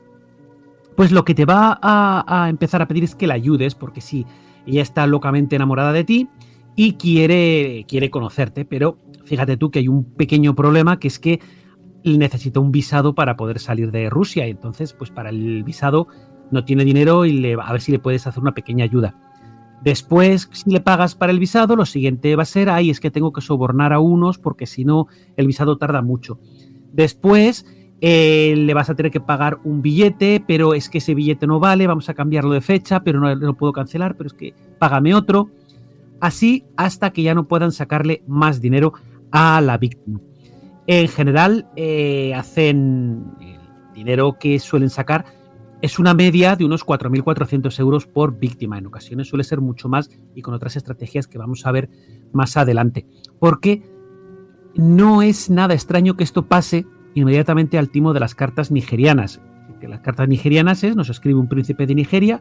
Pues 0.96 1.12
lo 1.12 1.26
que 1.26 1.34
te 1.34 1.46
va 1.46 1.80
a, 1.82 2.44
a, 2.46 2.50
empezar 2.50 2.82
a 2.82 2.88
pedir 2.88 3.04
es 3.04 3.16
que 3.16 3.26
la 3.26 3.34
ayudes, 3.34 3.74
porque 3.74 4.02
sí, 4.02 4.28
ella 4.68 4.84
está 4.84 5.08
locamente 5.08 5.56
enamorada 5.56 5.92
de 5.92 6.04
ti 6.04 6.30
y 6.76 6.94
quiere, 6.94 7.86
quiere 7.88 8.12
conocerte, 8.12 8.66
pero 8.66 8.98
fíjate 9.26 9.58
tú 9.58 9.72
que 9.72 9.80
hay 9.80 9.88
un 9.88 10.04
pequeño 10.04 10.56
problema, 10.56 11.00
que 11.00 11.08
es 11.08 11.18
que 11.18 11.40
necesita 12.04 12.60
un 12.60 12.72
visado 12.72 13.16
para 13.16 13.38
poder 13.38 13.60
salir 13.60 13.92
de 13.92 14.10
Rusia. 14.10 14.48
Y 14.48 14.52
entonces, 14.52 14.94
pues 14.94 15.10
para 15.10 15.30
el 15.30 15.64
visado 15.64 16.08
no 16.54 16.64
tiene 16.64 16.86
dinero 16.86 17.26
y 17.26 17.34
le, 17.34 17.54
a 17.54 17.72
ver 17.72 17.82
si 17.82 17.92
le 17.92 18.00
puedes 18.00 18.26
hacer 18.28 18.42
una 18.42 18.54
pequeña 18.54 18.86
ayuda. 18.86 19.16
Después, 19.84 20.50
si 20.54 20.70
le 20.70 20.80
pagas 20.80 21.14
para 21.14 21.34
el 21.34 21.40
visado, 21.40 21.76
lo 21.76 21.86
siguiente 21.86 22.36
va 22.38 22.44
a 22.44 22.46
ser, 22.46 22.70
ay, 22.70 22.90
es 22.90 23.02
que 23.02 23.12
tengo 23.12 23.34
que 23.34 23.42
sobornar 23.42 23.92
a 23.92 24.00
unos 24.00 24.38
porque 24.38 24.66
si 24.66 24.86
no, 24.86 25.08
el 25.36 25.48
visado 25.48 25.78
tarda 25.78 26.02
mucho. 26.02 26.40
Después, 26.94 27.66
eh, 28.00 28.54
le 28.56 28.74
vas 28.74 28.90
a 28.90 28.96
tener 28.96 29.12
que 29.12 29.20
pagar 29.20 29.60
un 29.64 29.82
billete, 29.82 30.42
pero 30.46 30.74
es 30.74 30.90
que 30.90 31.00
ese 31.00 31.16
billete 31.16 31.48
no 31.48 31.60
vale, 31.60 31.88
vamos 31.88 32.08
a 32.08 32.14
cambiarlo 32.14 32.52
de 32.52 32.62
fecha, 32.62 33.04
pero 33.04 33.20
no 33.20 33.34
lo 33.36 33.54
puedo 33.56 33.74
cancelar, 33.74 34.16
pero 34.16 34.28
es 34.28 34.34
que 34.34 34.54
págame 34.80 35.14
otro. 35.14 35.50
Así 36.22 36.64
hasta 36.78 37.12
que 37.12 37.24
ya 37.24 37.36
no 37.36 37.48
puedan 37.48 37.74
sacarle 37.74 38.24
más 38.26 38.62
dinero 38.62 38.94
a 39.32 39.60
la 39.60 39.78
víctima. 39.78 40.22
En 40.88 41.08
general, 41.08 41.68
eh, 41.76 42.34
hacen 42.36 43.26
el 43.42 43.94
dinero 43.94 44.38
que 44.40 44.60
suelen 44.60 44.90
sacar 44.90 45.26
es 45.84 46.00
una 46.00 46.14
media 46.14 46.56
de 46.56 46.64
unos 46.64 46.86
4.400 46.86 47.78
euros 47.82 48.08
por 48.08 48.40
víctima. 48.40 48.78
En 48.78 48.88
ocasiones 48.88 49.28
suele 49.28 49.44
ser 49.44 49.60
mucho 49.60 49.90
más 49.90 50.10
y 50.34 50.42
con 50.42 50.54
otras 50.54 50.78
estrategias 50.78 51.28
que 51.28 51.38
vamos 51.38 51.66
a 51.66 51.74
ver 51.74 51.90
más 52.32 52.56
adelante. 52.56 53.06
Porque 53.38 53.84
no 54.76 55.22
es 55.22 55.50
nada 55.50 55.74
extraño 55.74 56.16
que 56.16 56.24
esto 56.24 56.46
pase 56.46 56.86
inmediatamente 57.16 57.78
al 57.78 57.90
timo 57.90 58.14
de 58.14 58.22
las 58.22 58.34
cartas 58.34 58.72
nigerianas. 58.72 59.42
Que 59.82 59.90
las 59.90 60.00
cartas 60.00 60.30
nigerianas 60.30 60.86
es, 60.86 60.96
nos 60.96 61.10
escribe 61.10 61.38
un 61.38 61.50
príncipe 61.50 61.86
de 61.86 61.96
Nigeria 61.96 62.40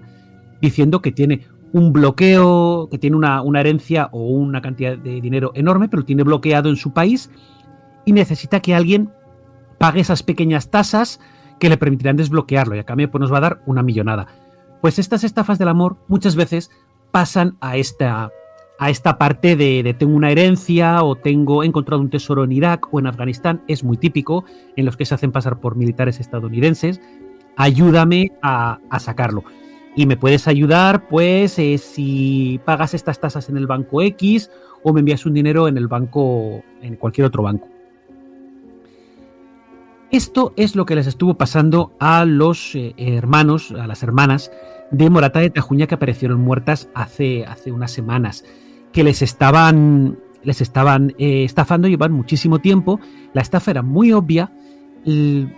diciendo 0.61 1.03
que 1.03 1.11
tiene 1.11 1.45
un 1.73 1.93
bloqueo, 1.93 2.89
que 2.93 2.99
tiene 2.99 3.17
una, 3.17 3.43
una 3.43 3.59
herencia 3.59 4.09
o 4.13 4.25
una 4.29 4.63
cantidad 4.63 4.97
de 4.97 5.21
dinero 5.21 5.51
enorme, 5.57 5.89
pero 5.89 6.03
lo 6.03 6.07
tiene 6.07 6.23
bloqueado 6.23 6.69
en 6.69 6.77
su 6.77 6.93
país 6.93 7.29
y 8.05 8.13
necesita 8.13 8.61
que 8.61 8.73
alguien 8.73 9.11
pague 9.79 9.99
esas 9.99 10.23
pequeñas 10.23 10.71
tasas 10.71 11.19
que 11.63 11.69
le 11.69 11.77
permitirán 11.77 12.17
desbloquearlo 12.17 12.75
y 12.75 12.81
a 12.81 12.85
cambio 12.85 13.09
pues, 13.09 13.21
nos 13.21 13.33
va 13.33 13.39
a 13.39 13.43
dar 13.43 13.63
una 13.67 13.85
millonada. 13.85 14.27
Pues 14.81 14.99
estas 14.99 15.23
estafas 15.23 15.61
del 15.61 15.69
amor 15.69 15.97
muchas 16.09 16.35
veces 16.35 16.73
pasan 17.13 17.57
a 17.61 17.77
esta, 17.77 18.33
a 18.81 18.91
esta 18.91 19.17
parte 19.17 19.55
de, 19.55 19.95
tengo 19.97 20.17
una 20.17 20.33
herencia 20.33 21.05
o 21.05 21.15
tengo 21.15 21.63
he 21.63 21.67
encontrado 21.67 22.03
un 22.03 22.11
tesoro 22.11 22.43
en 22.43 22.51
Irak 22.51 22.93
o 22.93 22.99
en 22.99 23.07
Afganistán, 23.07 23.63
es 23.69 23.85
muy 23.85 23.97
típico 23.97 24.45
en 24.75 24.87
los 24.87 24.97
que 24.97 25.05
se 25.05 25.15
hacen 25.15 25.31
pasar 25.31 25.61
por 25.61 25.77
militares 25.77 26.19
estadounidenses, 26.19 27.01
ayúdame 27.57 28.33
a, 28.43 28.81
sacarlo. 28.99 29.45
Y 29.95 30.07
me 30.07 30.17
puedes 30.17 30.49
ayudar, 30.49 31.07
pues, 31.07 31.61
eh, 31.61 31.79
si 31.79 32.61
pagas 32.65 32.93
estas 32.93 33.21
tasas 33.21 33.49
en 33.51 33.57
el 33.57 33.69
banco 33.69 34.03
X 34.03 34.51
o 34.83 34.93
me 34.93 34.99
envías 34.99 35.27
un 35.27 35.35
dinero 35.35 35.69
en 35.69 35.77
el 35.77 35.87
banco, 35.87 36.65
en 36.81 36.97
cualquier 36.97 37.29
otro 37.29 37.45
banco. 37.45 37.72
Esto 40.13 40.53
es 40.57 40.77
lo 40.77 40.85
que 40.85 40.95
les 40.95 41.07
estuvo 41.07 41.39
pasando 41.39 41.95
a 41.99 42.27
los 42.27 42.75
eh, 42.75 42.93
hermanos, 42.99 43.71
a 43.73 43.87
las 43.87 44.03
hermanas 44.03 44.53
de 44.91 45.09
Morata 45.09 45.41
de 45.41 45.49
Tajuña 45.49 45.87
que 45.87 45.95
aparecieron 45.95 46.39
muertas 46.39 46.91
hace, 46.93 47.47
hace 47.47 47.73
unas 47.73 47.93
semanas, 47.93 48.45
que 48.93 49.05
les 49.05 49.23
estaban, 49.23 50.19
les 50.43 50.61
estaban 50.61 51.15
eh, 51.17 51.45
estafando, 51.45 51.89
llevan 51.89 52.13
muchísimo 52.13 52.59
tiempo, 52.59 53.01
la 53.33 53.41
estafa 53.41 53.71
era 53.71 53.81
muy 53.81 54.13
obvia, 54.13 54.53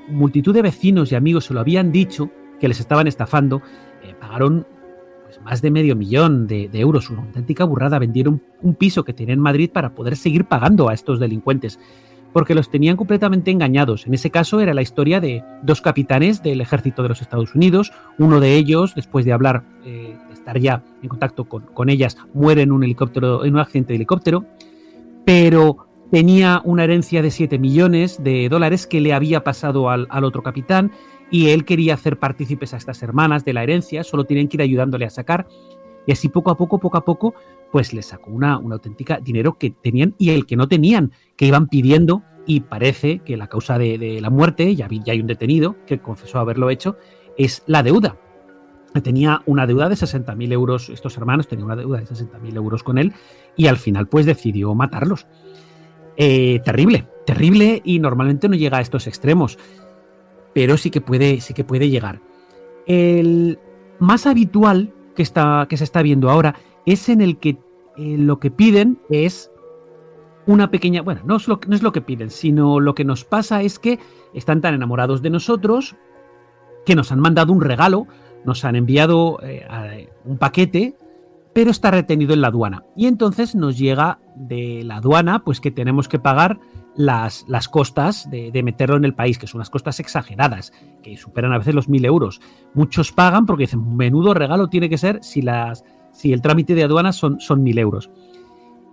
multitud 0.09 0.55
de 0.55 0.63
vecinos 0.63 1.11
y 1.11 1.17
amigos 1.17 1.47
se 1.47 1.55
lo 1.55 1.59
habían 1.59 1.91
dicho, 1.91 2.31
que 2.61 2.69
les 2.69 2.79
estaban 2.79 3.09
estafando, 3.09 3.61
eh, 4.05 4.15
pagaron 4.21 4.69
pues, 5.25 5.41
más 5.43 5.63
de 5.63 5.73
medio 5.73 5.97
millón 5.97 6.47
de, 6.47 6.71
euros, 6.75 7.11
una 7.11 7.23
auténtica 7.23 7.65
burrada, 7.65 7.99
vendieron 7.99 8.41
un 8.63 8.77
piso 8.77 9.05
que 9.05 9.15
tenían 9.15 9.39
en 9.39 9.43
Madrid 9.43 9.71
para 9.73 9.97
poder 9.97 10.15
seguir 10.17 10.45
pagando 10.45 10.89
a 10.89 10.95
estos 10.95 11.19
delincuentes 11.19 11.81
porque 12.35 12.57
los 12.57 12.69
tenían 12.69 12.97
completamente 12.97 13.53
engañados. 13.53 14.09
En 14.09 14.13
ese 14.13 14.29
caso 14.29 14.61
era 14.61 14.75
la 14.75 14.83
historia 14.83 15.21
de 15.21 15.45
dos 15.63 15.81
capitanes 15.81 16.43
del 16.43 16.61
ejército 16.61 17.05
de 17.05 17.09
los 17.09 17.23
Estados 17.23 17.55
Unidos. 17.55 17.93
Uno 18.19 18.41
de 18.41 18.57
ellos, 18.57 18.97
después 18.97 19.25
de 19.25 19.33
hablar, 19.33 19.63
eh, 19.87 20.17
de 20.27 20.35
estar 20.35 20.59
ya 20.59 20.83
en 21.01 21.09
contacto 21.09 21.45
con, 21.45 21.89
ellas, 21.89 22.19
muere 22.35 22.63
en 22.63 22.73
un 22.73 23.59
accidente 23.59 23.93
de 23.93 23.95
helicóptero, 23.95 24.45
pero 25.25 25.87
tenía 26.11 26.61
una 26.65 26.83
herencia 26.83 27.23
de 27.23 27.31
7 27.31 27.57
millones 27.61 28.23
de 28.23 28.49
dólares 28.49 28.89
que 28.89 29.01
le 29.01 29.15
había 29.15 29.45
pasado 29.45 29.89
al, 29.89 30.09
otro 30.25 30.43
capitán 30.43 30.91
y 31.31 31.51
él 31.51 31.65
quería 31.65 31.95
hacer 31.95 32.19
partícipes 32.19 32.75
a 32.75 32.79
estas 32.79 33.01
hermanas 33.05 33.45
de 33.45 33.53
la 33.53 33.63
herencia, 33.63 34.03
solo 34.03 34.25
tienen 34.25 34.49
que 34.49 34.57
ir 34.57 34.63
ayudándole 34.63 35.07
a 35.07 35.11
sacar. 35.11 35.47
Y 36.05 36.13
así 36.13 36.29
poco 36.29 36.51
a 36.51 36.57
poco, 36.57 36.79
poco 36.79 36.99
a 36.99 37.05
poco, 37.05 37.35
pues 37.75 37.93
les 37.93 38.07
sacó 38.07 38.31
una, 38.31 38.57
una 38.59 38.77
auténtica 38.77 39.19
dinero 39.19 39.59
que 39.59 39.71
tenían 39.71 40.15
y 40.17 40.31
el 40.31 40.47
que 40.47 40.55
no 40.55 40.69
tenían, 40.69 41.11
que 41.35 41.47
iban 41.47 41.67
pidiendo 41.67 42.23
y 42.47 42.61
parece 42.61 43.19
que 43.25 43.37
la 43.37 43.49
causa 43.49 43.79
de, 43.79 44.21
la 44.21 44.31
muerte, 44.31 44.77
ya, 44.77 44.89
ya 44.89 45.13
hay 45.13 45.21
un 45.21 45.27
detenido 45.27 45.75
que 45.85 45.99
confesó 45.99 46.39
haberlo 46.39 46.71
hecho, 46.71 46.97
es 47.37 47.65
la 47.67 47.83
deuda. 47.83 48.17
Tenía 49.03 49.43
una 49.47 49.67
deuda 49.67 49.89
de 49.89 49.97
60.000 49.97 50.53
euros, 50.53 50.89
estos 50.89 51.17
hermanos 51.19 51.49
tenían 51.49 51.67
una 51.67 51.75
deuda 51.75 51.99
de 51.99 52.07
60.000 52.07 52.55
euros 52.55 52.85
con 52.85 52.97
él 52.97 53.13
y 53.57 53.67
al 53.67 53.77
final 53.77 54.07
pues 54.07 54.25
decidió 54.25 54.73
matarlos. 54.77 55.27
Eh, 56.17 56.61
terrible, 56.65 57.09
terrible 57.27 57.83
y 57.85 57.99
normalmente 57.99 58.49
no 58.49 58.55
llega 58.55 58.79
a 58.79 58.83
estos 58.83 59.09
extremos, 59.09 59.59
pero 60.53 60.77
sí 60.77 60.93
que 60.93 61.01
puede, 61.01 61.41
sí 61.41 61.55
que 61.55 61.65
puede 61.65 61.91
llegar. 61.91 62.21
El 62.87 63.59
más 63.99 64.29
habitual 64.29 64.93
que, 65.17 65.25
está, 65.25 65.67
que 65.69 65.77
se 65.77 65.83
está 65.83 66.03
viendo 66.03 66.31
ahora 66.31 66.55
es 66.87 67.09
en 67.09 67.21
el 67.21 67.39
que 67.39 67.59
eh, 67.97 68.17
lo 68.19 68.39
que 68.41 68.51
piden 68.51 68.99
es 69.11 69.51
una 70.47 70.71
pequeña, 70.71 71.03
bueno, 71.03 71.23
no 71.25 71.37
es, 71.37 71.49
lo, 71.49 71.61
no 71.67 71.75
es 71.75 71.83
lo 71.83 71.93
que 71.93 72.01
piden, 72.01 72.31
sino 72.31 72.81
lo 72.81 72.95
que 72.95 73.05
nos 73.05 73.25
pasa 73.25 73.63
es 73.63 73.79
que 73.79 73.99
están 74.35 74.61
tan 74.61 74.75
enamorados 74.75 75.23
de 75.23 75.31
nosotros 75.31 75.97
que 76.85 76.95
nos 76.95 77.13
han 77.13 77.21
mandado 77.21 77.53
un 77.53 77.63
regalo, 77.63 78.07
nos 78.45 78.65
han 78.65 78.77
enviado 78.77 79.39
eh, 79.43 80.11
un 80.25 80.37
paquete, 80.37 80.97
pero 81.55 81.71
está 81.71 81.91
retenido 81.91 82.35
en 82.35 82.43
la 82.43 82.49
aduana. 82.49 82.85
Y 82.97 83.07
entonces 83.07 83.55
nos 83.55 83.79
llega 83.79 84.19
de 84.35 84.83
la 84.85 84.97
aduana, 84.97 85.45
pues 85.45 85.61
que 85.61 85.71
tenemos 85.71 86.09
que 86.09 86.19
pagar 86.19 86.59
las, 86.97 87.45
las 87.49 87.69
costas 87.69 88.29
de, 88.31 88.51
de, 88.51 88.63
meterlo 88.63 88.97
en 88.97 89.05
el 89.05 89.15
país, 89.15 89.39
que 89.39 89.47
son 89.47 89.59
unas 89.59 89.71
costas 89.71 89.99
exageradas, 90.01 90.73
que 91.03 91.17
superan 91.17 91.53
a 91.53 91.59
veces 91.59 91.75
los 91.75 91.89
mil 91.89 92.05
euros. 92.05 92.41
Muchos 92.75 93.13
pagan 93.13 93.47
porque 93.47 93.63
dicen, 93.63 93.97
menudo 93.97 94.35
regalo 94.35 94.69
tiene 94.69 94.91
que 94.91 94.99
ser 94.99 95.23
si, 95.23 95.43
las, 95.43 95.85
si 96.15 96.33
el 96.33 96.41
trámite 96.41 96.75
de 96.75 96.85
aduanas 96.85 97.17
son, 97.17 97.41
son 97.41 97.63
mil 97.63 97.79
euros. 97.79 98.09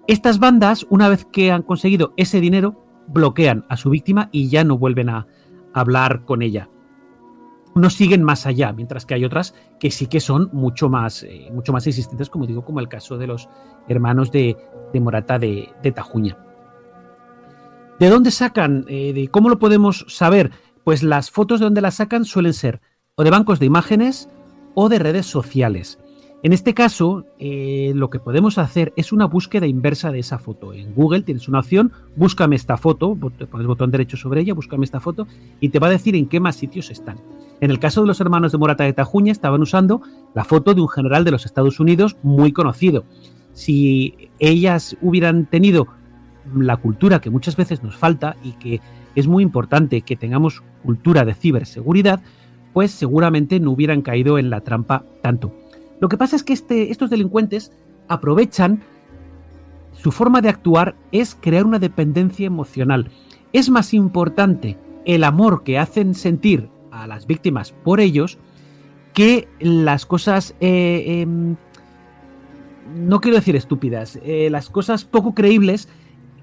Estas 0.07 0.39
bandas, 0.39 0.86
una 0.89 1.07
vez 1.07 1.26
que 1.26 1.51
han 1.51 1.61
conseguido 1.61 2.13
ese 2.17 2.41
dinero, 2.41 2.84
bloquean 3.07 3.65
a 3.69 3.78
su 3.78 3.89
víctima 3.89 4.30
y 4.32 4.49
ya 4.49 4.63
no 4.63 4.78
vuelven 4.78 5.09
a 5.09 5.28
hablar 5.74 6.26
con 6.26 6.41
ella. 6.41 6.69
No 7.74 7.89
siguen 7.89 8.24
más 8.24 8.45
allá, 8.45 8.74
mientras 8.74 9.05
que 9.05 9.13
hay 9.13 9.24
otras 9.24 9.55
que 9.80 9.91
sí 9.91 10.07
que 10.07 10.19
son 10.19 10.49
mucho 10.51 10.89
más, 10.89 11.24
eh, 11.24 11.49
mucho 11.53 11.72
más 11.72 11.88
existentes, 11.88 12.30
como 12.30 12.45
digo, 12.45 12.65
como 12.65 12.82
el 12.82 12.89
caso 12.89 13.17
de 13.17 13.28
los 13.28 13.47
hermanos 13.88 14.32
de, 14.32 14.57
de 14.91 14.99
Morata 14.99 15.39
de, 15.39 15.69
de, 15.82 15.91
Tajuña. 15.91 16.38
¿De 17.99 18.09
dónde 18.09 18.32
sacan? 18.32 18.86
Eh, 18.89 19.13
de 19.13 19.30
¿Cómo 19.30 19.47
lo 19.47 19.59
podemos 19.59 20.05
saber? 20.09 20.51
Pues 20.84 21.03
las 21.03 21.32
fotos 21.32 21.59
de 21.59 21.65
donde 21.65 21.82
las 21.82 21.95
sacan 21.95 22.26
suelen 22.26 22.53
ser 22.53 22.82
o 23.15 23.24
de 23.24 23.30
bancos 23.30 23.59
de 23.59 23.67
imágenes 23.67 24.28
o 24.74 24.89
de 24.89 24.99
redes 24.99 25.28
sociales. 25.28 25.99
En 26.43 26.53
este 26.53 26.73
caso, 26.73 27.25
eh, 27.37 27.91
lo 27.93 28.09
que 28.09 28.17
podemos 28.17 28.57
hacer 28.57 28.93
es 28.95 29.11
una 29.11 29.25
búsqueda 29.25 29.67
inversa 29.67 30.11
de 30.11 30.19
esa 30.19 30.39
foto. 30.39 30.73
En 30.73 30.95
Google 30.95 31.21
tienes 31.21 31.47
una 31.47 31.59
opción, 31.59 31.91
búscame 32.15 32.55
esta 32.55 32.77
foto, 32.77 33.15
pones 33.15 33.67
botón 33.67 33.91
derecho 33.91 34.17
sobre 34.17 34.41
ella, 34.41 34.55
búscame 34.55 34.85
esta 34.85 34.99
foto 34.99 35.27
y 35.59 35.69
te 35.69 35.77
va 35.77 35.85
a 35.85 35.91
decir 35.91 36.15
en 36.15 36.27
qué 36.27 36.39
más 36.39 36.55
sitios 36.55 36.89
están. 36.89 37.17
En 37.59 37.69
el 37.69 37.77
caso 37.77 38.01
de 38.01 38.07
los 38.07 38.19
hermanos 38.21 38.51
de 38.51 38.57
Morata 38.57 38.83
de 38.83 38.93
Tajuña 38.93 39.31
estaban 39.31 39.61
usando 39.61 40.01
la 40.33 40.43
foto 40.43 40.73
de 40.73 40.81
un 40.81 40.89
general 40.89 41.23
de 41.25 41.31
los 41.31 41.45
Estados 41.45 41.79
Unidos 41.79 42.17
muy 42.23 42.51
conocido. 42.53 43.03
Si 43.53 44.31
ellas 44.39 44.97
hubieran 44.99 45.45
tenido 45.45 45.89
la 46.55 46.77
cultura 46.77 47.21
que 47.21 47.29
muchas 47.29 47.55
veces 47.55 47.83
nos 47.83 47.95
falta 47.95 48.35
y 48.43 48.53
que 48.53 48.81
es 49.13 49.27
muy 49.27 49.43
importante 49.43 50.01
que 50.01 50.15
tengamos 50.15 50.63
cultura 50.81 51.23
de 51.23 51.35
ciberseguridad, 51.35 52.23
pues 52.73 52.89
seguramente 52.89 53.59
no 53.59 53.69
hubieran 53.71 54.01
caído 54.01 54.39
en 54.39 54.49
la 54.49 54.61
trampa 54.61 55.03
tanto. 55.21 55.61
Lo 56.02 56.10
que 56.10 56.18
pasa 56.18 56.36
es 56.36 56.43
que 56.43 56.54
este, 56.54 56.91
estos 56.91 57.10
delincuentes 57.12 57.72
aprovechan 58.10 58.84
su 59.93 60.12
forma 60.12 60.41
de 60.41 60.49
actuar 60.49 60.95
es 61.12 61.38
crear 61.39 61.66
una 61.66 61.78
dependencia 61.78 62.47
emocional. 62.47 63.12
Es 63.54 63.70
más 63.70 63.93
importante 63.93 64.78
el 65.06 65.24
amor 65.24 65.64
que 65.64 65.78
hacen 65.78 66.16
sentir 66.16 66.70
a 66.91 67.06
las 67.06 67.28
víctimas 67.28 67.72
por 67.72 67.99
ellos 67.99 68.39
que 69.14 69.47
las 69.60 70.08
cosas, 70.08 70.56
eh, 70.60 71.04
eh, 71.06 71.56
no 72.95 73.22
quiero 73.22 73.38
decir 73.38 73.56
estúpidas, 73.56 74.20
eh, 74.24 74.49
las 74.49 74.72
cosas 74.72 75.06
poco 75.06 75.36
creíbles 75.36 75.88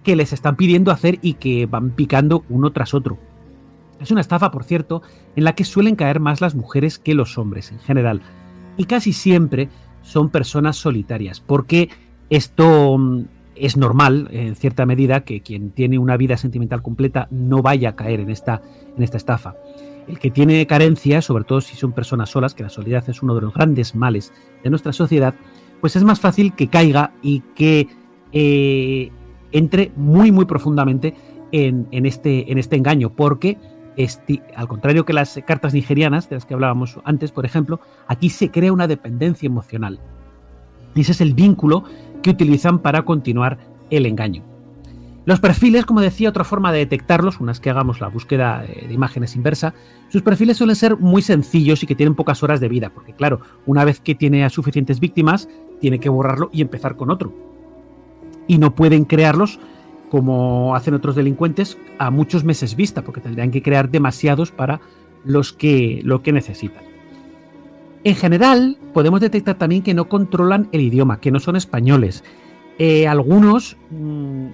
que 0.05 0.15
les 0.15 0.33
están 0.33 0.55
pidiendo 0.55 0.93
hacer 0.93 1.19
y 1.21 1.35
que 1.35 1.67
van 1.67 1.91
picando 1.91 2.45
uno 2.49 2.71
tras 2.71 2.95
otro. 2.95 3.19
Es 3.99 4.13
una 4.13 4.21
estafa, 4.21 4.53
por 4.53 4.63
cierto, 4.63 5.03
en 5.35 5.43
la 5.43 5.55
que 5.55 5.65
suelen 5.65 5.97
caer 5.97 6.21
más 6.21 6.41
las 6.41 6.55
mujeres 6.55 7.01
que 7.01 7.15
los 7.15 7.39
hombres 7.39 7.73
en 7.73 7.81
general 7.81 8.23
y 8.79 8.85
casi 8.85 9.13
siempre 9.13 9.69
son 10.01 10.31
personas 10.31 10.77
solitarias, 10.77 11.41
porque 11.41 11.91
esto 12.31 12.97
mm, 12.97 13.25
es 13.57 13.77
normal, 13.77 14.29
en 14.31 14.55
cierta 14.55 14.87
medida, 14.87 15.25
que 15.25 15.43
quien 15.43 15.73
tiene 15.73 15.99
una 15.99 16.17
vida 16.17 16.39
sentimental 16.39 16.81
completa 16.81 17.29
no 17.31 17.61
vaya 17.61 17.91
a 17.91 17.97
caer 17.97 18.21
en 18.21 18.31
esta, 18.31 18.63
en 18.97 19.03
esta 19.03 19.19
estafa. 19.19 19.57
El 20.07 20.19
que 20.19 20.31
tiene 20.31 20.67
carencia, 20.67 21.21
sobre 21.21 21.45
todo 21.45 21.61
si 21.61 21.77
son 21.77 21.93
personas 21.93 22.31
solas, 22.31 22.55
que 22.55 22.63
la 22.63 22.71
soledad 22.71 23.05
es 23.11 23.23
uno 23.23 23.35
de 23.35 23.43
los 23.43 23.53
grandes 23.53 23.95
males 23.95 24.33
de 24.65 24.71
nuestra 24.71 24.93
sociedad, 24.93 25.35
pues 25.81 25.97
es 25.97 26.05
más 26.05 26.21
fácil 26.21 26.55
que 26.55 26.69
caiga 26.69 27.13
y 27.21 27.41
que 27.55 27.89
eh, 28.33 29.11
entre 29.53 29.93
muy, 29.97 30.33
muy 30.33 30.47
profundamente 30.47 31.15
en, 31.53 31.89
en, 31.91 32.07
este, 32.07 32.51
en 32.51 32.59
este 32.59 32.77
engaño, 32.77 33.11
porque 33.11 33.59
al 34.55 34.69
contrario 34.69 35.05
que 35.05 35.13
las 35.13 35.41
cartas 35.47 35.75
nigerianas, 35.75 36.29
de 36.29 36.37
las 36.37 36.47
que 36.47 36.55
hablábamos 36.55 36.99
antes, 37.05 37.33
por 37.33 37.45
ejemplo, 37.45 37.81
aquí 38.07 38.31
se 38.31 38.51
crea 38.51 38.73
una 38.73 38.87
dependencia 38.87 39.47
emocional. 39.47 39.99
Ese 40.95 41.13
es 41.13 41.21
el 41.21 41.35
vínculo 41.35 41.85
que 42.23 42.31
utilizan 42.31 42.79
para 42.79 43.03
continuar 43.03 43.59
el 43.91 44.07
engaño. 44.07 44.45
Los 45.29 45.41
perfiles, 45.41 45.85
como 45.85 46.01
decía, 46.01 46.31
otra 46.31 46.45
forma 46.45 46.73
de 46.73 46.79
detectarlos, 46.79 47.39
unas 47.39 47.61
que 47.61 47.69
hagamos 47.69 48.01
la 48.01 48.09
búsqueda 48.09 48.65
eh, 48.65 48.87
de 48.89 48.95
imágenes 48.95 49.37
inversa, 49.37 49.75
sus 50.09 50.23
perfiles 50.23 50.57
suelen 50.57 50.75
ser 50.75 50.97
muy 50.97 51.21
sencillos 51.21 51.83
y 51.83 51.87
que 51.87 51.95
tienen 51.95 52.15
pocas 52.15 52.43
horas 52.43 52.61
de 52.61 52.69
vida, 52.69 52.89
porque 52.89 53.13
claro, 53.13 53.41
una 53.67 53.85
vez 53.85 54.01
que 54.01 54.15
tiene 54.15 54.45
a 54.45 54.49
suficientes 54.49 55.01
víctimas, 55.01 55.49
tiene 55.81 56.01
que 56.01 56.09
borrarlo 56.09 56.49
y 56.51 56.63
empezar 56.63 56.97
con 56.97 57.11
otro. 57.11 57.35
Y 58.47 58.57
no 58.57 58.75
pueden 58.75 59.05
crearlos 59.05 59.61
como 60.09 60.75
hacen 60.75 60.95
otros 60.95 61.15
delincuentes, 61.15 61.79
a 61.99 62.11
muchos 62.11 62.45
meses 62.45 62.77
vista, 62.77 63.03
porque 63.03 63.21
tendrían 63.21 63.51
que 63.51 63.63
crear 63.63 63.91
demasiados 63.91 64.51
para 64.51 64.81
los 65.25 65.53
que, 65.53 66.01
lo 66.05 66.23
que 66.23 66.33
necesitan. 66.33 66.83
En 68.05 68.15
general, 68.15 68.79
podemos 68.95 69.21
detectar 69.21 69.57
también 69.57 69.83
que 69.83 69.95
no 69.95 70.09
controlan 70.09 70.69
el 70.73 70.81
idioma, 70.81 71.21
que 71.21 71.31
no 71.31 71.41
son 71.41 71.57
españoles. 71.57 72.25
Eh, 72.79 73.09
algunos 73.09 73.77
mmm, 73.91 74.49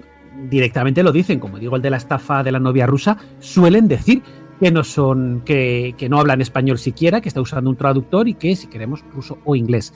directamente 0.49 1.03
lo 1.03 1.11
dicen, 1.11 1.39
como 1.39 1.59
digo 1.59 1.75
el 1.75 1.81
de 1.81 1.91
la 1.91 1.97
estafa 1.97 2.43
de 2.43 2.51
la 2.51 2.59
novia 2.59 2.87
rusa, 2.87 3.17
suelen 3.39 3.87
decir 3.87 4.23
que 4.59 4.71
no 4.71 4.83
son, 4.83 5.41
que, 5.45 5.93
que 5.97 6.09
no 6.09 6.19
hablan 6.19 6.41
español 6.41 6.79
siquiera, 6.79 7.21
que 7.21 7.29
está 7.29 7.41
usando 7.41 7.69
un 7.69 7.75
traductor 7.75 8.27
y 8.27 8.33
que 8.33 8.55
si 8.55 8.67
queremos 8.67 9.03
ruso 9.13 9.37
o 9.45 9.55
inglés. 9.55 9.93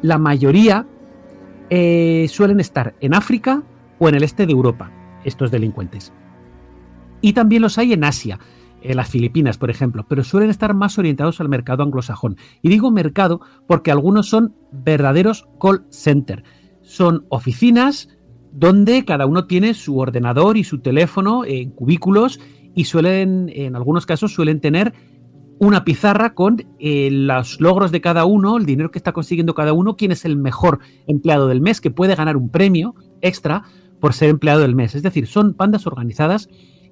La 0.00 0.18
mayoría 0.18 0.86
eh, 1.70 2.26
suelen 2.28 2.60
estar 2.60 2.94
en 3.00 3.14
África 3.14 3.62
o 3.98 4.08
en 4.08 4.14
el 4.14 4.22
este 4.22 4.46
de 4.46 4.52
Europa 4.52 4.90
estos 5.24 5.50
delincuentes. 5.50 6.12
Y 7.20 7.32
también 7.32 7.62
los 7.62 7.78
hay 7.78 7.92
en 7.92 8.04
Asia, 8.04 8.38
en 8.82 8.96
las 8.96 9.08
Filipinas, 9.08 9.58
por 9.58 9.70
ejemplo, 9.70 10.06
pero 10.08 10.24
suelen 10.24 10.50
estar 10.50 10.74
más 10.74 10.98
orientados 10.98 11.40
al 11.40 11.48
mercado 11.48 11.82
anglosajón. 11.82 12.36
Y 12.62 12.68
digo 12.68 12.90
mercado 12.90 13.40
porque 13.66 13.90
algunos 13.90 14.28
son 14.28 14.54
verdaderos 14.72 15.48
call 15.60 15.84
center. 15.90 16.42
Son 16.82 17.26
oficinas 17.28 18.08
donde 18.52 19.04
cada 19.04 19.26
uno 19.26 19.46
tiene 19.46 19.74
su 19.74 19.98
ordenador 19.98 20.56
y 20.56 20.64
su 20.64 20.80
teléfono 20.80 21.44
en 21.44 21.70
cubículos 21.70 22.40
y 22.74 22.84
suelen, 22.84 23.50
en 23.54 23.76
algunos 23.76 24.04
casos, 24.04 24.32
suelen 24.32 24.60
tener 24.60 24.92
una 25.58 25.84
pizarra 25.84 26.34
con 26.34 26.56
eh, 26.80 27.08
los 27.12 27.60
logros 27.60 27.92
de 27.92 28.00
cada 28.00 28.24
uno, 28.24 28.56
el 28.56 28.66
dinero 28.66 28.90
que 28.90 28.98
está 28.98 29.12
consiguiendo 29.12 29.54
cada 29.54 29.72
uno, 29.72 29.96
quién 29.96 30.10
es 30.10 30.24
el 30.24 30.36
mejor 30.36 30.80
empleado 31.06 31.46
del 31.46 31.60
mes 31.60 31.80
que 31.80 31.90
puede 31.90 32.16
ganar 32.16 32.36
un 32.36 32.50
premio 32.50 32.94
extra 33.20 33.62
por 34.02 34.14
ser 34.14 34.30
empleado 34.30 34.62
del 34.62 34.74
mes. 34.74 34.96
Es 34.96 35.04
decir, 35.04 35.28
son 35.28 35.54
bandas 35.56 35.86
organizadas 35.86 36.48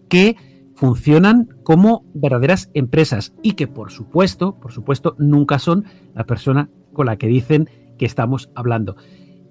que 0.08 0.36
funcionan 0.76 1.48
como 1.64 2.04
verdaderas 2.14 2.70
empresas 2.72 3.34
y 3.42 3.54
que 3.54 3.66
por 3.66 3.90
supuesto, 3.90 4.60
por 4.60 4.70
supuesto, 4.70 5.16
nunca 5.18 5.58
son 5.58 5.86
la 6.14 6.24
persona 6.24 6.70
con 6.92 7.06
la 7.06 7.16
que 7.16 7.26
dicen 7.26 7.68
que 7.98 8.06
estamos 8.06 8.48
hablando. 8.54 8.94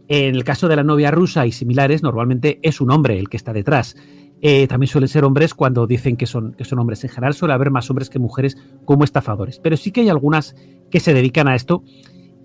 En 0.08 0.36
el 0.36 0.46
caso 0.46 0.70
de 0.70 0.78
la 0.78 0.86
novia 0.86 1.12
rusa 1.12 1.46
y 1.46 1.52
similares, 1.52 2.02
normalmente 2.02 2.60
es 2.64 2.80
un 2.80 2.92
hombre 2.92 3.20
el 3.20 3.28
que 3.28 3.36
está 3.36 3.52
detrás. 3.52 3.98
Eh, 4.40 4.66
también 4.68 4.88
suelen 4.88 5.10
ser 5.10 5.26
hombres 5.26 5.54
cuando 5.54 5.86
dicen 5.86 6.16
que 6.16 6.28
son, 6.28 6.54
que 6.54 6.64
son 6.64 6.80
hombres. 6.80 7.04
En 7.04 7.10
general 7.10 7.34
suele 7.34 7.56
haber 7.56 7.72
más 7.72 7.90
hombres 7.90 8.10
que 8.10 8.20
mujeres 8.20 8.56
como 8.86 9.04
estafadores. 9.04 9.60
Pero 9.60 9.76
sí 9.76 9.92
que 9.92 10.00
hay 10.00 10.08
algunas 10.08 10.56
que 10.90 11.02
se 11.02 11.14
dedican 11.14 11.50
a 11.50 11.56
esto 11.56 11.84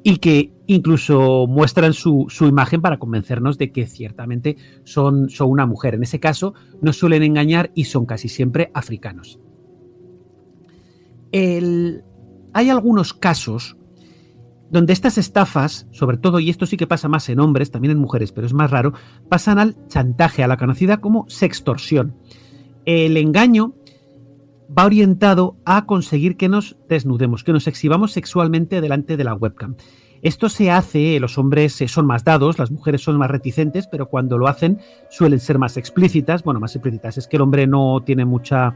y 0.06 0.18
que 0.18 0.52
incluso 0.66 1.46
muestran 1.48 1.94
su, 1.94 2.26
su, 2.28 2.46
imagen 2.46 2.82
para 2.82 2.98
convencernos 2.98 3.56
de 3.56 3.72
que 3.72 3.86
ciertamente 3.86 4.56
son, 4.84 5.30
son 5.30 5.50
una 5.50 5.64
mujer. 5.64 5.94
En 5.94 6.02
ese 6.02 6.20
caso, 6.20 6.52
no 6.82 6.92
suelen 6.92 7.22
engañar 7.22 7.72
y 7.74 7.84
son 7.84 8.04
casi 8.04 8.28
siempre 8.28 8.70
africanos. 8.74 9.40
El, 11.32 12.04
hay 12.52 12.68
algunos 12.68 13.14
casos 13.14 13.78
donde 14.70 14.92
estas 14.92 15.16
estafas, 15.16 15.86
sobre 15.90 16.18
todo, 16.18 16.38
y 16.38 16.50
esto 16.50 16.66
sí 16.66 16.76
que 16.76 16.86
pasa 16.86 17.08
más 17.08 17.26
en 17.30 17.40
hombres, 17.40 17.70
también 17.70 17.92
en 17.92 17.98
mujeres, 17.98 18.30
pero 18.30 18.46
es 18.46 18.52
más 18.52 18.70
raro, 18.70 18.92
pasan 19.30 19.58
al 19.58 19.88
chantaje, 19.88 20.44
a 20.44 20.48
la 20.48 20.58
conocida 20.58 20.98
como 20.98 21.24
sextorsión. 21.28 22.14
El 22.84 23.16
engaño 23.16 23.74
va 24.76 24.86
orientado 24.86 25.56
a 25.64 25.86
conseguir 25.86 26.36
que 26.36 26.48
nos 26.48 26.76
desnudemos, 26.88 27.44
que 27.44 27.52
nos 27.52 27.66
exhibamos 27.66 28.12
sexualmente 28.12 28.80
delante 28.80 29.16
de 29.16 29.24
la 29.24 29.34
webcam. 29.34 29.76
Esto 30.22 30.48
se 30.48 30.70
hace, 30.70 31.20
los 31.20 31.36
hombres 31.36 31.80
eh, 31.82 31.88
son 31.88 32.06
más 32.06 32.24
dados, 32.24 32.58
las 32.58 32.70
mujeres 32.70 33.02
son 33.02 33.18
más 33.18 33.30
reticentes, 33.30 33.86
pero 33.86 34.08
cuando 34.08 34.38
lo 34.38 34.48
hacen 34.48 34.78
suelen 35.10 35.38
ser 35.38 35.58
más 35.58 35.76
explícitas. 35.76 36.42
Bueno, 36.42 36.60
más 36.60 36.74
explícitas, 36.74 37.18
es 37.18 37.26
que 37.26 37.36
el 37.36 37.42
hombre 37.42 37.66
no 37.66 38.02
tiene 38.06 38.24
mucha, 38.24 38.74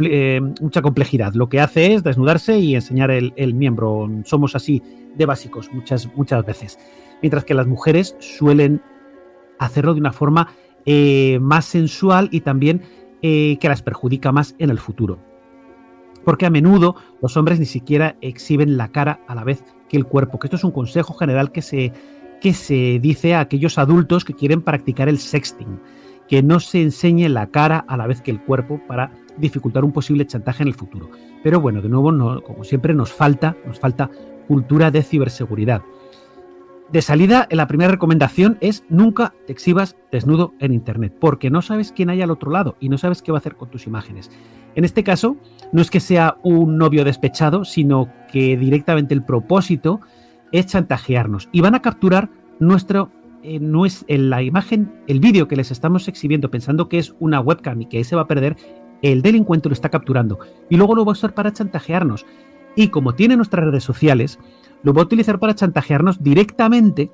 eh, 0.00 0.40
mucha 0.60 0.82
complejidad. 0.82 1.32
Lo 1.32 1.48
que 1.48 1.60
hace 1.60 1.94
es 1.94 2.02
desnudarse 2.02 2.58
y 2.58 2.74
enseñar 2.74 3.10
el, 3.10 3.32
el, 3.36 3.54
miembro. 3.54 4.06
Somos 4.24 4.54
así 4.54 4.82
de 5.16 5.24
básicos 5.24 5.70
muchas, 5.72 6.14
muchas 6.14 6.44
veces. 6.44 6.78
Mientras 7.22 7.46
que 7.46 7.54
las 7.54 7.66
mujeres 7.66 8.14
suelen 8.18 8.82
hacerlo 9.58 9.94
de 9.94 10.00
una 10.00 10.12
forma 10.12 10.48
eh, 10.84 11.38
más 11.40 11.64
sensual 11.64 12.28
y 12.30 12.42
también 12.42 12.82
eh, 13.22 13.56
que 13.60 13.68
las 13.68 13.82
perjudica 13.82 14.32
más 14.32 14.54
en 14.58 14.70
el 14.70 14.78
futuro. 14.78 15.18
Porque 16.24 16.46
a 16.46 16.50
menudo 16.50 16.96
los 17.22 17.36
hombres 17.36 17.58
ni 17.58 17.66
siquiera 17.66 18.16
exhiben 18.20 18.76
la 18.76 18.88
cara 18.88 19.20
a 19.28 19.34
la 19.34 19.44
vez 19.44 19.64
que 19.88 19.96
el 19.96 20.06
cuerpo, 20.06 20.38
que 20.38 20.48
esto 20.48 20.56
es 20.56 20.64
un 20.64 20.72
consejo 20.72 21.14
general 21.14 21.52
que 21.52 21.62
se, 21.62 21.92
que 22.40 22.52
se 22.52 22.98
dice 23.00 23.34
a 23.34 23.40
aquellos 23.40 23.78
adultos 23.78 24.24
que 24.24 24.34
quieren 24.34 24.62
practicar 24.62 25.08
el 25.08 25.18
sexting. 25.18 25.80
que 26.28 26.42
no 26.42 26.58
se 26.58 26.82
enseñe 26.82 27.28
la 27.28 27.46
cara 27.46 27.84
a 27.86 27.96
la 27.96 28.08
vez 28.08 28.20
que 28.20 28.32
el 28.32 28.40
cuerpo 28.40 28.80
para 28.88 29.12
dificultar 29.36 29.84
un 29.84 29.92
posible 29.92 30.26
chantaje 30.26 30.64
en 30.64 30.68
el 30.68 30.74
futuro. 30.74 31.08
Pero 31.44 31.60
bueno, 31.60 31.80
de 31.80 31.88
nuevo, 31.88 32.10
no, 32.10 32.42
como 32.42 32.64
siempre, 32.64 32.94
nos 32.94 33.12
falta, 33.12 33.56
nos 33.64 33.78
falta 33.78 34.10
cultura 34.48 34.90
de 34.90 35.04
ciberseguridad. 35.04 35.82
De 36.92 37.02
salida, 37.02 37.48
la 37.50 37.66
primera 37.66 37.90
recomendación 37.90 38.58
es 38.60 38.84
nunca 38.88 39.34
te 39.46 39.52
exhibas 39.52 39.96
desnudo 40.12 40.54
en 40.60 40.72
Internet, 40.72 41.16
porque 41.20 41.50
no 41.50 41.60
sabes 41.60 41.90
quién 41.90 42.10
hay 42.10 42.22
al 42.22 42.30
otro 42.30 42.52
lado 42.52 42.76
y 42.78 42.88
no 42.88 42.96
sabes 42.96 43.22
qué 43.22 43.32
va 43.32 43.38
a 43.38 43.40
hacer 43.40 43.56
con 43.56 43.70
tus 43.70 43.88
imágenes. 43.88 44.30
En 44.76 44.84
este 44.84 45.02
caso, 45.02 45.36
no 45.72 45.82
es 45.82 45.90
que 45.90 45.98
sea 45.98 46.36
un 46.44 46.78
novio 46.78 47.04
despechado, 47.04 47.64
sino 47.64 48.08
que 48.30 48.56
directamente 48.56 49.14
el 49.14 49.24
propósito 49.24 50.00
es 50.52 50.66
chantajearnos 50.66 51.48
y 51.50 51.60
van 51.60 51.74
a 51.74 51.82
capturar 51.82 52.30
nuestro 52.60 53.10
eh, 53.42 53.58
no 53.60 53.84
es 53.84 54.04
en 54.08 54.30
la 54.30 54.42
imagen, 54.42 54.92
el 55.06 55.20
vídeo 55.20 55.48
que 55.48 55.56
les 55.56 55.70
estamos 55.70 56.08
exhibiendo 56.08 56.50
pensando 56.50 56.88
que 56.88 56.98
es 56.98 57.14
una 57.20 57.40
webcam 57.40 57.82
y 57.82 57.86
que 57.86 58.02
se 58.04 58.16
va 58.16 58.22
a 58.22 58.26
perder, 58.26 58.56
el 59.02 59.22
delincuente 59.22 59.68
lo 59.68 59.72
está 59.72 59.88
capturando 59.88 60.38
y 60.68 60.76
luego 60.76 60.94
lo 60.94 61.04
va 61.04 61.10
a 61.10 61.12
usar 61.12 61.34
para 61.34 61.52
chantajearnos. 61.52 62.26
Y 62.74 62.88
como 62.88 63.14
tiene 63.14 63.36
nuestras 63.36 63.64
redes 63.66 63.84
sociales, 63.84 64.38
lo 64.86 64.94
va 64.94 65.02
a 65.02 65.04
utilizar 65.04 65.40
para 65.40 65.56
chantajearnos 65.56 66.22
directamente 66.22 67.10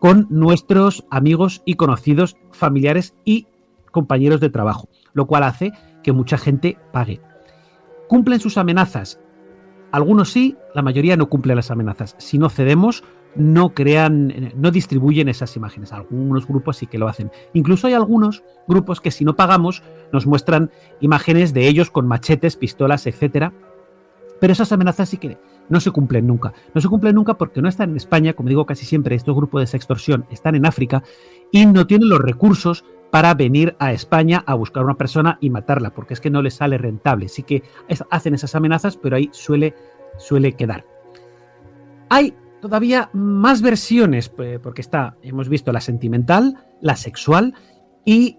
con 0.00 0.26
nuestros 0.28 1.06
amigos 1.10 1.62
y 1.64 1.76
conocidos, 1.76 2.36
familiares 2.50 3.14
y 3.24 3.46
compañeros 3.90 4.38
de 4.38 4.50
trabajo, 4.50 4.90
lo 5.14 5.26
cual 5.26 5.44
hace 5.44 5.72
que 6.02 6.12
mucha 6.12 6.36
gente 6.36 6.78
pague. 6.92 7.22
¿Cumplen 8.06 8.38
sus 8.38 8.58
amenazas? 8.58 9.18
Algunos 9.92 10.30
sí, 10.30 10.58
la 10.74 10.82
mayoría 10.82 11.16
no 11.16 11.30
cumplen 11.30 11.56
las 11.56 11.70
amenazas. 11.70 12.16
Si 12.18 12.36
no 12.36 12.50
cedemos, 12.50 13.02
no 13.34 13.72
crean, 13.72 14.52
no 14.54 14.70
distribuyen 14.70 15.30
esas 15.30 15.56
imágenes. 15.56 15.94
Algunos 15.94 16.46
grupos 16.46 16.76
sí 16.76 16.86
que 16.86 16.98
lo 16.98 17.08
hacen. 17.08 17.30
Incluso 17.54 17.86
hay 17.86 17.94
algunos 17.94 18.44
grupos 18.68 19.00
que 19.00 19.10
si 19.10 19.24
no 19.24 19.36
pagamos 19.36 19.82
nos 20.12 20.26
muestran 20.26 20.70
imágenes 21.00 21.54
de 21.54 21.66
ellos 21.66 21.90
con 21.90 22.06
machetes, 22.06 22.56
pistolas, 22.56 23.06
etcétera. 23.06 23.54
Pero 24.38 24.52
esas 24.52 24.70
amenazas 24.70 25.08
sí 25.08 25.16
que 25.16 25.38
no 25.68 25.80
se 25.80 25.90
cumplen 25.90 26.26
nunca. 26.26 26.52
No 26.74 26.80
se 26.80 26.88
cumplen 26.88 27.14
nunca 27.14 27.34
porque 27.34 27.62
no 27.62 27.68
están 27.68 27.90
en 27.90 27.96
España, 27.96 28.32
como 28.32 28.48
digo 28.48 28.66
casi 28.66 28.84
siempre, 28.84 29.16
estos 29.16 29.34
grupos 29.34 29.70
de 29.70 29.76
extorsión 29.76 30.26
están 30.30 30.54
en 30.54 30.66
África 30.66 31.02
y 31.50 31.66
no 31.66 31.86
tienen 31.86 32.08
los 32.08 32.20
recursos 32.20 32.84
para 33.10 33.34
venir 33.34 33.76
a 33.78 33.92
España 33.92 34.42
a 34.46 34.54
buscar 34.54 34.82
a 34.82 34.86
una 34.86 34.96
persona 34.96 35.38
y 35.40 35.50
matarla, 35.50 35.90
porque 35.90 36.14
es 36.14 36.20
que 36.20 36.30
no 36.30 36.42
les 36.42 36.54
sale 36.54 36.78
rentable. 36.78 37.28
Sí 37.28 37.42
que 37.42 37.62
hacen 38.10 38.34
esas 38.34 38.54
amenazas, 38.54 38.96
pero 38.96 39.16
ahí 39.16 39.30
suele, 39.32 39.74
suele 40.18 40.52
quedar. 40.52 40.84
Hay 42.08 42.34
todavía 42.60 43.10
más 43.12 43.62
versiones, 43.62 44.28
porque 44.28 44.80
está, 44.80 45.16
hemos 45.22 45.48
visto 45.48 45.72
la 45.72 45.80
sentimental, 45.80 46.64
la 46.80 46.96
sexual 46.96 47.54
y 48.04 48.38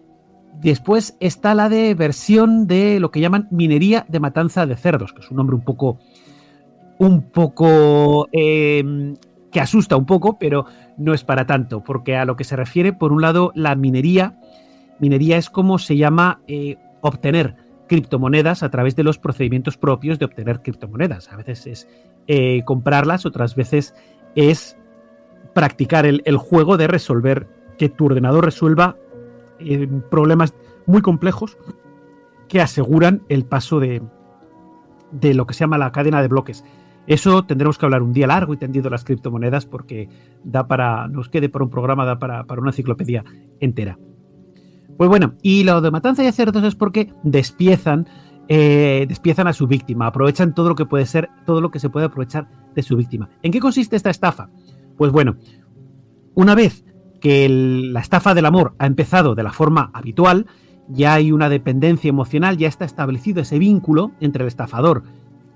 después 0.62 1.18
está 1.20 1.56
la 1.56 1.70
de 1.70 1.94
versión 1.94 2.68
de 2.68 3.00
lo 3.00 3.12
que 3.12 3.20
llaman 3.20 3.48
minería 3.52 4.06
de 4.10 4.20
matanza 4.20 4.66
de 4.66 4.76
cerdos, 4.76 5.14
que 5.14 5.22
es 5.22 5.32
un 5.32 5.38
nombre 5.38 5.56
un 5.56 5.64
poco, 5.64 6.00
un 7.00 7.24
poco 7.24 8.28
em, 8.32 9.16
que 9.52 9.60
asusta 9.60 9.96
un 9.96 10.06
poco, 10.06 10.38
pero 10.40 10.66
no 10.98 11.14
es 11.14 11.24
para 11.24 11.46
tanto, 11.46 11.84
porque 11.84 12.16
a 12.16 12.26
lo 12.26 12.36
que 12.36 12.44
se 12.44 12.56
refiere, 12.56 12.94
por 12.94 13.12
un 13.12 13.22
lado, 13.22 13.52
la 13.56 13.76
minería, 13.76 14.40
minería 15.00 15.38
es 15.38 15.50
como 15.50 15.78
se 15.78 15.98
llama 15.98 16.42
eh, 16.48 16.78
obtener 17.02 17.56
criptomonedas 17.88 18.64
a 18.64 18.70
través 18.70 18.96
de 18.96 19.04
los 19.04 19.18
procedimientos 19.18 19.78
propios 19.78 20.20
de 20.20 20.26
obtener 20.26 20.62
criptomonedas. 20.62 21.32
A 21.32 21.38
veces 21.38 21.68
es 21.68 21.88
eh, 22.28 22.64
comprarlas, 22.66 23.26
otras 23.26 23.56
veces 23.56 23.96
es 24.36 24.78
practicar 25.54 26.06
el, 26.06 26.38
juego 26.38 26.78
de 26.78 26.88
resolver, 26.88 27.48
que 27.78 27.90
tu 27.90 28.06
ordenador 28.06 28.46
resuelva 28.46 28.98
eh, 29.60 29.88
problemas 30.10 30.54
muy 30.86 31.02
complejos 31.02 31.58
que 32.48 32.62
aseguran 32.62 33.24
el 33.30 33.46
paso 33.46 33.80
de, 33.80 34.02
de 35.12 35.34
lo 35.34 35.48
que 35.48 35.54
se 35.54 35.62
llama 35.62 35.78
la 35.78 35.92
cadena 35.92 36.22
de 36.22 36.28
bloques. 36.28 36.64
Eso 37.08 37.44
tendremos 37.44 37.78
que 37.78 37.86
hablar 37.86 38.04
un 38.04 38.14
día 38.14 38.28
largo 38.28 38.54
y 38.54 38.58
tendido 38.58 38.90
las 38.90 39.06
criptomonedas 39.06 39.66
porque 39.66 40.10
da 40.44 40.68
para, 40.68 41.08
nos 41.08 41.30
quede 41.30 41.50
por 41.50 41.64
un 41.64 41.70
programa, 41.70 42.06
da 42.06 42.20
para, 42.20 42.44
para 42.44 42.62
una 42.62 42.72
enciclopedia 42.72 43.24
entera. 43.60 43.98
Pues 44.98 45.10
bueno, 45.10 45.36
y 45.42 45.64
lo 45.64 45.80
de 45.80 45.92
matanza 45.92 46.24
de 46.24 46.32
cerdos 46.32 46.64
es 46.64 46.76
porque 46.76 47.14
despiezan, 47.24 48.08
eh, 48.50 49.06
despiezan 49.08 49.48
a 49.48 49.54
su 49.54 49.68
víctima, 49.68 50.08
aprovechan 50.08 50.54
todo 50.54 50.70
lo 50.70 50.76
que 50.76 50.86
puede 50.86 51.06
ser, 51.06 51.30
todo 51.46 51.62
lo 51.62 51.72
que 51.72 51.80
se 51.80 51.90
puede 51.90 52.08
aprovechar 52.08 52.50
de 52.76 52.82
su 52.82 52.98
víctima. 52.98 53.30
¿En 53.44 53.52
qué 53.52 53.60
consiste 53.60 53.96
esta 53.96 54.10
estafa? 54.10 54.50
Pues 54.98 55.12
bueno, 55.12 55.38
una 56.34 56.56
vez 56.56 56.84
que 57.22 57.48
la 57.48 58.00
estafa 58.00 58.34
del 58.34 58.46
amor 58.46 58.74
ha 58.80 58.88
empezado 58.88 59.36
de 59.36 59.44
la 59.44 59.52
forma 59.52 59.92
habitual, 59.94 60.48
ya 60.90 61.14
hay 61.14 61.32
una 61.32 61.50
dependencia 61.50 62.10
emocional, 62.10 62.58
ya 62.58 62.68
está 62.68 62.86
establecido 62.86 63.42
ese 63.42 63.60
vínculo 63.60 64.12
entre 64.20 64.44
el 64.44 64.48
estafador 64.48 65.04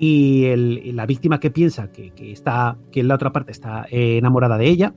y, 0.04 0.92
la 0.94 1.06
víctima 1.06 1.40
que 1.40 1.52
piensa 1.52 1.92
que, 1.92 2.12
está, 2.32 2.76
que 2.92 3.04
la 3.04 3.14
otra 3.14 3.32
parte 3.32 3.52
está 3.52 3.86
eh, 3.92 4.18
enamorada 4.18 4.58
de 4.58 4.68
ella, 4.68 4.96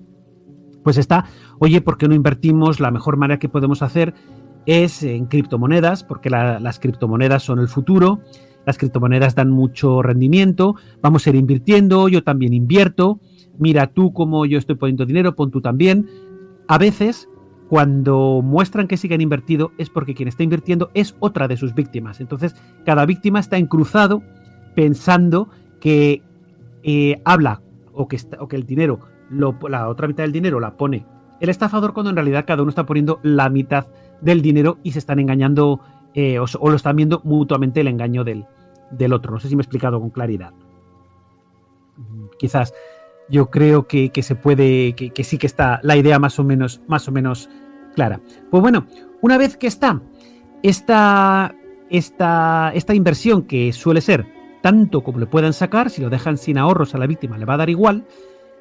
pues 0.83 0.97
está, 0.97 1.27
oye, 1.59 1.83
¿por 1.83 1.99
qué 1.99 2.09
no 2.09 2.15
invertimos? 2.15 2.81
La 2.81 2.91
mejor 2.91 3.19
manera 3.19 3.39
que 3.39 3.51
podemos 3.51 3.83
hacer 3.83 4.15
es 4.65 5.03
en 5.03 5.27
criptomonedas, 5.27 6.05
porque 6.05 6.31
las 6.31 6.79
criptomonedas 6.79 7.43
son 7.43 7.59
el 7.59 7.69
futuro, 7.69 8.21
las 8.65 8.79
criptomonedas 8.79 9.35
dan 9.35 9.51
mucho 9.51 10.01
rendimiento, 10.01 10.77
vamos 11.03 11.27
a 11.27 11.31
ir 11.31 11.37
invirtiendo, 11.37 12.09
yo 12.09 12.25
también 12.25 12.55
invierto, 12.55 13.21
mira 13.59 13.89
tú 13.89 14.15
cómo 14.15 14.47
yo 14.47 14.57
estoy 14.57 14.77
poniendo 14.77 15.05
dinero, 15.05 15.37
pon 15.37 15.51
tú 15.51 15.61
también. 15.61 16.09
A 16.67 16.79
veces, 16.79 17.29
cuando 17.69 18.41
muestran 18.43 18.89
que 18.89 18.97
siguen 18.97 19.21
invertido, 19.21 19.73
es 19.77 19.91
porque 19.91 20.15
quien 20.15 20.29
está 20.29 20.45
invirtiendo 20.45 20.91
es 20.95 21.15
otra 21.21 21.47
de 21.47 21.59
sus 21.59 21.75
víctimas. 21.75 22.21
Entonces, 22.21 22.57
cada 22.87 23.05
víctima 23.05 23.39
está 23.39 23.59
encruzado 23.59 24.23
pensando 24.75 25.49
que 25.81 26.23
eh, 26.83 27.21
habla 27.25 27.63
o 27.93 28.09
que, 28.09 28.19
o 28.39 28.49
que 28.49 28.57
el 28.57 28.67
dinero, 28.67 29.01
la 29.31 29.89
otra 29.89 30.09
mitad 30.09 30.25
del 30.25 30.33
dinero 30.33 30.61
la 30.61 30.77
pone 30.77 31.07
el 31.41 31.49
estafador, 31.49 31.93
cuando 31.93 32.11
en 32.11 32.17
realidad 32.17 32.45
cada 32.47 32.63
uno 32.63 32.71
está 32.71 32.87
poniendo 32.87 33.21
la 33.23 33.49
mitad 33.49 33.87
del 34.21 34.41
dinero 34.41 34.79
y 34.83 34.93
se 34.93 34.99
están 34.99 35.19
engañando 35.19 35.81
eh, 36.15 36.39
o, 36.39 36.71
lo 36.71 36.77
están 36.77 36.97
viendo 36.97 37.21
mutuamente 37.25 37.81
el 37.81 37.89
engaño 37.89 38.25
del, 38.25 38.47
del 38.91 39.13
otro. 39.13 39.33
No 39.33 39.41
sé 39.41 39.49
si 39.49 39.57
me 39.57 39.61
he 39.61 39.65
explicado 39.65 40.01
con 40.01 40.11
claridad. 40.11 40.53
Mm, 41.97 42.27
quizás 42.39 42.73
yo 43.29 43.51
creo 43.51 43.87
que, 43.87 44.11
se 44.23 44.35
puede, 44.35 44.95
que, 44.95 45.25
sí 45.25 45.39
que 45.39 45.47
está 45.47 45.81
la 45.83 45.97
idea 45.97 46.19
más 46.19 46.39
o 46.39 46.45
menos, 46.45 46.81
más 46.87 47.09
o 47.09 47.13
menos 47.13 47.49
clara. 47.95 48.21
Pues 48.51 48.61
bueno, 48.61 48.87
una 49.21 49.39
vez 49.39 49.57
que 49.57 49.67
está 49.67 50.01
esta, 50.63 51.55
esta, 51.91 52.71
esta 52.75 52.95
inversión 52.95 53.43
que 53.43 53.73
suele 53.73 54.01
ser 54.01 54.27
tanto 54.65 55.03
como 55.03 55.19
le 55.19 55.27
puedan 55.27 55.53
sacar, 55.53 55.91
si 55.91 56.01
lo 56.01 56.09
dejan 56.09 56.39
sin 56.39 56.57
ahorros 56.57 56.95
a 56.95 56.99
la 56.99 57.07
víctima 57.07 57.37
le 57.37 57.45
va 57.45 57.53
a 57.53 57.59
dar 57.59 57.69
igual, 57.69 58.07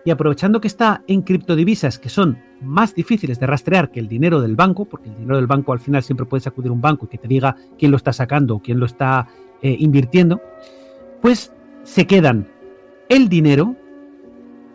y 0.04 0.12
aprovechando 0.12 0.60
que 0.60 0.68
está 0.68 1.02
en 1.08 1.22
criptodivisas 1.22 1.98
que 1.98 2.10
son 2.10 2.38
más 2.60 2.94
difíciles 2.94 3.40
de 3.40 3.48
rastrear 3.48 3.90
que 3.90 4.02
el 4.02 4.10
dinero 4.10 4.42
del 4.42 4.58
banco, 4.58 4.84
porque 4.84 5.08
el 5.08 5.16
dinero 5.16 5.38
del 5.38 5.48
banco 5.48 5.72
al 5.72 5.80
final 5.80 6.04
siempre 6.04 6.26
puedes 6.26 6.46
acudir 6.46 6.72
a 6.72 6.74
un 6.74 6.82
banco 6.82 7.06
y 7.06 7.08
que 7.08 7.18
te 7.18 7.30
diga 7.30 7.56
quién 7.80 7.92
lo 7.92 7.96
está 7.96 8.12
sacando 8.12 8.58
o 8.58 8.60
quién 8.60 8.82
lo 8.82 8.86
está 8.86 9.30
eh, 9.62 9.78
invirtiendo, 9.80 10.42
pues 11.22 11.54
se 11.84 12.06
quedan 12.06 12.50
el 13.08 13.30
dinero 13.30 13.78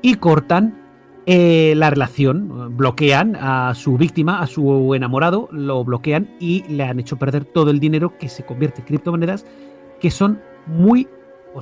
y 0.01 0.15
cortan 0.15 0.81
eh, 1.27 1.75
la 1.77 1.91
relación, 1.91 2.75
bloquean 2.75 3.37
a 3.37 3.75
su 3.75 3.99
víctima, 3.99 4.41
a 4.41 4.47
su 4.47 4.95
enamorado, 4.95 5.51
lo 5.53 5.85
bloquean 5.85 6.35
y 6.41 6.63
le 6.69 6.85
han 6.85 7.01
hecho 7.01 7.19
perder 7.19 7.45
todo 7.45 7.71
el 7.71 7.81
dinero 7.81 8.17
que 8.17 8.31
se 8.31 8.47
convierte 8.47 8.81
en 8.81 8.87
criptomonedas 8.87 9.45
que 10.01 10.11
son 10.11 10.41
muy 10.67 11.07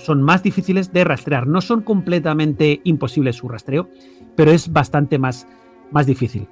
son 0.01 0.23
más 0.23 0.43
difíciles 0.43 0.93
de 0.93 1.05
rastrear. 1.05 1.47
No 1.47 1.61
son 1.61 1.83
completamente 1.83 2.81
imposibles 2.85 3.37
su 3.37 3.49
rastreo, 3.49 3.89
pero 4.35 4.51
es 4.51 4.73
bastante 4.73 5.19
más, 5.19 5.47
más 5.91 6.07
difícil. 6.07 6.49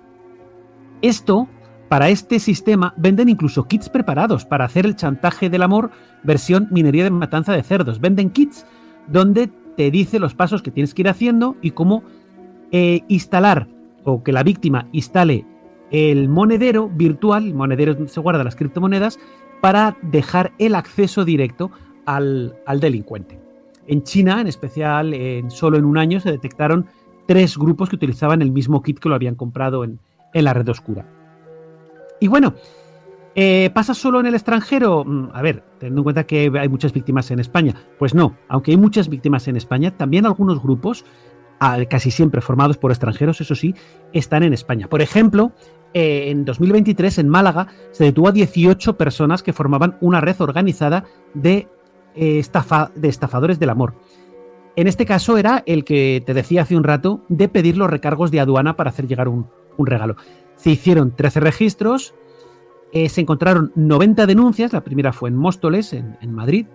Esto, 1.02 1.48
para 1.88 2.08
este 2.08 2.38
sistema, 2.38 2.94
venden 2.96 3.28
incluso 3.28 3.68
kits 3.68 3.88
preparados 3.88 4.44
para 4.44 4.64
hacer 4.64 4.86
el 4.86 4.96
chantaje 4.96 5.50
del 5.50 5.62
amor 5.62 5.90
versión 6.22 6.68
minería 6.70 7.04
de 7.04 7.10
matanza 7.10 7.52
de 7.52 7.62
cerdos. 7.62 8.00
Venden 8.00 8.30
kits 8.30 8.66
donde 9.06 9.50
te 9.76 9.90
dice 9.90 10.18
los 10.18 10.34
pasos 10.34 10.62
que 10.62 10.70
tienes 10.70 10.94
que 10.94 11.02
ir 11.02 11.08
haciendo 11.08 11.56
y 11.60 11.72
cómo 11.72 12.02
eh, 12.72 13.02
instalar 13.08 13.68
o 14.04 14.22
que 14.22 14.32
la 14.32 14.42
víctima 14.42 14.88
instale 14.92 15.46
el 15.90 16.28
monedero 16.28 16.88
virtual, 16.88 17.46
el 17.46 17.54
monedero 17.54 17.94
donde 17.94 18.10
se 18.10 18.20
guardan 18.20 18.44
las 18.44 18.56
criptomonedas, 18.56 19.18
para 19.60 19.96
dejar 20.02 20.52
el 20.58 20.74
acceso 20.74 21.24
directo 21.24 21.70
al, 22.06 22.54
delincuente. 22.80 23.38
En 23.86 24.02
China, 24.02 24.40
en 24.40 24.46
especial, 24.46 25.12
en, 25.14 25.50
solo 25.50 25.78
en 25.78 25.84
un 25.84 25.98
año 25.98 26.20
se 26.20 26.30
detectaron 26.30 26.86
tres 27.26 27.56
grupos 27.56 27.88
que 27.88 27.96
utilizaban 27.96 28.42
el 28.42 28.50
mismo 28.50 28.82
kit 28.82 28.98
que 28.98 29.08
lo 29.08 29.14
habían 29.14 29.34
comprado 29.34 29.84
en, 29.84 29.98
la 30.32 30.52
red 30.52 30.68
oscura. 30.68 31.06
Y 32.20 32.28
bueno, 32.28 32.54
eh, 33.34 33.70
¿pasa 33.72 33.94
solo 33.94 34.20
en 34.20 34.26
el 34.26 34.34
extranjero? 34.34 35.04
Mm, 35.04 35.30
a 35.32 35.42
ver, 35.42 35.62
teniendo 35.78 36.00
en 36.00 36.04
cuenta 36.04 36.24
que 36.24 36.50
hay 36.58 36.68
muchas 36.68 36.92
víctimas 36.92 37.30
en 37.30 37.38
España. 37.38 37.74
Pues 37.98 38.14
no, 38.14 38.36
aunque 38.48 38.72
hay 38.72 38.76
muchas 38.76 39.08
víctimas 39.08 39.46
en 39.48 39.56
España, 39.56 39.96
también 39.96 40.26
algunos 40.26 40.62
grupos 40.62 41.04
casi 41.88 42.10
siempre 42.10 42.40
formados 42.40 42.76
por 42.76 42.90
extranjeros, 42.90 43.40
eso 43.40 43.54
sí, 43.54 43.74
están 44.12 44.42
en 44.42 44.52
España. 44.52 44.88
Por 44.88 45.02
ejemplo, 45.02 45.52
eh, 45.94 46.30
en 46.30 46.44
2023 46.44 47.18
en 47.18 47.28
Málaga 47.28 47.68
se 47.92 48.04
detuvo 48.04 48.28
a 48.28 48.32
18 48.32 48.96
personas 48.96 49.42
que 49.42 49.52
formaban 49.52 49.96
una 50.00 50.20
red 50.20 50.40
organizada 50.40 51.04
de, 51.34 51.68
estafa, 52.14 52.90
de 52.94 53.08
estafadores 53.08 53.58
del 53.58 53.70
amor. 53.70 53.94
En 54.76 54.88
este 54.88 55.06
caso 55.06 55.38
era 55.38 55.62
el 55.66 55.84
que 55.84 56.22
te 56.24 56.34
decía 56.34 56.62
hace 56.62 56.76
un 56.76 56.84
rato 56.84 57.22
de 57.28 57.48
pedir 57.48 57.76
los 57.76 57.90
recargos 57.90 58.30
de 58.30 58.40
aduana 58.40 58.76
para 58.76 58.90
hacer 58.90 59.06
llegar 59.06 59.28
un, 59.28 59.46
regalo. 59.78 60.16
Se 60.56 60.70
hicieron 60.70 61.14
13 61.14 61.40
registros, 61.40 62.14
eh, 62.92 63.08
se 63.08 63.20
encontraron 63.20 63.72
90 63.74 64.26
denuncias, 64.26 64.72
la 64.72 64.82
primera 64.82 65.12
fue 65.12 65.28
en 65.28 65.36
Móstoles, 65.36 65.92
en, 65.92 66.16
en 66.20 66.32
Madrid, 66.32 66.66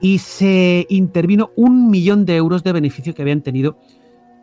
y 0.00 0.18
se 0.18 0.86
intervino 0.88 1.50
un 1.56 1.90
millón 1.90 2.24
de 2.24 2.36
euros 2.36 2.62
de 2.62 2.72
beneficio 2.72 3.14
que 3.14 3.22
habían 3.22 3.42
tenido 3.42 3.78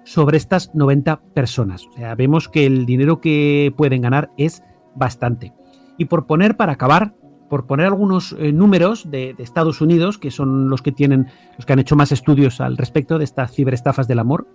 sobre 0.04 0.38
estas 0.38 0.74
90 0.74 1.22
personas. 1.34 1.88
O 1.88 1.94
sea, 1.94 2.16
vemos 2.16 2.48
que 2.48 2.66
el 2.66 2.86
dinero 2.86 3.20
que 3.20 3.74
pueden 3.76 4.02
ganar 4.02 4.32
es 4.38 4.64
bastante. 4.96 5.54
Y 5.98 6.06
por 6.06 6.26
poner, 6.26 6.58
para 6.58 6.74
acabar, 6.74 7.16
por 7.50 7.68
poner 7.68 7.86
algunos 7.88 8.36
eh, 8.40 8.52
números 8.52 9.10
de, 9.10 9.36
Estados 9.38 9.82
Unidos, 9.82 10.18
que 10.18 10.32
son 10.32 10.70
los 10.70 10.82
que 10.82 10.92
tienen, 10.92 11.28
los 11.58 11.66
que 11.66 11.74
han 11.74 11.80
hecho 11.80 11.96
más 11.96 12.12
estudios 12.12 12.62
al 12.62 12.78
respecto 12.78 13.18
de 13.18 13.24
estas 13.24 13.54
ciberestafas 13.54 14.08
del 14.08 14.20
amor, 14.20 14.48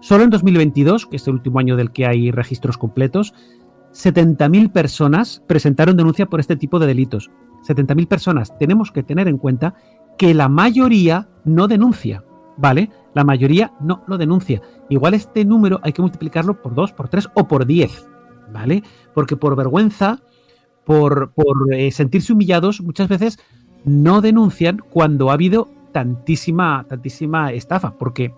solo 0.00 0.24
en 0.24 0.30
2022, 0.30 1.06
que 1.06 1.16
es 1.16 1.26
el 1.26 1.34
último 1.34 1.58
año 1.58 1.76
del 1.76 1.92
que 1.92 2.06
hay 2.06 2.30
registros 2.30 2.78
completos, 2.78 3.34
70.000 3.92 4.70
personas 4.70 5.42
presentaron 5.46 5.96
denuncia 5.96 6.26
por 6.26 6.40
este 6.40 6.56
tipo 6.56 6.78
de 6.78 6.86
delitos. 6.86 7.30
70.000 7.66 8.06
personas. 8.06 8.56
Tenemos 8.58 8.92
que 8.92 9.02
tener 9.02 9.28
en 9.28 9.38
cuenta 9.38 9.74
que 10.16 10.34
la 10.34 10.48
mayoría 10.48 11.28
no 11.44 11.66
denuncia, 11.66 12.24
¿vale? 12.56 12.90
La 13.14 13.24
mayoría 13.24 13.72
no 13.80 14.04
lo 14.06 14.18
denuncia. 14.18 14.62
Igual 14.88 15.14
este 15.14 15.44
número 15.44 15.80
hay 15.82 15.92
que 15.92 16.02
multiplicarlo 16.02 16.60
por 16.62 16.74
2, 16.74 16.92
por 16.92 17.08
3 17.08 17.30
o 17.34 17.48
por 17.48 17.66
10, 17.66 18.08
¿vale? 18.52 18.82
Porque 19.14 19.36
por 19.36 19.56
vergüenza, 19.56 20.20
por, 20.84 21.32
eh, 21.72 21.90
sentirse 21.90 22.32
humillados, 22.32 22.80
muchas 22.80 23.08
veces 23.08 23.38
no 23.84 24.20
denuncian 24.20 24.78
cuando 24.90 25.30
ha 25.30 25.34
habido 25.34 25.68
tantísima, 25.92 26.84
tantísima 26.88 27.52
estafa, 27.52 27.94
porque 27.98 28.32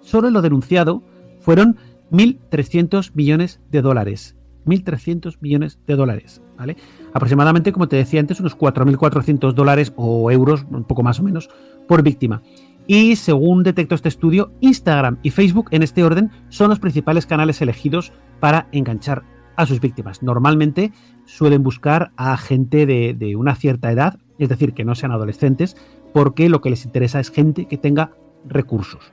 solo 0.00 0.30
lo 0.30 0.42
denunciado 0.42 1.02
fueron 1.40 1.76
1.300 2.10 3.12
millones 3.14 3.60
de 3.70 3.82
dólares. 3.82 4.36
1.300 4.66 5.38
millones 5.40 5.78
de 5.86 5.96
dólares, 5.96 6.40
¿vale? 6.56 6.76
Aproximadamente, 7.12 7.72
como 7.72 7.88
te 7.88 7.96
decía 7.96 8.20
antes, 8.20 8.38
unos 8.38 8.56
4.400 8.56 9.54
dólares 9.54 9.92
o 9.96 10.30
euros, 10.30 10.64
un 10.70 10.84
poco 10.84 11.02
más 11.02 11.18
o 11.18 11.24
menos, 11.24 11.50
por 11.88 12.02
víctima. 12.02 12.42
Y 12.86 13.16
según 13.16 13.62
detectó 13.62 13.94
este 13.94 14.08
estudio, 14.08 14.52
Instagram 14.60 15.18
y 15.22 15.30
Facebook 15.30 15.68
en 15.70 15.82
este 15.82 16.04
orden 16.04 16.30
son 16.48 16.70
los 16.70 16.78
principales 16.78 17.26
canales 17.26 17.60
elegidos 17.62 18.12
para 18.40 18.68
enganchar 18.72 19.22
a 19.56 19.66
sus 19.66 19.80
víctimas. 19.80 20.22
Normalmente 20.22 20.92
suelen 21.24 21.62
buscar 21.62 22.12
a 22.16 22.36
gente 22.36 22.86
de, 22.86 23.36
una 23.36 23.54
cierta 23.54 23.90
edad, 23.90 24.18
es 24.38 24.48
decir, 24.48 24.74
que 24.74 24.84
no 24.84 24.94
sean 24.94 25.12
adolescentes, 25.12 25.76
porque 26.12 26.48
lo 26.48 26.60
que 26.60 26.70
les 26.70 26.84
interesa 26.84 27.20
es 27.20 27.30
gente 27.30 27.66
que 27.66 27.78
tenga 27.78 28.12
recursos. 28.46 29.12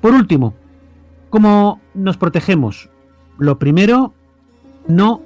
Por 0.00 0.14
último, 0.14 0.54
¿cómo 1.30 1.80
nos 1.94 2.16
protegemos? 2.16 2.90
Lo 3.38 3.58
primero, 3.58 4.14
no 4.88 5.22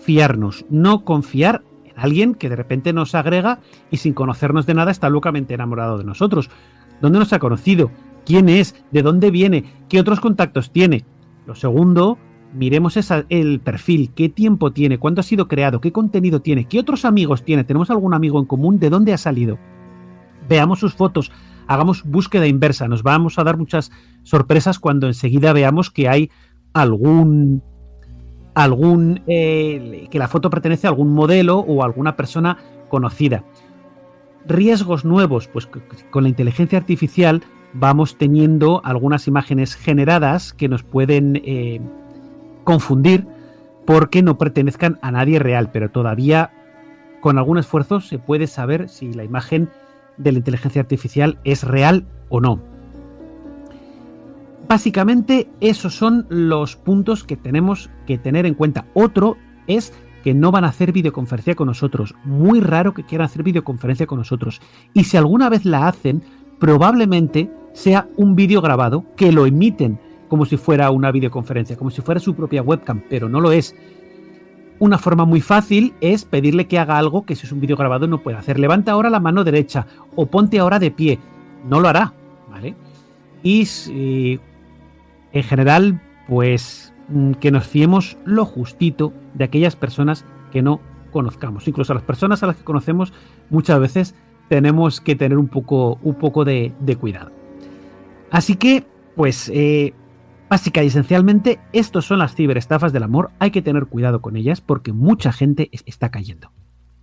fiarnos, 0.00 0.64
no 0.70 1.04
confiar 1.04 1.62
en 1.84 1.94
alguien 1.96 2.34
que 2.34 2.48
de 2.48 2.56
repente 2.56 2.92
nos 2.92 3.14
agrega 3.14 3.60
y 3.90 3.96
sin 3.96 4.12
conocernos 4.12 4.66
de 4.66 4.74
nada 4.74 4.90
está 4.90 5.08
locamente 5.08 5.54
enamorado 5.54 5.98
de 5.98 6.04
nosotros. 6.04 6.50
¿Dónde 7.00 7.18
nos 7.18 7.32
ha 7.32 7.38
conocido? 7.38 7.90
¿Quién 8.24 8.48
es? 8.48 8.74
¿De 8.90 9.02
dónde 9.02 9.30
viene? 9.30 9.72
¿Qué 9.88 9.98
otros 9.98 10.20
contactos 10.20 10.70
tiene? 10.70 11.04
Lo 11.46 11.54
segundo, 11.54 12.18
miremos 12.54 12.98
el 13.28 13.60
perfil, 13.60 14.10
qué 14.14 14.28
tiempo 14.28 14.72
tiene, 14.72 14.98
cuándo 14.98 15.20
ha 15.20 15.24
sido 15.24 15.48
creado, 15.48 15.80
qué 15.80 15.92
contenido 15.92 16.40
tiene, 16.40 16.66
qué 16.66 16.80
otros 16.80 17.04
amigos 17.04 17.44
tiene, 17.44 17.64
tenemos 17.64 17.90
algún 17.90 18.14
amigo 18.14 18.38
en 18.38 18.46
común, 18.46 18.78
de 18.78 18.90
dónde 18.90 19.12
ha 19.12 19.18
salido. 19.18 19.58
Veamos 20.48 20.80
sus 20.80 20.94
fotos, 20.94 21.30
hagamos 21.66 22.04
búsqueda 22.04 22.46
inversa, 22.46 22.88
nos 22.88 23.02
vamos 23.02 23.38
a 23.38 23.44
dar 23.44 23.58
muchas 23.58 23.90
sorpresas 24.22 24.78
cuando 24.78 25.06
enseguida 25.06 25.52
veamos 25.52 25.90
que 25.90 26.08
hay 26.08 26.30
algún 26.72 27.62
algún 28.54 29.22
eh, 29.28 30.08
que 30.10 30.18
la 30.18 30.26
foto 30.26 30.50
pertenece 30.50 30.88
a 30.88 30.90
algún 30.90 31.12
modelo 31.12 31.58
o 31.58 31.82
a 31.82 31.86
alguna 31.86 32.16
persona 32.16 32.58
conocida 32.88 33.44
riesgos 34.48 35.04
nuevos, 35.04 35.46
pues 35.48 35.68
con 36.10 36.22
la 36.22 36.28
inteligencia 36.28 36.78
artificial 36.78 37.42
vamos 37.74 38.16
teniendo 38.16 38.80
algunas 38.84 39.28
imágenes 39.28 39.76
generadas 39.76 40.54
que 40.54 40.68
nos 40.68 40.82
pueden 40.82 41.40
eh, 41.44 41.80
confundir 42.68 43.26
porque 43.86 44.22
no 44.22 44.36
pertenezcan 44.36 44.98
a 45.00 45.10
nadie 45.10 45.38
real, 45.38 45.70
pero 45.72 45.90
todavía 45.90 46.50
con 47.22 47.38
algún 47.38 47.56
esfuerzo 47.56 48.02
se 48.02 48.18
puede 48.18 48.46
saber 48.46 48.90
si 48.90 49.10
la 49.14 49.24
imagen 49.24 49.70
de 50.18 50.32
la 50.32 50.38
inteligencia 50.38 50.82
artificial 50.82 51.38
es 51.44 51.64
real 51.64 52.04
o 52.28 52.42
no. 52.42 52.60
Básicamente 54.68 55.48
esos 55.62 55.94
son 55.94 56.26
los 56.28 56.76
puntos 56.76 57.24
que 57.24 57.38
tenemos 57.38 57.88
que 58.06 58.18
tener 58.18 58.44
en 58.44 58.52
cuenta. 58.52 58.84
Otro 58.92 59.38
es 59.66 59.94
que 60.22 60.34
no 60.34 60.50
van 60.50 60.64
a 60.64 60.68
hacer 60.68 60.92
videoconferencia 60.92 61.54
con 61.54 61.68
nosotros. 61.68 62.14
Muy 62.22 62.60
raro 62.60 62.92
que 62.92 63.04
quieran 63.04 63.24
hacer 63.24 63.44
videoconferencia 63.44 64.06
con 64.06 64.18
nosotros. 64.18 64.60
Y 64.92 65.04
si 65.04 65.16
alguna 65.16 65.48
vez 65.48 65.64
la 65.64 65.88
hacen, 65.88 66.22
probablemente 66.58 67.50
sea 67.72 68.08
un 68.18 68.36
vídeo 68.36 68.60
grabado 68.60 69.06
que 69.16 69.32
lo 69.32 69.46
emiten 69.46 69.98
como 70.28 70.44
si 70.44 70.56
fuera 70.56 70.90
una 70.90 71.10
videoconferencia, 71.10 71.76
como 71.76 71.90
si 71.90 72.02
fuera 72.02 72.20
su 72.20 72.34
propia 72.34 72.62
webcam, 72.62 73.02
pero 73.08 73.28
no 73.28 73.40
lo 73.40 73.52
es. 73.52 73.74
Una 74.78 74.98
forma 74.98 75.24
muy 75.24 75.40
fácil 75.40 75.94
es 76.00 76.24
pedirle 76.24 76.68
que 76.68 76.78
haga 76.78 76.98
algo 76.98 77.26
que 77.26 77.34
si 77.34 77.46
es 77.46 77.52
un 77.52 77.60
vídeo 77.60 77.76
grabado 77.76 78.06
no 78.06 78.22
puede 78.22 78.36
hacer. 78.36 78.58
Levanta 78.60 78.92
ahora 78.92 79.10
la 79.10 79.18
mano 79.18 79.42
derecha 79.42 79.86
o 80.14 80.26
ponte 80.26 80.58
ahora 80.58 80.78
de 80.78 80.92
pie. 80.92 81.18
No 81.68 81.80
lo 81.80 81.88
hará, 81.88 82.12
¿vale? 82.48 82.76
Y 83.42 83.66
en 85.32 85.42
general, 85.42 86.00
pues 86.28 86.92
Mm, 87.08 87.32
que 87.32 87.50
nos 87.50 87.66
fiemos 87.66 88.18
lo 88.24 88.44
justito 88.44 89.14
de 89.32 89.44
aquellas 89.44 89.76
personas 89.76 90.24
que 90.52 90.62
no 90.62 90.80
conozcamos. 91.10 91.66
Incluso 91.66 91.92
a 91.92 91.94
las 91.94 92.04
personas 92.04 92.42
a 92.42 92.46
las 92.46 92.56
que 92.56 92.64
conocemos 92.64 93.12
muchas 93.48 93.80
veces 93.80 94.14
tenemos 94.48 95.00
que 95.00 95.16
tener 95.16 95.38
un 95.38 95.48
poco, 95.48 95.98
un 96.02 96.14
poco 96.14 96.44
de, 96.44 96.72
cuidado. 97.00 97.30
Así 98.30 98.56
que, 98.56 98.84
pues, 99.16 99.50
eh, 99.54 99.94
básica 100.48 100.82
y 100.82 100.88
esencialmente, 100.88 101.60
estos 101.72 102.06
son 102.06 102.18
las 102.18 102.34
ciberestafas 102.34 102.92
del 102.92 103.02
amor. 103.02 103.30
Hay 103.38 103.50
que 103.50 103.62
tener 103.62 103.86
cuidado 103.86 104.20
con 104.20 104.36
ellas 104.36 104.60
porque 104.60 104.92
mucha 104.92 105.32
gente 105.32 105.70
está 105.86 106.10
cayendo. 106.10 106.50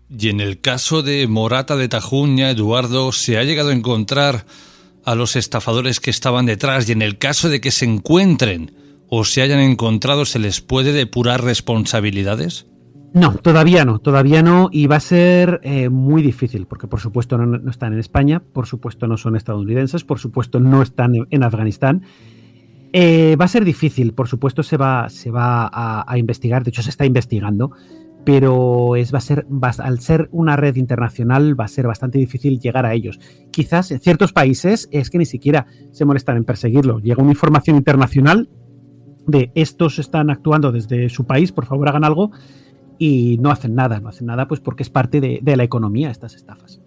Y 0.10 0.30
en 0.30 0.40
el 0.40 0.62
caso 0.62 1.02
de 1.02 1.28
Morata 1.28 1.76
de 1.76 1.88
Tajuña, 1.88 2.52
Eduardo, 2.52 3.12
¿se 3.12 3.38
ha 3.38 3.44
llegado 3.44 3.70
a 3.70 3.74
encontrar 3.74 4.46
a 5.04 5.16
los 5.16 5.36
estafadores 5.36 6.00
que 6.00 6.12
estaban 6.12 6.46
detrás? 6.46 6.88
Y 6.88 6.92
en 6.92 7.02
el 7.02 7.18
caso 7.18 7.50
de 7.50 7.60
que 7.60 7.72
se 7.72 7.86
encuentren, 7.86 8.72
o 9.10 9.24
se 9.24 9.42
hayan 9.42 9.60
encontrado, 9.60 10.26
¿se 10.26 10.40
les 10.40 10.62
puede 10.62 10.92
depurar 10.92 11.44
responsabilidades? 11.44 12.68
No, 13.14 13.34
todavía 13.36 13.86
no, 13.86 14.00
todavía 14.00 14.44
no, 14.44 14.68
y 14.74 14.88
va 14.88 14.98
a 14.98 15.00
ser 15.00 15.62
eh, 15.64 15.88
muy 15.88 16.22
difícil, 16.22 16.66
porque 16.66 16.88
por 16.88 17.00
supuesto 17.00 17.38
no, 17.38 17.70
están 17.70 17.94
en 17.94 18.00
España, 18.00 18.42
por 18.42 18.68
supuesto 18.68 19.08
no 19.08 19.16
son 19.16 19.38
estadounidenses, 19.38 20.04
por 20.04 20.20
supuesto 20.20 20.60
no 20.60 20.82
están 20.82 21.14
en, 21.30 21.44
Afganistán. 21.44 22.04
Eh, 22.98 23.36
va 23.36 23.44
a 23.44 23.50
ser 23.50 23.66
difícil, 23.66 24.14
por 24.14 24.30
supuesto 24.30 24.64
se 24.64 24.78
va, 24.78 25.10
se 25.10 25.30
va 25.30 25.70
a, 25.70 26.18
investigar, 26.18 26.64
de 26.64 26.70
hecho 26.70 26.82
se 26.82 26.92
está 26.92 27.06
investigando, 27.06 27.72
pero 28.24 28.96
es, 28.96 29.14
va 29.14 29.18
a 29.18 29.22
ser, 29.22 29.46
al 29.80 30.00
ser 30.00 30.30
una 30.32 30.56
red 30.56 30.78
internacional 30.78 31.60
va 31.60 31.66
a 31.66 31.68
ser 31.68 31.88
bastante 31.88 32.20
difícil 32.20 32.58
llegar 32.58 32.86
a 32.86 32.94
ellos. 32.94 33.20
Quizás 33.52 33.92
en 33.92 34.00
ciertos 34.00 34.32
países 34.32 34.88
es 34.94 35.10
que 35.10 35.18
ni 35.18 35.26
siquiera 35.26 35.68
se 35.92 36.06
molestan 36.06 36.38
en 36.38 36.46
perseguirlo. 36.46 37.00
Llega 37.00 37.22
una 37.22 37.34
información 37.34 37.76
internacional 37.76 38.50
de 39.28 39.52
estos 39.56 40.00
están 40.00 40.30
actuando 40.30 40.72
desde 40.72 41.10
su 41.10 41.26
país, 41.26 41.52
por 41.52 41.66
favor 41.66 41.90
hagan 41.90 42.06
algo, 42.06 42.32
y 42.98 43.38
no 43.42 43.52
hacen 43.52 43.76
nada, 43.76 44.00
no 44.00 44.08
hacen 44.08 44.28
nada 44.28 44.48
pues 44.48 44.62
porque 44.62 44.84
es 44.84 44.90
parte 44.90 45.20
de, 45.20 45.58
la 45.58 45.64
economía 45.66 46.12
estas 46.12 46.36
estafas. 46.36 46.80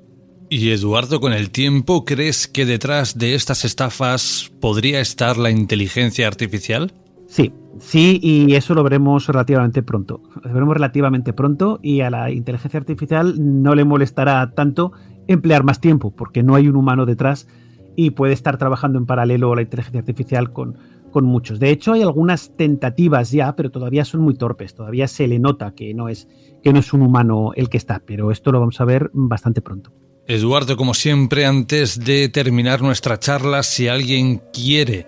Y 0.50 0.70
Eduardo, 0.70 1.20
con 1.20 1.34
el 1.34 1.50
tiempo, 1.50 2.06
¿crees 2.06 2.48
que 2.48 2.64
detrás 2.64 3.18
de 3.18 3.34
estas 3.34 3.66
estafas 3.66 4.50
podría 4.60 5.00
estar 5.00 5.36
la 5.36 5.50
inteligencia 5.50 6.26
artificial? 6.26 6.92
Sí, 7.26 7.52
sí, 7.78 8.18
y 8.22 8.54
eso 8.54 8.72
lo 8.74 8.82
veremos 8.82 9.26
relativamente 9.26 9.82
pronto. 9.82 10.22
Lo 10.42 10.50
veremos 10.50 10.74
relativamente 10.74 11.34
pronto 11.34 11.78
y 11.82 12.00
a 12.00 12.08
la 12.08 12.30
inteligencia 12.30 12.80
artificial 12.80 13.34
no 13.38 13.74
le 13.74 13.84
molestará 13.84 14.50
tanto 14.52 14.92
emplear 15.26 15.64
más 15.64 15.82
tiempo, 15.82 16.10
porque 16.10 16.42
no 16.42 16.54
hay 16.54 16.66
un 16.66 16.76
humano 16.76 17.04
detrás 17.04 17.46
y 17.94 18.10
puede 18.12 18.32
estar 18.32 18.56
trabajando 18.56 18.98
en 18.98 19.04
paralelo 19.04 19.54
la 19.54 19.60
inteligencia 19.60 20.00
artificial 20.00 20.54
con, 20.54 20.78
con 21.10 21.26
muchos. 21.26 21.60
De 21.60 21.68
hecho, 21.68 21.92
hay 21.92 22.00
algunas 22.00 22.56
tentativas 22.56 23.30
ya, 23.32 23.54
pero 23.54 23.70
todavía 23.70 24.06
son 24.06 24.22
muy 24.22 24.34
torpes. 24.34 24.74
Todavía 24.74 25.08
se 25.08 25.28
le 25.28 25.38
nota 25.38 25.74
que 25.74 25.92
no 25.92 26.08
es, 26.08 26.26
que 26.62 26.72
no 26.72 26.78
es 26.78 26.94
un 26.94 27.02
humano 27.02 27.52
el 27.54 27.68
que 27.68 27.76
está, 27.76 28.00
pero 28.06 28.30
esto 28.30 28.50
lo 28.50 28.60
vamos 28.60 28.80
a 28.80 28.86
ver 28.86 29.10
bastante 29.12 29.60
pronto. 29.60 29.92
Eduardo, 30.28 30.76
como 30.76 30.92
siempre, 30.92 31.46
antes 31.46 32.04
de 32.04 32.28
terminar 32.28 32.82
nuestra 32.82 33.18
charla, 33.18 33.62
si 33.62 33.88
alguien 33.88 34.42
quiere 34.52 35.06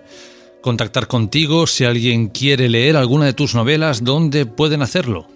contactar 0.61 1.05
contigo, 1.05 1.67
si 1.67 1.85
alguien 1.85 2.29
quiere 2.29 2.67
leer 2.69 2.97
alguna 2.97 3.25
de 3.25 3.33
tus 3.33 3.53
novelas, 3.53 4.03
¿dónde 4.03 4.47
pueden 4.47 4.81
hacerlo? 4.81 5.27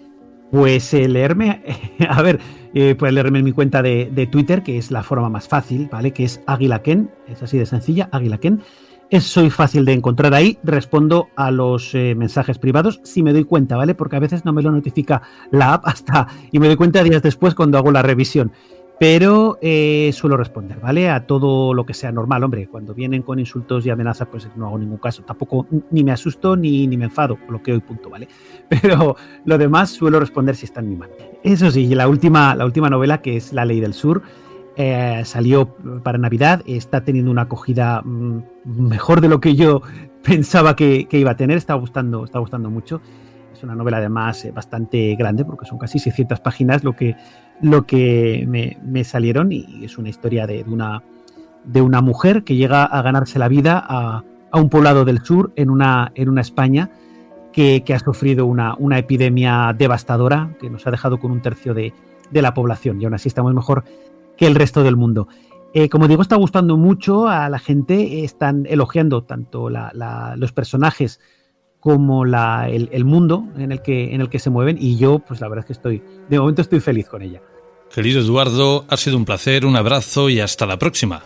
Pues 0.50 0.92
eh, 0.92 1.06
leerme, 1.06 1.62
a 2.08 2.20
ver, 2.20 2.40
eh, 2.74 2.96
puedes 2.98 3.14
leerme 3.14 3.38
en 3.38 3.44
mi 3.44 3.52
cuenta 3.52 3.80
de, 3.80 4.28
Twitter, 4.28 4.64
que 4.64 4.76
es 4.76 4.90
la 4.90 5.04
forma 5.04 5.28
más 5.28 5.46
fácil, 5.46 5.88
¿vale? 5.90 6.12
Que 6.12 6.24
es 6.24 6.40
Aguilaken, 6.48 7.08
es 7.28 7.44
así 7.44 7.56
de 7.56 7.66
sencilla, 7.66 8.08
Aguilaken. 8.10 8.62
Es, 9.08 9.22
soy 9.22 9.50
fácil 9.50 9.84
de 9.84 9.92
encontrar 9.92 10.34
ahí, 10.34 10.58
respondo 10.64 11.28
a 11.36 11.52
los 11.52 11.94
eh, 11.94 12.16
mensajes 12.16 12.58
privados 12.58 12.98
si 13.04 13.22
me 13.22 13.32
doy 13.32 13.44
cuenta, 13.44 13.76
¿vale? 13.76 13.94
Porque 13.94 14.16
a 14.16 14.20
veces 14.20 14.44
no 14.44 14.52
me 14.52 14.62
lo 14.62 14.72
notifica 14.72 15.22
la 15.52 15.74
app 15.74 15.86
hasta 15.86 16.26
y 16.50 16.58
me 16.58 16.66
doy 16.66 16.74
cuenta 16.74 17.04
días 17.04 17.22
después 17.22 17.54
cuando 17.54 17.78
hago 17.78 17.92
la 17.92 18.02
revisión 18.02 18.50
pero 18.98 19.58
eh, 19.60 20.10
suelo 20.14 20.36
responder, 20.36 20.80
¿vale? 20.80 21.10
A 21.10 21.26
todo 21.26 21.74
lo 21.74 21.84
que 21.84 21.92
sea 21.92 22.12
normal, 22.12 22.44
hombre. 22.44 22.66
Cuando 22.66 22.94
vienen 22.94 23.22
con 23.22 23.38
insultos 23.38 23.84
y 23.84 23.90
amenazas, 23.90 24.28
pues 24.30 24.48
no 24.56 24.66
hago 24.66 24.78
ningún 24.78 24.98
caso. 24.98 25.22
Tampoco 25.22 25.66
ni 25.90 26.02
me 26.02 26.12
asusto 26.12 26.56
ni, 26.56 26.86
ni 26.86 26.96
me 26.96 27.04
enfado, 27.04 27.38
bloqueo 27.46 27.76
y 27.76 27.80
punto, 27.80 28.08
¿vale? 28.08 28.28
Pero 28.68 29.16
lo 29.44 29.58
demás 29.58 29.90
suelo 29.90 30.18
responder 30.18 30.56
si 30.56 30.64
está 30.64 30.80
en 30.80 30.88
mi 30.88 30.96
mano. 30.96 31.12
Eso 31.42 31.70
sí, 31.70 31.94
la 31.94 32.08
última, 32.08 32.54
la 32.54 32.64
última 32.64 32.88
novela, 32.88 33.20
que 33.20 33.36
es 33.36 33.52
La 33.52 33.64
Ley 33.64 33.80
del 33.80 33.92
Sur, 33.92 34.22
eh, 34.78 35.22
salió 35.24 35.74
para 36.02 36.18
Navidad, 36.18 36.62
está 36.66 37.02
teniendo 37.02 37.30
una 37.30 37.42
acogida 37.42 38.02
mm, 38.02 38.42
mejor 38.64 39.22
de 39.22 39.28
lo 39.28 39.40
que 39.40 39.54
yo 39.54 39.82
pensaba 40.22 40.76
que, 40.76 41.06
iba 41.10 41.30
a 41.30 41.36
tener, 41.36 41.56
está 41.56 41.74
gustando, 41.74 42.24
está 42.24 42.38
gustando 42.38 42.70
mucho. 42.70 43.00
Es 43.56 43.62
una 43.62 43.74
novela 43.74 43.98
además 43.98 44.44
eh, 44.44 44.52
bastante 44.52 45.14
grande 45.16 45.44
porque 45.44 45.66
son 45.66 45.78
casi 45.78 45.98
600 45.98 46.40
páginas 46.40 46.84
lo 46.84 46.94
que, 46.94 47.16
lo 47.62 47.86
que 47.86 48.44
me, 48.46 49.04
salieron 49.04 49.50
y 49.52 49.84
es 49.84 49.96
una 49.98 50.08
historia 50.10 50.46
de, 50.46 50.62
una, 50.64 51.02
de 51.64 51.82
una 51.82 52.00
mujer 52.00 52.44
que 52.44 52.56
llega 52.56 52.84
a 52.84 53.02
ganarse 53.02 53.38
la 53.38 53.48
vida 53.48 53.82
a, 53.86 54.24
un 54.52 54.70
poblado 54.70 55.04
del 55.04 55.22
sur 55.22 55.52
en 55.56 55.68
una, 55.68 56.12
en 56.14 56.30
una 56.30 56.40
España 56.40 56.90
que, 57.52 57.82
ha 57.94 57.98
sufrido 57.98 58.46
una, 58.46 58.74
una, 58.78 58.98
epidemia 58.98 59.74
devastadora 59.76 60.54
que 60.58 60.70
nos 60.70 60.86
ha 60.86 60.90
dejado 60.90 61.18
con 61.18 61.30
un 61.30 61.42
tercio 61.42 61.74
de, 61.74 61.92
la 62.32 62.54
población 62.54 63.00
y 63.00 63.04
aún 63.04 63.14
así 63.14 63.28
estamos 63.28 63.52
mejor 63.54 63.84
que 64.36 64.46
el 64.46 64.54
resto 64.54 64.82
del 64.82 64.96
mundo. 64.96 65.28
Eh, 65.74 65.90
como 65.90 66.08
digo, 66.08 66.22
está 66.22 66.36
gustando 66.36 66.76
mucho 66.78 67.28
a 67.28 67.50
la 67.50 67.58
gente, 67.58 68.24
están 68.24 68.64
elogiando 68.66 69.24
tanto 69.24 69.68
los 69.70 70.52
personajes 70.52 71.20
como 71.86 72.24
la, 72.24 72.68
el, 72.68 73.04
mundo 73.04 73.46
en 73.56 73.70
el, 73.70 73.80
que, 73.80 74.12
en 74.12 74.20
el 74.20 74.28
que 74.28 74.40
se 74.40 74.50
mueven 74.50 74.76
y 74.76 74.96
yo, 74.96 75.20
pues 75.20 75.40
la 75.40 75.46
verdad 75.46 75.62
es 75.62 75.66
que 75.66 75.72
estoy, 75.74 76.02
de 76.28 76.40
momento 76.40 76.60
estoy 76.60 76.80
feliz 76.80 77.08
con 77.08 77.22
ella. 77.22 77.40
Querido 77.94 78.20
Eduardo, 78.20 78.84
ha 78.88 78.96
sido 78.96 79.16
un 79.16 79.24
placer, 79.24 79.64
un 79.64 79.76
abrazo 79.76 80.28
y 80.28 80.40
hasta 80.40 80.66
la 80.66 80.80
próxima. 80.80 81.22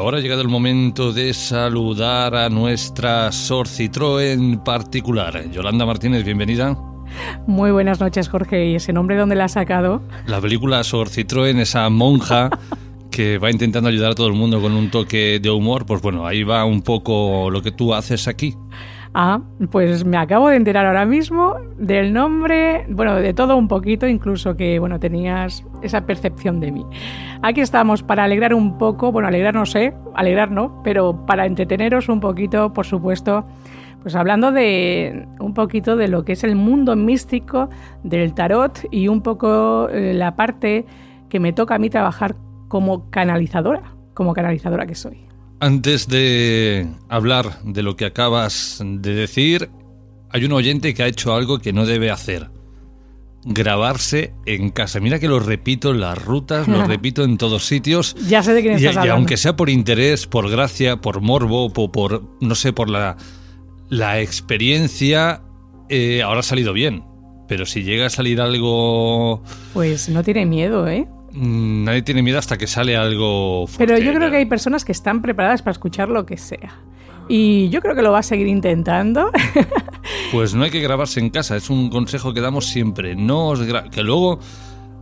ahora 0.06 0.18
ha 0.18 0.20
llegado 0.20 0.40
el 0.40 0.48
momento 0.48 1.12
de 1.12 1.34
saludar 1.34 2.36
a 2.36 2.48
nuestra 2.48 3.32
Sor 3.32 3.66
en 4.20 4.60
particular. 4.60 5.50
Yolanda 5.50 5.84
Martínez, 5.84 6.24
bienvenida. 6.24 6.78
Muy 7.48 7.72
buenas 7.72 7.98
noches, 7.98 8.28
Jorge. 8.28 8.66
¿Y 8.66 8.76
ese 8.76 8.92
nombre 8.92 9.16
dónde 9.16 9.34
la 9.34 9.46
has 9.46 9.52
sacado? 9.54 10.02
La 10.26 10.40
película 10.40 10.84
Sor 10.84 11.08
Citroën, 11.08 11.58
esa 11.58 11.90
monja 11.90 12.50
que 13.10 13.38
va 13.38 13.50
intentando 13.50 13.88
ayudar 13.88 14.12
a 14.12 14.14
todo 14.14 14.28
el 14.28 14.34
mundo 14.34 14.62
con 14.62 14.74
un 14.74 14.92
toque 14.92 15.40
de 15.42 15.50
humor, 15.50 15.86
pues 15.86 16.00
bueno, 16.00 16.24
ahí 16.24 16.44
va 16.44 16.64
un 16.64 16.82
poco 16.82 17.50
lo 17.50 17.60
que 17.60 17.72
tú 17.72 17.92
haces 17.92 18.28
aquí. 18.28 18.54
Ah, 19.12 19.40
pues 19.72 20.04
me 20.04 20.18
acabo 20.18 20.50
de 20.50 20.56
enterar 20.56 20.86
ahora 20.86 21.04
mismo 21.04 21.56
del 21.78 22.12
nombre, 22.12 22.86
bueno, 22.90 23.16
de 23.16 23.34
todo 23.34 23.56
un 23.56 23.66
poquito, 23.66 24.06
incluso 24.06 24.56
que, 24.56 24.78
bueno, 24.78 25.00
tenías 25.00 25.64
esa 25.86 26.06
percepción 26.06 26.60
de 26.60 26.72
mí. 26.72 26.84
Aquí 27.42 27.60
estamos 27.60 28.02
para 28.02 28.24
alegrar 28.24 28.54
un 28.54 28.78
poco, 28.78 29.12
bueno, 29.12 29.28
alegrar 29.28 29.54
no 29.54 29.66
sé, 29.66 29.94
alegrar 30.14 30.50
no, 30.50 30.82
pero 30.84 31.24
para 31.26 31.46
entreteneros 31.46 32.08
un 32.08 32.20
poquito, 32.20 32.72
por 32.72 32.86
supuesto, 32.86 33.46
pues 34.02 34.14
hablando 34.14 34.52
de 34.52 35.26
un 35.40 35.52
poquito 35.52 35.96
de 35.96 36.08
lo 36.08 36.24
que 36.24 36.32
es 36.32 36.44
el 36.44 36.54
mundo 36.54 36.94
místico 36.94 37.70
del 38.04 38.34
tarot 38.34 38.86
y 38.90 39.08
un 39.08 39.20
poco 39.20 39.88
eh, 39.88 40.14
la 40.14 40.36
parte 40.36 40.86
que 41.28 41.40
me 41.40 41.52
toca 41.52 41.74
a 41.74 41.78
mí 41.78 41.90
trabajar 41.90 42.36
como 42.68 43.10
canalizadora, 43.10 43.94
como 44.14 44.32
canalizadora 44.32 44.86
que 44.86 44.94
soy. 44.94 45.26
Antes 45.58 46.06
de 46.06 46.86
hablar 47.08 47.62
de 47.64 47.82
lo 47.82 47.96
que 47.96 48.04
acabas 48.04 48.80
de 48.84 49.14
decir, 49.14 49.70
hay 50.30 50.44
un 50.44 50.52
oyente 50.52 50.94
que 50.94 51.02
ha 51.02 51.06
hecho 51.06 51.34
algo 51.34 51.58
que 51.58 51.72
no 51.72 51.86
debe 51.86 52.10
hacer. 52.10 52.50
Grabarse 53.46 54.34
en 54.44 54.70
casa. 54.70 55.00
Mira 55.00 55.18
que 55.18 55.28
lo 55.28 55.38
repito 55.38 55.92
en 55.92 56.00
las 56.00 56.22
rutas, 56.22 56.66
lo 56.68 56.84
repito 56.86 57.24
en 57.24 57.38
todos 57.38 57.64
sitios. 57.64 58.16
Ya 58.28 58.42
sé 58.42 58.52
de 58.52 58.62
quién 58.62 58.74
estás 58.74 59.04
y, 59.04 59.06
y 59.06 59.10
aunque 59.10 59.36
sea 59.36 59.56
por 59.56 59.70
interés, 59.70 60.26
por 60.26 60.50
gracia, 60.50 61.00
por 61.00 61.20
morbo, 61.20 61.72
por, 61.72 61.92
por 61.92 62.22
no 62.40 62.54
sé, 62.54 62.72
por 62.72 62.90
la, 62.90 63.16
la 63.88 64.20
experiencia, 64.20 65.42
eh, 65.88 66.22
ahora 66.22 66.40
ha 66.40 66.42
salido 66.42 66.72
bien. 66.72 67.04
Pero 67.48 67.64
si 67.64 67.84
llega 67.84 68.06
a 68.06 68.10
salir 68.10 68.40
algo... 68.40 69.42
Pues 69.72 70.08
no 70.08 70.24
tiene 70.24 70.44
miedo, 70.44 70.88
¿eh? 70.88 71.06
Mm, 71.32 71.84
nadie 71.84 72.02
tiene 72.02 72.22
miedo 72.22 72.38
hasta 72.38 72.58
que 72.58 72.66
sale 72.66 72.96
algo 72.96 73.66
fuerte. 73.66 73.94
Pero 73.94 74.04
yo 74.04 74.16
creo 74.16 74.30
que 74.30 74.38
hay 74.38 74.46
personas 74.46 74.84
que 74.84 74.92
están 74.92 75.22
preparadas 75.22 75.62
para 75.62 75.72
escuchar 75.72 76.08
lo 76.08 76.26
que 76.26 76.36
sea. 76.36 76.80
Y 77.28 77.68
yo 77.70 77.80
creo 77.80 77.94
que 77.94 78.02
lo 78.02 78.12
va 78.12 78.20
a 78.20 78.22
seguir 78.22 78.46
intentando. 78.46 79.30
pues 80.32 80.54
no 80.54 80.64
hay 80.64 80.70
que 80.70 80.80
grabarse 80.80 81.20
en 81.20 81.30
casa, 81.30 81.56
es 81.56 81.70
un 81.70 81.90
consejo 81.90 82.32
que 82.32 82.40
damos 82.40 82.66
siempre. 82.66 83.16
No 83.16 83.48
os 83.48 83.60
que 83.90 84.02
luego 84.02 84.38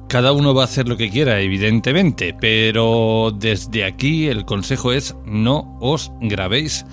cada 0.08 0.32
uno 0.32 0.54
va 0.54 0.62
a 0.62 0.64
hacer 0.66 0.88
lo 0.88 0.96
que 0.96 1.10
quiera, 1.10 1.40
evidentemente, 1.40 2.34
pero 2.38 3.32
desde 3.36 3.84
aquí 3.84 4.28
el 4.28 4.44
consejo 4.44 4.92
es 4.92 5.16
no 5.26 5.76
os 5.80 6.12
grabéis 6.20 6.86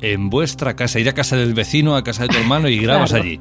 en 0.00 0.30
vuestra 0.30 0.76
casa. 0.76 1.00
Ir 1.00 1.08
a 1.08 1.14
casa 1.14 1.36
del 1.36 1.54
vecino, 1.54 1.96
a 1.96 2.04
casa 2.04 2.22
de 2.22 2.28
tu 2.28 2.38
hermano 2.38 2.68
y 2.68 2.78
grabas 2.80 3.12
allí. 3.12 3.40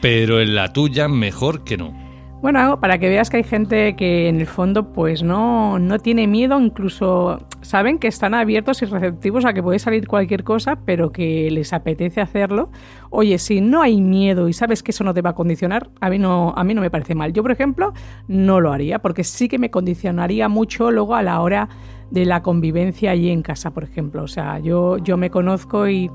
Pero 0.00 0.40
en 0.40 0.54
la 0.54 0.72
tuya 0.72 1.08
mejor 1.08 1.64
que 1.64 1.76
no. 1.76 2.01
Bueno, 2.42 2.80
para 2.80 2.98
que 2.98 3.08
veas 3.08 3.30
que 3.30 3.36
hay 3.36 3.44
gente 3.44 3.94
que 3.94 4.28
en 4.28 4.40
el 4.40 4.48
fondo 4.48 4.92
pues 4.92 5.22
no, 5.22 5.78
no 5.78 6.00
tiene 6.00 6.26
miedo, 6.26 6.60
incluso 6.60 7.38
saben 7.60 8.00
que 8.00 8.08
están 8.08 8.34
abiertos 8.34 8.82
y 8.82 8.86
receptivos 8.86 9.44
a 9.44 9.52
que 9.52 9.62
puede 9.62 9.78
salir 9.78 10.08
cualquier 10.08 10.42
cosa, 10.42 10.74
pero 10.84 11.12
que 11.12 11.48
les 11.52 11.72
apetece 11.72 12.20
hacerlo. 12.20 12.72
Oye, 13.10 13.38
si 13.38 13.60
no 13.60 13.80
hay 13.80 14.00
miedo 14.00 14.48
y 14.48 14.54
sabes 14.54 14.82
que 14.82 14.90
eso 14.90 15.04
no 15.04 15.14
te 15.14 15.22
va 15.22 15.30
a 15.30 15.34
condicionar, 15.36 15.88
a 16.00 16.10
mí 16.10 16.18
no, 16.18 16.52
a 16.56 16.64
mí 16.64 16.74
no 16.74 16.80
me 16.80 16.90
parece 16.90 17.14
mal. 17.14 17.32
Yo, 17.32 17.42
por 17.42 17.52
ejemplo, 17.52 17.92
no 18.26 18.60
lo 18.60 18.72
haría, 18.72 18.98
porque 18.98 19.22
sí 19.22 19.48
que 19.48 19.60
me 19.60 19.70
condicionaría 19.70 20.48
mucho 20.48 20.90
luego 20.90 21.14
a 21.14 21.22
la 21.22 21.40
hora 21.42 21.68
de 22.10 22.26
la 22.26 22.42
convivencia 22.42 23.12
allí 23.12 23.30
en 23.30 23.42
casa, 23.42 23.70
por 23.70 23.84
ejemplo. 23.84 24.24
O 24.24 24.28
sea, 24.28 24.58
yo, 24.58 24.98
yo 24.98 25.16
me 25.16 25.30
conozco 25.30 25.88
y 25.88 26.10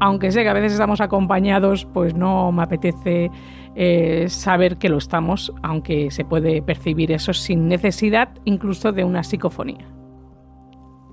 aunque 0.00 0.32
sé 0.32 0.42
que 0.42 0.48
a 0.48 0.54
veces 0.54 0.72
estamos 0.72 1.02
acompañados, 1.02 1.84
pues 1.84 2.14
no 2.14 2.50
me 2.50 2.62
apetece 2.62 3.30
eh, 3.76 4.26
saber 4.28 4.78
que 4.78 4.88
lo 4.88 4.98
estamos, 4.98 5.52
aunque 5.62 6.10
se 6.10 6.24
puede 6.24 6.62
percibir 6.62 7.12
eso 7.12 7.32
sin 7.32 7.68
necesidad 7.68 8.30
incluso 8.44 8.92
de 8.92 9.04
una 9.04 9.22
psicofonía. 9.22 9.86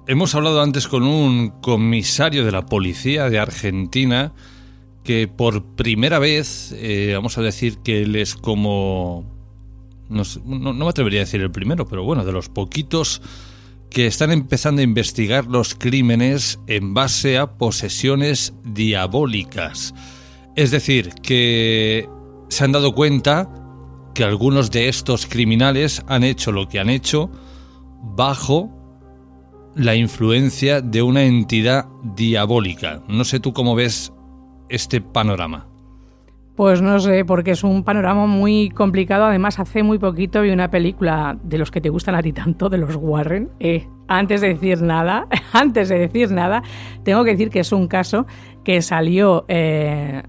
Hemos 0.08 0.34
hablado 0.36 0.62
antes 0.62 0.88
con 0.88 1.04
un 1.04 1.50
comisario 1.62 2.46
de 2.46 2.52
la 2.52 2.66
policía 2.66 3.30
de 3.30 3.40
Argentina 3.40 4.34
que 5.04 5.28
por 5.28 5.64
primera 5.76 6.20
vez, 6.20 6.74
eh, 6.78 7.12
vamos 7.14 7.38
a 7.38 7.42
decir 7.42 7.80
que 7.80 8.02
él 8.02 8.16
es 8.16 8.36
como... 8.36 9.26
No, 10.10 10.24
no, 10.46 10.74
me 10.74 10.88
atrevería 10.88 11.20
a 11.20 11.26
decir 11.26 11.42
el 11.42 11.52
primero, 11.52 11.86
pero 11.86 12.04
bueno, 12.04 12.24
de 12.24 12.32
los 12.32 12.48
poquitos 12.48 13.22
que 13.90 14.08
están 14.08 14.32
empezando 14.32 14.82
a 14.82 14.84
investigar 14.84 15.46
los 15.46 15.76
crímenes 15.76 16.60
en 16.68 16.94
base 16.94 17.38
a 17.38 17.58
posesiones 17.58 18.54
diabólicas. 18.64 19.94
Es 20.56 20.72
decir, 20.72 21.10
que 21.22 22.08
se 22.50 22.64
han 22.64 22.72
dado 22.72 22.94
cuenta 22.94 23.50
que 24.14 24.24
algunos 24.24 24.72
de 24.72 24.90
estos 24.90 25.28
criminales 25.28 26.04
han 26.08 26.24
hecho 26.24 26.52
lo 26.52 26.68
que 26.68 26.80
han 26.80 26.90
hecho 26.90 27.30
bajo 28.02 28.72
la 29.76 29.96
influencia 29.96 30.82
de 30.82 31.04
una 31.04 31.24
entidad 31.24 31.86
diabólica. 32.16 33.04
No 33.08 33.24
sé 33.24 33.40
tú 33.40 33.54
cómo 33.54 33.76
ves 33.76 34.12
este 34.70 35.02
panorama? 35.02 35.68
Pues 36.56 36.82
no 36.82 37.00
sé, 37.00 37.24
porque 37.24 37.52
es 37.52 37.64
un 37.64 37.84
panorama 37.84 38.26
muy 38.26 38.70
complicado. 38.70 39.26
Además, 39.26 39.60
hace 39.60 39.84
muy 39.84 40.00
poquito 40.00 40.42
vi 40.42 40.50
una 40.50 40.72
película 40.72 41.38
de 41.44 41.60
los 41.60 41.70
que 41.70 41.82
te 41.82 41.90
gustan 41.90 42.16
a 42.16 42.24
ti 42.24 42.34
tanto, 42.34 42.70
de 42.70 42.80
los 42.80 42.96
Warren. 42.96 43.52
Eh, 43.60 43.88
antes 44.08 44.42
de 44.42 44.56
decir 44.56 44.82
nada, 44.82 45.28
antes 45.54 45.90
de 45.90 46.00
decir 46.00 46.32
nada, 46.32 46.64
tengo 47.04 47.24
que 47.24 47.32
decir 47.32 47.52
que 47.52 47.60
es 47.60 47.72
un 47.72 47.88
caso 47.88 48.26
que 48.64 48.82
salió 48.82 49.46
eh, 49.48 50.24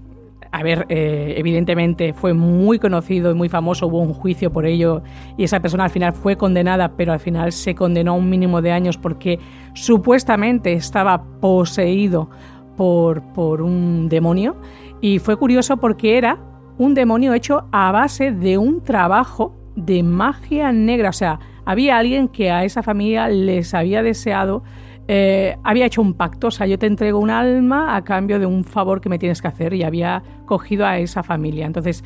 a 0.51 0.63
ver, 0.63 0.87
eh, 0.89 1.35
evidentemente 1.37 2.13
fue 2.13 2.33
muy 2.33 2.79
conocido 2.79 3.31
y 3.31 3.35
muy 3.35 3.49
famoso, 3.49 3.87
hubo 3.87 3.99
un 3.99 4.13
juicio 4.13 4.51
por 4.51 4.65
ello 4.65 5.03
y 5.37 5.43
esa 5.43 5.59
persona 5.59 5.83
al 5.83 5.89
final 5.91 6.13
fue 6.13 6.37
condenada, 6.37 6.93
pero 6.97 7.13
al 7.13 7.19
final 7.19 7.51
se 7.51 7.75
condenó 7.75 8.11
a 8.11 8.15
un 8.15 8.29
mínimo 8.29 8.61
de 8.61 8.71
años 8.71 8.97
porque 8.97 9.39
supuestamente 9.73 10.73
estaba 10.73 11.23
poseído 11.39 12.29
por, 12.75 13.21
por 13.33 13.61
un 13.61 14.09
demonio 14.09 14.55
y 15.01 15.19
fue 15.19 15.37
curioso 15.37 15.77
porque 15.77 16.17
era 16.17 16.39
un 16.79 16.95
demonio 16.95 17.33
hecho 17.33 17.65
a 17.71 17.91
base 17.91 18.31
de 18.31 18.57
un 18.57 18.81
trabajo 18.81 19.55
de 19.75 20.01
magia 20.01 20.71
negra, 20.71 21.09
o 21.09 21.13
sea, 21.13 21.39
había 21.65 21.99
alguien 21.99 22.27
que 22.27 22.49
a 22.49 22.63
esa 22.63 22.81
familia 22.81 23.27
les 23.27 23.75
había 23.75 24.01
deseado 24.01 24.63
eh, 25.11 25.57
había 25.63 25.87
hecho 25.87 26.03
un 26.03 26.13
pacto, 26.13 26.49
o 26.49 26.51
sea, 26.51 26.67
yo 26.67 26.77
te 26.77 26.85
entrego 26.85 27.17
un 27.17 27.31
alma 27.31 27.95
a 27.95 28.03
cambio 28.03 28.37
de 28.37 28.45
un 28.45 28.63
favor 28.63 29.01
que 29.01 29.09
me 29.09 29.17
tienes 29.17 29.41
que 29.41 29.47
hacer 29.47 29.73
y 29.73 29.81
había 29.81 30.21
cogido 30.45 30.85
a 30.85 30.99
esa 30.99 31.23
familia. 31.23 31.65
Entonces, 31.65 32.03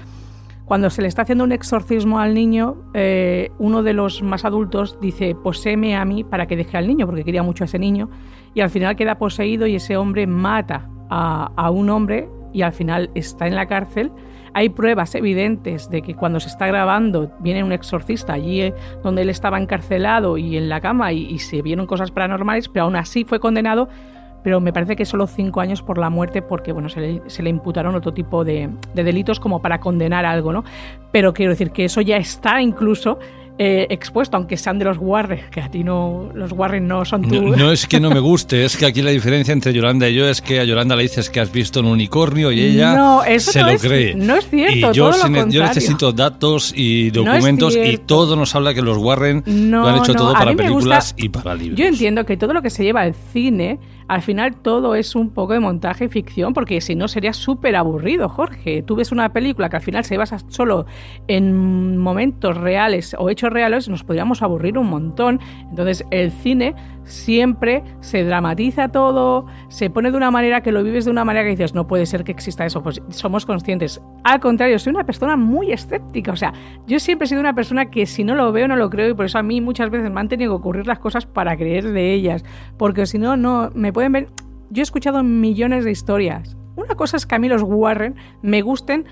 cuando 0.63 0.89
se 0.89 1.01
le 1.01 1.09
está 1.09 1.23
haciendo 1.23 1.43
un 1.43 1.51
exorcismo 1.51 2.19
al 2.19 2.33
niño, 2.33 2.77
eh, 2.93 3.51
uno 3.59 3.83
de 3.83 3.91
los 3.91 4.23
más 4.23 4.45
adultos 4.45 4.97
dice, 5.01 5.35
poséme 5.35 5.97
a 5.97 6.05
mí 6.05 6.23
para 6.23 6.47
que 6.47 6.55
deje 6.55 6.77
al 6.77 6.87
niño, 6.87 7.05
porque 7.05 7.25
quería 7.25 7.43
mucho 7.43 7.65
a 7.65 7.65
ese 7.65 7.77
niño, 7.77 8.09
y 8.53 8.61
al 8.61 8.69
final 8.69 8.95
queda 8.95 9.17
poseído 9.17 9.67
y 9.67 9.75
ese 9.75 9.97
hombre 9.97 10.25
mata 10.25 10.89
a 11.09 11.69
un 11.69 11.89
hombre 11.89 12.29
y 12.53 12.61
al 12.61 12.71
final 12.71 13.11
está 13.15 13.47
en 13.47 13.55
la 13.55 13.67
cárcel 13.67 14.11
hay 14.53 14.69
pruebas 14.69 15.15
evidentes 15.15 15.89
de 15.89 16.01
que 16.01 16.15
cuando 16.15 16.39
se 16.39 16.47
está 16.47 16.67
grabando 16.67 17.31
viene 17.39 17.63
un 17.63 17.71
exorcista 17.71 18.33
allí 18.33 18.61
eh, 18.61 18.73
donde 19.03 19.23
él 19.23 19.29
estaba 19.29 19.59
encarcelado 19.59 20.37
y 20.37 20.57
en 20.57 20.69
la 20.69 20.81
cama 20.81 21.11
y, 21.11 21.39
se 21.39 21.61
vieron 21.61 21.87
cosas 21.87 22.11
paranormales, 22.11 22.69
pero 22.69 22.85
aún 22.85 22.95
así 22.95 23.25
fue 23.25 23.39
condenado. 23.39 23.89
Pero 24.43 24.59
me 24.59 24.73
parece 24.73 24.97
que 24.97 25.05
solo 25.05 25.25
cinco 25.25 25.61
años 25.61 25.81
por 25.81 25.97
la 25.97 26.09
muerte 26.09 26.41
porque 26.41 26.73
bueno 26.73 26.89
se 26.89 26.99
le, 26.99 27.21
se 27.27 27.41
le 27.41 27.49
imputaron 27.49 27.95
otro 27.95 28.13
tipo 28.13 28.43
de, 28.43 28.69
de, 28.93 29.03
delitos 29.03 29.39
como 29.39 29.61
para 29.61 29.79
condenar 29.79 30.25
algo 30.25 30.51
no 30.51 30.65
pero 31.13 31.33
quiero 31.33 31.51
decir 31.51 31.71
que 31.71 31.85
eso 31.85 32.01
ya 32.01 32.17
está 32.17 32.61
incluso 32.61 33.19
eh, 33.59 33.85
expuesto, 33.91 34.35
aunque 34.35 34.57
sean 34.57 34.79
de 34.79 34.85
los 34.85 34.97
Warren, 34.99 35.41
que 35.51 35.61
a 35.61 35.69
ti 35.69 35.83
no, 35.83 36.29
los 36.33 36.51
Warren 36.51 36.87
no 36.87 37.05
son 37.05 37.21
tú. 37.21 37.55
No, 37.55 37.71
es 37.71 37.85
que 37.85 37.99
no 37.99 38.09
me 38.09 38.19
guste, 38.19 38.65
es 38.65 38.75
que 38.75 38.85
aquí 38.87 39.01
la 39.03 39.11
diferencia 39.11 39.51
entre 39.51 39.73
Yolanda 39.73 40.09
y 40.09 40.15
yo 40.15 40.27
es 40.27 40.41
que 40.41 40.59
a 40.59 40.63
Yolanda 40.63 40.95
le 40.95 41.03
dices 41.03 41.29
que 41.29 41.39
has 41.39 41.51
visto 41.51 41.81
un 41.81 41.85
unicornio 41.85 42.51
y 42.51 42.61
ella 42.61 43.21
se 43.37 43.61
lo 43.61 43.77
cree. 43.77 44.15
No 44.15 44.35
es 44.35 44.49
cierto, 44.49 44.91
y 44.91 44.93
yo, 44.93 45.11
yo 45.49 45.63
necesito 45.63 46.11
datos 46.11 46.73
y 46.75 47.11
documentos 47.11 47.75
y 47.75 47.97
todo 47.99 48.35
nos 48.35 48.55
habla 48.55 48.73
que 48.73 48.81
los 48.81 48.97
Warren 48.97 49.43
lo 49.45 49.87
han 49.87 49.97
hecho 49.97 50.15
todo 50.15 50.33
para 50.33 50.55
películas 50.55 51.13
y 51.17 51.29
para 51.29 51.53
libros. 51.53 51.79
Yo 51.79 51.85
entiendo 51.85 52.25
que 52.25 52.37
todo 52.37 52.53
lo 52.53 52.61
que 52.61 52.69
se 52.69 52.83
lleva 52.83 53.01
al 53.01 53.13
cine 53.13 53.79
al 54.07 54.21
final 54.21 54.55
todo 54.55 54.95
es 54.95 55.15
un 55.15 55.29
poco 55.29 55.53
de 55.53 55.59
montaje 55.59 56.05
y 56.05 56.09
ficción, 56.09 56.53
porque 56.53 56.81
si 56.81 56.95
no 56.95 57.07
sería 57.07 57.33
súper 57.33 57.75
aburrido, 57.75 58.29
Jorge. 58.29 58.83
Tú 58.83 58.95
ves 58.95 59.11
una 59.11 59.31
película 59.33 59.69
que 59.69 59.77
al 59.77 59.81
final 59.81 60.03
se 60.03 60.17
basa 60.17 60.39
solo 60.47 60.85
en 61.27 61.97
momentos 61.97 62.57
reales 62.57 63.15
o 63.17 63.29
hechos 63.29 63.51
reales, 63.51 63.89
nos 63.89 64.03
podríamos 64.03 64.41
aburrir 64.41 64.77
un 64.77 64.89
montón. 64.89 65.39
Entonces 65.69 66.05
el 66.11 66.31
cine 66.31 66.75
siempre 67.05 67.83
se 67.99 68.23
dramatiza 68.23 68.89
todo, 68.89 69.45
se 69.69 69.89
pone 69.89 70.11
de 70.11 70.17
una 70.17 70.31
manera 70.31 70.61
que 70.61 70.71
lo 70.71 70.83
vives 70.83 71.05
de 71.05 71.11
una 71.11 71.25
manera 71.25 71.43
que 71.43 71.51
dices, 71.51 71.73
no 71.73 71.87
puede 71.87 72.05
ser 72.05 72.23
que 72.23 72.31
exista 72.31 72.65
eso, 72.65 72.81
pues 72.83 73.01
somos 73.09 73.45
conscientes. 73.45 74.01
Al 74.23 74.39
contrario, 74.39 74.79
soy 74.79 74.91
una 74.93 75.05
persona 75.05 75.35
muy 75.35 75.71
escéptica, 75.71 76.31
o 76.31 76.35
sea, 76.35 76.53
yo 76.87 76.99
siempre 76.99 77.25
he 77.25 77.29
sido 77.29 77.41
una 77.41 77.55
persona 77.55 77.89
que 77.89 78.05
si 78.05 78.23
no 78.23 78.35
lo 78.35 78.51
veo 78.51 78.67
no 78.67 78.75
lo 78.75 78.89
creo 78.89 79.09
y 79.09 79.13
por 79.13 79.25
eso 79.25 79.37
a 79.37 79.43
mí 79.43 79.61
muchas 79.61 79.89
veces 79.89 80.11
me 80.11 80.19
han 80.19 80.29
tenido 80.29 80.51
que 80.51 80.55
ocurrir 80.57 80.87
las 80.87 80.99
cosas 80.99 81.25
para 81.25 81.57
creer 81.57 81.91
de 81.91 82.13
ellas, 82.13 82.43
porque 82.77 83.05
si 83.05 83.17
no, 83.17 83.37
no, 83.37 83.69
me 83.73 83.91
pueden 83.91 84.11
ver, 84.11 84.29
yo 84.69 84.81
he 84.81 84.83
escuchado 84.83 85.23
millones 85.23 85.85
de 85.85 85.91
historias. 85.91 86.57
Una 86.75 86.95
cosa 86.95 87.17
es 87.17 87.25
que 87.25 87.35
a 87.35 87.39
mí 87.39 87.47
los 87.47 87.61
Warren 87.61 88.15
me 88.41 88.61
gusten 88.61 89.05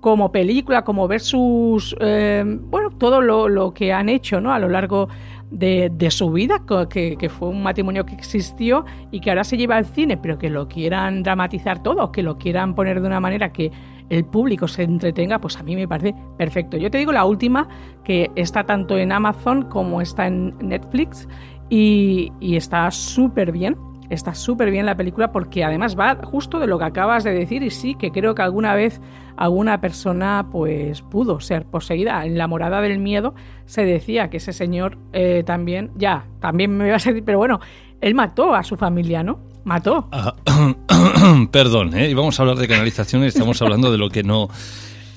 como 0.00 0.30
película, 0.30 0.84
como 0.84 1.08
ver 1.08 1.20
sus, 1.20 1.96
eh, 2.00 2.44
bueno, 2.46 2.90
todo 2.90 3.20
lo, 3.20 3.48
lo, 3.48 3.74
que 3.74 3.92
han 3.92 4.08
hecho, 4.08 4.40
¿no? 4.40 4.52
A 4.52 4.58
lo 4.58 4.68
largo 4.68 5.08
de, 5.50 6.10
su 6.10 6.30
vida, 6.30 6.62
que, 6.90 7.30
fue 7.30 7.48
un 7.48 7.62
matrimonio 7.62 8.04
que 8.04 8.14
existió 8.14 8.84
y 9.10 9.20
que 9.20 9.30
ahora 9.30 9.44
se 9.44 9.56
lleva 9.56 9.76
al 9.76 9.86
cine, 9.86 10.16
pero 10.16 10.38
que 10.38 10.50
lo 10.50 10.68
quieran 10.68 11.22
dramatizar 11.22 11.82
todo, 11.82 12.12
que 12.12 12.22
lo 12.22 12.38
quieran 12.38 12.74
poner 12.74 13.00
de 13.00 13.06
una 13.06 13.20
manera 13.20 13.52
que 13.52 13.70
el 14.10 14.24
público 14.24 14.68
se 14.68 14.84
entretenga, 14.84 15.38
pues 15.38 15.56
a 15.58 15.62
mí 15.62 15.76
me 15.76 15.86
parece 15.86 16.14
perfecto. 16.36 16.76
Yo 16.76 16.90
te 16.90 16.98
digo 16.98 17.12
la 17.12 17.24
última, 17.24 17.68
que 18.04 18.30
está 18.36 18.64
tanto 18.64 18.96
en 18.96 19.12
Amazon 19.12 19.64
como 19.64 20.00
está 20.00 20.26
en 20.26 20.56
Netflix 20.58 21.28
y, 21.68 22.32
y 22.40 22.56
está 22.56 22.90
súper 22.90 23.52
bien. 23.52 23.76
Está 24.10 24.34
súper 24.34 24.70
bien 24.70 24.86
la 24.86 24.96
película 24.96 25.32
porque 25.32 25.64
además 25.64 25.98
va 25.98 26.16
justo 26.24 26.58
de 26.58 26.66
lo 26.66 26.78
que 26.78 26.84
acabas 26.84 27.24
de 27.24 27.32
decir 27.32 27.62
y 27.62 27.70
sí 27.70 27.94
que 27.94 28.10
creo 28.10 28.34
que 28.34 28.42
alguna 28.42 28.74
vez 28.74 29.00
alguna 29.36 29.80
persona 29.80 30.48
pues 30.50 31.02
pudo 31.02 31.40
ser 31.40 31.66
poseída. 31.66 32.24
En 32.24 32.38
la 32.38 32.46
morada 32.46 32.80
del 32.80 32.98
miedo 32.98 33.34
se 33.66 33.84
decía 33.84 34.30
que 34.30 34.38
ese 34.38 34.52
señor 34.52 34.98
eh, 35.12 35.42
también, 35.44 35.90
ya, 35.96 36.26
también 36.40 36.76
me 36.76 36.86
iba 36.86 36.94
a 36.94 36.98
decir, 36.98 37.22
pero 37.24 37.38
bueno, 37.38 37.60
él 38.00 38.14
mató 38.14 38.54
a 38.54 38.62
su 38.62 38.76
familia, 38.76 39.22
¿no? 39.22 39.40
Mató. 39.64 40.08
Ah, 40.10 40.34
perdón, 41.50 41.96
¿eh? 41.96 42.14
vamos 42.14 42.38
a 42.38 42.42
hablar 42.42 42.56
de 42.56 42.66
canalizaciones, 42.66 43.34
estamos 43.34 43.60
hablando 43.62 43.92
de 43.92 43.98
lo 43.98 44.08
que 44.08 44.22
no... 44.22 44.48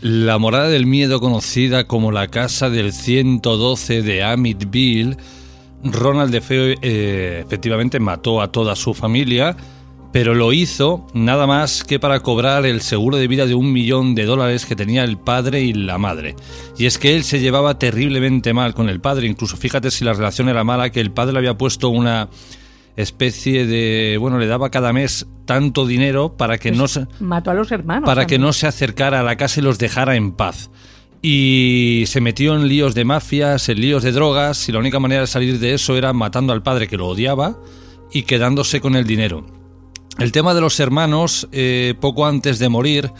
La 0.01 0.39
morada 0.39 0.67
del 0.67 0.87
miedo 0.87 1.19
conocida 1.19 1.83
como 1.85 2.11
la 2.11 2.27
casa 2.27 2.71
del 2.71 2.91
112 2.91 4.01
de 4.01 4.23
Amityville 4.23 5.15
Ronald 5.83 6.31
DeFeo 6.31 6.75
eh, 6.81 7.43
efectivamente 7.45 7.99
mató 7.99 8.41
a 8.41 8.51
toda 8.51 8.75
su 8.75 8.93
familia, 8.93 9.55
pero 10.11 10.35
lo 10.35 10.53
hizo 10.53 11.07
nada 11.13 11.47
más 11.47 11.83
que 11.83 11.99
para 11.99 12.19
cobrar 12.19 12.65
el 12.65 12.81
seguro 12.81 13.17
de 13.17 13.27
vida 13.27 13.45
de 13.45 13.55
un 13.55 13.71
millón 13.71 14.13
de 14.13 14.25
dólares 14.25 14.65
que 14.65 14.75
tenía 14.75 15.03
el 15.03 15.17
padre 15.17 15.61
y 15.61 15.73
la 15.73 15.97
madre. 15.97 16.35
Y 16.77 16.85
es 16.85 16.97
que 16.97 17.15
él 17.15 17.23
se 17.23 17.39
llevaba 17.39 17.79
terriblemente 17.79 18.53
mal 18.53 18.73
con 18.73 18.89
el 18.89 18.99
padre, 18.99 19.27
incluso 19.27 19.57
fíjate 19.57 19.91
si 19.91 20.03
la 20.03 20.13
relación 20.13 20.49
era 20.49 20.63
mala, 20.63 20.89
que 20.89 21.01
el 21.01 21.11
padre 21.11 21.33
le 21.33 21.39
había 21.39 21.57
puesto 21.57 21.89
una 21.89 22.29
especie 22.97 23.65
de 23.65 24.17
bueno 24.19 24.37
le 24.37 24.47
daba 24.47 24.69
cada 24.69 24.91
mes 24.91 25.25
tanto 25.45 25.87
dinero 25.87 26.35
para 26.35 26.57
que 26.57 26.69
pues 26.69 26.77
no 26.77 26.87
se 26.89 27.07
mató 27.21 27.51
a 27.51 27.53
los 27.53 27.71
hermanos 27.71 28.05
para 28.05 28.27
que 28.27 28.37
no 28.37 28.51
se 28.51 28.67
acercara 28.67 29.21
a 29.21 29.23
la 29.23 29.37
casa 29.37 29.61
y 29.61 29.63
los 29.63 29.79
dejara 29.79 30.17
en 30.17 30.33
paz 30.33 30.69
y 31.21 32.03
se 32.07 32.21
metió 32.21 32.55
en 32.55 32.67
líos 32.67 32.95
de 32.95 33.05
mafias, 33.05 33.69
en 33.69 33.79
líos 33.79 34.03
de 34.03 34.11
drogas, 34.11 34.67
y 34.67 34.71
la 34.71 34.79
única 34.79 34.99
manera 34.99 35.21
de 35.21 35.27
salir 35.27 35.59
de 35.59 35.73
eso 35.73 35.95
era 35.95 36.13
matando 36.13 36.51
al 36.51 36.63
padre 36.63 36.87
que 36.87 36.97
lo 36.97 37.07
odiaba 37.07 37.57
y 38.11 38.23
quedándose 38.23 38.81
con 38.81 38.95
el 38.95 39.05
dinero. 39.05 39.45
El 40.17 40.31
tema 40.31 40.53
de 40.53 40.61
los 40.61 40.79
hermanos, 40.79 41.47
eh, 41.51 41.93
poco 41.99 42.25
antes 42.25 42.59
de 42.59 42.69
morir, 42.69 43.11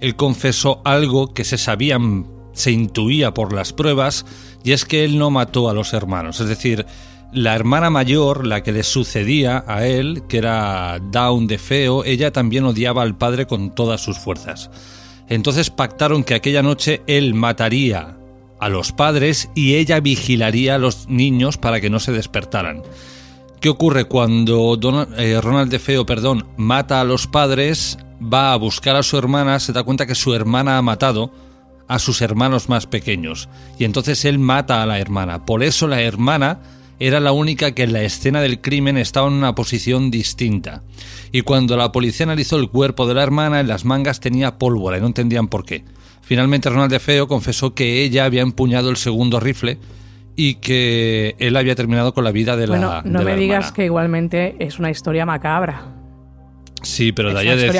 él 0.00 0.16
confesó 0.16 0.80
algo 0.84 1.34
que 1.34 1.44
se 1.44 1.58
sabían, 1.58 2.26
se 2.52 2.70
intuía 2.70 3.34
por 3.34 3.52
las 3.52 3.72
pruebas, 3.72 4.24
y 4.64 4.72
es 4.72 4.84
que 4.84 5.04
él 5.04 5.18
no 5.18 5.30
mató 5.30 5.68
a 5.68 5.74
los 5.74 5.92
hermanos. 5.92 6.40
Es 6.40 6.48
decir, 6.48 6.86
la 7.32 7.54
hermana 7.54 7.90
mayor, 7.90 8.46
la 8.46 8.62
que 8.62 8.72
le 8.72 8.82
sucedía 8.84 9.64
a 9.66 9.86
él, 9.86 10.22
que 10.28 10.38
era 10.38 10.98
Down 11.10 11.46
de 11.46 11.58
Feo, 11.58 12.04
ella 12.04 12.32
también 12.32 12.64
odiaba 12.64 13.02
al 13.02 13.18
padre 13.18 13.46
con 13.46 13.74
todas 13.74 14.00
sus 14.00 14.18
fuerzas. 14.18 14.70
Entonces 15.28 15.70
pactaron 15.70 16.24
que 16.24 16.34
aquella 16.34 16.62
noche 16.62 17.02
él 17.06 17.34
mataría 17.34 18.16
a 18.60 18.68
los 18.68 18.92
padres 18.92 19.50
y 19.54 19.74
ella 19.74 20.00
vigilaría 20.00 20.74
a 20.74 20.78
los 20.78 21.08
niños 21.08 21.58
para 21.58 21.80
que 21.80 21.90
no 21.90 22.00
se 22.00 22.12
despertaran. 22.12 22.82
¿Qué 23.60 23.68
ocurre 23.68 24.04
cuando 24.04 24.78
eh, 25.16 25.40
Ronald 25.40 25.70
de 25.70 25.78
Feo, 25.78 26.06
perdón, 26.06 26.46
mata 26.56 27.00
a 27.00 27.04
los 27.04 27.26
padres, 27.26 27.98
va 28.22 28.52
a 28.52 28.56
buscar 28.56 28.96
a 28.96 29.02
su 29.02 29.18
hermana, 29.18 29.58
se 29.58 29.72
da 29.72 29.82
cuenta 29.82 30.06
que 30.06 30.14
su 30.14 30.34
hermana 30.34 30.78
ha 30.78 30.82
matado 30.82 31.32
a 31.88 31.98
sus 31.98 32.20
hermanos 32.20 32.68
más 32.68 32.86
pequeños 32.86 33.48
y 33.78 33.84
entonces 33.84 34.24
él 34.24 34.38
mata 34.38 34.82
a 34.82 34.86
la 34.86 34.98
hermana. 34.98 35.44
Por 35.44 35.62
eso 35.62 35.88
la 35.88 36.02
hermana 36.02 36.60
era 37.00 37.20
la 37.20 37.32
única 37.32 37.72
que 37.72 37.84
en 37.84 37.92
la 37.92 38.02
escena 38.02 38.40
del 38.40 38.60
crimen 38.60 38.96
estaba 38.96 39.28
en 39.28 39.34
una 39.34 39.54
posición 39.54 40.10
distinta. 40.10 40.82
Y 41.32 41.42
cuando 41.42 41.76
la 41.76 41.92
policía 41.92 42.24
analizó 42.24 42.56
el 42.56 42.68
cuerpo 42.68 43.06
de 43.06 43.14
la 43.14 43.22
hermana, 43.22 43.60
en 43.60 43.68
las 43.68 43.84
mangas 43.84 44.20
tenía 44.20 44.58
pólvora 44.58 44.98
y 44.98 45.00
no 45.00 45.06
entendían 45.06 45.48
por 45.48 45.64
qué. 45.64 45.84
Finalmente 46.22 46.68
Ronald 46.68 46.92
de 46.92 47.00
Feo 47.00 47.28
confesó 47.28 47.74
que 47.74 48.02
ella 48.02 48.24
había 48.24 48.42
empuñado 48.42 48.90
el 48.90 48.96
segundo 48.96 49.40
rifle 49.40 49.78
y 50.36 50.54
que 50.56 51.34
él 51.38 51.56
había 51.56 51.74
terminado 51.74 52.14
con 52.14 52.24
la 52.24 52.30
vida 52.30 52.56
de 52.56 52.66
la 52.66 52.78
Bueno, 52.78 53.02
no 53.04 53.22
me 53.22 53.36
digas 53.36 53.72
que 53.72 53.84
igualmente 53.84 54.56
es 54.58 54.78
una 54.78 54.90
historia 54.90 55.26
macabra. 55.26 55.97
Sí, 56.82 57.12
pero 57.12 57.32
de 57.32 57.40
ahí 57.40 57.48
a 57.48 57.56
decir 57.56 57.72
que 57.72 57.78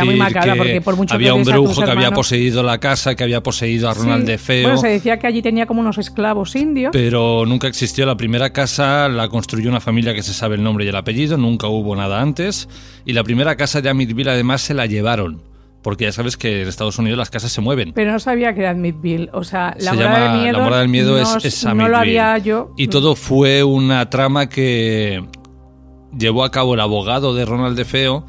había 1.11 1.35
un 1.35 1.45
brujo 1.45 1.83
que 1.83 1.91
había 1.91 2.11
poseído 2.11 2.63
la 2.63 2.79
casa, 2.79 3.15
que 3.15 3.25
había 3.25 3.43
poseído 3.43 3.89
a 3.89 3.95
Ronald 3.95 4.27
de 4.27 4.39
Feo. 4.39 4.63
Bueno, 4.65 4.79
se 4.79 4.89
decía 4.89 5.19
que 5.19 5.27
allí 5.27 5.43
tenía 5.43 5.67
como 5.67 5.81
unos 5.81 5.99
esclavos 5.99 6.55
indios. 6.57 6.91
Pero 6.93 7.45
nunca 7.47 7.69
existió. 7.69 8.07
La 8.07 8.17
primera 8.17 8.53
casa 8.53 9.09
la 9.09 9.29
construyó 9.29 9.71
una 9.71 9.81
familia 9.81 10.15
que 10.15 10.23
se 10.23 10.33
sabe 10.33 10.57
el 10.57 10.63
nombre 10.63 10.85
y 10.85 10.89
el 10.89 10.97
apellido, 10.97 11.37
nunca 11.37 11.69
hubo 11.69 11.95
nada 11.95 12.21
antes. 12.21 12.69
Y 13.05 13.13
la 13.13 13.25
primera 13.25 13.57
casa 13.57 13.81
de 13.81 13.89
Amityville 13.89 14.31
además 14.31 14.63
se 14.63 14.75
la 14.75 14.87
llevaron 14.87 15.43
porque 15.83 16.05
ya 16.05 16.13
sabes 16.13 16.37
que 16.37 16.63
en 16.63 16.69
Estados 16.69 16.99
Unidos 16.99 17.17
las 17.17 17.31
casas 17.31 17.53
se 17.53 17.61
mueven. 17.61 17.93
Pero 17.95 18.13
no 18.13 18.19
sabía 18.19 18.53
que 18.53 18.61
era 18.61 18.71
Amityville. 18.71 19.31
O 19.33 19.45
sea, 19.45 19.75
la 19.79 19.93
se 19.93 19.97
llama 19.97 20.19
del 20.19 20.41
miedo. 20.43 20.59
La 20.59 20.65
morada 20.65 20.81
del 20.83 20.91
miedo 20.91 21.13
no, 21.17 21.37
es, 21.39 21.45
es 21.45 21.65
no 21.65 21.89
lo 21.89 21.97
había 21.97 22.37
yo. 22.39 22.73
Y 22.77 22.89
todo 22.89 23.15
fue 23.15 23.63
una 23.63 24.11
trama 24.11 24.49
que 24.49 25.25
llevó 26.17 26.45
a 26.45 26.51
cabo 26.51 26.75
el 26.75 26.81
abogado 26.81 27.35
de 27.35 27.45
Ronald 27.45 27.77
de 27.77 27.85
Feo, 27.85 28.27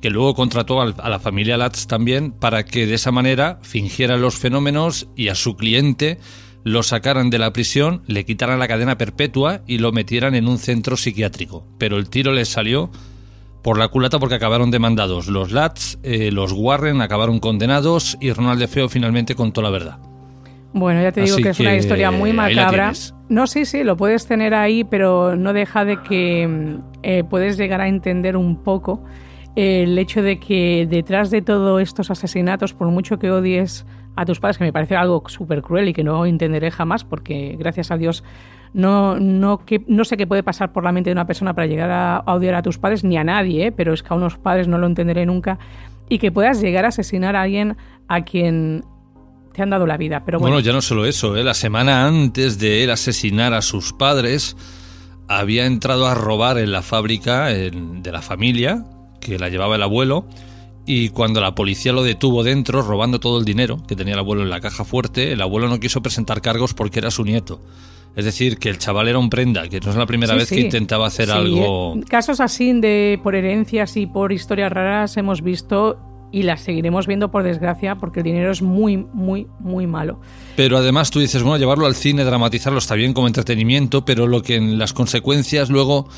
que 0.00 0.10
luego 0.10 0.34
contrató 0.34 0.80
a 0.80 1.08
la 1.08 1.18
familia 1.18 1.56
Latz 1.56 1.86
también 1.86 2.32
para 2.32 2.64
que 2.64 2.86
de 2.86 2.94
esa 2.94 3.10
manera 3.10 3.58
fingieran 3.62 4.20
los 4.20 4.36
fenómenos 4.36 5.08
y 5.16 5.28
a 5.28 5.34
su 5.34 5.56
cliente 5.56 6.18
lo 6.64 6.82
sacaran 6.82 7.30
de 7.30 7.38
la 7.38 7.52
prisión, 7.52 8.02
le 8.06 8.24
quitaran 8.24 8.58
la 8.58 8.68
cadena 8.68 8.98
perpetua 8.98 9.62
y 9.66 9.78
lo 9.78 9.92
metieran 9.92 10.34
en 10.34 10.48
un 10.48 10.58
centro 10.58 10.96
psiquiátrico. 10.96 11.66
Pero 11.78 11.96
el 11.96 12.10
tiro 12.10 12.32
les 12.32 12.48
salió 12.48 12.90
por 13.62 13.78
la 13.78 13.88
culata 13.88 14.18
porque 14.18 14.34
acabaron 14.34 14.70
demandados. 14.70 15.28
Los 15.28 15.52
Latz, 15.52 15.98
eh, 16.02 16.30
los 16.30 16.52
Warren 16.52 17.00
acabaron 17.00 17.40
condenados 17.40 18.16
y 18.20 18.32
Ronald 18.32 18.60
de 18.60 18.68
Feo 18.68 18.88
finalmente 18.88 19.34
contó 19.34 19.62
la 19.62 19.70
verdad. 19.70 19.98
Bueno, 20.72 21.00
ya 21.02 21.12
te 21.12 21.22
digo 21.22 21.34
Así 21.34 21.42
que 21.42 21.48
es 21.48 21.60
una 21.60 21.76
historia 21.76 22.10
muy 22.10 22.32
macabra. 22.32 22.92
No, 23.28 23.46
sí, 23.46 23.64
sí, 23.64 23.84
lo 23.84 23.96
puedes 23.96 24.26
tener 24.26 24.54
ahí, 24.54 24.84
pero 24.84 25.36
no 25.36 25.52
deja 25.52 25.84
de 25.84 26.02
que 26.02 26.78
eh, 27.02 27.24
puedes 27.28 27.56
llegar 27.56 27.80
a 27.80 27.88
entender 27.88 28.36
un 28.36 28.62
poco 28.62 29.02
el 29.56 29.98
hecho 29.98 30.22
de 30.22 30.38
que 30.38 30.86
detrás 30.88 31.30
de 31.30 31.42
todos 31.42 31.82
estos 31.82 32.10
asesinatos, 32.10 32.74
por 32.74 32.88
mucho 32.88 33.18
que 33.18 33.30
odies 33.30 33.86
a 34.16 34.24
tus 34.24 34.40
padres, 34.40 34.58
que 34.58 34.64
me 34.64 34.72
parece 34.72 34.96
algo 34.96 35.22
súper 35.28 35.62
cruel 35.62 35.88
y 35.88 35.92
que 35.92 36.04
no 36.04 36.24
entenderé 36.26 36.70
jamás, 36.70 37.04
porque 37.04 37.56
gracias 37.58 37.90
a 37.90 37.96
Dios 37.96 38.24
no, 38.74 39.18
no, 39.18 39.64
que, 39.64 39.82
no 39.88 40.04
sé 40.04 40.16
qué 40.16 40.26
puede 40.26 40.42
pasar 40.42 40.72
por 40.72 40.84
la 40.84 40.92
mente 40.92 41.10
de 41.10 41.12
una 41.12 41.26
persona 41.26 41.54
para 41.54 41.66
llegar 41.66 41.90
a, 41.90 42.16
a 42.18 42.34
odiar 42.34 42.54
a 42.54 42.62
tus 42.62 42.78
padres, 42.78 43.02
ni 43.04 43.16
a 43.16 43.24
nadie, 43.24 43.66
¿eh? 43.66 43.72
pero 43.72 43.92
es 43.94 44.02
que 44.02 44.12
a 44.12 44.16
unos 44.16 44.36
padres 44.38 44.68
no 44.68 44.76
lo 44.78 44.86
entenderé 44.86 45.24
nunca, 45.26 45.58
y 46.08 46.18
que 46.18 46.30
puedas 46.32 46.60
llegar 46.60 46.84
a 46.84 46.88
asesinar 46.88 47.34
a 47.36 47.42
alguien 47.42 47.76
a 48.08 48.24
quien 48.24 48.84
te 49.52 49.62
han 49.62 49.70
dado 49.70 49.86
la 49.86 49.96
vida. 49.96 50.22
Pero 50.24 50.38
bueno, 50.38 50.54
Bueno, 50.56 50.66
ya 50.66 50.72
no 50.72 50.82
solo 50.82 51.04
eso, 51.06 51.36
¿eh? 51.36 51.42
la 51.44 51.54
semana 51.54 52.06
antes 52.06 52.58
de 52.58 52.84
él 52.84 52.90
asesinar 52.90 53.54
a 53.54 53.62
sus 53.62 53.92
padres, 53.92 54.56
había 55.28 55.66
entrado 55.66 56.06
a 56.06 56.14
robar 56.14 56.58
en 56.58 56.72
la 56.72 56.82
fábrica 56.82 57.50
en- 57.52 58.02
de 58.02 58.12
la 58.12 58.22
familia, 58.22 58.84
que 59.20 59.38
la 59.38 59.48
llevaba 59.48 59.76
el 59.76 59.82
abuelo, 59.82 60.26
y 60.86 61.10
cuando 61.10 61.40
la 61.40 61.54
policía 61.54 61.92
lo 61.92 62.02
detuvo 62.02 62.42
dentro, 62.42 62.80
robando 62.82 63.20
todo 63.20 63.38
el 63.38 63.44
dinero 63.44 63.82
que 63.86 63.94
tenía 63.94 64.14
el 64.14 64.20
abuelo 64.20 64.42
en 64.42 64.50
la 64.50 64.60
caja 64.60 64.84
fuerte, 64.84 65.32
el 65.32 65.42
abuelo 65.42 65.68
no 65.68 65.78
quiso 65.80 66.00
presentar 66.00 66.40
cargos 66.40 66.72
porque 66.74 66.98
era 66.98 67.10
su 67.10 67.24
nieto. 67.24 67.60
Es 68.16 68.24
decir, 68.24 68.56
que 68.58 68.70
el 68.70 68.78
chaval 68.78 69.06
era 69.06 69.18
un 69.18 69.28
prenda, 69.30 69.68
que 69.68 69.80
no 69.80 69.90
es 69.90 69.96
la 69.96 70.06
primera 70.06 70.32
Sí, 70.32 70.38
vez 70.38 70.48
sí. 70.48 70.54
que 70.56 70.60
intentaba 70.62 71.06
hacer 71.06 71.26
Sí, 71.26 71.32
algo... 71.32 71.94
eh, 71.96 72.00
Casos 72.08 72.40
así 72.40 72.72
de 72.80 73.20
por 73.22 73.34
herencias 73.34 73.96
y 73.98 74.06
por 74.06 74.32
historias 74.32 74.72
raras 74.72 75.16
hemos 75.18 75.42
visto 75.42 75.98
y 76.32 76.42
las 76.42 76.62
seguiremos 76.62 77.06
viendo 77.06 77.30
por 77.30 77.42
desgracia 77.42 77.96
porque 77.96 78.20
el 78.20 78.24
dinero 78.24 78.50
es 78.50 78.60
muy, 78.60 78.96
muy, 78.96 79.46
muy 79.60 79.86
malo. 79.86 80.20
Pero 80.56 80.78
además 80.78 81.10
tú 81.10 81.20
dices, 81.20 81.42
bueno, 81.42 81.58
llevarlo 81.58 81.86
al 81.86 81.94
cine, 81.94 82.24
dramatizarlo 82.24 82.78
está 82.78 82.94
bien 82.96 83.12
como 83.12 83.26
entretenimiento, 83.28 84.04
pero 84.04 84.26
lo 84.26 84.42
que 84.42 84.56
en 84.56 84.78
las 84.78 84.92
consecuencias 84.94 85.70
luego 85.70 86.08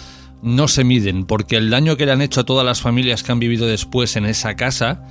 no 0.43 0.69
se 0.69 0.85
miden, 0.85 1.25
porque 1.25 1.57
el 1.57 1.71
daño 1.71 1.97
que 1.97 2.07
le 2.07 2.13
han 2.13 2.23
hecho 2.23 2.41
a 2.41 2.45
todas 2.45 2.65
las 2.65 2.81
familias 2.81 3.23
que 3.23 3.33
han 3.33 3.41
vivido 3.41 3.67
después 3.67 4.17
en 4.17 4.25
esa 4.25 4.57
casa 4.57 5.07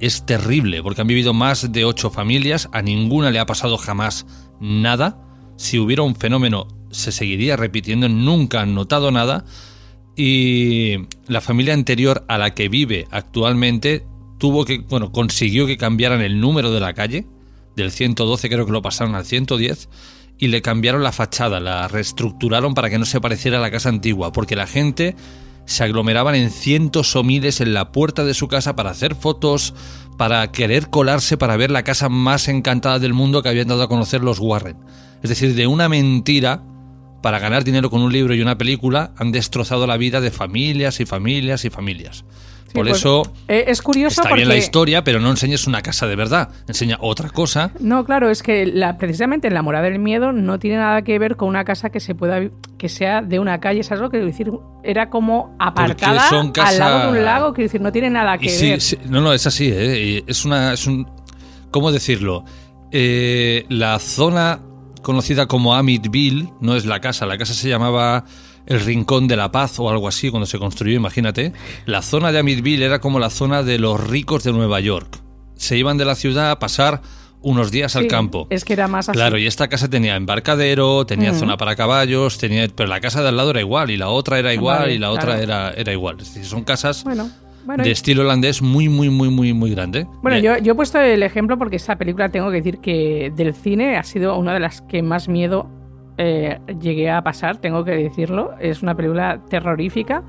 es 0.00 0.26
terrible, 0.26 0.82
porque 0.82 1.00
han 1.00 1.06
vivido 1.06 1.32
más 1.32 1.72
de 1.72 1.84
ocho 1.84 2.10
familias, 2.10 2.68
a 2.72 2.82
ninguna 2.82 3.30
le 3.30 3.38
ha 3.38 3.46
pasado 3.46 3.78
jamás 3.78 4.26
nada. 4.60 5.18
Si 5.56 5.78
hubiera 5.78 6.02
un 6.02 6.16
fenómeno, 6.16 6.66
se 6.90 7.12
seguiría 7.12 7.56
repitiendo, 7.56 8.08
nunca 8.08 8.60
han 8.60 8.74
notado 8.74 9.10
nada. 9.10 9.44
Y 10.16 10.96
la 11.26 11.40
familia 11.40 11.74
anterior 11.74 12.24
a 12.28 12.38
la 12.38 12.54
que 12.54 12.68
vive 12.68 13.06
actualmente 13.10 14.04
tuvo 14.38 14.64
que, 14.64 14.78
bueno, 14.78 15.10
consiguió 15.10 15.66
que 15.66 15.76
cambiaran 15.76 16.20
el 16.20 16.40
número 16.40 16.70
de 16.70 16.80
la 16.80 16.94
calle, 16.94 17.26
del 17.76 17.90
112 17.90 18.48
creo 18.48 18.66
que 18.66 18.72
lo 18.72 18.82
pasaron 18.82 19.14
al 19.14 19.24
110, 19.24 19.88
y 20.38 20.48
le 20.48 20.62
cambiaron 20.62 21.02
la 21.02 21.12
fachada, 21.12 21.60
la 21.60 21.88
reestructuraron 21.88 22.74
para 22.74 22.90
que 22.90 22.98
no 22.98 23.04
se 23.04 23.20
pareciera 23.20 23.58
a 23.58 23.60
la 23.60 23.70
casa 23.70 23.88
antigua, 23.88 24.32
porque 24.32 24.56
la 24.56 24.66
gente 24.66 25.16
se 25.66 25.84
aglomeraban 25.84 26.34
en 26.34 26.50
cientos 26.50 27.16
o 27.16 27.22
miles 27.22 27.60
en 27.60 27.72
la 27.72 27.92
puerta 27.92 28.24
de 28.24 28.34
su 28.34 28.48
casa 28.48 28.76
para 28.76 28.90
hacer 28.90 29.14
fotos, 29.14 29.74
para 30.18 30.52
querer 30.52 30.90
colarse 30.90 31.36
para 31.36 31.56
ver 31.56 31.70
la 31.70 31.84
casa 31.84 32.08
más 32.08 32.48
encantada 32.48 32.98
del 32.98 33.14
mundo 33.14 33.42
que 33.42 33.48
habían 33.48 33.68
dado 33.68 33.82
a 33.82 33.88
conocer 33.88 34.22
los 34.22 34.38
Warren. 34.38 34.76
Es 35.22 35.30
decir, 35.30 35.54
de 35.54 35.66
una 35.66 35.88
mentira 35.88 36.62
para 37.22 37.38
ganar 37.38 37.64
dinero 37.64 37.88
con 37.88 38.02
un 38.02 38.12
libro 38.12 38.34
y 38.34 38.42
una 38.42 38.58
película 38.58 39.12
han 39.16 39.32
destrozado 39.32 39.86
la 39.86 39.96
vida 39.96 40.20
de 40.20 40.30
familias 40.30 41.00
y 41.00 41.06
familias 41.06 41.64
y 41.64 41.70
familias. 41.70 42.24
Por 42.74 42.88
pues, 42.88 42.98
eso 42.98 43.22
eh, 43.46 43.66
es 43.68 43.80
curioso 43.80 44.20
está 44.20 44.34
bien 44.34 44.48
la 44.48 44.56
historia, 44.56 45.04
pero 45.04 45.20
no 45.20 45.30
enseñes 45.30 45.68
una 45.68 45.80
casa 45.80 46.08
de 46.08 46.16
verdad, 46.16 46.48
enseña 46.66 46.98
otra 47.00 47.30
cosa. 47.30 47.70
No, 47.78 48.04
claro, 48.04 48.30
es 48.30 48.42
que 48.42 48.66
la, 48.66 48.98
precisamente 48.98 49.46
en 49.46 49.54
la 49.54 49.62
morada 49.62 49.84
del 49.84 50.00
miedo 50.00 50.32
no 50.32 50.58
tiene 50.58 50.78
nada 50.78 51.02
que 51.02 51.16
ver 51.20 51.36
con 51.36 51.48
una 51.48 51.64
casa 51.64 51.90
que 51.90 52.00
se 52.00 52.16
pueda 52.16 52.40
que 52.76 52.88
sea 52.88 53.22
de 53.22 53.38
una 53.38 53.60
calle, 53.60 53.84
¿sabes 53.84 54.00
lo 54.00 54.10
que 54.10 54.16
quiero 54.16 54.26
decir? 54.26 54.50
Era 54.82 55.08
como 55.08 55.54
apartada 55.60 56.28
son 56.28 56.52
al 56.60 56.78
lado 56.80 57.12
de 57.12 57.18
un 57.20 57.24
lago, 57.24 57.54
quiero 57.54 57.66
decir, 57.68 57.80
no 57.80 57.92
tiene 57.92 58.10
nada 58.10 58.38
que 58.38 58.48
sí, 58.48 58.70
ver. 58.70 58.80
sí, 58.80 58.98
no, 59.08 59.20
no, 59.20 59.32
es 59.32 59.46
así, 59.46 59.70
¿eh? 59.72 60.24
Es 60.26 60.44
una, 60.44 60.72
es 60.72 60.88
un, 60.88 61.08
¿cómo 61.70 61.92
decirlo? 61.92 62.44
Eh, 62.90 63.66
la 63.68 64.00
zona 64.00 64.58
conocida 65.00 65.46
como 65.46 65.76
Amityville 65.76 66.48
no 66.60 66.74
es 66.74 66.86
la 66.86 67.00
casa, 67.00 67.24
la 67.24 67.38
casa 67.38 67.54
se 67.54 67.68
llamaba 67.68 68.24
el 68.66 68.80
Rincón 68.80 69.28
de 69.28 69.36
la 69.36 69.50
Paz 69.52 69.78
o 69.78 69.90
algo 69.90 70.08
así 70.08 70.30
cuando 70.30 70.46
se 70.46 70.58
construyó, 70.58 70.96
imagínate. 70.96 71.52
La 71.86 72.02
zona 72.02 72.32
de 72.32 72.38
Amityville 72.38 72.84
era 72.84 73.00
como 73.00 73.18
la 73.18 73.30
zona 73.30 73.62
de 73.62 73.78
los 73.78 74.00
ricos 74.08 74.44
de 74.44 74.52
Nueva 74.52 74.80
York. 74.80 75.18
Se 75.56 75.76
iban 75.76 75.98
de 75.98 76.04
la 76.04 76.14
ciudad 76.14 76.50
a 76.50 76.58
pasar 76.58 77.02
unos 77.42 77.70
días 77.70 77.94
al 77.94 78.06
campo. 78.06 78.46
Es 78.48 78.64
que 78.64 78.72
era 78.72 78.88
más 78.88 79.08
así. 79.08 79.16
Claro, 79.16 79.36
y 79.36 79.46
esta 79.46 79.68
casa 79.68 79.88
tenía 79.88 80.16
embarcadero, 80.16 81.04
tenía 81.04 81.32
Mm. 81.32 81.38
zona 81.38 81.56
para 81.58 81.76
caballos, 81.76 82.38
tenía, 82.38 82.66
pero 82.74 82.88
la 82.88 83.00
casa 83.00 83.22
de 83.22 83.28
al 83.28 83.36
lado 83.36 83.50
era 83.50 83.60
igual, 83.60 83.90
y 83.90 83.98
la 83.98 84.08
otra 84.08 84.38
era 84.38 84.54
igual, 84.54 84.78
Vale, 84.80 84.94
y 84.94 84.98
la 84.98 85.10
otra 85.10 85.36
claro. 85.36 85.42
era, 85.42 85.70
era 85.72 85.92
igual. 85.92 86.16
Es 86.20 86.28
decir, 86.32 86.46
son 86.46 86.64
casas 86.64 87.04
Bueno, 87.04 87.28
bueno, 87.66 87.84
de 87.84 87.90
estilo 87.90 88.22
holandés 88.22 88.62
muy, 88.62 88.88
muy, 88.88 89.10
muy, 89.10 89.28
muy, 89.28 89.52
muy 89.52 89.70
grande. 89.72 90.06
Bueno, 90.22 90.38
yo, 90.38 90.56
yo 90.56 90.72
he 90.72 90.74
puesto 90.74 90.98
el 91.00 91.22
ejemplo 91.22 91.58
porque 91.58 91.76
esta 91.76 91.96
película 91.96 92.30
tengo 92.30 92.50
que 92.50 92.56
decir 92.56 92.78
que 92.78 93.30
del 93.36 93.54
cine 93.54 93.98
ha 93.98 94.04
sido 94.04 94.36
una 94.38 94.54
de 94.54 94.60
las 94.60 94.80
que 94.80 95.02
más 95.02 95.28
miedo 95.28 95.68
eh, 96.18 96.58
llegué 96.80 97.10
a 97.10 97.22
pasar, 97.22 97.56
tengo 97.58 97.84
que 97.84 97.92
decirlo. 97.92 98.52
Es 98.60 98.82
una 98.82 98.94
película 98.94 99.40
terrorífica. 99.48 100.22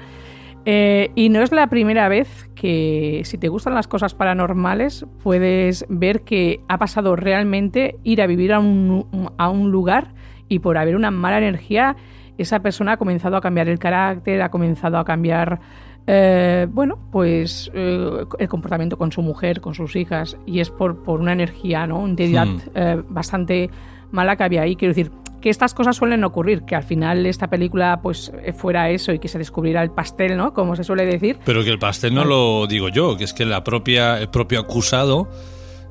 Eh, 0.67 1.11
y 1.13 1.29
no 1.29 1.43
es 1.43 1.51
la 1.51 1.67
primera 1.67 2.09
vez 2.09 2.49
que, 2.55 3.21
si 3.23 3.37
te 3.37 3.49
gustan 3.49 3.75
las 3.75 3.87
cosas 3.87 4.15
paranormales, 4.15 5.05
puedes 5.21 5.85
ver 5.89 6.21
que 6.21 6.61
ha 6.67 6.79
pasado 6.79 7.15
realmente 7.15 7.97
ir 8.03 8.19
a 8.19 8.25
vivir 8.25 8.51
a 8.51 8.59
un, 8.59 9.31
a 9.37 9.49
un 9.49 9.69
lugar 9.69 10.15
y 10.49 10.59
por 10.59 10.77
haber 10.77 10.95
una 10.95 11.11
mala 11.11 11.37
energía, 11.37 11.95
esa 12.37 12.61
persona 12.61 12.93
ha 12.93 12.97
comenzado 12.97 13.37
a 13.37 13.41
cambiar 13.41 13.69
el 13.69 13.79
carácter, 13.79 14.41
ha 14.41 14.49
comenzado 14.49 14.97
a 14.97 15.05
cambiar, 15.05 15.59
eh, 16.07 16.67
bueno, 16.69 16.97
pues 17.11 17.71
eh, 17.73 18.25
el 18.39 18.47
comportamiento 18.47 18.97
con 18.97 19.11
su 19.11 19.21
mujer, 19.21 19.61
con 19.61 19.73
sus 19.73 19.95
hijas, 19.95 20.37
y 20.45 20.59
es 20.59 20.69
por, 20.69 21.03
por 21.03 21.19
una 21.19 21.33
energía, 21.33 21.87
¿no? 21.87 21.99
Una 21.99 22.09
entidad 22.09 22.47
Hmm. 22.47 22.59
eh, 22.73 23.03
bastante 23.07 23.69
mala 24.11 24.35
que 24.35 24.43
había 24.43 24.63
ahí. 24.63 24.75
Quiero 24.75 24.93
decir, 24.93 25.11
que 25.45 25.51
estas 25.51 25.75
cosas 25.75 25.95
suelen 25.95 26.23
ocurrir, 26.23 26.63
que 26.63 26.73
al 26.73 26.81
final 26.81 27.23
esta 27.27 27.47
película 27.47 27.99
pues 28.01 28.31
eh, 28.43 28.51
fuera 28.51 28.89
eso 28.89 29.13
y 29.13 29.19
que 29.19 29.27
se 29.27 29.37
descubriera 29.37 29.83
el 29.83 29.91
pastel, 29.91 30.37
¿no? 30.37 30.55
Como 30.55 30.75
se 30.75 30.83
suele 30.83 31.05
decir. 31.05 31.37
Pero 31.45 31.63
que 31.63 31.69
el 31.69 31.77
pastel 31.77 32.15
no 32.15 32.25
lo 32.25 32.65
digo 32.65 32.89
yo, 32.89 33.15
que 33.15 33.25
es 33.25 33.31
que 33.31 33.45
la 33.45 33.63
propia, 33.63 34.19
el 34.19 34.29
propio 34.29 34.59
acusado, 34.59 35.29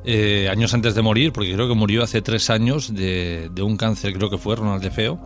eh, 0.05 0.49
años 0.51 0.75
antes 0.75 0.97
de 0.97 1.03
morir, 1.03 1.33
porque 1.33 1.55
creo 1.55 1.69
que 1.69 1.75
murió 1.75 2.03
hace 2.03 2.21
tres 2.21 2.51
años 2.51 2.97
de, 2.97 3.49
de 3.53 3.63
un 3.63 3.77
cáncer, 3.77 4.13
creo 4.15 4.29
que 4.29 4.39
fue 4.39 4.57
Ronald 4.57 4.83
de 4.83 4.91
Feo, 4.91 5.21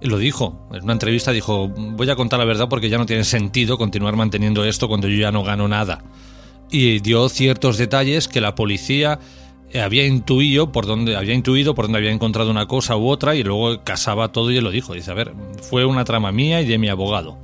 lo 0.00 0.18
dijo. 0.18 0.66
En 0.72 0.82
una 0.82 0.94
entrevista 0.94 1.30
dijo, 1.30 1.68
voy 1.68 2.10
a 2.10 2.16
contar 2.16 2.40
la 2.40 2.46
verdad 2.46 2.68
porque 2.68 2.88
ya 2.88 2.98
no 2.98 3.06
tiene 3.06 3.22
sentido 3.22 3.78
continuar 3.78 4.16
manteniendo 4.16 4.64
esto 4.64 4.88
cuando 4.88 5.06
yo 5.06 5.16
ya 5.16 5.30
no 5.30 5.44
gano 5.44 5.68
nada. 5.68 6.02
Y 6.72 6.98
dio 6.98 7.28
ciertos 7.28 7.78
detalles 7.78 8.26
que 8.26 8.40
la 8.40 8.56
policía 8.56 9.20
eh, 9.20 9.20
había 9.74 10.06
intuido 10.06 10.72
por 10.72 10.86
dónde 10.86 11.16
había 11.16 11.34
intuido 11.34 11.74
por 11.74 11.84
dónde 11.84 11.98
había 11.98 12.10
encontrado 12.12 12.50
una 12.50 12.66
cosa 12.66 12.96
u 12.96 13.06
otra 13.08 13.34
y 13.34 13.42
luego 13.42 13.82
casaba 13.84 14.28
todo 14.32 14.50
y 14.50 14.56
él 14.56 14.64
lo 14.64 14.70
dijo. 14.70 14.94
Dice, 14.94 15.10
a 15.10 15.14
ver, 15.14 15.32
fue 15.62 15.84
una 15.84 16.04
trama 16.04 16.32
mía 16.32 16.60
y 16.60 16.66
de 16.66 16.78
mi 16.78 16.88
abogado 16.88 17.38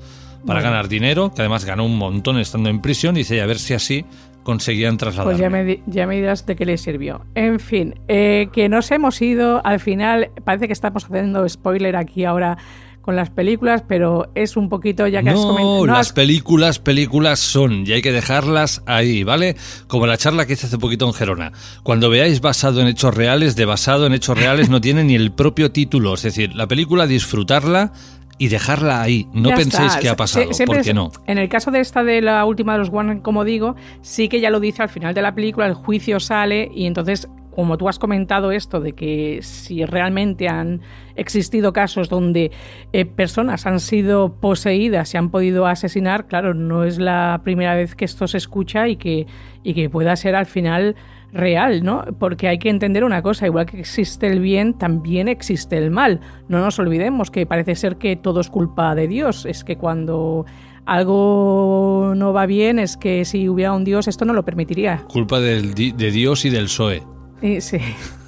para 0.47 0.61
Bueno. 0.61 0.71
ganar 0.71 0.89
dinero, 0.89 1.33
que 1.35 1.43
además 1.43 1.65
ganó 1.65 1.85
un 1.85 1.97
montón 1.99 2.39
estando 2.39 2.69
en 2.71 2.81
prisión, 2.81 3.15
dice, 3.17 3.37
y 3.37 3.41
a 3.41 3.47
ver 3.47 3.59
si 3.59 3.75
así 3.75 4.05
conseguían 4.45 4.97
trasladarme. 4.97 5.33
Pues 5.33 5.41
ya 5.41 5.51
me, 5.51 5.83
ya 5.87 6.07
me 6.07 6.15
dirás 6.17 6.47
de 6.47 6.55
qué 6.55 6.65
le 6.65 6.79
sirvió. 6.79 7.25
En 7.35 7.59
fin, 7.59 7.97
eh, 8.07 8.49
que 8.53 8.69
nos 8.69 8.91
hemos 8.93 9.21
ido. 9.21 9.61
Al 9.65 9.81
final, 9.81 10.31
parece 10.45 10.69
que 10.69 10.73
estamos 10.73 11.05
haciendo 11.05 11.49
spoiler 11.49 11.97
aquí 11.97 12.25
ahora 12.25 12.57
con 13.07 13.17
las 13.17 13.31
películas, 13.31 13.83
pero 13.89 14.31
es 14.35 14.57
un 14.59 14.69
poquito 14.69 15.07
ya 15.07 15.23
que 15.23 15.31
has 15.31 15.37
No, 15.37 15.47
comentado. 15.55 15.87
las 15.87 16.13
películas, 16.13 16.79
películas 16.79 17.39
son 17.39 17.87
y 17.87 17.93
hay 17.93 18.03
que 18.03 18.13
dejarlas 18.13 18.83
ahí, 18.85 19.25
¿vale? 19.25 19.57
Como 19.87 20.07
la 20.07 20.19
charla 20.19 20.45
que 20.45 20.53
hice 20.53 20.67
hace 20.67 20.77
poquito 20.77 21.07
en 21.07 21.15
Gerona. 21.15 21.53
Cuando 21.83 22.11
veáis 22.11 22.43
basado 22.43 22.83
en 22.83 22.89
hechos 22.89 23.15
reales, 23.15 23.57
de 23.57 23.65
basado 23.65 24.07
en 24.07 24.13
hechos 24.13 24.37
reales 24.39 24.69
no 24.69 24.81
tiene 24.83 25.05
ni 25.05 25.15
el 25.15 25.33
propio 25.33 25.71
título. 25.73 26.13
Es 26.15 26.23
decir, 26.23 26.55
la 26.55 26.67
película 26.67 27.07
disfrutarla 27.07 27.93
y 28.39 28.49
dejarla 28.49 29.01
ahí. 29.01 29.27
No 29.33 29.49
penséis 29.51 29.97
que 29.97 30.09
ha 30.11 30.17
pasado, 30.17 30.51
¿por 30.67 30.83
qué 30.83 30.93
no? 30.93 31.11
En 31.27 31.39
el 31.39 31.49
caso 31.49 31.71
de 31.71 31.81
esta 31.81 32.05
de 32.05 32.21
la 32.21 32.45
última 32.45 32.73
de 32.73 32.81
los 32.81 32.89
Warren, 32.91 33.21
como 33.21 33.45
digo, 33.45 33.77
sí 34.03 34.29
que 34.29 34.41
ya 34.41 34.51
lo 34.51 34.61
dice 34.61 34.83
al 34.83 34.89
final 34.91 35.15
de 35.15 35.23
la 35.23 35.35
película, 35.35 35.67
el 35.67 35.75
juicio 35.75 36.21
sale 36.21 36.71
y 36.75 36.85
entonces 36.87 37.29
como 37.57 37.79
tú 37.79 37.89
has 37.89 37.99
comentado 37.99 38.53
esto 38.53 38.81
de 38.81 38.93
que 38.93 39.39
si 39.41 39.87
realmente 39.87 40.47
han 40.47 40.83
existido 41.15 41.73
casos 41.73 42.11
donde 42.11 42.51
eh, 42.93 43.07
personas 43.07 43.65
han 43.65 43.81
sido 43.81 44.35
poseídas 44.35 45.15
y 45.15 45.17
han 45.17 45.31
podido 45.31 45.67
asesinar, 45.67 46.27
claro, 46.27 46.53
no 46.53 46.85
es 46.85 46.99
la 46.99 47.41
primera 47.45 47.75
vez 47.75 47.95
que 47.95 48.05
esto 48.05 48.29
se 48.29 48.37
escucha 48.37 48.89
y 48.89 48.97
que, 48.97 49.27
y 49.63 49.73
que 49.73 49.89
pueda 49.89 50.15
ser 50.17 50.37
al 50.37 50.45
final 50.45 50.97
real, 51.33 51.83
¿no? 51.83 52.05
Porque 52.19 52.47
hay 52.47 52.59
que 52.59 52.69
entender 52.69 53.05
una 53.05 53.23
cosa, 53.23 53.47
igual 53.47 53.65
que 53.65 53.81
existe 53.81 54.27
el 54.27 54.41
bien, 54.41 54.75
también 54.75 55.27
existe 55.27 55.79
el 55.79 55.91
mal. 55.91 56.21
No 56.49 56.61
nos 56.61 56.79
olvidemos 56.79 57.31
que 57.31 57.47
parece 57.47 57.75
ser 57.75 57.97
que 57.97 58.17
todo 58.17 58.41
es 58.41 58.51
culpa 58.51 58.95
de 58.95 59.09
Dios, 59.09 59.47
es 59.47 59.65
que 59.65 59.79
cuando 59.79 60.45
algo 60.85 62.13
no 62.15 62.35
va 62.35 62.45
bien 62.45 62.79
es 62.79 62.99
que 62.99 63.25
si 63.25 63.49
hubiera 63.49 63.73
un 63.73 63.85
Dios 63.85 64.09
esto 64.09 64.27
no 64.27 64.35
lo 64.35 64.45
permitiría. 64.45 65.05
Culpa 65.09 65.41
de 65.41 65.63
Dios 65.63 66.45
y 66.45 66.51
del 66.51 66.65
PSOE. 66.65 67.16
Y, 67.43 67.61
sí. 67.61 67.79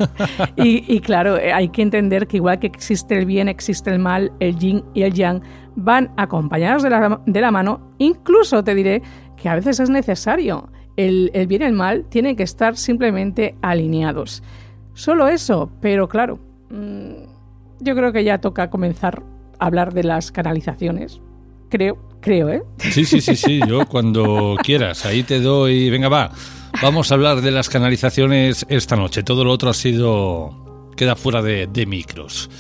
y, 0.57 1.01
claro, 1.01 1.39
eh, 1.39 1.53
hay 1.53 1.69
que 1.71 1.83
entender 1.83 2.27
que 2.27 2.37
igual 2.37 2.59
que 2.59 2.67
existe 2.67 3.17
el 3.17 3.27
bien, 3.27 3.49
existe 3.49 3.91
el 3.91 3.99
mal, 3.99 4.33
el 4.41 4.59
yin 4.59 4.85
y 4.95 5.03
el 5.03 5.13
yang 5.15 5.43
van 5.77 6.11
acompañados 6.17 6.83
de 6.83 6.91
la, 6.91 7.21
de 7.25 7.41
la 7.41 7.51
mano. 7.51 7.93
Incluso 7.99 8.63
te 8.63 8.75
diré 8.75 9.03
que 9.37 9.49
a 9.49 9.55
veces 9.55 9.81
es 9.81 9.91
necesario. 9.91 10.69
El, 10.97 11.31
el 11.33 11.47
bien 11.47 11.63
y 11.63 11.65
el 11.67 11.73
mal 11.73 12.05
tienen 12.09 12.37
que 12.37 12.43
estar 12.43 12.77
simplemente 12.77 13.55
alineados. 13.63 14.43
Solo 14.95 15.29
eso, 15.29 15.71
pero 15.81 16.09
claro, 16.09 16.41
mm, 16.71 17.13
yo 17.81 17.95
creo 17.95 18.13
que 18.13 18.25
ya 18.25 18.39
toca 18.39 18.69
comenzar 18.69 19.23
a 19.59 19.67
hablar 19.67 19.95
de 19.95 20.03
las 20.03 20.33
canalizaciones. 20.33 21.21
Creo, 21.69 21.99
creo, 22.21 22.49
¿eh? 22.49 22.63
Sí, 22.79 23.05
sí, 23.05 23.21
sí, 23.21 23.37
sí, 23.37 23.61
yo 23.67 23.87
cuando 23.89 24.57
quieras, 24.63 25.05
ahí 25.07 25.23
te 25.23 25.41
doy, 25.41 25.91
venga, 25.91 26.09
va. 26.09 26.31
Vamos 26.83 27.11
a 27.11 27.15
hablar 27.15 27.41
de 27.41 27.51
las 27.51 27.69
canalizaciones 27.69 28.65
esta 28.69 28.95
noche. 28.95 29.23
Todo 29.23 29.45
lo 29.45 29.51
otro 29.51 29.71
ha 29.71 29.75
sido. 29.75 30.93
queda 30.97 31.17
fuera 31.17 31.43
de, 31.43 31.87
micros. 31.87 32.51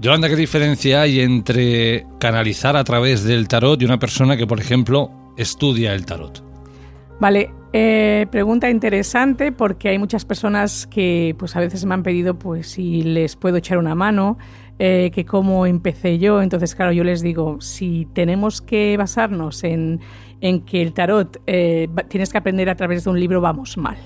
Yolanda, 0.00 0.28
¿qué 0.28 0.36
diferencia 0.36 1.02
hay 1.02 1.20
entre 1.20 2.06
canalizar 2.18 2.76
a 2.76 2.84
través 2.84 3.24
del 3.24 3.48
tarot 3.48 3.80
y 3.80 3.84
una 3.84 3.98
persona 3.98 4.36
que, 4.36 4.46
por 4.46 4.60
ejemplo, 4.60 5.10
estudia 5.38 5.94
el 5.94 6.04
tarot? 6.04 6.44
Vale, 7.20 7.50
eh, 7.72 8.26
pregunta 8.30 8.68
interesante 8.68 9.52
porque 9.52 9.88
hay 9.88 9.98
muchas 9.98 10.24
personas 10.24 10.86
que 10.86 11.34
pues 11.38 11.54
a 11.56 11.60
veces 11.60 11.84
me 11.84 11.94
han 11.94 12.02
pedido 12.02 12.38
pues 12.38 12.66
si 12.68 13.02
les 13.02 13.36
puedo 13.36 13.56
echar 13.56 13.78
una 13.78 13.94
mano, 13.94 14.38
eh, 14.78 15.10
que 15.12 15.24
cómo 15.24 15.66
empecé 15.66 16.18
yo. 16.18 16.42
Entonces, 16.42 16.74
claro, 16.74 16.92
yo 16.92 17.04
les 17.04 17.22
digo, 17.22 17.60
si 17.60 18.08
tenemos 18.12 18.60
que 18.60 18.96
basarnos 18.96 19.64
en, 19.64 20.00
en 20.40 20.60
que 20.62 20.82
el 20.82 20.92
tarot 20.92 21.40
eh, 21.46 21.88
tienes 22.08 22.30
que 22.30 22.38
aprender 22.38 22.68
a 22.68 22.74
través 22.74 23.04
de 23.04 23.10
un 23.10 23.18
libro, 23.18 23.40
vamos 23.40 23.76
mal. 23.76 23.96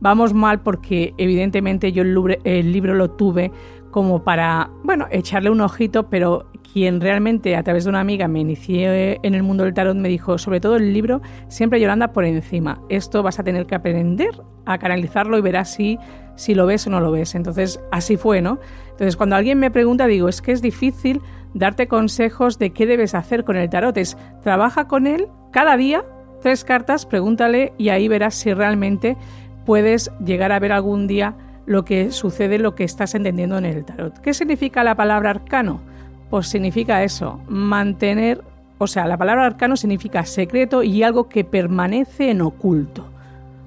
Vamos 0.00 0.32
mal 0.32 0.62
porque 0.62 1.12
evidentemente 1.18 1.92
yo 1.92 2.02
el 2.02 2.72
libro, 2.72 2.94
lo 2.94 3.10
tuve 3.10 3.52
como 3.90 4.24
para, 4.24 4.70
bueno, 4.82 5.06
echarle 5.10 5.50
un 5.50 5.60
ojito, 5.60 6.08
pero 6.08 6.46
quien 6.72 7.00
realmente 7.00 7.54
a 7.56 7.62
través 7.62 7.84
de 7.84 7.90
una 7.90 8.00
amiga 8.00 8.26
me 8.28 8.40
inicié 8.40 9.18
en 9.22 9.34
el 9.34 9.42
mundo 9.42 9.64
del 9.64 9.74
tarot 9.74 9.96
me 9.96 10.08
dijo, 10.08 10.38
sobre 10.38 10.60
todo 10.60 10.76
el 10.76 10.94
libro, 10.94 11.20
siempre 11.48 11.80
Yolanda 11.80 12.12
por 12.12 12.24
encima. 12.24 12.80
Esto 12.88 13.22
vas 13.22 13.40
a 13.40 13.42
tener 13.42 13.66
que 13.66 13.74
aprender 13.74 14.30
a 14.64 14.78
canalizarlo 14.78 15.36
y 15.36 15.42
verás 15.42 15.74
si, 15.74 15.98
si 16.34 16.54
lo 16.54 16.64
ves 16.64 16.86
o 16.86 16.90
no 16.90 17.00
lo 17.00 17.10
ves. 17.10 17.34
Entonces, 17.34 17.80
así 17.90 18.16
fue, 18.16 18.40
¿no? 18.40 18.58
Entonces, 19.00 19.16
cuando 19.16 19.36
alguien 19.36 19.58
me 19.58 19.70
pregunta, 19.70 20.06
digo, 20.06 20.28
es 20.28 20.42
que 20.42 20.52
es 20.52 20.60
difícil 20.60 21.22
darte 21.54 21.88
consejos 21.88 22.58
de 22.58 22.68
qué 22.74 22.84
debes 22.84 23.14
hacer 23.14 23.44
con 23.44 23.56
el 23.56 23.70
tarot. 23.70 23.96
Es, 23.96 24.18
trabaja 24.42 24.88
con 24.88 25.06
él 25.06 25.28
cada 25.52 25.78
día, 25.78 26.04
tres 26.42 26.64
cartas, 26.64 27.06
pregúntale 27.06 27.72
y 27.78 27.88
ahí 27.88 28.08
verás 28.08 28.34
si 28.34 28.52
realmente 28.52 29.16
puedes 29.64 30.10
llegar 30.22 30.52
a 30.52 30.58
ver 30.58 30.72
algún 30.72 31.06
día 31.06 31.34
lo 31.64 31.86
que 31.86 32.10
sucede, 32.10 32.58
lo 32.58 32.74
que 32.74 32.84
estás 32.84 33.14
entendiendo 33.14 33.56
en 33.56 33.64
el 33.64 33.86
tarot. 33.86 34.18
¿Qué 34.20 34.34
significa 34.34 34.84
la 34.84 34.94
palabra 34.94 35.30
arcano? 35.30 35.80
Pues 36.28 36.48
significa 36.48 37.02
eso, 37.02 37.40
mantener, 37.48 38.44
o 38.76 38.86
sea, 38.86 39.06
la 39.06 39.16
palabra 39.16 39.46
arcano 39.46 39.78
significa 39.78 40.26
secreto 40.26 40.82
y 40.82 41.04
algo 41.04 41.26
que 41.26 41.44
permanece 41.44 42.30
en 42.30 42.42
oculto. 42.42 43.06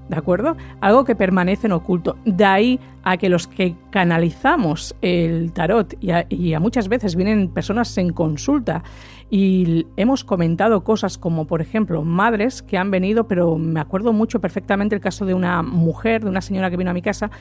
¿De 0.10 0.18
acuerdo? 0.18 0.58
Algo 0.82 1.06
que 1.06 1.16
permanece 1.16 1.68
en 1.68 1.74
oculto. 1.74 2.18
De 2.26 2.44
ahí 2.44 2.80
a 3.04 3.18
que 3.18 3.30
los 3.30 3.48
que 3.48 3.76
canalizamos 3.90 4.96
el 5.02 5.52
tarot 5.54 5.96
y 6.02 6.54
a, 6.54 6.60
muchas 6.60 6.88
veces 6.88 7.16
vienen 7.16 7.50
personas 7.50 7.98
en 7.98 8.12
consulta 8.12 8.84
y 9.30 9.88
hemos 9.98 10.24
comentado 10.24 10.84
cosas 10.84 11.18
como, 11.18 11.48
por 11.48 11.62
ejemplo, 11.62 12.04
madres 12.04 12.62
que 12.62 12.78
han 12.78 12.92
venido, 12.92 13.28
pero 13.28 13.58
me 13.58 13.80
acuerdo 13.80 14.14
mucho 14.14 14.40
perfectamente 14.40 14.96
el 14.96 15.02
caso 15.02 15.26
de 15.26 15.34
una 15.34 15.64
mujer, 15.64 16.24
de 16.24 16.30
una 16.30 16.42
señora 16.42 16.70
que 16.70 16.78
vino 16.78 16.92
a 16.92 16.94
mi 16.94 17.02
casa 17.02 17.32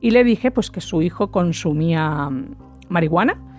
y 0.00 0.10
le 0.10 0.24
dije 0.24 0.50
pues 0.50 0.70
que 0.70 0.80
su 0.80 1.02
hijo 1.02 1.30
consumía 1.30 2.30
marihuana 2.88 3.51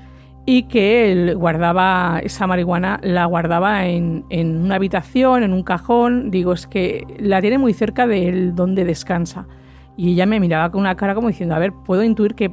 y 0.46 0.64
que 0.64 1.12
él 1.12 1.36
guardaba 1.38 2.20
esa 2.22 2.48
marihuana, 2.48 3.00
la 3.02 3.26
guardaba 3.26 3.88
en, 3.88 4.26
una 4.30 4.76
habitación, 4.76 5.44
en 5.44 5.54
un 5.54 5.64
cajón. 5.64 6.32
Digo, 6.32 6.52
es 6.54 6.68
que 6.68 7.06
la 7.18 7.40
tiene 7.42 7.58
muy 7.58 7.74
cerca 7.74 8.08
de 8.08 8.28
él 8.28 8.56
donde 8.56 8.84
descansa. 8.84 9.48
Y 9.96 10.14
ella 10.14 10.26
me 10.26 10.40
miraba 10.40 10.70
con 10.70 10.82
una 10.82 10.96
cara 10.96 11.16
como 11.16 11.30
diciendo, 11.30 11.56
a 11.56 11.60
ver, 11.60 11.72
puedo 11.86 12.04
intuir 12.04 12.36
que 12.36 12.52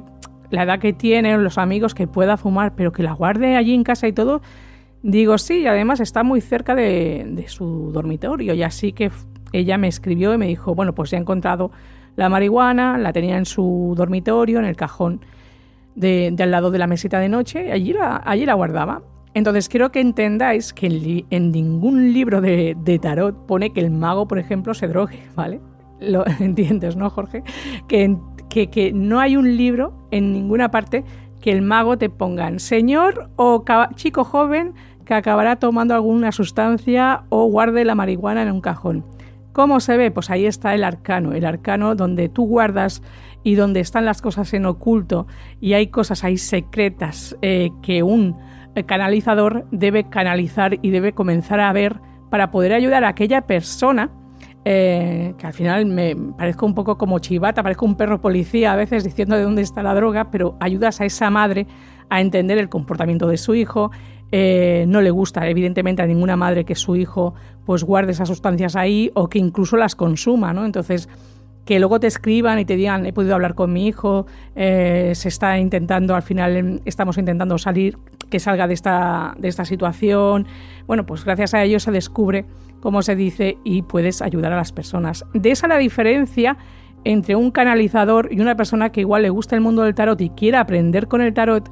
la 0.51 0.63
edad 0.63 0.79
que 0.79 0.93
tiene, 0.93 1.37
los 1.39 1.59
amigos, 1.59 1.95
que 1.95 2.07
pueda 2.07 2.37
fumar, 2.37 2.75
pero 2.77 2.93
que 2.93 3.03
la 3.03 3.13
guarde 3.13 3.57
allí 3.57 3.75
en 3.75 3.83
casa 3.83 4.07
y 4.07 4.13
todo. 4.13 4.41
Digo, 5.03 5.37
sí, 5.39 5.61
y 5.61 5.67
además 5.67 5.99
está 5.99 6.23
muy 6.23 6.41
cerca 6.41 6.77
de, 6.77 7.25
de 7.27 7.49
su 7.49 7.91
dormitorio. 7.93 8.55
Y 8.55 8.63
así 8.63 8.93
que 8.93 9.11
ella 9.53 9.79
me 9.79 9.89
escribió 9.89 10.33
y 10.33 10.39
me 10.39 10.47
dijo, 10.47 10.77
bueno, 10.77 10.95
pues 10.95 11.11
ya 11.11 11.19
he 11.19 11.21
encontrado 11.21 11.73
la 12.15 12.29
marihuana, 12.29 12.99
la 12.99 13.13
tenía 13.13 13.37
en 13.37 13.47
su 13.47 13.95
dormitorio, 13.97 14.61
en 14.61 14.65
el 14.65 14.77
cajón 14.77 15.21
de, 15.95 16.35
al 16.39 16.51
lado 16.51 16.71
de 16.71 16.79
la 16.79 16.87
mesita 16.87 17.19
de 17.19 17.29
noche, 17.29 17.73
allí 17.73 17.93
la, 17.93 18.23
allí 18.25 18.47
la 18.47 18.55
guardaba. 18.55 19.03
Entonces 19.35 19.69
quiero 19.69 19.93
que 19.93 20.01
entendáis 20.01 20.73
que 20.73 21.25
en, 21.31 21.53
ningún 21.53 22.13
libro 22.13 22.41
de, 22.41 22.99
tarot 23.01 23.47
pone 23.47 23.73
que 23.73 23.81
el 23.81 23.91
mago, 23.91 24.27
por 24.27 24.39
ejemplo, 24.39 24.75
se 24.75 24.89
drogue, 24.89 25.23
¿vale? 25.37 25.61
Lo 26.01 26.25
entiendes, 26.41 26.97
¿no, 26.97 27.11
Jorge? 27.11 27.43
Que, 27.87 28.17
que, 28.49 28.69
que 28.69 28.93
no 28.93 29.21
hay 29.21 29.37
un 29.37 29.57
libro 29.57 29.93
en 30.11 30.33
ninguna 30.33 30.71
parte 30.71 31.05
que 31.41 31.53
el 31.53 31.63
mago 31.63 31.97
te 31.97 32.11
pongan 32.11 32.61
señor 32.61 33.31
o 33.37 33.65
chico 33.95 34.25
joven 34.25 34.75
que 35.05 35.15
acabará 35.15 35.57
tomando 35.57 35.95
alguna 35.95 36.33
sustancia 36.33 37.25
o 37.31 37.47
guarde 37.47 37.85
la 37.85 37.95
marihuana 37.95 38.43
en 38.43 38.53
un 38.53 38.61
cajón. 38.61 39.05
¿Cómo 39.53 39.81
se 39.81 39.97
ve? 39.97 40.13
Pues 40.13 40.31
ahí 40.31 40.47
está 40.47 40.75
el 40.75 40.85
arcano, 40.85 41.33
el 41.33 41.45
arcano 41.45 41.97
donde 41.97 42.29
tú 42.29 42.47
guardas 42.47 43.03
y 43.43 43.55
donde 43.55 43.81
están 43.81 44.05
las 44.05 44.23
cosas 44.23 44.53
en 44.55 44.67
oculto 44.67 45.27
y 45.61 45.75
hay 45.75 45.89
cosas 45.89 46.25
ahí 46.25 46.37
secretas 46.37 47.37
eh, 47.43 47.71
que 47.83 48.03
un 48.03 48.37
eh, 48.75 48.85
canalizador 48.85 49.67
debe 49.71 50.09
canalizar 50.09 50.79
y 50.83 50.91
debe 50.91 51.13
comenzar 51.13 51.61
a 51.61 51.73
ver 51.73 52.01
para 52.31 52.51
poder 52.51 52.73
ayudar 52.73 53.05
a 53.05 53.09
aquella 53.09 53.43
persona 53.43 54.11
eh, 54.65 55.35
que 55.39 55.47
al 55.47 55.55
final 55.55 55.87
me 55.87 56.15
parezco 56.37 56.67
un 56.67 56.75
poco 56.75 56.99
como 56.99 57.19
chivata, 57.19 57.63
parezco 57.63 57.87
un 57.87 57.97
perro 57.97 58.21
policía 58.21 58.73
a 58.73 58.77
veces 58.77 59.05
diciendo 59.05 59.37
de 59.37 59.43
dónde 59.43 59.63
está 59.63 59.83
la 59.83 59.95
droga, 59.95 60.31
pero 60.31 60.57
ayudas 60.61 61.01
a 61.01 61.07
esa 61.07 61.31
madre 61.31 61.67
a 62.11 62.21
entender 62.21 62.59
el 62.59 62.69
comportamiento 62.69 63.27
de 63.27 63.39
su 63.39 63.55
hijo. 63.55 63.91
no 64.33 65.01
le 65.01 65.11
gusta, 65.11 65.49
evidentemente, 65.49 66.03
a 66.03 66.07
ninguna 66.07 66.37
madre 66.37 66.65
que 66.65 66.75
su 66.75 66.95
hijo 66.95 67.35
pues 67.65 67.85
guarde 67.85 68.13
esas 68.13 68.29
sustancias 68.29 68.77
ahí 68.77 69.11
o 69.15 69.29
que 69.29 69.39
incluso 69.39 69.77
las 69.77 69.97
consuma, 69.97 70.53
¿no? 70.53 70.67
Entonces, 70.67 71.09
que 71.65 71.79
luego 71.79 72.01
te 72.01 72.07
escriban 72.07 72.59
y 72.59 72.65
te 72.65 72.77
digan, 72.77 73.07
he 73.07 73.13
podido 73.13 73.35
hablar 73.35 73.55
con 73.55 73.73
mi 73.73 73.87
hijo, 73.87 74.27
eh, 74.57 75.13
se 75.15 75.29
está 75.29 75.59
intentando, 75.59 76.15
al 76.15 76.23
final 76.23 76.57
em, 76.57 76.81
estamos 76.85 77.19
intentando 77.19 77.59
salir, 77.59 77.99
que 78.31 78.41
salga 78.41 78.67
de 78.67 78.75
esta, 78.75 79.35
de 79.39 79.49
esta 79.49 79.65
situación. 79.65 80.47
Bueno, 80.87 81.07
pues 81.07 81.25
gracias 81.25 81.55
a 81.55 81.63
ello 81.63 81.81
se 81.81 81.91
descubre 81.91 82.45
cómo 82.81 83.03
se 83.03 83.15
dice 83.15 83.59
y 83.65 83.83
puedes 83.83 84.23
ayudar 84.23 84.53
a 84.53 84.57
las 84.57 84.73
personas. 84.73 85.25
De 85.35 85.51
esa 85.51 85.69
la 85.69 85.79
diferencia 85.79 86.57
entre 87.05 87.37
un 87.37 87.51
canalizador 87.51 88.29
y 88.31 88.41
una 88.41 88.57
persona 88.57 88.91
que 88.91 89.01
igual 89.01 89.23
le 89.23 89.31
gusta 89.31 89.55
el 89.55 89.63
mundo 89.63 89.83
del 89.83 89.95
tarot 89.95 90.21
y 90.21 90.31
quiere 90.31 90.59
aprender 90.59 91.09
con 91.09 91.21
el 91.21 91.33
tarot 91.33 91.71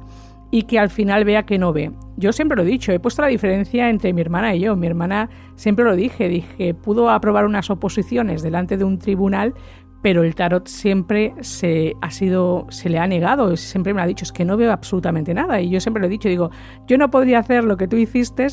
y 0.51 0.63
que 0.63 0.79
al 0.79 0.89
final 0.89 1.25
vea 1.25 1.45
que 1.45 1.57
no 1.57 1.73
ve. 1.73 1.91
Yo 2.17 2.31
siempre 2.33 2.55
lo 2.55 2.63
he 2.63 2.65
dicho, 2.65 2.91
he 2.91 2.99
puesto 2.99 3.21
la 3.21 3.27
diferencia 3.27 3.89
entre 3.89 4.13
mi 4.13 4.21
hermana 4.21 4.55
y 4.55 4.61
yo. 4.61 4.75
Mi 4.75 4.87
hermana 4.87 5.29
siempre 5.55 5.85
lo 5.85 5.95
dije, 5.95 6.27
dije, 6.27 6.73
pudo 6.73 7.09
aprobar 7.09 7.45
unas 7.45 7.69
oposiciones 7.69 8.41
delante 8.41 8.77
de 8.77 8.83
un 8.83 8.97
tribunal, 8.97 9.53
pero 10.01 10.23
el 10.23 10.33
tarot 10.33 10.67
siempre 10.67 11.33
se 11.41 11.93
ha 12.01 12.09
sido, 12.09 12.65
se 12.69 12.89
le 12.89 12.99
ha 12.99 13.07
negado, 13.07 13.55
siempre 13.57 13.93
me 13.93 14.01
ha 14.01 14.07
dicho, 14.07 14.23
es 14.23 14.31
que 14.31 14.45
no 14.45 14.57
veo 14.57 14.71
absolutamente 14.71 15.33
nada. 15.33 15.61
Y 15.61 15.69
yo 15.69 15.79
siempre 15.79 16.01
lo 16.01 16.07
he 16.07 16.09
dicho, 16.09 16.29
digo, 16.29 16.51
yo 16.87 16.97
no 16.97 17.09
podría 17.09 17.39
hacer 17.39 17.63
lo 17.63 17.77
que 17.77 17.87
tú 17.87 17.97
hiciste, 17.97 18.47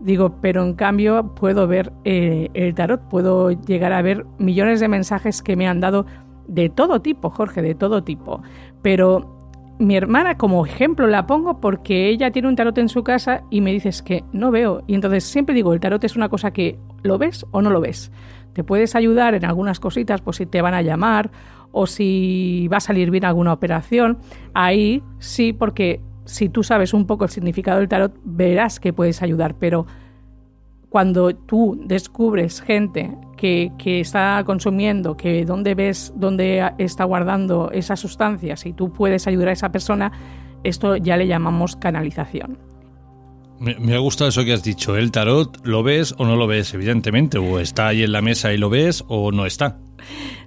digo, 0.00 0.36
pero 0.40 0.62
en 0.62 0.74
cambio 0.74 1.34
puedo 1.34 1.66
ver 1.66 1.92
eh, 2.04 2.48
el 2.54 2.74
tarot, 2.74 3.08
puedo 3.08 3.50
llegar 3.50 3.92
a 3.92 4.02
ver 4.02 4.26
millones 4.38 4.80
de 4.80 4.88
mensajes 4.88 5.42
que 5.42 5.56
me 5.56 5.66
han 5.66 5.80
dado 5.80 6.06
de 6.46 6.68
todo 6.68 7.00
tipo, 7.00 7.30
Jorge, 7.30 7.62
de 7.62 7.74
todo 7.74 8.04
tipo. 8.04 8.42
Pero 8.82 9.41
mi 9.78 9.96
hermana 9.96 10.36
como 10.36 10.64
ejemplo 10.64 11.06
la 11.06 11.26
pongo 11.26 11.60
porque 11.60 12.08
ella 12.08 12.30
tiene 12.30 12.48
un 12.48 12.56
tarot 12.56 12.76
en 12.78 12.88
su 12.88 13.02
casa 13.02 13.42
y 13.50 13.60
me 13.60 13.72
dices 13.72 14.02
que 14.02 14.24
no 14.32 14.50
veo. 14.50 14.82
Y 14.86 14.94
entonces 14.94 15.24
siempre 15.24 15.54
digo, 15.54 15.72
el 15.72 15.80
tarot 15.80 16.02
es 16.04 16.16
una 16.16 16.28
cosa 16.28 16.52
que 16.52 16.78
lo 17.02 17.18
ves 17.18 17.46
o 17.50 17.62
no 17.62 17.70
lo 17.70 17.80
ves. 17.80 18.12
Te 18.52 18.64
puedes 18.64 18.94
ayudar 18.94 19.34
en 19.34 19.44
algunas 19.44 19.80
cositas, 19.80 20.20
pues 20.20 20.36
si 20.36 20.46
te 20.46 20.62
van 20.62 20.74
a 20.74 20.82
llamar 20.82 21.30
o 21.72 21.86
si 21.86 22.68
va 22.72 22.76
a 22.76 22.80
salir 22.80 23.10
bien 23.10 23.24
alguna 23.24 23.52
operación. 23.52 24.18
Ahí 24.54 25.02
sí, 25.18 25.52
porque 25.52 26.00
si 26.24 26.48
tú 26.48 26.62
sabes 26.62 26.94
un 26.94 27.06
poco 27.06 27.24
el 27.24 27.30
significado 27.30 27.78
del 27.78 27.88
tarot, 27.88 28.14
verás 28.24 28.78
que 28.78 28.92
puedes 28.92 29.22
ayudar. 29.22 29.54
Pero 29.58 29.86
cuando 30.92 31.34
tú 31.34 31.80
descubres 31.86 32.60
gente 32.60 33.16
que, 33.38 33.72
está 33.82 34.42
consumiendo, 34.44 35.16
que 35.16 35.46
dónde 35.46 35.74
ves, 35.74 36.12
dónde 36.14 36.70
está 36.76 37.04
guardando 37.04 37.70
esas 37.72 37.98
sustancias 37.98 38.66
y 38.66 38.74
tú 38.74 38.92
puedes 38.92 39.26
ayudar 39.26 39.48
a 39.48 39.52
esa 39.52 39.72
persona, 39.72 40.12
esto 40.64 40.98
ya 40.98 41.16
le 41.16 41.26
llamamos 41.26 41.76
canalización. 41.76 42.58
Me, 43.58 43.94
ha 43.94 43.98
gustado 44.00 44.28
eso 44.28 44.44
que 44.44 44.52
has 44.52 44.62
dicho. 44.62 44.94
El 44.94 45.12
tarot 45.12 45.64
lo 45.64 45.82
ves 45.82 46.14
o 46.18 46.26
no 46.26 46.36
lo 46.36 46.46
ves, 46.46 46.74
evidentemente. 46.74 47.38
O 47.38 47.58
está 47.58 47.86
ahí 47.86 48.02
en 48.02 48.12
la 48.12 48.20
mesa 48.20 48.52
y 48.52 48.58
lo 48.58 48.68
ves 48.68 49.02
o 49.08 49.32
no 49.32 49.46
está. 49.46 49.78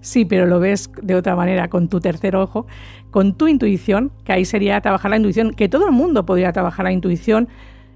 Sí, 0.01 0.25
pero 0.25 0.45
lo 0.45 0.59
ves 0.59 0.91
de 1.01 1.15
otra 1.15 1.35
manera, 1.35 1.69
con 1.69 1.89
tu 1.89 1.99
tercer 1.99 2.35
ojo, 2.35 2.67
con 3.09 3.35
tu 3.35 3.47
intuición, 3.47 4.11
que 4.23 4.33
ahí 4.33 4.45
sería 4.45 4.79
trabajar 4.81 5.09
la 5.09 5.17
intuición, 5.17 5.55
que 5.55 5.69
todo 5.69 5.87
el 5.87 5.91
mundo 5.91 6.23
podría 6.27 6.53
trabajar 6.53 6.83
la 6.83 6.91
intuición. 6.91 7.47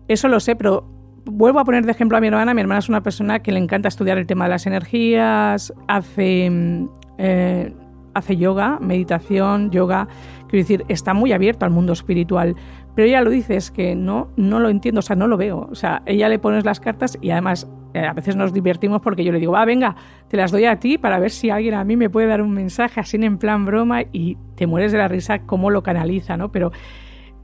Eso 0.08 0.30
lo 0.30 0.40
sé, 0.40 0.56
pero 0.56 0.99
vuelvo 1.26 1.60
a 1.60 1.66
poner 1.66 1.86
de 1.86 1.92
ejemplo 1.92 2.18
a 2.18 2.22
mi 2.22 2.28
hermana. 2.28 2.54
Mi 2.54 2.62
hermana 2.62 2.80
es 2.80 2.90
una 2.90 3.02
persona 3.02 3.40
que 3.40 3.52
le 3.52 3.60
encanta 3.60 3.88
estudiar 3.88 4.18
el 4.18 4.26
tema 4.26 4.46
de 4.46 4.50
las 4.52 4.66
energías, 4.66 5.74
hace, 5.88 6.50
mm, 6.50 6.90
eh, 7.18 7.74
hace 8.14 8.38
yoga, 8.38 8.80
meditación, 8.82 9.72
yoga. 9.72 10.08
Quiero 10.48 10.64
decir, 10.64 10.86
está 10.88 11.14
muy 11.14 11.32
abierto 11.32 11.66
al 11.66 11.72
mundo 11.72 11.94
espiritual. 11.94 12.56
Pero 12.96 13.08
ella 13.08 13.22
lo 13.22 13.30
dice, 13.30 13.56
es 13.56 13.72
que 13.72 13.96
no, 13.96 14.30
no 14.36 14.60
lo 14.60 14.70
entiendo, 14.70 15.00
o 15.00 15.02
sea, 15.02 15.16
no 15.16 15.28
lo 15.28 15.38
veo. 15.38 15.68
O 15.72 15.76
sea, 15.76 16.02
ella 16.06 16.28
le 16.28 16.40
pones 16.40 16.66
las 16.66 16.80
cartas 16.80 17.18
y 17.22 17.30
además 17.32 17.68
eh, 17.94 18.06
a 18.06 18.14
veces 18.14 18.36
nos 18.36 18.54
divertimos 18.54 19.02
porque 19.02 19.24
yo 19.24 19.32
le 19.32 19.40
digo, 19.40 19.54
va, 19.54 19.66
venga, 19.66 19.96
te 20.28 20.38
las 20.38 20.52
doy 20.52 20.66
a 20.66 20.80
ti 20.80 20.98
para 20.98 21.18
ver 21.18 21.32
si 21.32 21.50
alguien 21.50 21.74
a 21.74 21.84
mí 21.84 21.96
me 21.96 22.10
puede 22.10 22.28
dar 22.28 22.42
un 22.42 22.52
mensaje 22.52 23.00
así 23.00 23.18
en 23.18 23.38
plan 23.38 23.66
broma 23.66 24.04
y 24.12 24.38
te 24.56 24.68
mueres 24.68 24.92
de 24.92 25.00
la 25.00 25.08
risa 25.08 25.40
cómo 25.40 25.72
lo 25.72 25.82
canaliza, 25.82 26.38
¿no? 26.38 26.52
Pero 26.52 26.72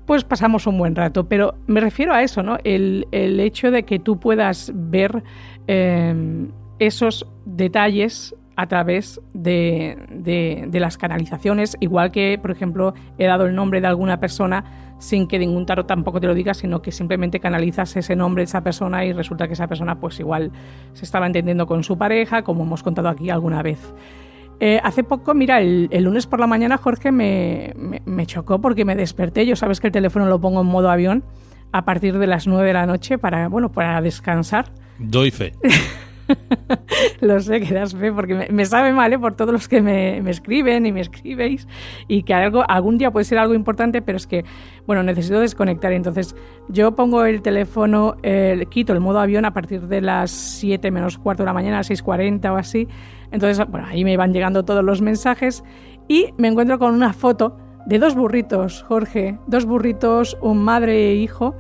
pues 0.06 0.24
pasamos 0.24 0.68
un 0.68 0.78
buen 0.78 0.96
rato. 0.96 1.28
Pero 1.28 1.56
me 1.68 1.82
refiero 1.82 2.14
a 2.14 2.24
eso, 2.24 2.44
¿no? 2.44 2.58
El, 2.64 3.06
hecho 3.12 3.72
de 3.72 3.84
que 3.84 4.00
tú 4.00 4.20
puedas 4.20 4.72
ver 4.74 5.24
em, 5.68 6.50
esos 6.80 7.28
detalles 7.46 8.36
a 8.56 8.68
través 8.68 9.22
de, 9.34 9.98
de, 10.10 10.80
las 10.80 10.98
canalizaciones, 10.98 11.76
igual 11.82 12.12
que, 12.12 12.40
por 12.42 12.52
ejemplo, 12.52 12.94
he 13.18 13.26
dado 13.26 13.46
el 13.46 13.56
nombre 13.56 13.82
de 13.82 13.88
alguna 13.88 14.20
persona 14.20 14.64
sin 14.98 15.28
que 15.28 15.38
ningún 15.38 15.66
tarot 15.66 15.86
tampoco 15.86 16.22
te 16.22 16.28
lo 16.28 16.34
diga, 16.34 16.54
sino 16.54 16.82
que 16.82 16.92
simplemente 16.92 17.42
canalizas 17.42 17.98
ese 17.98 18.16
nombre 18.16 18.42
de 18.42 18.46
esa 18.46 18.62
persona 18.62 19.04
y 19.04 19.12
resulta 19.12 19.48
que 19.48 19.54
esa 19.54 19.68
persona 19.68 20.00
pues 20.00 20.20
igual 20.22 20.52
se 20.94 21.04
estaba 21.04 21.28
entendiendo 21.28 21.68
con 21.68 21.84
su 21.84 21.98
pareja, 21.98 22.44
como 22.44 22.64
hemos 22.64 22.82
contado 22.82 23.10
aquí 23.10 23.30
alguna 23.30 23.62
vez. 23.62 23.94
Eh, 24.60 24.80
hace 24.84 25.04
poco, 25.04 25.34
mira, 25.34 25.60
el, 25.62 25.90
lunes 26.04 26.28
por 26.28 26.40
la 26.40 26.48
mañana 26.48 26.78
Jorge 26.78 27.12
me, 27.12 27.74
me, 28.06 28.26
chocó 28.26 28.62
porque 28.62 28.86
me 28.86 28.96
desperté. 28.96 29.46
Yo 29.46 29.56
sabes 29.56 29.80
que 29.80 29.88
el 29.88 29.94
teléfono 29.94 30.26
lo 30.26 30.40
pongo 30.40 30.62
en 30.62 30.68
modo 30.68 30.90
avión 30.90 31.24
a 31.72 31.84
partir 31.84 32.18
de 32.18 32.28
las 32.28 32.48
9 32.48 32.68
de 32.68 32.74
la 32.74 32.86
noche 32.86 33.18
para, 33.18 33.50
bueno, 33.50 33.72
para 33.72 34.02
descansar. 34.02 34.72
Doy 34.98 35.32
fe. 35.32 35.54
Lo 37.22 37.40
sé 37.40 37.62
que 37.62 37.74
das 37.74 37.96
fe 37.96 38.12
porque 38.12 38.48
me, 38.50 38.66
sabe 38.66 38.94
mal 38.94 39.12
¿eh? 39.14 39.20
por 39.20 39.36
todos 39.36 39.52
los 39.52 39.68
que 39.68 39.82
me, 39.82 40.18
escriben 40.30 40.86
y 40.86 40.92
me 40.92 41.02
escribéis 41.02 41.68
y 42.08 42.24
que 42.24 42.34
algo, 42.34 42.64
algún 42.68 42.98
día 42.98 43.12
puede 43.12 43.26
ser 43.26 43.38
algo 43.38 43.54
importante, 43.54 44.02
pero 44.02 44.18
es 44.18 44.26
que, 44.26 44.44
bueno, 44.88 45.04
necesito 45.04 45.40
desconectar. 45.40 45.92
Entonces, 45.92 46.36
yo 46.68 46.96
pongo 46.96 47.26
el 47.26 47.42
teléfono, 47.42 48.18
quito 48.70 48.94
el 48.94 49.00
modo 49.00 49.20
avión 49.20 49.46
a 49.46 49.54
partir 49.54 49.82
de 49.82 50.02
las 50.02 50.32
7 50.32 50.90
menos 50.92 51.18
cuarto 51.18 51.44
de 51.44 51.48
la 51.48 51.54
mañana, 51.54 51.82
6.40 51.82 52.52
o 52.52 52.58
así. 52.58 52.88
Entonces, 53.36 53.68
bueno, 53.70 53.86
ahí 53.88 54.06
me 54.06 54.16
van 54.16 54.32
llegando 54.34 54.64
todos 54.64 54.84
los 54.84 55.02
mensajes 55.02 55.64
y 56.08 56.34
me 56.38 56.48
encuentro 56.48 56.80
con 56.80 56.94
una 56.94 57.12
foto 57.12 57.58
de 57.86 58.00
dos 58.00 58.16
burritos, 58.16 58.82
Jorge, 58.84 59.38
dos 59.46 59.66
burritos, 59.66 60.38
un 60.42 60.64
madre 60.64 61.12
e 61.12 61.16
hijo 61.16 61.54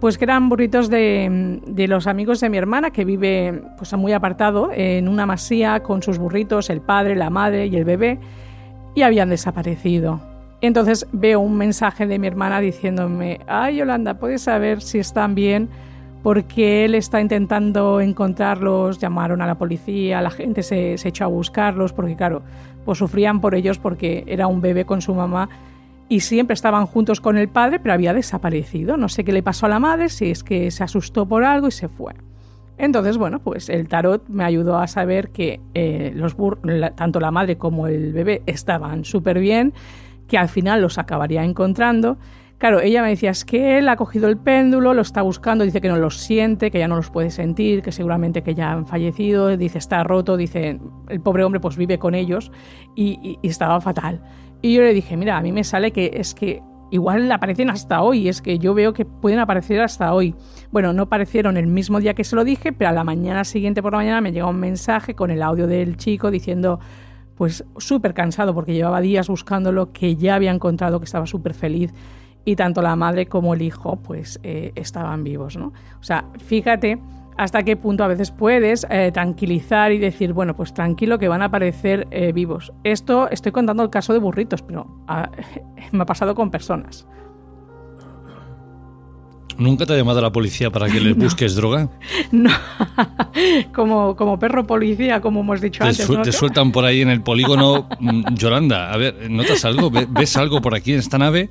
pues 0.00 0.18
que 0.18 0.24
eran 0.24 0.48
burritos 0.48 0.90
de, 0.90 1.60
los 1.88 2.08
amigos 2.08 2.40
de 2.40 2.50
mi 2.50 2.58
hermana 2.58 2.90
que 2.90 3.04
vive 3.04 3.62
pues 3.78 3.92
muy 3.92 4.12
apartado 4.12 4.70
en 4.74 5.06
una 5.06 5.26
masía 5.26 5.84
con 5.84 6.02
sus 6.02 6.18
burritos, 6.18 6.70
el 6.70 6.80
padre, 6.80 7.14
la 7.14 7.30
madre 7.30 7.66
y 7.66 7.76
el 7.76 7.84
bebé 7.84 8.18
y 8.96 9.02
habían 9.02 9.28
desaparecido. 9.28 10.20
Entonces 10.60 11.06
veo 11.12 11.38
un 11.38 11.56
mensaje 11.56 12.08
de 12.08 12.18
mi 12.18 12.26
hermana 12.26 12.58
diciéndome, 12.58 13.38
ay 13.46 13.76
Yolanda, 13.76 14.14
¿puedes 14.14 14.42
saber 14.42 14.82
si 14.82 14.98
están 14.98 15.36
bien? 15.36 15.68
Porque 16.22 16.84
él 16.84 16.94
está 16.94 17.20
intentando 17.20 18.00
encontrarlos, 18.00 18.98
llamaron 18.98 19.42
a 19.42 19.46
la 19.46 19.56
policía, 19.56 20.20
la 20.20 20.30
gente 20.30 20.62
se, 20.62 20.96
se 20.98 21.08
echó 21.08 21.24
a 21.24 21.28
buscarlos, 21.28 21.92
porque 21.92 22.14
claro, 22.14 22.42
pues 22.84 22.98
sufrían 22.98 23.40
por 23.40 23.54
ellos 23.54 23.78
porque 23.78 24.24
era 24.26 24.46
un 24.46 24.60
bebé 24.60 24.84
con 24.84 25.02
su 25.02 25.14
mamá 25.14 25.48
y 26.08 26.20
siempre 26.20 26.54
estaban 26.54 26.86
juntos 26.86 27.20
con 27.20 27.38
el 27.38 27.48
padre, 27.48 27.80
pero 27.80 27.94
había 27.94 28.12
desaparecido. 28.12 28.96
No 28.96 29.08
sé 29.08 29.24
qué 29.24 29.32
le 29.32 29.42
pasó 29.42 29.66
a 29.66 29.70
la 29.70 29.78
madre, 29.78 30.08
si 30.10 30.30
es 30.30 30.44
que 30.44 30.70
se 30.70 30.84
asustó 30.84 31.26
por 31.26 31.42
algo 31.42 31.68
y 31.68 31.70
se 31.70 31.88
fue. 31.88 32.12
Entonces, 32.76 33.16
bueno, 33.16 33.38
pues 33.38 33.68
el 33.68 33.88
tarot 33.88 34.28
me 34.28 34.44
ayudó 34.44 34.78
a 34.78 34.86
saber 34.86 35.30
que 35.30 35.60
eh, 35.72 36.12
los 36.14 36.36
tanto 36.96 37.20
la 37.20 37.30
madre 37.30 37.56
como 37.56 37.86
el 37.86 38.12
bebé 38.12 38.42
estaban 38.46 39.04
súper 39.04 39.38
bien, 39.38 39.72
que 40.28 40.36
al 40.36 40.48
final 40.48 40.82
los 40.82 40.98
acabaría 40.98 41.44
encontrando. 41.44 42.18
Claro, 42.62 42.80
ella 42.80 43.02
me 43.02 43.08
decía, 43.08 43.30
es 43.30 43.44
que 43.44 43.78
él 43.78 43.88
ha 43.88 43.96
cogido 43.96 44.28
el 44.28 44.36
péndulo, 44.36 44.94
lo 44.94 45.02
está 45.02 45.20
buscando, 45.20 45.64
dice 45.64 45.80
que 45.80 45.88
no 45.88 45.96
los 45.96 46.18
siente, 46.18 46.70
que 46.70 46.78
ya 46.78 46.86
no 46.86 46.94
los 46.94 47.10
puede 47.10 47.32
sentir, 47.32 47.82
que 47.82 47.90
seguramente 47.90 48.44
que 48.44 48.54
ya 48.54 48.70
han 48.70 48.86
fallecido, 48.86 49.56
dice 49.56 49.78
está 49.78 50.04
roto, 50.04 50.36
dice, 50.36 50.78
el 51.08 51.20
pobre 51.20 51.42
hombre 51.42 51.58
pues 51.58 51.76
vive 51.76 51.98
con 51.98 52.14
ellos 52.14 52.52
y 52.94 53.36
estaba 53.42 53.80
fatal. 53.80 54.22
Y 54.60 54.74
yo 54.74 54.82
le 54.82 54.94
dije, 54.94 55.16
mira, 55.16 55.38
a 55.38 55.42
mí 55.42 55.50
me 55.50 55.64
sale 55.64 55.90
que 55.90 56.12
es 56.14 56.34
que 56.34 56.62
igual 56.92 57.32
aparecen 57.32 57.68
hasta 57.68 58.00
hoy, 58.00 58.28
es 58.28 58.40
que 58.40 58.60
yo 58.60 58.74
veo 58.74 58.92
que 58.92 59.06
pueden 59.06 59.40
aparecer 59.40 59.80
hasta 59.80 60.14
hoy. 60.14 60.36
Bueno, 60.70 60.92
no 60.92 61.02
aparecieron 61.02 61.56
el 61.56 61.66
mismo 61.66 61.98
día 61.98 62.14
que 62.14 62.22
se 62.22 62.36
lo 62.36 62.44
dije, 62.44 62.72
pero 62.72 62.90
a 62.90 62.92
la 62.92 63.02
mañana 63.02 63.42
siguiente 63.42 63.82
por 63.82 63.90
la 63.90 63.98
mañana 63.98 64.20
me 64.20 64.30
llegó 64.30 64.50
un 64.50 64.60
mensaje 64.60 65.16
con 65.16 65.32
el 65.32 65.42
audio 65.42 65.66
del 65.66 65.96
chico 65.96 66.30
diciendo, 66.30 66.78
pues 67.34 67.64
súper 67.78 68.14
cansado 68.14 68.54
porque 68.54 68.72
llevaba 68.72 69.00
días 69.00 69.26
buscándolo, 69.26 69.92
que 69.92 70.14
ya 70.14 70.36
había 70.36 70.52
encontrado, 70.52 71.00
que 71.00 71.06
estaba 71.06 71.26
súper 71.26 71.54
feliz 71.54 71.92
y 72.44 72.56
tanto 72.56 72.82
la 72.82 72.96
madre 72.96 73.26
como 73.26 73.54
el 73.54 73.62
hijo 73.62 73.96
pues 73.96 74.40
eh, 74.42 74.72
estaban 74.74 75.24
vivos, 75.24 75.56
¿no? 75.56 75.72
O 76.00 76.02
sea, 76.02 76.24
fíjate 76.38 76.98
hasta 77.36 77.62
qué 77.62 77.76
punto 77.76 78.04
a 78.04 78.08
veces 78.08 78.30
puedes 78.30 78.86
eh, 78.90 79.10
tranquilizar 79.12 79.92
y 79.92 79.98
decir, 79.98 80.32
bueno, 80.32 80.54
pues 80.54 80.74
tranquilo 80.74 81.18
que 81.18 81.28
van 81.28 81.42
a 81.42 81.46
aparecer 81.46 82.06
eh, 82.10 82.32
vivos. 82.32 82.72
Esto 82.84 83.28
estoy 83.30 83.52
contando 83.52 83.82
el 83.82 83.90
caso 83.90 84.12
de 84.12 84.18
burritos, 84.18 84.62
pero 84.62 84.86
ah, 85.08 85.30
me 85.92 86.02
ha 86.02 86.06
pasado 86.06 86.34
con 86.34 86.50
personas. 86.50 87.06
¿Nunca 89.62 89.86
te 89.86 89.94
ha 89.94 89.96
llamado 89.96 90.20
la 90.20 90.32
policía 90.32 90.70
para 90.70 90.88
que 90.88 91.00
les 91.00 91.16
busques 91.16 91.54
droga? 91.54 91.88
No, 92.30 92.50
como, 93.74 94.16
como 94.16 94.38
perro 94.38 94.66
policía, 94.66 95.20
como 95.20 95.40
hemos 95.40 95.60
dicho 95.60 95.84
antes. 95.84 96.08
Te 96.22 96.32
sueltan 96.32 96.72
por 96.72 96.84
ahí 96.84 97.00
en 97.00 97.10
el 97.10 97.22
polígono. 97.22 97.88
Mm, 98.02 98.34
Yolanda, 98.34 98.92
a 98.92 98.96
ver, 98.96 99.30
¿notas 99.30 99.64
algo? 99.64 99.88
¿Ves 99.90 100.36
algo 100.36 100.60
por 100.60 100.74
aquí 100.74 100.92
en 100.92 100.98
esta 100.98 101.18
nave? 101.18 101.50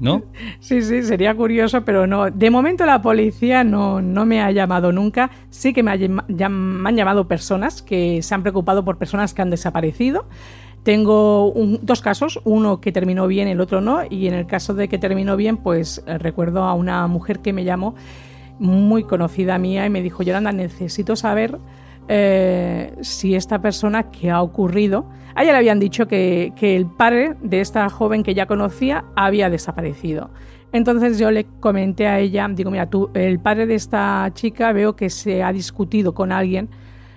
¿No? 0.00 0.22
Sí, 0.60 0.80
sí, 0.80 1.02
sería 1.02 1.34
curioso, 1.34 1.84
pero 1.84 2.06
no. 2.06 2.30
De 2.30 2.48
momento 2.48 2.86
la 2.86 3.02
policía 3.02 3.64
no, 3.64 4.00
no 4.00 4.24
me 4.24 4.40
ha 4.40 4.50
llamado 4.50 4.92
nunca. 4.92 5.30
Sí 5.50 5.74
que 5.74 5.82
me, 5.82 5.96
me 5.98 6.88
han 6.88 6.96
llamado 6.96 7.28
personas 7.28 7.82
que 7.82 8.22
se 8.22 8.34
han 8.34 8.42
preocupado 8.42 8.82
por 8.82 8.96
personas 8.96 9.34
que 9.34 9.42
han 9.42 9.50
desaparecido. 9.50 10.26
Tengo 10.84 11.54
dos 11.80 12.02
casos, 12.02 12.40
uno 12.44 12.78
que 12.82 12.92
terminó 12.92 13.26
bien, 13.26 13.48
el 13.48 13.62
otro 13.62 13.80
no, 13.80 14.02
y 14.08 14.28
en 14.28 14.34
el 14.34 14.46
caso 14.46 14.74
de 14.74 14.86
que 14.86 14.98
terminó 14.98 15.34
bien, 15.34 15.56
pues 15.56 16.04
eh, 16.06 16.18
recuerdo 16.18 16.64
a 16.64 16.74
una 16.74 17.06
mujer 17.06 17.40
que 17.40 17.54
me 17.54 17.64
llamó, 17.64 17.94
muy 18.58 19.02
conocida 19.02 19.56
mía, 19.58 19.86
y 19.86 19.90
me 19.90 20.02
dijo, 20.02 20.22
Yolanda, 20.22 20.52
necesito 20.52 21.16
saber 21.16 21.58
eh, 22.08 22.94
si 23.00 23.34
esta 23.34 23.62
persona 23.62 24.10
que 24.10 24.30
ha 24.30 24.42
ocurrido, 24.42 25.06
a 25.34 25.42
ella 25.42 25.52
le 25.52 25.58
habían 25.58 25.80
dicho 25.80 26.06
que, 26.06 26.52
que 26.54 26.76
el 26.76 26.84
padre 26.84 27.34
de 27.40 27.62
esta 27.62 27.88
joven 27.88 28.22
que 28.22 28.34
ya 28.34 28.44
conocía 28.44 29.06
había 29.16 29.48
desaparecido. 29.48 30.30
Entonces 30.70 31.18
yo 31.18 31.30
le 31.30 31.46
comenté 31.60 32.08
a 32.08 32.18
ella, 32.18 32.46
digo, 32.50 32.70
mira, 32.70 32.90
tú, 32.90 33.08
el 33.14 33.40
padre 33.40 33.66
de 33.66 33.76
esta 33.76 34.30
chica 34.34 34.70
veo 34.72 34.96
que 34.96 35.08
se 35.08 35.42
ha 35.42 35.50
discutido 35.50 36.12
con 36.12 36.30
alguien 36.30 36.68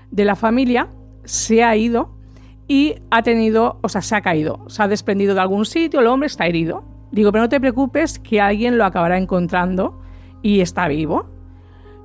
de 0.09 0.23
la 0.23 0.37
familia, 0.37 0.87
se 1.25 1.65
ha 1.65 1.75
ido 1.75 2.16
y 2.67 2.95
ha 3.11 3.23
tenido, 3.23 3.79
o 3.81 3.89
sea, 3.89 4.01
se 4.01 4.15
ha 4.15 4.21
caído, 4.21 4.65
se 4.67 4.83
ha 4.83 4.87
desprendido 4.87 5.33
de 5.33 5.41
algún 5.41 5.65
sitio, 5.65 6.01
el 6.01 6.07
hombre 6.07 6.27
está 6.27 6.45
herido. 6.45 6.83
Digo, 7.11 7.31
pero 7.31 7.43
no 7.43 7.49
te 7.49 7.59
preocupes 7.59 8.19
que 8.19 8.41
alguien 8.41 8.77
lo 8.77 8.85
acabará 8.85 9.17
encontrando 9.17 10.01
y 10.41 10.59
está 10.59 10.87
vivo. 10.87 11.25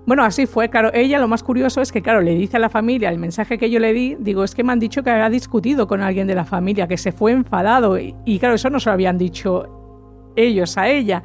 Bueno, 0.07 0.25
así 0.25 0.47
fue, 0.47 0.69
claro, 0.69 0.91
ella 0.95 1.19
lo 1.21 1.29
más 1.29 1.43
curioso 1.43 1.81
es 1.81 1.93
que, 1.93 2.03
claro, 2.03 2.21
le 2.23 2.35
dice 2.35 2.57
a 2.57 2.61
la 2.61 2.69
familia 2.69 3.09
el 3.09 3.19
mensaje 3.19 3.57
que 3.57 3.71
yo 3.71 3.79
le 3.79 3.93
di, 3.93 4.17
digo, 4.19 4.43
es 4.43 4.55
que 4.55 4.65
me 4.65 4.73
han 4.73 4.81
dicho 4.81 5.03
que 5.03 5.11
había 5.11 5.31
discutido 5.31 5.87
con 5.87 6.01
alguien 6.01 6.27
de 6.27 6.35
la 6.35 6.45
familia, 6.45 6.89
que 6.89 6.97
se 6.97 7.13
fue 7.13 7.31
enfadado 7.33 7.99
y, 7.99 8.39
claro, 8.39 8.55
eso 8.55 8.69
no 8.69 8.81
se 8.81 8.89
lo 8.89 8.95
habían 8.95 9.19
dicho 9.19 10.33
ellos 10.35 10.77
a 10.77 10.89
ella. 10.89 11.23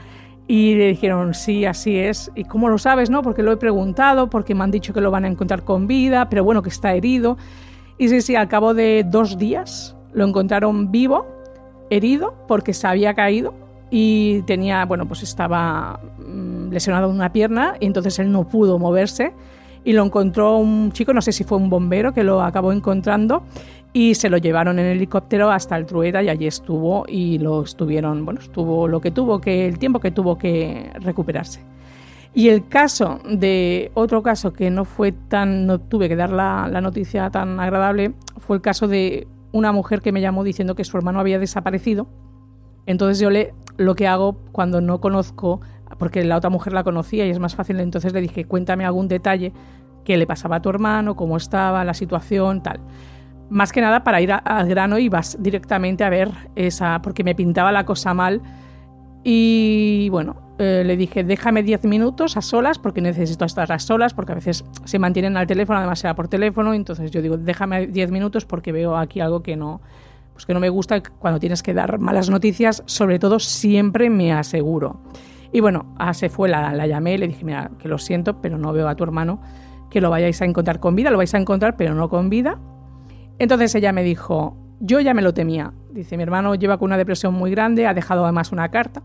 Y 0.48 0.76
le 0.76 0.88
dijeron, 0.90 1.34
sí, 1.34 1.66
así 1.66 1.98
es. 1.98 2.32
¿Y 2.36 2.46
cómo 2.46 2.70
lo 2.70 2.78
sabes? 2.78 3.10
No, 3.10 3.22
porque 3.22 3.44
lo 3.44 3.52
he 3.52 3.58
preguntado, 3.58 4.30
porque 4.30 4.56
me 4.56 4.64
han 4.64 4.72
dicho 4.72 4.94
que 4.94 5.02
lo 5.02 5.12
van 5.12 5.26
a 5.26 5.28
encontrar 5.28 5.64
con 5.64 5.88
vida, 5.88 6.30
pero 6.30 6.44
bueno, 6.44 6.62
que 6.62 6.70
está 6.70 6.94
herido. 6.94 7.38
Y 7.98 8.10
sí, 8.10 8.22
sí, 8.22 8.36
al 8.36 8.48
cabo 8.48 8.74
de 8.74 9.04
dos 9.06 9.38
días 9.38 9.96
lo 10.14 10.26
encontraron 10.26 10.92
vivo, 10.92 11.26
herido, 11.90 12.34
porque 12.48 12.74
se 12.74 12.88
había 12.88 13.14
caído 13.14 13.54
y 13.90 14.42
tenía, 14.44 14.86
bueno, 14.86 15.08
pues 15.08 15.24
estaba 15.24 16.00
mm, 16.20 16.70
lesionado 16.72 17.10
una 17.10 17.32
pierna 17.32 17.76
y 17.80 17.86
entonces 17.86 18.20
él 18.20 18.32
no 18.32 18.48
pudo 18.48 18.78
moverse 18.78 19.34
y 19.84 19.94
lo 19.94 20.04
encontró 20.04 20.58
un 20.58 20.92
chico, 20.92 21.14
no 21.14 21.22
sé 21.22 21.32
si 21.32 21.44
fue 21.44 21.58
un 21.58 21.70
bombero 21.70 22.14
que 22.14 22.24
lo 22.24 22.42
acabó 22.42 22.72
encontrando 22.72 23.44
y 23.94 24.16
se 24.16 24.30
lo 24.30 24.38
llevaron 24.38 24.80
en 24.80 24.86
helicóptero 24.86 25.50
hasta 25.50 25.78
el 25.78 25.86
Trueta 25.86 26.22
y 26.22 26.30
allí 26.30 26.46
estuvo 26.46 27.06
y 27.08 27.40
lo 27.40 27.64
estuvieron, 27.64 28.26
bueno, 28.26 28.42
estuvo 28.42 28.88
lo 28.88 29.00
que 29.00 29.12
tuvo 29.12 29.40
que, 29.40 29.66
el 29.66 29.80
tiempo 29.80 30.00
que 30.00 30.12
tuvo 30.12 30.38
que 30.38 30.92
recuperarse. 31.00 31.62
Y 32.38 32.50
el 32.50 32.68
caso 32.68 33.20
de 33.28 33.90
otro 33.96 34.22
caso 34.22 34.54
que 34.54 34.70
no 34.70 34.86
fue 34.86 35.12
tan, 35.12 35.66
no 35.66 35.80
tuve 35.80 36.08
que 36.08 36.16
dar 36.16 36.30
la, 36.30 36.70
la 36.72 36.82
noticia 36.82 37.32
tan 37.32 37.60
agradable, 37.60 38.14
fue 38.38 38.58
el 38.58 38.62
caso 38.62 38.88
de 38.88 39.28
una 39.52 39.72
mujer 39.72 40.04
que 40.04 40.12
me 40.12 40.22
llamó 40.22 40.44
diciendo 40.44 40.76
que 40.76 40.84
su 40.84 40.96
hermano 40.98 41.20
había 41.20 41.40
desaparecido. 41.40 42.08
Entonces 42.86 43.18
yo 43.18 43.32
le, 43.32 43.56
lo 43.78 43.96
que 43.96 44.08
hago 44.08 44.38
cuando 44.52 44.82
no 44.82 45.02
conozco, 45.02 45.62
porque 45.98 46.24
la 46.24 46.38
otra 46.38 46.52
mujer 46.52 46.74
la 46.74 46.84
conocía 46.84 47.26
y 47.26 47.32
es 47.32 47.40
más 47.40 47.56
fácil, 47.56 47.80
entonces 47.80 48.14
le 48.14 48.22
dije, 48.22 48.46
cuéntame 48.46 48.86
algún 48.86 49.08
detalle 49.08 49.52
que 50.06 50.16
le 50.16 50.28
pasaba 50.28 50.58
a 50.58 50.62
tu 50.62 50.70
hermano, 50.70 51.16
cómo 51.16 51.38
estaba, 51.38 51.84
la 51.86 51.96
situación, 51.96 52.62
tal 52.62 52.82
más 53.50 53.72
que 53.72 53.82
nada 53.82 54.04
para 54.04 54.22
ir 54.22 54.32
al 54.32 54.68
grano 54.68 55.00
y 55.00 55.10
vas 55.10 55.38
directamente 55.40 56.04
a 56.04 56.10
ver 56.10 56.30
esa, 56.56 57.02
porque 57.02 57.24
me 57.24 57.34
pintaba 57.34 57.72
la 57.72 57.86
cosa 57.86 58.14
mal. 58.14 58.42
Y 59.24 60.10
bueno, 60.10 60.36
eh, 60.60 60.84
le 60.86 60.98
dije, 60.98 61.24
déjame 61.24 61.64
10 61.64 61.86
minutos 61.86 62.38
a 62.38 62.42
solas, 62.42 62.80
porque 62.80 63.02
necesito 63.02 63.46
estar 63.46 63.72
a 63.72 63.80
solas, 63.80 64.14
porque 64.14 64.32
a 64.32 64.36
veces 64.36 64.66
se 64.86 65.00
mantienen 65.00 65.38
al 65.38 65.48
teléfono, 65.48 65.80
además 65.80 66.00
sea 66.00 66.16
por 66.16 66.28
teléfono, 66.28 66.74
entonces 66.74 67.12
yo 67.12 67.22
digo, 67.22 67.38
déjame 67.38 67.88
10 67.88 68.12
minutos 68.12 68.46
porque 68.46 68.72
veo 68.72 68.98
aquí 68.98 69.20
algo 69.20 69.44
que 69.44 69.56
no, 69.56 69.82
pues 70.34 70.46
que 70.46 70.54
no 70.54 70.60
me 70.60 70.70
gusta 70.70 71.02
cuando 71.20 71.40
tienes 71.40 71.62
que 71.62 71.74
dar 71.74 72.00
malas 72.00 72.30
noticias, 72.30 72.84
sobre 72.86 73.20
todo 73.20 73.40
siempre 73.40 74.10
me 74.10 74.34
aseguro. 74.34 75.02
Y 75.52 75.60
bueno, 75.60 75.94
ah, 75.98 76.14
se 76.14 76.30
fue, 76.30 76.50
la, 76.50 76.74
la 76.74 76.88
llamé, 76.88 77.18
le 77.18 77.28
dije, 77.28 77.46
mira, 77.46 77.72
que 77.80 77.88
lo 77.88 77.98
siento, 77.98 78.42
pero 78.42 78.58
no 78.58 78.74
veo 78.74 78.88
a 78.88 78.96
tu 78.96 79.04
hermano, 79.04 79.42
que 79.90 80.02
lo 80.02 80.10
vayáis 80.10 80.42
a 80.42 80.46
encontrar 80.46 80.80
con 80.80 80.96
vida, 80.96 81.12
lo 81.12 81.18
vais 81.18 81.34
a 81.34 81.38
encontrar, 81.38 81.78
pero 81.78 81.94
no 81.94 82.10
con 82.10 82.30
vida, 82.30 82.60
entonces 83.40 83.74
ella 83.76 83.94
me 83.94 84.04
dijo, 84.04 84.58
yo 84.80 85.00
ya 85.00 85.14
me 85.14 85.22
lo 85.22 85.34
temía. 85.34 85.74
Dice, 85.98 86.16
mi 86.16 86.22
hermano 86.22 86.54
lleva 86.54 86.78
con 86.78 86.90
una 86.90 86.98
depresión 86.98 87.34
muy 87.34 87.50
grande, 87.50 87.88
ha 87.88 87.94
dejado 87.96 88.24
además 88.24 88.52
una 88.52 88.70
carta. 88.70 89.02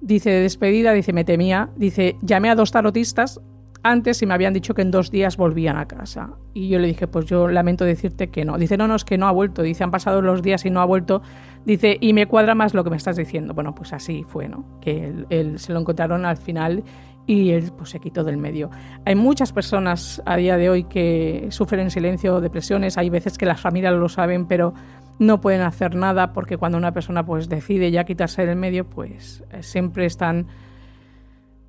Dice, 0.00 0.30
de 0.30 0.40
despedida, 0.42 0.92
dice, 0.92 1.12
me 1.12 1.24
temía. 1.24 1.70
Dice, 1.76 2.16
llamé 2.22 2.48
a 2.48 2.54
dos 2.54 2.70
tarotistas 2.70 3.40
antes 3.82 4.22
y 4.22 4.26
me 4.26 4.34
habían 4.34 4.52
dicho 4.52 4.72
que 4.72 4.82
en 4.82 4.92
dos 4.92 5.10
días 5.10 5.36
volvían 5.36 5.76
a 5.76 5.88
casa. 5.88 6.30
Y 6.54 6.68
yo 6.68 6.78
le 6.78 6.86
dije, 6.86 7.08
pues 7.08 7.26
yo 7.26 7.48
lamento 7.48 7.84
decirte 7.84 8.28
que 8.30 8.44
no. 8.44 8.56
Dice, 8.56 8.76
no, 8.76 8.86
no, 8.86 8.94
es 8.94 9.04
que 9.04 9.18
no 9.18 9.26
ha 9.26 9.32
vuelto. 9.32 9.62
Dice, 9.62 9.82
han 9.82 9.90
pasado 9.90 10.22
los 10.22 10.42
días 10.42 10.64
y 10.64 10.70
no 10.70 10.80
ha 10.80 10.84
vuelto. 10.84 11.22
Dice, 11.64 11.98
y 12.00 12.12
me 12.12 12.26
cuadra 12.26 12.54
más 12.54 12.72
lo 12.72 12.84
que 12.84 12.90
me 12.90 12.96
estás 12.96 13.16
diciendo. 13.16 13.52
Bueno, 13.52 13.74
pues 13.74 13.92
así 13.92 14.22
fue, 14.22 14.48
¿no? 14.48 14.64
Que 14.80 15.12
él 15.28 15.58
se 15.58 15.72
lo 15.72 15.80
encontraron 15.80 16.24
al 16.24 16.36
final 16.36 16.84
y 17.26 17.50
él 17.50 17.72
pues, 17.76 17.90
se 17.90 18.00
quitó 18.00 18.24
del 18.24 18.36
medio. 18.36 18.70
Hay 19.04 19.14
muchas 19.14 19.52
personas 19.52 20.22
a 20.26 20.36
día 20.36 20.56
de 20.56 20.70
hoy 20.70 20.84
que 20.84 21.48
sufren 21.50 21.80
en 21.80 21.90
silencio 21.90 22.40
depresiones, 22.40 22.98
hay 22.98 23.10
veces 23.10 23.38
que 23.38 23.46
las 23.46 23.60
familias 23.60 23.94
lo 23.94 24.08
saben, 24.08 24.46
pero 24.46 24.74
no 25.22 25.40
pueden 25.40 25.62
hacer 25.62 25.94
nada 25.94 26.32
porque 26.32 26.56
cuando 26.56 26.78
una 26.78 26.92
persona 26.92 27.24
pues 27.24 27.48
decide 27.48 27.90
ya 27.90 28.04
quitarse 28.04 28.44
del 28.46 28.56
medio, 28.56 28.84
pues 28.84 29.42
eh, 29.50 29.62
siempre 29.62 30.06
están 30.06 30.48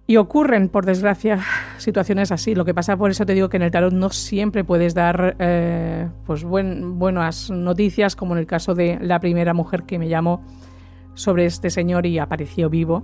y 0.06 0.18
ocurren, 0.18 0.68
por 0.68 0.86
desgracia, 0.86 1.40
situaciones 1.78 2.32
así. 2.32 2.56
Lo 2.56 2.66
que 2.66 2.74
pasa, 2.74 2.98
por 2.98 3.12
eso 3.12 3.26
te 3.26 3.34
digo 3.34 3.50
que 3.50 3.58
en 3.58 3.64
el 3.64 3.72
tarot 3.72 3.94
no 3.94 4.10
siempre 4.10 4.64
puedes 4.64 4.94
dar 4.94 5.36
eh, 5.40 6.10
pues 6.26 6.44
buen, 6.44 7.00
buenas 7.00 7.50
noticias, 7.50 8.16
como 8.16 8.34
en 8.34 8.40
el 8.40 8.46
caso 8.46 8.76
de 8.76 9.00
la 9.02 9.20
primera 9.20 9.54
mujer 9.54 9.84
que 9.84 9.98
me 9.98 10.10
llamó 10.10 10.44
sobre 11.14 11.46
este 11.46 11.70
señor 11.70 12.06
y 12.06 12.20
apareció 12.20 12.70
vivo 12.70 13.04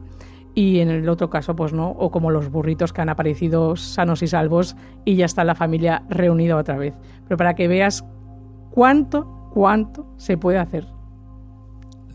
y 0.56 0.80
en 0.80 0.90
el 0.90 1.08
otro 1.08 1.30
caso 1.30 1.56
pues 1.56 1.74
no, 1.74 1.90
o 1.92 2.12
como 2.12 2.32
los 2.32 2.50
burritos 2.50 2.92
que 2.92 3.02
han 3.02 3.10
aparecido 3.10 3.76
sanos 3.76 4.22
y 4.24 4.28
salvos 4.28 4.76
y 5.06 5.16
ya 5.16 5.26
está 5.26 5.44
la 5.44 5.56
familia 5.56 6.04
reunida 6.10 6.58
otra 6.58 6.78
vez. 6.78 6.96
Pero 7.24 7.38
para 7.38 7.54
que 7.54 7.68
veas 7.68 8.04
cuánto, 8.72 9.39
cuánto 9.52 10.06
se 10.18 10.38
puede 10.38 10.58
hacer. 10.58 10.88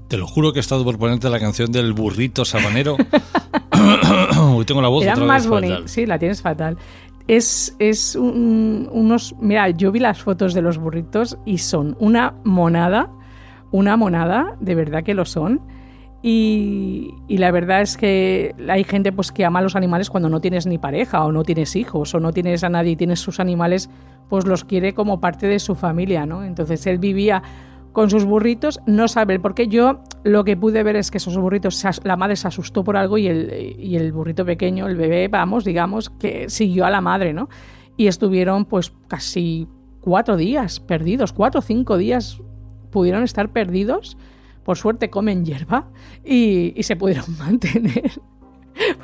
Te 0.08 0.16
lo 0.16 0.26
juro 0.26 0.52
que 0.52 0.58
he 0.58 0.60
estado 0.60 0.84
por 0.84 0.98
ponerte 0.98 1.28
la 1.30 1.40
canción 1.40 1.72
del 1.72 1.92
burrito 1.92 2.44
sabanero. 2.44 2.96
Uy, 4.56 4.64
tengo 4.64 4.82
la 4.82 4.88
voz 4.88 5.04
Era 5.04 5.16
más 5.16 5.46
bonita. 5.46 5.82
Sí, 5.86 6.06
la 6.06 6.18
tienes 6.18 6.42
fatal. 6.42 6.76
Es, 7.26 7.74
es 7.78 8.14
unos... 8.14 9.34
Mira, 9.40 9.70
yo 9.70 9.90
vi 9.90 10.00
las 10.00 10.22
fotos 10.22 10.52
de 10.52 10.60
los 10.60 10.78
burritos 10.78 11.38
y 11.46 11.58
son 11.58 11.96
una 11.98 12.34
monada, 12.44 13.10
una 13.72 13.96
monada, 13.96 14.56
de 14.60 14.74
verdad 14.74 15.02
que 15.02 15.14
lo 15.14 15.24
son 15.24 15.60
y, 16.26 17.12
la 17.28 17.50
verdad 17.50 17.82
es 17.82 17.98
que 17.98 18.54
hay 18.66 18.82
gente 18.84 19.12
pues 19.12 19.30
que 19.30 19.44
ama 19.44 19.58
a 19.58 19.62
los 19.62 19.76
animales 19.76 20.08
cuando 20.08 20.30
no 20.30 20.40
tienes 20.40 20.66
ni 20.66 20.78
pareja 20.78 21.22
o 21.22 21.32
no 21.32 21.42
tienes 21.42 21.76
hijos 21.76 22.14
o 22.14 22.20
no 22.20 22.32
tienes 22.32 22.64
a 22.64 22.70
nadie 22.70 22.92
y 22.92 22.96
tienes 22.96 23.20
sus 23.20 23.40
animales, 23.40 23.90
pues 24.30 24.46
los 24.46 24.64
quiere 24.64 24.94
como 24.94 25.20
parte 25.20 25.46
de 25.46 25.58
su 25.58 25.74
familia, 25.74 26.24
¿no? 26.24 26.42
Entonces 26.42 26.86
él 26.86 26.96
vivía 26.96 27.42
con 27.92 28.08
sus 28.08 28.24
burritos, 28.24 28.80
no 28.86 29.06
sabe 29.06 29.34
el 29.34 29.42
por 29.42 29.54
qué. 29.54 29.68
Yo 29.68 30.00
lo 30.22 30.44
que 30.44 30.56
pude 30.56 30.82
ver 30.82 30.96
es 30.96 31.10
que 31.10 31.18
esos 31.18 31.36
burritos, 31.36 31.84
la 32.04 32.16
madre 32.16 32.36
se 32.36 32.48
asustó 32.48 32.84
por 32.84 32.96
algo 32.96 33.18
y 33.18 33.26
el, 33.26 33.76
y 33.78 33.96
el 33.96 34.10
burrito 34.10 34.46
pequeño, 34.46 34.88
el 34.88 34.96
bebé, 34.96 35.28
vamos, 35.28 35.62
digamos, 35.62 36.08
que 36.08 36.48
siguió 36.48 36.86
a 36.86 36.90
la 36.90 37.02
madre, 37.02 37.34
¿no? 37.34 37.50
Y 37.98 38.06
estuvieron 38.06 38.64
pues 38.64 38.94
casi 39.08 39.68
cuatro 40.00 40.38
días 40.38 40.80
perdidos, 40.80 41.34
cuatro 41.34 41.58
o 41.58 41.62
cinco 41.62 41.98
días 41.98 42.40
pudieron 42.90 43.24
estar 43.24 43.50
perdidos 43.50 44.16
por 44.64 44.78
suerte 44.78 45.10
comen 45.10 45.44
hierba 45.44 45.88
y, 46.24 46.74
se 46.82 46.96
pudieron 46.96 47.26
mantener. 47.38 48.20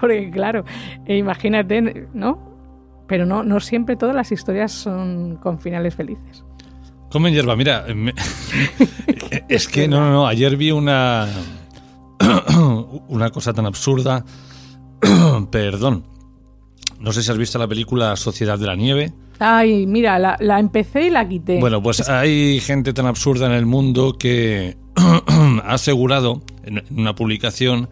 Porque 0.00 0.30
claro, 0.30 0.64
e 1.06 1.16
imagínate, 1.16 2.08
¿no? 2.12 2.50
Pero 3.06 3.26
no, 3.26 3.42
no 3.42 3.60
siempre 3.60 3.96
todas 3.96 4.14
las 4.14 4.32
historias 4.32 4.72
son 4.72 5.36
con 5.36 5.60
finales 5.60 5.94
felices. 5.94 6.44
Comen 7.10 7.34
hierba, 7.34 7.56
mira, 7.56 7.84
es 9.48 9.68
que 9.68 9.88
no, 9.88 10.00
no, 10.00 10.12
no, 10.12 10.26
ayer 10.26 10.56
vi 10.56 10.70
una, 10.70 11.28
una 13.08 13.30
cosa 13.30 13.52
tan 13.52 13.66
absurda, 13.66 14.24
perdón, 15.50 16.04
no 17.00 17.12
sé 17.12 17.22
si 17.22 17.30
has 17.30 17.38
visto 17.38 17.58
la 17.58 17.66
película 17.66 18.14
Sociedad 18.14 18.58
de 18.58 18.66
la 18.66 18.76
Nieve. 18.76 19.12
Ay, 19.38 19.86
mira, 19.86 20.18
la, 20.18 20.36
la 20.38 20.60
empecé 20.60 21.06
y 21.06 21.10
la 21.10 21.26
quité. 21.26 21.58
Bueno, 21.58 21.82
pues 21.82 22.08
hay 22.08 22.60
gente 22.60 22.92
tan 22.92 23.06
absurda 23.06 23.46
en 23.46 23.52
el 23.52 23.64
mundo 23.64 24.18
que 24.18 24.76
ha 25.64 25.74
asegurado 25.74 26.42
en 26.64 26.82
una 26.90 27.14
publicación 27.14 27.88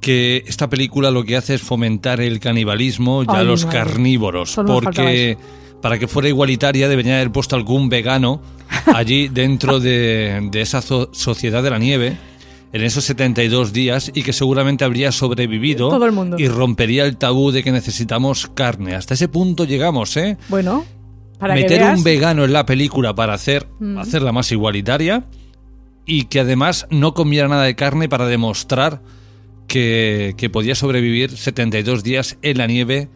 que 0.00 0.44
esta 0.46 0.68
película 0.68 1.10
lo 1.10 1.24
que 1.24 1.36
hace 1.36 1.54
es 1.54 1.62
fomentar 1.62 2.20
el 2.20 2.40
canibalismo 2.40 3.24
y 3.24 3.26
a 3.28 3.42
los 3.42 3.66
carnívoros, 3.66 4.56
porque 4.66 5.36
para 5.82 5.98
que 5.98 6.08
fuera 6.08 6.28
igualitaria 6.28 6.88
debería 6.88 7.16
haber 7.16 7.32
puesto 7.32 7.56
algún 7.56 7.88
vegano 7.88 8.40
allí 8.86 9.28
dentro 9.32 9.80
de, 9.80 10.48
esa 10.54 10.82
sociedad 10.82 11.62
de 11.62 11.70
la 11.70 11.78
nieve 11.78 12.16
en 12.72 12.82
esos 12.82 13.04
72 13.04 13.72
días 13.72 14.10
y 14.14 14.22
que 14.22 14.32
seguramente 14.32 14.84
habría 14.84 15.10
sobrevivido 15.10 15.88
Todo 15.88 16.04
el 16.04 16.12
mundo. 16.12 16.36
y 16.38 16.48
rompería 16.48 17.06
el 17.06 17.16
tabú 17.16 17.50
de 17.50 17.62
que 17.62 17.72
necesitamos 17.72 18.50
carne. 18.54 18.94
Hasta 18.94 19.14
ese 19.14 19.26
punto 19.28 19.64
llegamos, 19.64 20.14
¿eh? 20.18 20.36
Bueno, 20.48 20.84
para 21.38 21.54
meter 21.54 21.82
un 21.82 22.04
vegano 22.04 22.44
en 22.44 22.52
la 22.52 22.66
película 22.66 23.14
para 23.14 23.32
hacer 23.32 23.66
mm. 23.78 23.98
hacerla 23.98 24.32
más 24.32 24.52
igualitaria 24.52 25.24
y 26.08 26.24
que 26.24 26.40
además 26.40 26.86
no 26.90 27.12
comiera 27.12 27.46
nada 27.46 27.64
de 27.64 27.76
carne 27.76 28.08
para 28.08 28.26
demostrar 28.26 29.02
que, 29.68 30.50
podía 30.50 30.74
sobrevivir 30.74 31.36
72 31.36 32.02
días 32.02 32.38
en 32.40 32.56
la 32.58 32.66
nieve 32.66 33.10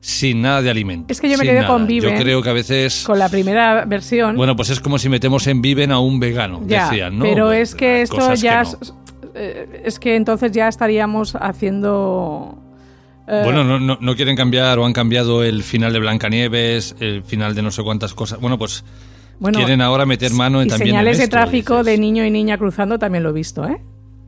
sin 0.00 0.40
nada 0.40 0.62
de 0.62 0.70
alimento. 0.70 1.12
Es 1.12 1.20
que 1.20 1.28
yo 1.28 1.36
me 1.36 1.44
quedé 1.44 1.66
con 1.66 1.86
Viven. 1.86 2.16
Yo 2.16 2.22
creo 2.22 2.42
que 2.42 2.48
a 2.48 2.54
veces... 2.54 3.04
Con 3.04 3.18
la 3.18 3.28
primera 3.28 3.84
versión... 3.84 4.34
Bueno, 4.34 4.56
pues 4.56 4.70
es 4.70 4.80
como 4.80 4.98
si 4.98 5.10
metemos 5.10 5.46
en 5.46 5.60
Viven 5.60 5.92
a 5.92 6.00
un 6.00 6.18
vegano, 6.18 6.60
decían, 6.64 7.18
¿no? 7.18 7.24
Pero 7.24 7.52
es 7.52 7.74
que 7.74 8.02
esto 8.02 8.34
ya... 8.34 8.64
Eh, 9.34 9.82
es, 9.84 9.98
que 9.98 10.16
entonces 10.16 10.50
ya 10.50 10.68
estaríamos 10.68 11.36
haciendo... 11.36 12.58
Eh, 13.26 13.42
bueno, 13.44 13.62
no, 13.62 13.98
no, 14.00 14.16
quieren 14.16 14.36
cambiar 14.36 14.78
o 14.78 14.86
han 14.86 14.94
cambiado 14.94 15.44
el 15.44 15.62
final 15.62 15.92
de 15.92 15.98
Blancanieves, 15.98 16.96
el 16.98 17.22
final 17.22 17.54
de 17.54 17.60
no 17.60 17.70
sé 17.70 17.82
cuántas 17.82 18.14
cosas. 18.14 18.40
Bueno, 18.40 18.56
pues 18.56 18.84
Quieren 19.40 19.80
ahora 19.80 20.04
meter 20.04 20.32
mano 20.32 20.60
en 20.60 20.68
también 20.68 20.90
señales 20.90 21.18
de 21.18 21.28
tráfico 21.28 21.84
de 21.84 21.96
niño 21.98 22.24
y 22.24 22.30
niña 22.30 22.58
cruzando 22.58 22.98
también 22.98 23.22
lo 23.22 23.30
he 23.30 23.32
visto, 23.32 23.66
¿eh? 23.66 23.80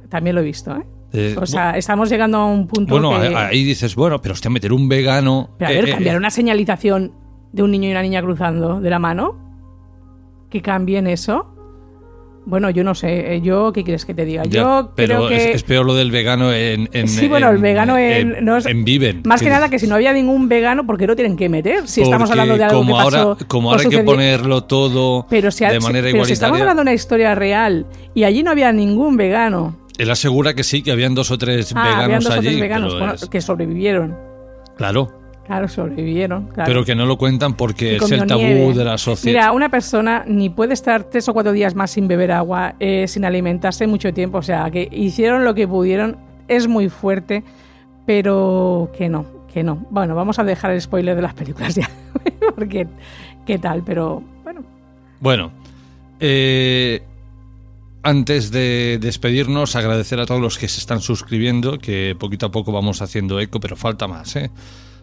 También 0.09 0.37
lo 0.37 0.43
he 0.43 0.45
visto, 0.45 0.77
¿eh? 0.77 0.85
eh 1.12 1.37
o 1.41 1.47
sea, 1.47 1.77
estamos 1.77 2.11
llegando 2.11 2.39
a 2.39 2.47
un 2.47 2.66
punto 2.66 2.99
Bueno, 2.99 3.16
ahí 3.16 3.65
dices, 3.65 3.95
bueno, 3.95 4.20
pero 4.20 4.35
usted 4.35 4.51
meter 4.51 4.73
un 4.73 4.89
vegano... 4.89 5.51
Pero 5.59 5.70
a 5.70 5.74
ver, 5.74 5.89
eh, 5.89 5.93
cambiar 5.93 6.16
una 6.16 6.31
señalización 6.31 7.12
de 7.53 7.62
un 7.62 7.70
niño 7.70 7.89
y 7.89 7.93
una 7.93 8.03
niña 8.03 8.23
cruzando 8.23 8.81
de 8.81 8.91
la 8.91 8.99
mano, 8.99 9.39
que 10.49 10.62
cambien 10.62 11.07
eso. 11.07 11.55
Bueno, 12.51 12.68
yo 12.70 12.82
no 12.85 12.94
sé. 12.94 13.35
eh, 13.36 13.40
Yo, 13.40 13.72
¿qué 13.72 13.85
quieres 13.85 14.05
que 14.05 14.12
te 14.12 14.24
diga? 14.24 14.43
Ya, 14.44 14.60
yo 14.60 14.93
pero 14.97 15.16
creo 15.27 15.28
que... 15.28 15.51
es, 15.51 15.56
es 15.56 15.62
peor 15.62 15.86
lo 15.86 15.94
del 15.94 16.10
vegano 16.10 16.52
en, 16.52 16.89
en 16.93 17.06
Sí, 17.09 17.28
bueno, 17.28 17.48
el 17.48 17.59
vegano 17.59 17.97
en- 17.97 18.44
no 18.44 18.56
es- 18.56 18.66
en 18.66 18.85
Viven. 18.85 19.22
Más 19.24 19.40
que 19.40 19.48
nada 19.48 19.70
que 19.70 19.78
si 19.78 19.86
no 19.86 19.94
había 19.94 20.12
ningún 20.12 20.48
vegano, 20.48 20.85
¿por 20.85 20.98
qué 20.98 21.06
lo 21.06 21.14
tienen 21.16 21.36
que 21.36 21.48
meter? 21.48 21.86
Si 21.89 22.02
estamos 22.02 22.31
hablando 22.31 22.56
de 22.59 22.64
algo 22.64 22.78
como 22.78 22.98
que 22.98 23.05
pasó 23.05 23.18
ahora, 23.31 23.44
como 23.47 23.68
o 23.68 23.72
ahora 23.72 23.85
hay 23.85 23.89
que 23.89 24.01
ponerlo 24.02 24.64
todo 24.64 25.27
pero 25.31 25.51
si, 25.51 25.64
de 25.64 25.78
manera 25.81 26.09
pero 26.10 26.24
si 26.24 26.32
estamos 26.32 26.60
hablando 26.60 26.81
de 26.81 26.82
una 26.82 26.93
historia 26.94 27.35
real 27.35 27.86
y 28.14 28.24
allí 28.24 28.43
no 28.43 28.51
había 28.51 28.72
ningún 28.72 29.16
vegano. 29.16 29.78
Él 29.97 30.10
asegura 30.10 30.55
que 30.55 30.64
sí, 30.64 30.82
que 30.82 30.90
habían 30.93 31.14
dos 31.14 31.31
o 31.31 31.39
tres 31.39 31.72
Ah, 31.77 31.82
veganos 31.85 32.05
habían 32.05 32.20
dos 32.22 32.31
o 32.31 32.35
allí. 32.35 32.47
tres 32.48 32.60
veganos 32.60 32.98
bueno, 32.98 33.14
que 33.31 33.40
sobrevivieron. 33.40 34.16
claro, 34.77 35.19
Claro, 35.51 35.66
sobrevivieron. 35.66 36.47
claro. 36.47 36.68
pero 36.68 36.85
que 36.85 36.94
no 36.94 37.06
lo 37.06 37.18
cuentan 37.18 37.55
porque 37.55 37.97
es 37.97 38.10
el 38.12 38.24
tabú 38.24 38.40
nieve. 38.40 38.72
de 38.72 38.85
la 38.85 38.97
sociedad. 38.97 39.40
Mira, 39.40 39.52
una 39.52 39.68
persona 39.68 40.22
ni 40.24 40.48
puede 40.48 40.74
estar 40.74 41.02
tres 41.02 41.28
o 41.28 41.32
cuatro 41.32 41.51
días 41.51 41.74
más 41.74 41.90
sin 41.90 42.06
beber 42.06 42.31
agua, 42.31 42.77
eh, 42.78 43.09
sin 43.09 43.24
alimentarse 43.24 43.89
mucho 43.89 44.14
tiempo. 44.14 44.39
O 44.39 44.43
sea, 44.43 44.70
que 44.70 44.89
hicieron 44.93 45.44
lo 45.44 45.52
que 45.52 45.66
pudieron. 45.66 46.18
Es 46.47 46.68
muy 46.68 46.89
fuerte, 46.89 47.43
pero 48.06 48.93
que 48.97 49.09
no, 49.09 49.27
que 49.52 49.64
no. 49.64 49.85
Bueno, 49.90 50.14
vamos 50.14 50.39
a 50.39 50.44
dejar 50.44 50.70
el 50.70 50.81
spoiler 50.81 51.16
de 51.16 51.22
las 51.22 51.35
películas 51.35 51.74
ya. 51.74 51.90
porque, 52.55 52.86
¿qué 53.44 53.59
tal? 53.59 53.82
Pero 53.85 54.22
bueno. 54.44 54.62
Bueno, 55.18 55.51
eh, 56.20 57.02
antes 58.05 58.52
de 58.52 58.98
despedirnos, 59.01 59.74
agradecer 59.74 60.20
a 60.20 60.27
todos 60.27 60.40
los 60.40 60.59
que 60.59 60.68
se 60.68 60.78
están 60.78 61.01
suscribiendo, 61.01 61.78
que 61.78 62.14
poquito 62.16 62.47
a 62.47 62.51
poco 62.52 62.70
vamos 62.70 63.02
haciendo 63.02 63.40
eco, 63.40 63.59
pero 63.59 63.74
falta 63.74 64.06
más, 64.06 64.36
¿eh? 64.36 64.52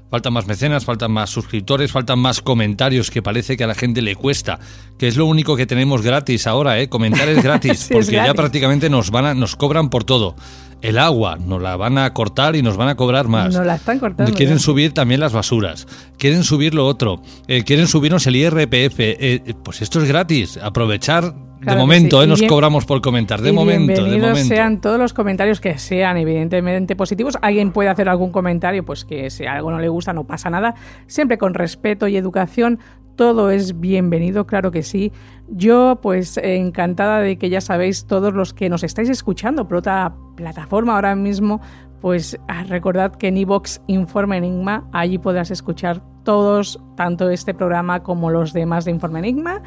Faltan 0.10 0.32
más 0.34 0.48
mecenas, 0.48 0.86
faltan 0.86 1.12
más 1.12 1.30
suscriptores, 1.30 1.92
faltan 1.92 2.20
más 2.20 2.42
comentarios, 2.42 3.12
que 3.12 3.22
parece 3.22 3.58
que 3.58 3.66
a 3.66 3.68
la 3.68 3.76
gente 3.76 4.02
le 4.02 4.16
cuesta, 4.16 4.58
que 4.98 5.08
es 5.08 5.18
lo 5.18 5.26
único 5.26 5.58
que 5.58 5.66
tenemos 5.66 6.02
gratis 6.02 6.48
ahora, 6.48 6.80
¿eh? 6.80 6.88
Comentar 6.88 7.28
es 7.28 7.44
gratis, 7.44 7.80
Sí, 7.80 7.94
es 7.94 8.06
porque 8.06 8.16
ya 8.16 8.34
prácticamente 8.34 8.90
nos 8.90 9.12
van 9.12 9.26
a, 9.26 9.34
nos 9.34 9.56
cobran 9.56 9.90
por 9.90 10.04
todo. 10.04 10.36
El 10.82 10.98
agua 11.00 11.38
nos 11.38 11.62
la 11.62 11.76
van 11.76 11.98
a 11.98 12.14
cortar 12.14 12.56
y 12.56 12.62
nos 12.62 12.78
van 12.78 12.88
a 12.88 12.96
cobrar 12.96 13.28
más. 13.28 13.54
Nos 13.56 13.66
la 13.66 13.76
están 13.76 14.00
cortando. 14.00 14.32
Quieren 14.34 14.58
ya. 14.58 14.64
subir 14.64 14.94
también 14.94 15.20
las 15.20 15.34
basuras, 15.34 15.88
quieren 16.18 16.44
subir 16.44 16.74
lo 16.74 16.86
otro, 16.86 17.22
eh, 17.48 17.64
quieren 17.64 17.88
subirnos 17.88 18.28
el 18.28 18.36
IRPF. 18.36 19.00
eh, 19.00 19.56
pues 19.64 19.82
esto 19.82 20.02
es 20.02 20.08
gratis, 20.08 20.58
aprovechar 20.58 21.34
Claro 21.60 21.78
que 21.78 21.82
momento, 21.82 22.18
sí. 22.20 22.24
eh, 22.24 22.28
nos 22.28 22.40
bien- 22.40 22.50
cobramos 22.50 22.86
por 22.86 23.02
comentar, 23.02 23.42
de 23.42 23.52
momento, 23.52 24.04
de 24.04 24.18
momento. 24.18 24.38
sean 24.48 24.80
todos 24.82 25.00
los 25.00 25.14
comentarios 25.14 25.60
que 25.60 25.78
sean 25.78 26.18
evidentemente 26.18 26.96
positivos. 26.96 27.38
Alguien 27.42 27.72
puede 27.72 27.90
hacer 27.90 28.10
algún 28.10 28.32
comentario, 28.32 28.86
pues 28.86 29.06
que 29.06 29.30
si 29.30 29.46
algo 29.46 29.72
no 29.72 29.80
le 29.80 29.90
gusta 29.90 30.14
no 30.14 30.26
pasa 30.26 30.50
nada. 30.50 30.76
Siempre 31.08 31.38
con 31.38 31.54
respeto 31.54 32.08
y 32.08 32.18
educación, 32.18 32.80
todo 33.16 33.50
es 33.50 33.80
bienvenido, 33.80 34.46
claro 34.46 34.70
que 34.72 34.84
sí. 34.84 35.12
Yo 35.50 36.00
pues 36.02 36.38
encantada 36.38 37.20
de 37.20 37.38
que 37.38 37.50
ya 37.50 37.62
sabéis 37.62 38.06
todos 38.06 38.34
los 38.34 38.54
que 38.54 38.70
nos 38.70 38.84
estáis 38.84 39.10
escuchando 39.10 39.68
por 39.68 39.78
otra 39.78 40.14
plataforma 40.36 40.94
ahora 40.96 41.16
mismo, 41.16 41.60
pues 42.02 42.38
ah, 42.48 42.64
recordad 42.64 43.16
que 43.16 43.30
en 43.30 43.38
iVox 43.38 43.82
Informe 43.88 44.38
Enigma, 44.38 44.88
allí 44.94 45.18
podrás 45.18 45.50
escuchar 45.50 46.02
todos, 46.24 46.80
tanto 46.96 47.30
este 47.32 47.56
programa 47.56 48.04
como 48.04 48.30
los 48.30 48.54
demás 48.54 48.86
de 48.86 48.92
Informe 48.92 49.20
Enigma. 49.20 49.64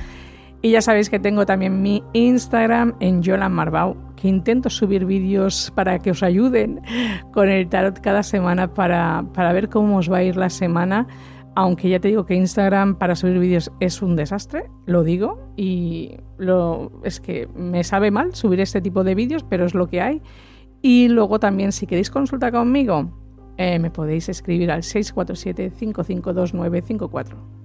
Y 0.63 0.73
ya 0.73 0.83
sabéis 0.83 1.09
que 1.09 1.19
tengo 1.19 1.47
también 1.47 1.81
mi 1.81 2.05
Instagram 2.13 2.95
en 3.01 3.23
Yolan 3.23 3.53
Marbau, 3.53 3.97
que 4.17 4.29
intento 4.29 4.69
subir 4.69 5.07
vídeos 5.07 5.73
para 5.75 5.99
que 5.99 6.11
os 6.11 6.23
ayuden 6.23 6.83
con 7.33 7.49
el 7.49 7.67
tarot 7.69 7.99
cada 8.01 8.23
semana 8.23 8.75
para, 8.75 9.25
para 9.33 9.55
ver 9.55 9.71
cómo 9.71 9.97
os 9.97 10.13
va 10.13 10.19
a 10.19 10.23
ir 10.23 10.37
la 10.37 10.51
semana. 10.51 11.07
Aunque 11.57 11.89
ya 11.89 11.99
te 11.99 12.09
digo 12.09 12.27
que 12.27 12.35
Instagram 12.35 12.97
para 12.97 13.17
subir 13.17 13.39
vídeos 13.39 13.73
es 13.81 14.03
un 14.03 14.17
desastre, 14.17 14.65
lo 14.87 15.03
digo, 15.03 15.51
y 15.57 16.19
lo, 16.39 16.93
es 17.05 17.21
que 17.21 17.49
me 17.57 17.83
sabe 17.83 18.11
mal 18.11 18.35
subir 18.35 18.61
este 18.61 18.83
tipo 18.83 19.03
de 19.03 19.15
vídeos, 19.15 19.47
pero 19.49 19.65
es 19.65 19.73
lo 19.75 19.89
que 19.89 20.03
hay. 20.03 20.21
Y 20.83 21.09
luego 21.09 21.41
también, 21.41 21.73
si 21.73 21.87
queréis 21.87 22.11
consulta 22.11 22.53
conmigo, 22.53 23.11
eh, 23.57 23.79
me 23.79 23.91
podéis 23.91 24.29
escribir 24.29 24.71
al 24.71 24.83
647-552954. 24.83 27.60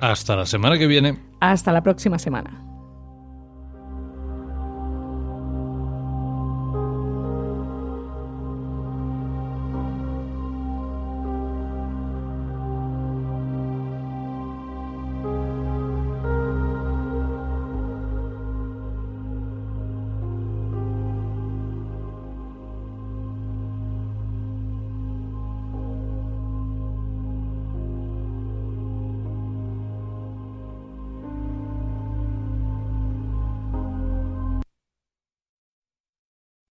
Hasta 0.00 0.36
la 0.36 0.46
semana 0.46 0.78
que 0.78 0.86
viene. 0.86 1.18
Hasta 1.40 1.72
la 1.72 1.82
próxima 1.82 2.18
semana. 2.18 2.75